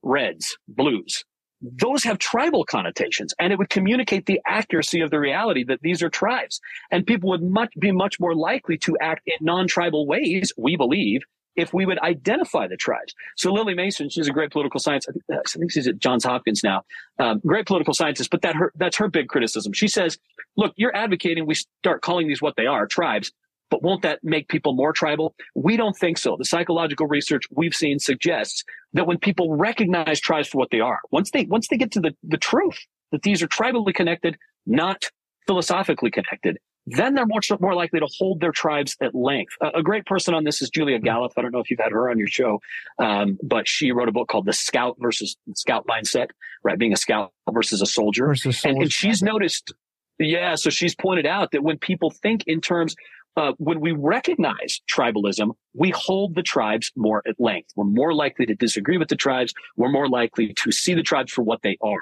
reds, 0.04 0.58
blues, 0.68 1.26
those 1.62 2.04
have 2.04 2.20
tribal 2.20 2.64
connotations 2.64 3.34
and 3.40 3.52
it 3.52 3.58
would 3.58 3.70
communicate 3.70 4.26
the 4.26 4.40
accuracy 4.46 5.02
of 5.02 5.10
the 5.10 5.20
reality 5.20 5.64
that 5.64 5.80
these 5.82 6.04
are 6.04 6.10
tribes 6.10 6.60
and 6.92 7.08
people 7.08 7.30
would 7.30 7.42
much 7.42 7.74
be 7.80 7.92
much 7.92 8.20
more 8.20 8.36
likely 8.36 8.78
to 8.78 8.96
act 9.02 9.22
in 9.26 9.38
non-tribal 9.42 10.06
ways 10.06 10.54
we 10.58 10.76
believe 10.76 11.22
if 11.56 11.74
we 11.74 11.86
would 11.86 12.00
identify 12.00 12.68
the 12.68 12.78
tribes. 12.78 13.14
So 13.38 13.52
Lily 13.54 13.74
Mason, 13.74 14.10
she's 14.10 14.28
a 14.28 14.32
great 14.32 14.52
political 14.52 14.80
science. 14.80 15.06
I 15.08 15.14
think, 15.14 15.24
I 15.30 15.60
think 15.60 15.72
she's 15.72 15.88
at 15.88 16.00
Johns 16.00 16.24
Hopkins 16.24 16.64
now. 16.64 16.84
Um, 17.20 17.42
great 17.46 17.66
political 17.66 17.94
scientist, 17.94 18.30
but 18.30 18.42
that 18.42 18.56
her, 18.56 18.72
that's 18.76 18.98
her 18.98 19.08
big 19.08 19.30
criticism. 19.30 19.74
She 19.74 19.88
says, 19.88 20.18
look, 20.58 20.74
you're 20.76 20.96
advocating 20.96 21.46
we 21.46 21.56
start 21.56 22.02
calling 22.02 22.28
these 22.28 22.42
what 22.42 22.56
they 22.56 22.66
are, 22.66 22.88
tribes. 22.88 23.32
But 23.72 23.82
won't 23.82 24.04
that 24.04 24.20
make 24.24 24.48
people 24.48 24.74
more 24.74 24.94
tribal? 24.94 25.34
We 25.56 25.76
don't 25.76 25.98
think 25.98 26.20
so. 26.20 26.36
The 26.38 26.46
psychological 26.46 27.08
research 27.08 27.44
we've 27.50 27.74
seen 27.74 27.98
suggests 27.98 28.64
that 28.94 29.08
when 29.08 29.18
people 29.18 29.56
recognize 29.56 30.20
tribes 30.20 30.48
for 30.48 30.60
what 30.60 30.70
they 30.70 30.82
are, 30.82 31.00
once 31.12 31.32
they 31.32 31.46
once 31.46 31.68
they 31.68 31.78
get 31.78 31.92
to 31.94 32.00
the, 32.00 32.16
the 32.24 32.38
truth 32.38 32.78
that 33.12 33.24
these 33.24 33.42
are 33.42 33.48
tribally 33.48 33.94
connected, 33.94 34.38
not 34.68 35.06
philosophically 35.48 36.12
connected, 36.12 36.60
then 36.88 37.16
they're 37.16 37.26
much 37.26 37.52
more 37.60 37.74
likely 37.74 38.00
to 38.00 38.08
hold 38.18 38.40
their 38.40 38.52
tribes 38.52 38.96
at 39.02 39.16
length. 39.16 39.54
A, 39.62 39.80
a, 39.80 39.84
great 39.84 40.06
person 40.06 40.34
on 40.34 40.44
this 40.44 40.62
is 40.62 40.70
Julia 40.70 41.00
Galef. 41.00 41.32
I 41.38 41.42
don't 41.42 41.52
know 41.52 41.60
if 41.60 41.70
you've 41.70 41.80
had 41.80 41.92
her 41.92 42.10
on 42.10 42.20
your 42.20 42.28
show, 42.28 42.62
um, 43.00 43.38
but 43.44 43.68
she 43.68 43.92
wrote 43.92 44.08
a 44.08 44.12
book 44.12 44.28
called 44.28 44.46
The 44.46 44.54
Scout 44.54 44.96
versus 45.00 45.36
Scout 45.56 45.86
Mindset, 45.88 46.28
right? 46.64 46.78
Being 46.78 46.94
a 46.94 46.98
scout 46.98 47.32
versus 47.52 47.82
a 47.82 47.86
soldier. 47.86 48.28
Versus 48.28 48.60
soldier. 48.60 48.76
And, 48.76 48.84
and 48.84 48.92
she's 48.92 49.24
noticed, 49.24 49.74
yeah, 50.20 50.56
so 50.56 50.70
she's 50.70 50.96
pointed 50.96 51.26
out 51.26 51.52
that 51.52 51.64
when 51.64 51.78
people 51.78 52.12
think 52.12 52.44
in 52.48 52.62
terms 52.62 52.96
uh, 53.38 53.52
when 53.58 53.80
we 53.80 53.92
recognize 53.92 54.82
tribalism, 54.90 55.52
we 55.74 55.90
hold 55.92 56.36
the 56.36 56.42
tribes 56.42 56.92
more 56.96 57.22
at 57.28 57.36
length. 57.40 57.72
We're 57.76 57.86
more 57.86 58.14
likely 58.14 58.46
to 58.46 58.56
disagree 58.56 58.98
with 58.98 59.10
the 59.10 59.16
tribes. 59.16 59.54
We're 59.76 59.92
more 59.92 60.08
likely 60.08 60.54
to 60.54 60.72
see 60.72 60.94
the 60.94 61.04
tribes 61.04 61.34
for 61.34 61.42
what 61.42 61.62
they 61.62 61.78
are. 61.82 61.98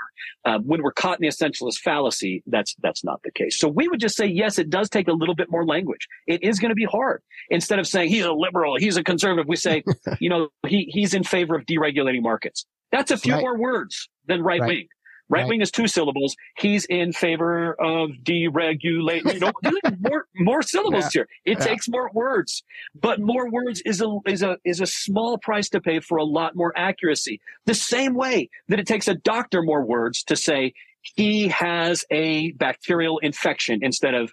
Uh, 0.45 0.59
when 0.59 0.83
we're 0.83 0.91
caught 0.91 1.19
in 1.19 1.23
the 1.23 1.27
essentialist 1.27 1.79
fallacy, 1.79 2.43
that's 2.45 2.75
that's 2.81 3.03
not 3.03 3.21
the 3.23 3.31
case. 3.31 3.57
So 3.57 3.67
we 3.67 3.87
would 3.87 3.99
just 3.99 4.15
say, 4.15 4.27
yes, 4.27 4.59
it 4.59 4.69
does 4.69 4.89
take 4.89 5.07
a 5.07 5.13
little 5.13 5.35
bit 5.35 5.49
more 5.49 5.65
language. 5.65 6.07
It 6.27 6.43
is 6.43 6.59
going 6.59 6.69
to 6.69 6.75
be 6.75 6.85
hard. 6.85 7.23
Instead 7.49 7.79
of 7.79 7.87
saying 7.87 8.09
he's 8.09 8.25
a 8.25 8.33
liberal, 8.33 8.77
he's 8.77 8.97
a 8.97 9.03
conservative, 9.03 9.47
we 9.47 9.55
say, 9.55 9.83
you 10.19 10.29
know, 10.29 10.49
he 10.67 10.85
he's 10.89 11.13
in 11.13 11.23
favor 11.23 11.55
of 11.55 11.65
deregulating 11.65 12.21
markets. 12.21 12.65
That's 12.91 13.09
a 13.09 13.17
few 13.17 13.33
right. 13.33 13.41
more 13.41 13.57
words 13.57 14.07
than 14.27 14.43
right 14.43 14.61
wing. 14.61 14.69
Right 14.69 14.87
wing 15.29 15.61
is 15.61 15.71
two 15.71 15.87
syllables. 15.87 16.35
He's 16.57 16.85
in 16.85 17.13
favor 17.13 17.73
of 17.73 18.09
deregulate. 18.23 19.33
You 19.33 19.39
know, 19.39 19.51
more 19.99 20.27
more 20.35 20.61
syllables 20.61 21.05
yeah. 21.05 21.09
here. 21.13 21.27
It 21.45 21.59
yeah. 21.59 21.65
takes 21.65 21.87
more 21.89 22.09
words, 22.13 22.63
but 22.93 23.19
more 23.19 23.49
words 23.49 23.81
is 23.85 24.01
a 24.01 24.17
is 24.27 24.43
a 24.43 24.57
is 24.63 24.81
a 24.81 24.85
small 24.85 25.37
price 25.37 25.69
to 25.69 25.81
pay 25.81 25.99
for 25.99 26.17
a 26.17 26.23
lot 26.23 26.55
more 26.55 26.73
accuracy. 26.77 27.39
The 27.65 27.75
same 27.75 28.13
way 28.15 28.49
that 28.67 28.79
it 28.79 28.87
takes 28.87 29.07
a 29.07 29.15
doctor 29.15 29.61
more 29.61 29.85
words 29.85 30.23
to 30.25 30.35
say 30.35 30.73
he 31.01 31.49
has 31.49 32.05
a 32.11 32.51
bacterial 32.53 33.19
infection 33.19 33.79
instead 33.81 34.13
of 34.13 34.31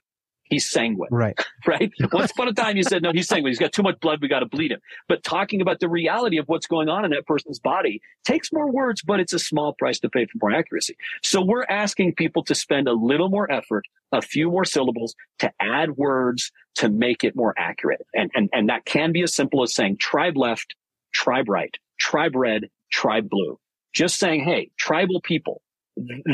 he's 0.50 0.68
sanguine. 0.68 1.08
Right. 1.10 1.38
Right. 1.66 1.92
Once 2.10 2.30
upon 2.32 2.48
a 2.48 2.52
time, 2.54 2.78
you 2.78 2.82
said, 2.82 3.02
no, 3.02 3.12
he's 3.12 3.28
sanguine. 3.28 3.50
He's 3.50 3.58
got 3.58 3.70
too 3.70 3.82
much 3.82 4.00
blood. 4.00 4.20
We 4.22 4.28
got 4.28 4.40
to 4.40 4.46
bleed 4.46 4.72
him. 4.72 4.80
But 5.08 5.22
talking 5.22 5.60
about 5.60 5.78
the 5.78 5.90
reality 5.90 6.38
of 6.38 6.48
what's 6.48 6.66
going 6.66 6.88
on 6.88 7.04
in 7.04 7.10
that 7.10 7.26
person's 7.26 7.60
body 7.60 8.00
takes 8.24 8.50
more 8.50 8.72
words, 8.72 9.02
but 9.02 9.20
it's 9.20 9.34
a 9.34 9.38
small 9.38 9.74
price 9.74 10.00
to 10.00 10.08
pay 10.08 10.24
for 10.24 10.38
more 10.40 10.52
accuracy. 10.52 10.96
So 11.22 11.42
we're 11.42 11.66
asking 11.68 12.14
people 12.14 12.42
to 12.44 12.54
spend 12.54 12.88
a 12.88 12.92
little 12.92 13.28
more 13.28 13.50
effort, 13.52 13.84
a 14.10 14.22
few 14.22 14.50
more 14.50 14.64
syllables 14.64 15.14
to 15.40 15.52
add 15.60 15.96
words 15.96 16.50
to 16.76 16.88
make 16.88 17.24
it 17.24 17.36
more 17.36 17.54
accurate. 17.58 18.04
And, 18.14 18.30
and, 18.34 18.48
and 18.52 18.68
that 18.70 18.86
can 18.86 19.12
be 19.12 19.22
as 19.22 19.34
simple 19.34 19.62
as 19.62 19.74
saying 19.74 19.98
tribe 19.98 20.36
left, 20.36 20.74
tribe 21.12 21.48
right, 21.48 21.76
tribe 22.00 22.34
red, 22.34 22.70
tribe 22.90 23.28
blue. 23.28 23.60
Just 23.92 24.18
saying, 24.18 24.44
hey, 24.44 24.70
tribal 24.78 25.20
people, 25.20 25.60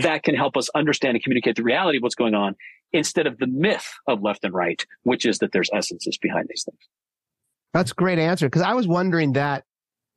that 0.00 0.22
can 0.22 0.34
help 0.34 0.56
us 0.56 0.68
understand 0.74 1.16
and 1.16 1.22
communicate 1.22 1.56
the 1.56 1.62
reality 1.62 1.98
of 1.98 2.02
what's 2.02 2.14
going 2.14 2.34
on 2.34 2.54
instead 2.92 3.26
of 3.26 3.38
the 3.38 3.46
myth 3.46 3.86
of 4.06 4.22
left 4.22 4.44
and 4.44 4.54
right, 4.54 4.84
which 5.02 5.26
is 5.26 5.38
that 5.38 5.52
there's 5.52 5.70
essences 5.72 6.18
behind 6.18 6.46
these 6.48 6.64
things. 6.64 6.78
That's 7.72 7.90
a 7.90 7.94
great 7.94 8.18
answer 8.18 8.46
because 8.46 8.62
I 8.62 8.74
was 8.74 8.86
wondering 8.86 9.32
that 9.32 9.64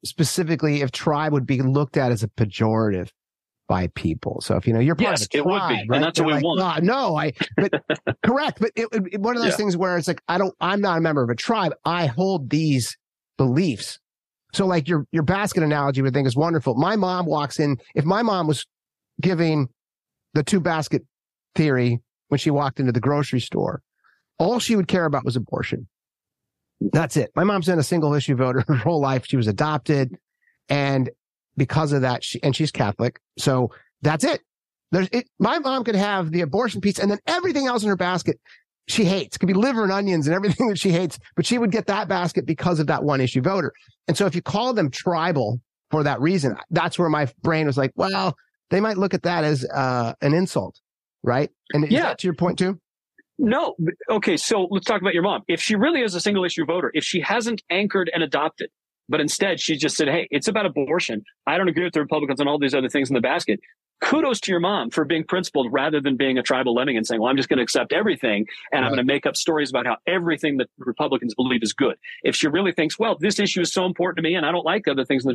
specifically 0.05 0.81
if 0.81 0.91
tribe 0.91 1.33
would 1.33 1.45
be 1.45 1.61
looked 1.61 1.97
at 1.97 2.11
as 2.11 2.23
a 2.23 2.27
pejorative 2.27 3.09
by 3.67 3.87
people. 3.87 4.41
So 4.41 4.55
if 4.55 4.65
you 4.65 4.73
know 4.73 4.79
you're 4.79 4.95
part 4.95 5.11
yes, 5.11 5.21
of 5.21 5.27
a 5.27 5.29
tribe, 5.29 5.45
it 5.45 5.49
would 5.49 5.67
be, 5.67 5.87
right? 5.89 5.97
and 5.97 6.03
that's 6.03 6.17
They're 6.17 6.25
what 6.25 6.41
we 6.41 6.47
like, 6.49 6.57
want. 6.57 6.79
Oh, 6.79 6.85
no, 6.85 7.15
I 7.15 7.33
but 7.57 8.17
correct, 8.23 8.59
but 8.59 8.71
it, 8.75 8.87
it, 8.91 9.21
one 9.21 9.35
of 9.35 9.41
those 9.41 9.51
yeah. 9.51 9.57
things 9.57 9.77
where 9.77 9.97
it's 9.97 10.07
like 10.07 10.21
I 10.27 10.37
don't, 10.37 10.53
I'm 10.59 10.81
not 10.81 10.97
a 10.97 11.01
member 11.01 11.23
of 11.23 11.29
a 11.29 11.35
tribe. 11.35 11.73
I 11.85 12.07
hold 12.07 12.49
these 12.49 12.97
beliefs. 13.37 13.99
So 14.53 14.65
like 14.65 14.87
your 14.87 15.05
your 15.11 15.23
basket 15.23 15.61
analogy, 15.61 16.01
would 16.01 16.13
think 16.13 16.27
is 16.27 16.35
wonderful. 16.35 16.75
My 16.75 16.95
mom 16.95 17.25
walks 17.25 17.59
in. 17.59 17.77
If 17.93 18.05
my 18.05 18.23
mom 18.23 18.47
was 18.47 18.65
giving 19.21 19.69
the 20.33 20.43
two 20.43 20.59
basket 20.59 21.03
theory 21.55 22.01
when 22.29 22.39
she 22.39 22.49
walked 22.49 22.79
into 22.79 22.91
the 22.91 22.99
grocery 22.99 23.39
store. 23.39 23.81
All 24.37 24.59
she 24.59 24.75
would 24.75 24.87
care 24.87 25.05
about 25.05 25.25
was 25.25 25.35
abortion. 25.35 25.87
That's 26.79 27.17
it. 27.17 27.31
My 27.35 27.43
mom's 27.43 27.65
been 27.65 27.77
a 27.77 27.83
single 27.83 28.13
issue 28.13 28.35
voter 28.35 28.63
her 28.67 28.75
whole 28.75 29.01
life. 29.01 29.25
She 29.27 29.37
was 29.37 29.47
adopted. 29.47 30.15
And 30.69 31.09
because 31.57 31.91
of 31.91 32.01
that, 32.01 32.23
she, 32.23 32.41
and 32.41 32.55
she's 32.55 32.71
Catholic. 32.71 33.19
So 33.37 33.71
that's 34.01 34.23
it. 34.23 34.41
There's 34.91 35.09
it. 35.11 35.27
My 35.39 35.59
mom 35.59 35.83
could 35.83 35.95
have 35.95 36.31
the 36.31 36.41
abortion 36.41 36.81
piece 36.81 36.99
and 36.99 37.11
then 37.11 37.19
everything 37.27 37.67
else 37.67 37.83
in 37.83 37.89
her 37.89 37.95
basket 37.95 38.39
she 38.87 39.05
hates. 39.05 39.35
It 39.35 39.39
could 39.39 39.47
be 39.47 39.53
liver 39.53 39.83
and 39.83 39.91
onions 39.91 40.27
and 40.27 40.35
everything 40.35 40.67
that 40.69 40.79
she 40.79 40.89
hates, 40.89 41.19
but 41.35 41.45
she 41.45 41.57
would 41.57 41.71
get 41.71 41.87
that 41.87 42.07
basket 42.07 42.45
because 42.45 42.79
of 42.79 42.87
that 42.87 43.03
one 43.03 43.21
issue 43.21 43.41
voter. 43.41 43.73
And 44.07 44.17
so 44.17 44.25
if 44.25 44.35
you 44.35 44.41
call 44.41 44.73
them 44.73 44.89
tribal 44.89 45.61
for 45.91 46.03
that 46.03 46.19
reason, 46.19 46.55
that's 46.71 46.97
where 46.97 47.09
my 47.09 47.27
brain 47.41 47.67
was 47.67 47.77
like, 47.77 47.91
well, 47.95 48.35
they 48.69 48.79
might 48.79 48.97
look 48.97 49.13
at 49.13 49.23
that 49.23 49.43
as 49.43 49.65
uh, 49.65 50.13
an 50.21 50.33
insult 50.33 50.79
right? 51.23 51.49
And 51.73 51.89
yeah. 51.91 52.13
to 52.13 52.27
your 52.27 52.33
point 52.33 52.59
too? 52.59 52.79
No. 53.37 53.75
Okay. 54.09 54.35
So 54.35 54.67
let's 54.69 54.85
talk 54.85 55.01
about 55.01 55.13
your 55.13 55.23
mom. 55.23 55.43
If 55.47 55.61
she 55.61 55.75
really 55.75 56.01
is 56.01 56.13
a 56.13 56.19
single 56.19 56.43
issue 56.43 56.65
voter, 56.65 56.91
if 56.93 57.05
she 57.05 57.21
hasn't 57.21 57.63
anchored 57.69 58.11
and 58.13 58.21
adopted, 58.21 58.69
but 59.07 59.21
instead 59.21 59.59
she 59.61 59.77
just 59.77 59.95
said, 59.95 60.09
Hey, 60.09 60.27
it's 60.29 60.47
about 60.47 60.65
abortion. 60.65 61.23
I 61.47 61.57
don't 61.57 61.69
agree 61.69 61.85
with 61.85 61.93
the 61.93 62.01
Republicans 62.01 62.41
on 62.41 62.47
all 62.47 62.59
these 62.59 62.73
other 62.73 62.89
things 62.89 63.09
in 63.09 63.13
the 63.13 63.21
basket. 63.21 63.61
kudos 64.01 64.41
to 64.41 64.51
your 64.51 64.59
mom 64.59 64.89
for 64.89 65.05
being 65.05 65.23
principled 65.23 65.71
rather 65.71 66.01
than 66.01 66.17
being 66.17 66.37
a 66.37 66.43
tribal 66.43 66.73
lemming 66.73 66.97
and 66.97 67.07
saying, 67.07 67.21
well, 67.21 67.29
I'm 67.29 67.37
just 67.37 67.47
going 67.47 67.57
to 67.57 67.63
accept 67.63 67.93
everything 67.93 68.45
and 68.71 68.81
right. 68.81 68.83
I'm 68.83 68.89
going 68.89 69.05
to 69.07 69.13
make 69.13 69.25
up 69.25 69.37
stories 69.37 69.69
about 69.69 69.85
how 69.85 69.97
everything 70.05 70.57
that 70.57 70.69
Republicans 70.77 71.33
believe 71.33 71.63
is 71.63 71.73
good. 71.73 71.95
If 72.23 72.35
she 72.35 72.47
really 72.47 72.73
thinks, 72.73 72.99
well, 72.99 73.17
this 73.19 73.39
issue 73.39 73.61
is 73.61 73.71
so 73.71 73.85
important 73.85 74.17
to 74.17 74.29
me 74.29 74.35
and 74.35 74.45
I 74.45 74.51
don't 74.51 74.65
like 74.65 74.87
other 74.87 75.05
things, 75.05 75.25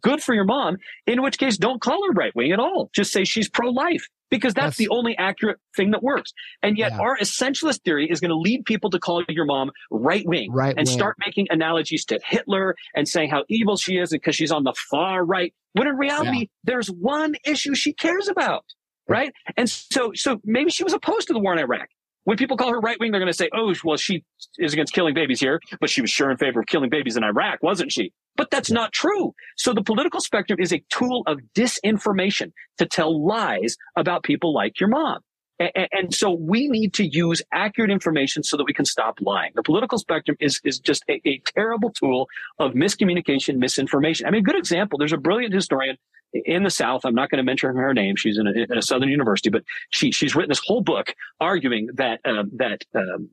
good 0.00 0.22
for 0.22 0.34
your 0.34 0.44
mom, 0.44 0.76
in 1.06 1.22
which 1.22 1.38
case 1.38 1.56
don't 1.56 1.80
call 1.80 2.00
her 2.06 2.12
right 2.12 2.34
wing 2.34 2.52
at 2.52 2.58
all. 2.58 2.90
Just 2.94 3.12
say 3.12 3.24
she's 3.24 3.48
pro 3.48 3.70
life 3.70 4.08
because 4.30 4.54
that's, 4.54 4.66
that's, 4.66 4.76
the 4.76 4.88
only 4.88 5.16
accurate 5.16 5.58
thing 5.76 5.90
that 5.92 6.02
works. 6.02 6.32
And 6.62 6.76
yet 6.76 6.92
yeah. 6.92 7.00
our 7.00 7.16
essentialist 7.18 7.82
theory 7.82 8.10
is 8.10 8.20
going 8.20 8.30
to 8.30 8.36
lead 8.36 8.64
people 8.64 8.90
to 8.90 8.98
call 8.98 9.22
your 9.28 9.44
mom 9.44 9.70
right 9.90 10.26
wing 10.26 10.52
right 10.52 10.74
and 10.76 10.88
start 10.88 11.16
making 11.24 11.46
analogies 11.50 12.04
to 12.06 12.18
Hitler 12.24 12.74
and 12.94 13.08
saying 13.08 13.30
how 13.30 13.44
evil 13.48 13.76
she 13.76 13.96
is 13.96 14.10
because 14.10 14.34
she's 14.34 14.50
on 14.50 14.64
the 14.64 14.74
far 14.90 15.24
right. 15.24 15.54
When 15.72 15.86
in 15.86 15.96
reality, 15.96 16.38
yeah. 16.38 16.46
there's 16.64 16.88
one 16.88 17.34
issue 17.44 17.74
she 17.74 17.92
cares 17.92 18.28
about. 18.28 18.64
Right. 19.06 19.32
And 19.56 19.68
so, 19.68 20.12
so 20.14 20.40
maybe 20.44 20.70
she 20.70 20.82
was 20.82 20.94
opposed 20.94 21.26
to 21.28 21.34
the 21.34 21.38
war 21.38 21.52
in 21.52 21.58
Iraq. 21.58 21.88
When 22.24 22.36
people 22.36 22.56
call 22.56 22.70
her 22.70 22.80
right 22.80 22.98
wing, 22.98 23.10
they're 23.12 23.20
going 23.20 23.32
to 23.32 23.36
say, 23.36 23.50
oh, 23.54 23.74
well, 23.84 23.96
she 23.96 24.24
is 24.58 24.72
against 24.72 24.92
killing 24.92 25.14
babies 25.14 25.40
here, 25.40 25.60
but 25.80 25.90
she 25.90 26.00
was 26.00 26.10
sure 26.10 26.30
in 26.30 26.36
favor 26.38 26.60
of 26.60 26.66
killing 26.66 26.90
babies 26.90 27.16
in 27.16 27.24
Iraq, 27.24 27.62
wasn't 27.62 27.92
she? 27.92 28.12
But 28.36 28.50
that's 28.50 28.70
not 28.70 28.92
true. 28.92 29.34
So 29.56 29.72
the 29.74 29.82
political 29.82 30.20
spectrum 30.20 30.58
is 30.60 30.72
a 30.72 30.82
tool 30.90 31.22
of 31.26 31.38
disinformation 31.54 32.52
to 32.78 32.86
tell 32.86 33.24
lies 33.24 33.76
about 33.96 34.22
people 34.22 34.54
like 34.54 34.80
your 34.80 34.88
mom. 34.88 35.20
And, 35.58 35.88
and, 35.92 36.14
so 36.14 36.32
we 36.32 36.68
need 36.68 36.94
to 36.94 37.04
use 37.04 37.40
accurate 37.52 37.90
information 37.90 38.42
so 38.42 38.56
that 38.56 38.64
we 38.64 38.72
can 38.72 38.84
stop 38.84 39.18
lying. 39.20 39.52
The 39.54 39.62
political 39.62 39.98
spectrum 39.98 40.36
is, 40.40 40.60
is 40.64 40.80
just 40.80 41.04
a, 41.08 41.20
a 41.28 41.40
terrible 41.54 41.90
tool 41.90 42.28
of 42.58 42.72
miscommunication, 42.72 43.56
misinformation. 43.56 44.26
I 44.26 44.30
mean, 44.30 44.40
a 44.40 44.42
good 44.42 44.56
example, 44.56 44.98
there's 44.98 45.12
a 45.12 45.18
brilliant 45.18 45.54
historian 45.54 45.96
in 46.32 46.64
the 46.64 46.70
South. 46.70 47.04
I'm 47.04 47.14
not 47.14 47.30
going 47.30 47.38
to 47.38 47.44
mention 47.44 47.74
her 47.76 47.94
name. 47.94 48.16
She's 48.16 48.36
in 48.36 48.48
a, 48.48 48.50
in 48.50 48.78
a 48.78 48.82
Southern 48.82 49.08
university, 49.08 49.50
but 49.50 49.62
she, 49.90 50.10
she's 50.10 50.34
written 50.34 50.48
this 50.48 50.62
whole 50.64 50.82
book 50.82 51.14
arguing 51.40 51.88
that, 51.94 52.20
um, 52.24 52.50
that, 52.56 52.82
um, 52.94 53.30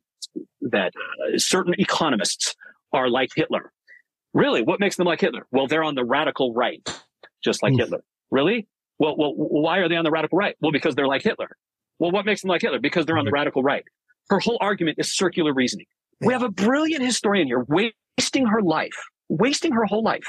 that 0.62 0.94
uh, 0.96 1.38
certain 1.38 1.74
economists 1.80 2.56
are 2.94 3.10
like 3.10 3.32
Hitler. 3.36 3.72
Really? 4.34 4.62
What 4.62 4.80
makes 4.80 4.96
them 4.96 5.08
like 5.08 5.22
Hitler? 5.22 5.48
Well, 5.52 5.68
they're 5.68 5.84
on 5.84 5.96
the 5.96 6.06
radical 6.06 6.54
right, 6.54 6.88
just 7.44 7.64
like 7.64 7.74
Oof. 7.74 7.80
Hitler. 7.80 8.04
Really? 8.30 8.68
Well, 9.00 9.18
well, 9.18 9.34
why 9.36 9.80
are 9.80 9.90
they 9.90 9.96
on 9.96 10.04
the 10.04 10.12
radical 10.12 10.38
right? 10.38 10.56
Well, 10.62 10.72
because 10.72 10.94
they're 10.94 11.08
like 11.08 11.24
Hitler. 11.24 11.58
Well, 12.02 12.10
what 12.10 12.26
makes 12.26 12.42
them 12.42 12.50
like 12.50 12.64
Hitler? 12.64 12.80
Because 12.80 13.06
they're 13.06 13.20
on 13.20 13.26
the 13.26 13.32
radical 13.32 13.62
right. 13.62 13.84
Her 14.32 14.40
whole 14.40 14.58
argument 14.60 14.98
is 14.98 15.14
circular 15.14 15.54
reasoning. 15.54 15.86
We 16.20 16.34
have 16.34 16.42
a 16.42 16.50
brilliant 16.50 17.04
historian 17.04 17.46
here 17.46 17.64
wasting 17.70 18.48
her 18.48 18.64
life, 18.64 18.96
wasting 19.30 19.72
her 19.74 19.86
whole 19.86 20.02
life 20.02 20.26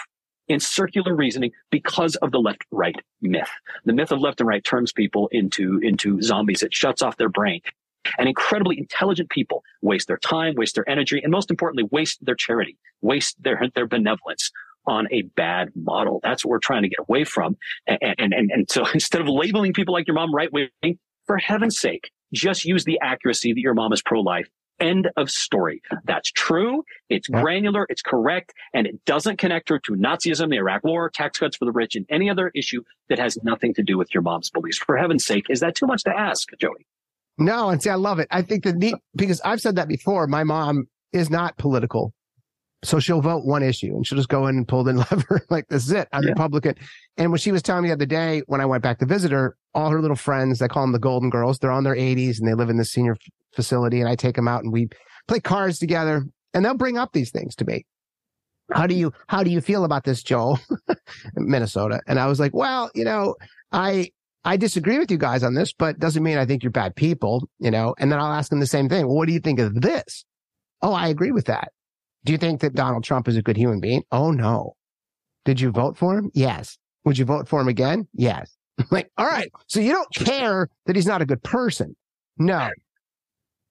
in 0.48 0.60
circular 0.60 1.16
reasoning 1.16 1.50
because 1.70 2.14
of 2.16 2.30
the 2.30 2.40
left 2.40 2.66
right 2.72 2.96
myth. 3.22 3.48
The 3.86 3.94
myth 3.94 4.12
of 4.12 4.20
left 4.20 4.40
and 4.40 4.48
right 4.48 4.62
turns 4.62 4.92
people 4.92 5.28
into, 5.32 5.78
into 5.78 6.20
zombies. 6.20 6.62
It 6.62 6.74
shuts 6.74 7.00
off 7.00 7.16
their 7.16 7.30
brain. 7.30 7.62
And 8.18 8.28
incredibly 8.28 8.76
intelligent 8.76 9.30
people 9.30 9.64
waste 9.80 10.08
their 10.08 10.18
time, 10.18 10.54
waste 10.56 10.74
their 10.74 10.88
energy, 10.90 11.22
and 11.22 11.32
most 11.32 11.50
importantly, 11.50 11.88
waste 11.90 12.22
their 12.22 12.34
charity, 12.34 12.76
waste 13.00 13.42
their, 13.42 13.62
their 13.74 13.86
benevolence 13.86 14.50
on 14.86 15.08
a 15.10 15.22
bad 15.22 15.70
model. 15.74 16.20
That's 16.22 16.44
what 16.44 16.50
we're 16.50 16.58
trying 16.58 16.82
to 16.82 16.90
get 16.90 16.98
away 16.98 17.24
from. 17.24 17.56
And, 17.86 17.98
and, 18.18 18.34
and, 18.34 18.50
and 18.50 18.70
so 18.70 18.84
instead 18.92 19.22
of 19.22 19.28
labeling 19.28 19.72
people 19.72 19.94
like 19.94 20.06
your 20.06 20.16
mom 20.16 20.34
right 20.34 20.52
wing, 20.52 20.98
for 21.32 21.38
heaven's 21.38 21.78
sake, 21.78 22.10
just 22.34 22.66
use 22.66 22.84
the 22.84 23.00
accuracy 23.00 23.54
that 23.54 23.60
your 23.60 23.72
mom 23.72 23.90
is 23.94 24.02
pro 24.02 24.20
life. 24.20 24.46
End 24.80 25.08
of 25.16 25.30
story. 25.30 25.80
That's 26.04 26.30
true. 26.30 26.82
It's 27.08 27.26
granular. 27.26 27.86
It's 27.88 28.02
correct. 28.02 28.52
And 28.74 28.86
it 28.86 29.02
doesn't 29.06 29.38
connect 29.38 29.70
her 29.70 29.78
to 29.78 29.92
Nazism, 29.92 30.50
the 30.50 30.56
Iraq 30.56 30.84
war, 30.84 31.08
tax 31.08 31.38
cuts 31.38 31.56
for 31.56 31.64
the 31.64 31.72
rich, 31.72 31.96
and 31.96 32.04
any 32.10 32.28
other 32.28 32.50
issue 32.54 32.82
that 33.08 33.18
has 33.18 33.38
nothing 33.42 33.72
to 33.74 33.82
do 33.82 33.96
with 33.96 34.12
your 34.12 34.22
mom's 34.22 34.50
beliefs. 34.50 34.76
For 34.76 34.98
heaven's 34.98 35.24
sake, 35.24 35.46
is 35.48 35.60
that 35.60 35.74
too 35.74 35.86
much 35.86 36.02
to 36.04 36.10
ask, 36.10 36.48
Joey? 36.60 36.86
No, 37.38 37.70
and 37.70 37.82
see, 37.82 37.88
I 37.88 37.94
love 37.94 38.18
it. 38.18 38.28
I 38.30 38.42
think 38.42 38.64
the 38.64 38.74
neat, 38.74 38.96
because 39.16 39.40
I've 39.42 39.62
said 39.62 39.76
that 39.76 39.88
before, 39.88 40.26
my 40.26 40.44
mom 40.44 40.88
is 41.14 41.30
not 41.30 41.56
political. 41.56 42.12
So 42.84 42.98
she'll 42.98 43.22
vote 43.22 43.46
one 43.46 43.62
issue 43.62 43.94
and 43.94 44.06
she'll 44.06 44.18
just 44.18 44.28
go 44.28 44.48
in 44.48 44.56
and 44.56 44.68
pull 44.68 44.84
the 44.84 44.92
lever 45.10 45.46
like 45.48 45.68
this 45.68 45.84
is 45.84 45.92
it. 45.92 46.08
I'm 46.12 46.24
yeah. 46.24 46.30
Republican. 46.30 46.74
And 47.16 47.30
when 47.30 47.38
she 47.38 47.52
was 47.52 47.62
telling 47.62 47.84
me 47.84 47.88
the 47.88 47.94
other 47.94 48.06
day 48.06 48.42
when 48.48 48.60
I 48.60 48.66
went 48.66 48.82
back 48.82 48.98
to 48.98 49.06
visit 49.06 49.30
her, 49.32 49.56
all 49.74 49.90
her 49.90 50.00
little 50.00 50.16
friends, 50.16 50.58
they 50.58 50.68
call 50.68 50.82
them 50.82 50.92
the 50.92 50.98
Golden 50.98 51.30
Girls. 51.30 51.58
They're 51.58 51.70
on 51.70 51.84
their 51.84 51.96
80s 51.96 52.38
and 52.38 52.48
they 52.48 52.54
live 52.54 52.70
in 52.70 52.76
the 52.76 52.84
senior 52.84 53.16
facility. 53.54 54.00
And 54.00 54.08
I 54.08 54.16
take 54.16 54.36
them 54.36 54.48
out 54.48 54.62
and 54.62 54.72
we 54.72 54.88
play 55.28 55.40
cards 55.40 55.78
together 55.78 56.24
and 56.54 56.64
they'll 56.64 56.74
bring 56.74 56.98
up 56.98 57.12
these 57.12 57.30
things 57.30 57.54
to 57.56 57.64
me. 57.64 57.84
How 58.72 58.86
do 58.86 58.94
you, 58.94 59.12
how 59.28 59.42
do 59.42 59.50
you 59.50 59.60
feel 59.60 59.84
about 59.84 60.04
this, 60.04 60.22
Joe? 60.22 60.58
Minnesota. 61.34 62.00
And 62.06 62.18
I 62.18 62.26
was 62.26 62.40
like, 62.40 62.54
well, 62.54 62.90
you 62.94 63.04
know, 63.04 63.34
I, 63.70 64.10
I 64.44 64.56
disagree 64.56 64.98
with 64.98 65.10
you 65.10 65.18
guys 65.18 65.42
on 65.42 65.54
this, 65.54 65.72
but 65.72 65.98
doesn't 65.98 66.22
mean 66.22 66.38
I 66.38 66.46
think 66.46 66.62
you're 66.62 66.72
bad 66.72 66.96
people, 66.96 67.48
you 67.58 67.70
know? 67.70 67.94
And 67.98 68.10
then 68.10 68.18
I'll 68.18 68.32
ask 68.32 68.50
them 68.50 68.60
the 68.60 68.66
same 68.66 68.88
thing. 68.88 69.06
Well, 69.06 69.16
what 69.16 69.26
do 69.26 69.34
you 69.34 69.40
think 69.40 69.58
of 69.58 69.80
this? 69.80 70.24
Oh, 70.80 70.92
I 70.92 71.08
agree 71.08 71.32
with 71.32 71.46
that. 71.46 71.68
Do 72.24 72.32
you 72.32 72.38
think 72.38 72.60
that 72.60 72.74
Donald 72.74 73.04
Trump 73.04 73.28
is 73.28 73.36
a 73.36 73.42
good 73.42 73.56
human 73.56 73.80
being? 73.80 74.02
Oh, 74.10 74.30
no. 74.30 74.74
Did 75.44 75.60
you 75.60 75.70
vote 75.70 75.96
for 75.96 76.16
him? 76.16 76.30
Yes. 76.34 76.78
Would 77.04 77.18
you 77.18 77.24
vote 77.24 77.48
for 77.48 77.60
him 77.60 77.68
again? 77.68 78.08
Yes. 78.14 78.56
like, 78.90 79.10
all 79.16 79.26
right. 79.26 79.50
So 79.66 79.80
you 79.80 79.92
don't 79.92 80.12
care 80.14 80.68
that 80.86 80.96
he's 80.96 81.06
not 81.06 81.22
a 81.22 81.26
good 81.26 81.42
person. 81.42 81.94
No. 82.38 82.70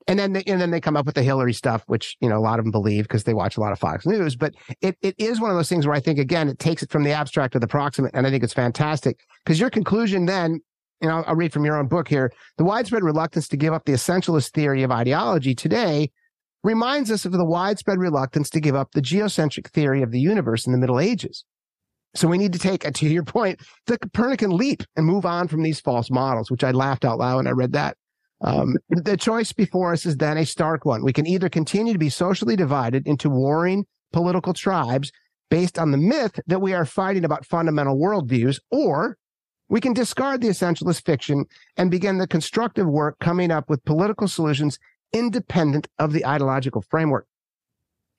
And 0.07 0.17
then, 0.17 0.33
they, 0.33 0.43
and 0.47 0.59
then 0.59 0.71
they 0.71 0.81
come 0.81 0.97
up 0.97 1.05
with 1.05 1.15
the 1.15 1.23
Hillary 1.23 1.53
stuff, 1.53 1.83
which, 1.85 2.17
you 2.21 2.29
know, 2.29 2.37
a 2.37 2.41
lot 2.41 2.59
of 2.59 2.65
them 2.65 2.71
believe 2.71 3.03
because 3.03 3.23
they 3.23 3.33
watch 3.33 3.55
a 3.55 3.59
lot 3.59 3.71
of 3.71 3.79
Fox 3.79 4.05
News. 4.05 4.35
But 4.35 4.55
it, 4.81 4.97
it 5.01 5.15
is 5.17 5.39
one 5.39 5.51
of 5.51 5.55
those 5.55 5.69
things 5.69 5.85
where 5.85 5.95
I 5.95 5.99
think, 5.99 6.17
again, 6.19 6.49
it 6.49 6.59
takes 6.59 6.81
it 6.81 6.89
from 6.89 7.03
the 7.03 7.11
abstract 7.11 7.53
to 7.53 7.59
the 7.59 7.67
proximate. 7.67 8.11
And 8.13 8.25
I 8.25 8.31
think 8.31 8.43
it's 8.43 8.53
fantastic 8.53 9.19
because 9.45 9.59
your 9.59 9.69
conclusion 9.69 10.25
then, 10.25 10.59
you 11.01 11.07
know, 11.07 11.23
I'll 11.27 11.35
read 11.35 11.53
from 11.53 11.65
your 11.65 11.77
own 11.77 11.87
book 11.87 12.07
here. 12.07 12.31
The 12.57 12.63
widespread 12.63 13.03
reluctance 13.03 13.47
to 13.49 13.57
give 13.57 13.73
up 13.73 13.85
the 13.85 13.93
essentialist 13.93 14.51
theory 14.51 14.83
of 14.83 14.91
ideology 14.91 15.55
today 15.55 16.11
reminds 16.63 17.11
us 17.11 17.25
of 17.25 17.31
the 17.31 17.45
widespread 17.45 17.97
reluctance 17.97 18.49
to 18.51 18.59
give 18.59 18.75
up 18.75 18.91
the 18.91 19.01
geocentric 19.01 19.69
theory 19.69 20.01
of 20.01 20.11
the 20.11 20.19
universe 20.19 20.65
in 20.65 20.73
the 20.73 20.77
Middle 20.77 20.99
Ages. 20.99 21.43
So 22.13 22.27
we 22.27 22.37
need 22.37 22.53
to 22.53 22.59
take, 22.59 22.83
to 22.83 23.07
your 23.07 23.23
point, 23.23 23.61
the 23.87 23.97
Copernican 23.97 24.51
leap 24.51 24.83
and 24.95 25.05
move 25.05 25.25
on 25.25 25.47
from 25.47 25.63
these 25.63 25.79
false 25.79 26.11
models, 26.11 26.51
which 26.51 26.63
I 26.63 26.71
laughed 26.71 27.05
out 27.05 27.19
loud 27.19 27.37
when 27.37 27.47
I 27.47 27.51
read 27.51 27.71
that. 27.73 27.95
Um, 28.41 28.75
the 28.89 29.17
choice 29.17 29.53
before 29.53 29.93
us 29.93 30.05
is 30.05 30.17
then 30.17 30.37
a 30.37 30.45
stark 30.45 30.83
one. 30.83 31.03
We 31.03 31.13
can 31.13 31.27
either 31.27 31.47
continue 31.47 31.93
to 31.93 31.99
be 31.99 32.09
socially 32.09 32.55
divided 32.55 33.07
into 33.07 33.29
warring 33.29 33.85
political 34.11 34.53
tribes 34.53 35.11
based 35.49 35.77
on 35.77 35.91
the 35.91 35.97
myth 35.97 36.39
that 36.47 36.59
we 36.59 36.73
are 36.73 36.85
fighting 36.85 37.23
about 37.23 37.45
fundamental 37.45 37.97
worldviews, 37.97 38.59
or 38.71 39.17
we 39.69 39.79
can 39.79 39.93
discard 39.93 40.41
the 40.41 40.49
essentialist 40.49 41.05
fiction 41.05 41.45
and 41.77 41.91
begin 41.91 42.17
the 42.17 42.27
constructive 42.27 42.87
work 42.87 43.19
coming 43.19 43.51
up 43.51 43.69
with 43.69 43.85
political 43.85 44.27
solutions 44.27 44.79
independent 45.13 45.87
of 45.99 46.11
the 46.13 46.25
ideological 46.25 46.81
framework. 46.81 47.27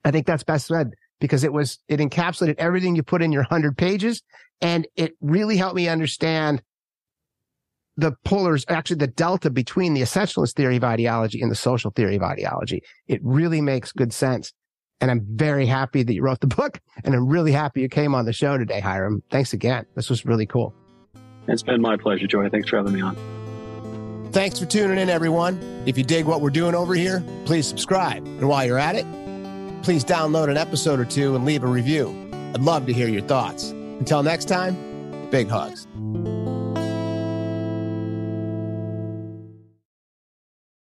I 0.05 0.11
think 0.11 0.27
that's 0.27 0.45
best 0.45 0.67
said 0.67 0.93
because 1.23 1.45
it 1.45 1.53
was, 1.53 1.79
it 1.89 2.01
encapsulated 2.01 2.57
everything 2.59 2.97
you 2.97 3.03
put 3.05 3.23
in 3.23 3.31
your 3.31 3.45
hundred 3.45 3.79
pages 3.79 4.23
and 4.61 4.89
it 4.97 5.13
really 5.21 5.57
helped 5.57 5.77
me 5.77 5.89
understand 5.89 6.61
the 7.97 8.13
pullers, 8.25 8.65
actually 8.69 8.97
the 8.97 9.07
delta 9.07 9.49
between 9.49 9.95
the 9.95 10.01
essentialist 10.03 10.55
theory 10.55 10.79
of 10.79 10.85
ideology 10.85 11.41
and 11.41 11.49
the 11.49 11.55
social 11.55 11.93
theory 11.93 12.17
of 12.17 12.23
ideology. 12.23 12.83
It 13.07 13.21
really 13.23 13.61
makes 13.61 13.93
good 13.93 14.13
sense. 14.13 14.53
And 15.01 15.13
I'm 15.13 15.25
very 15.31 15.67
happy 15.67 16.03
that 16.03 16.13
you 16.13 16.23
wrote 16.23 16.41
the 16.41 16.47
book 16.59 16.81
and 17.05 17.15
I'm 17.15 17.29
really 17.29 17.53
happy 17.53 17.83
you 17.83 17.89
came 17.89 18.17
on 18.17 18.25
the 18.25 18.33
show 18.33 18.59
today, 18.59 18.81
Hyrum. 18.81 19.23
Thanks 19.31 19.53
again. 19.53 19.87
This 19.95 20.11
was 20.11 20.27
really 20.27 20.47
cool. 20.47 20.75
It's 21.47 21.63
been 21.63 21.81
my 21.81 21.97
pleasure, 21.97 22.27
Joy. 22.27 22.49
Thanks 22.49 22.69
for 22.69 22.79
having 22.79 22.95
me 22.95 23.01
on. 23.01 23.17
Thanks 24.33 24.59
for 24.59 24.67
tuning 24.67 24.99
in, 24.99 25.09
everyone. 25.09 25.85
If 25.87 25.97
you 25.97 26.03
dig 26.03 26.25
what 26.25 26.41
we're 26.41 26.51
doing 26.51 26.75
over 26.75 26.95
here, 26.95 27.23
please 27.45 27.69
subscribe. 27.69 28.25
And 28.27 28.49
while 28.49 28.65
you're 28.65 28.79
at 28.79 28.97
it, 28.97 29.07
please 29.83 30.05
download 30.05 30.49
an 30.49 30.57
episode 30.57 31.01
or 31.01 31.05
two 31.05 31.35
and 31.35 31.45
leave 31.45 31.63
a 31.65 31.67
review. 31.67 32.31
I'd 32.55 32.63
love 32.63 32.87
to 32.87 32.93
hear 32.93 33.09
your 33.09 33.23
thoughts. 33.23 33.71
Until 33.71 34.23
next 34.23 34.47
time, 34.47 35.29
big 35.31 35.49
hugs. 35.49 35.87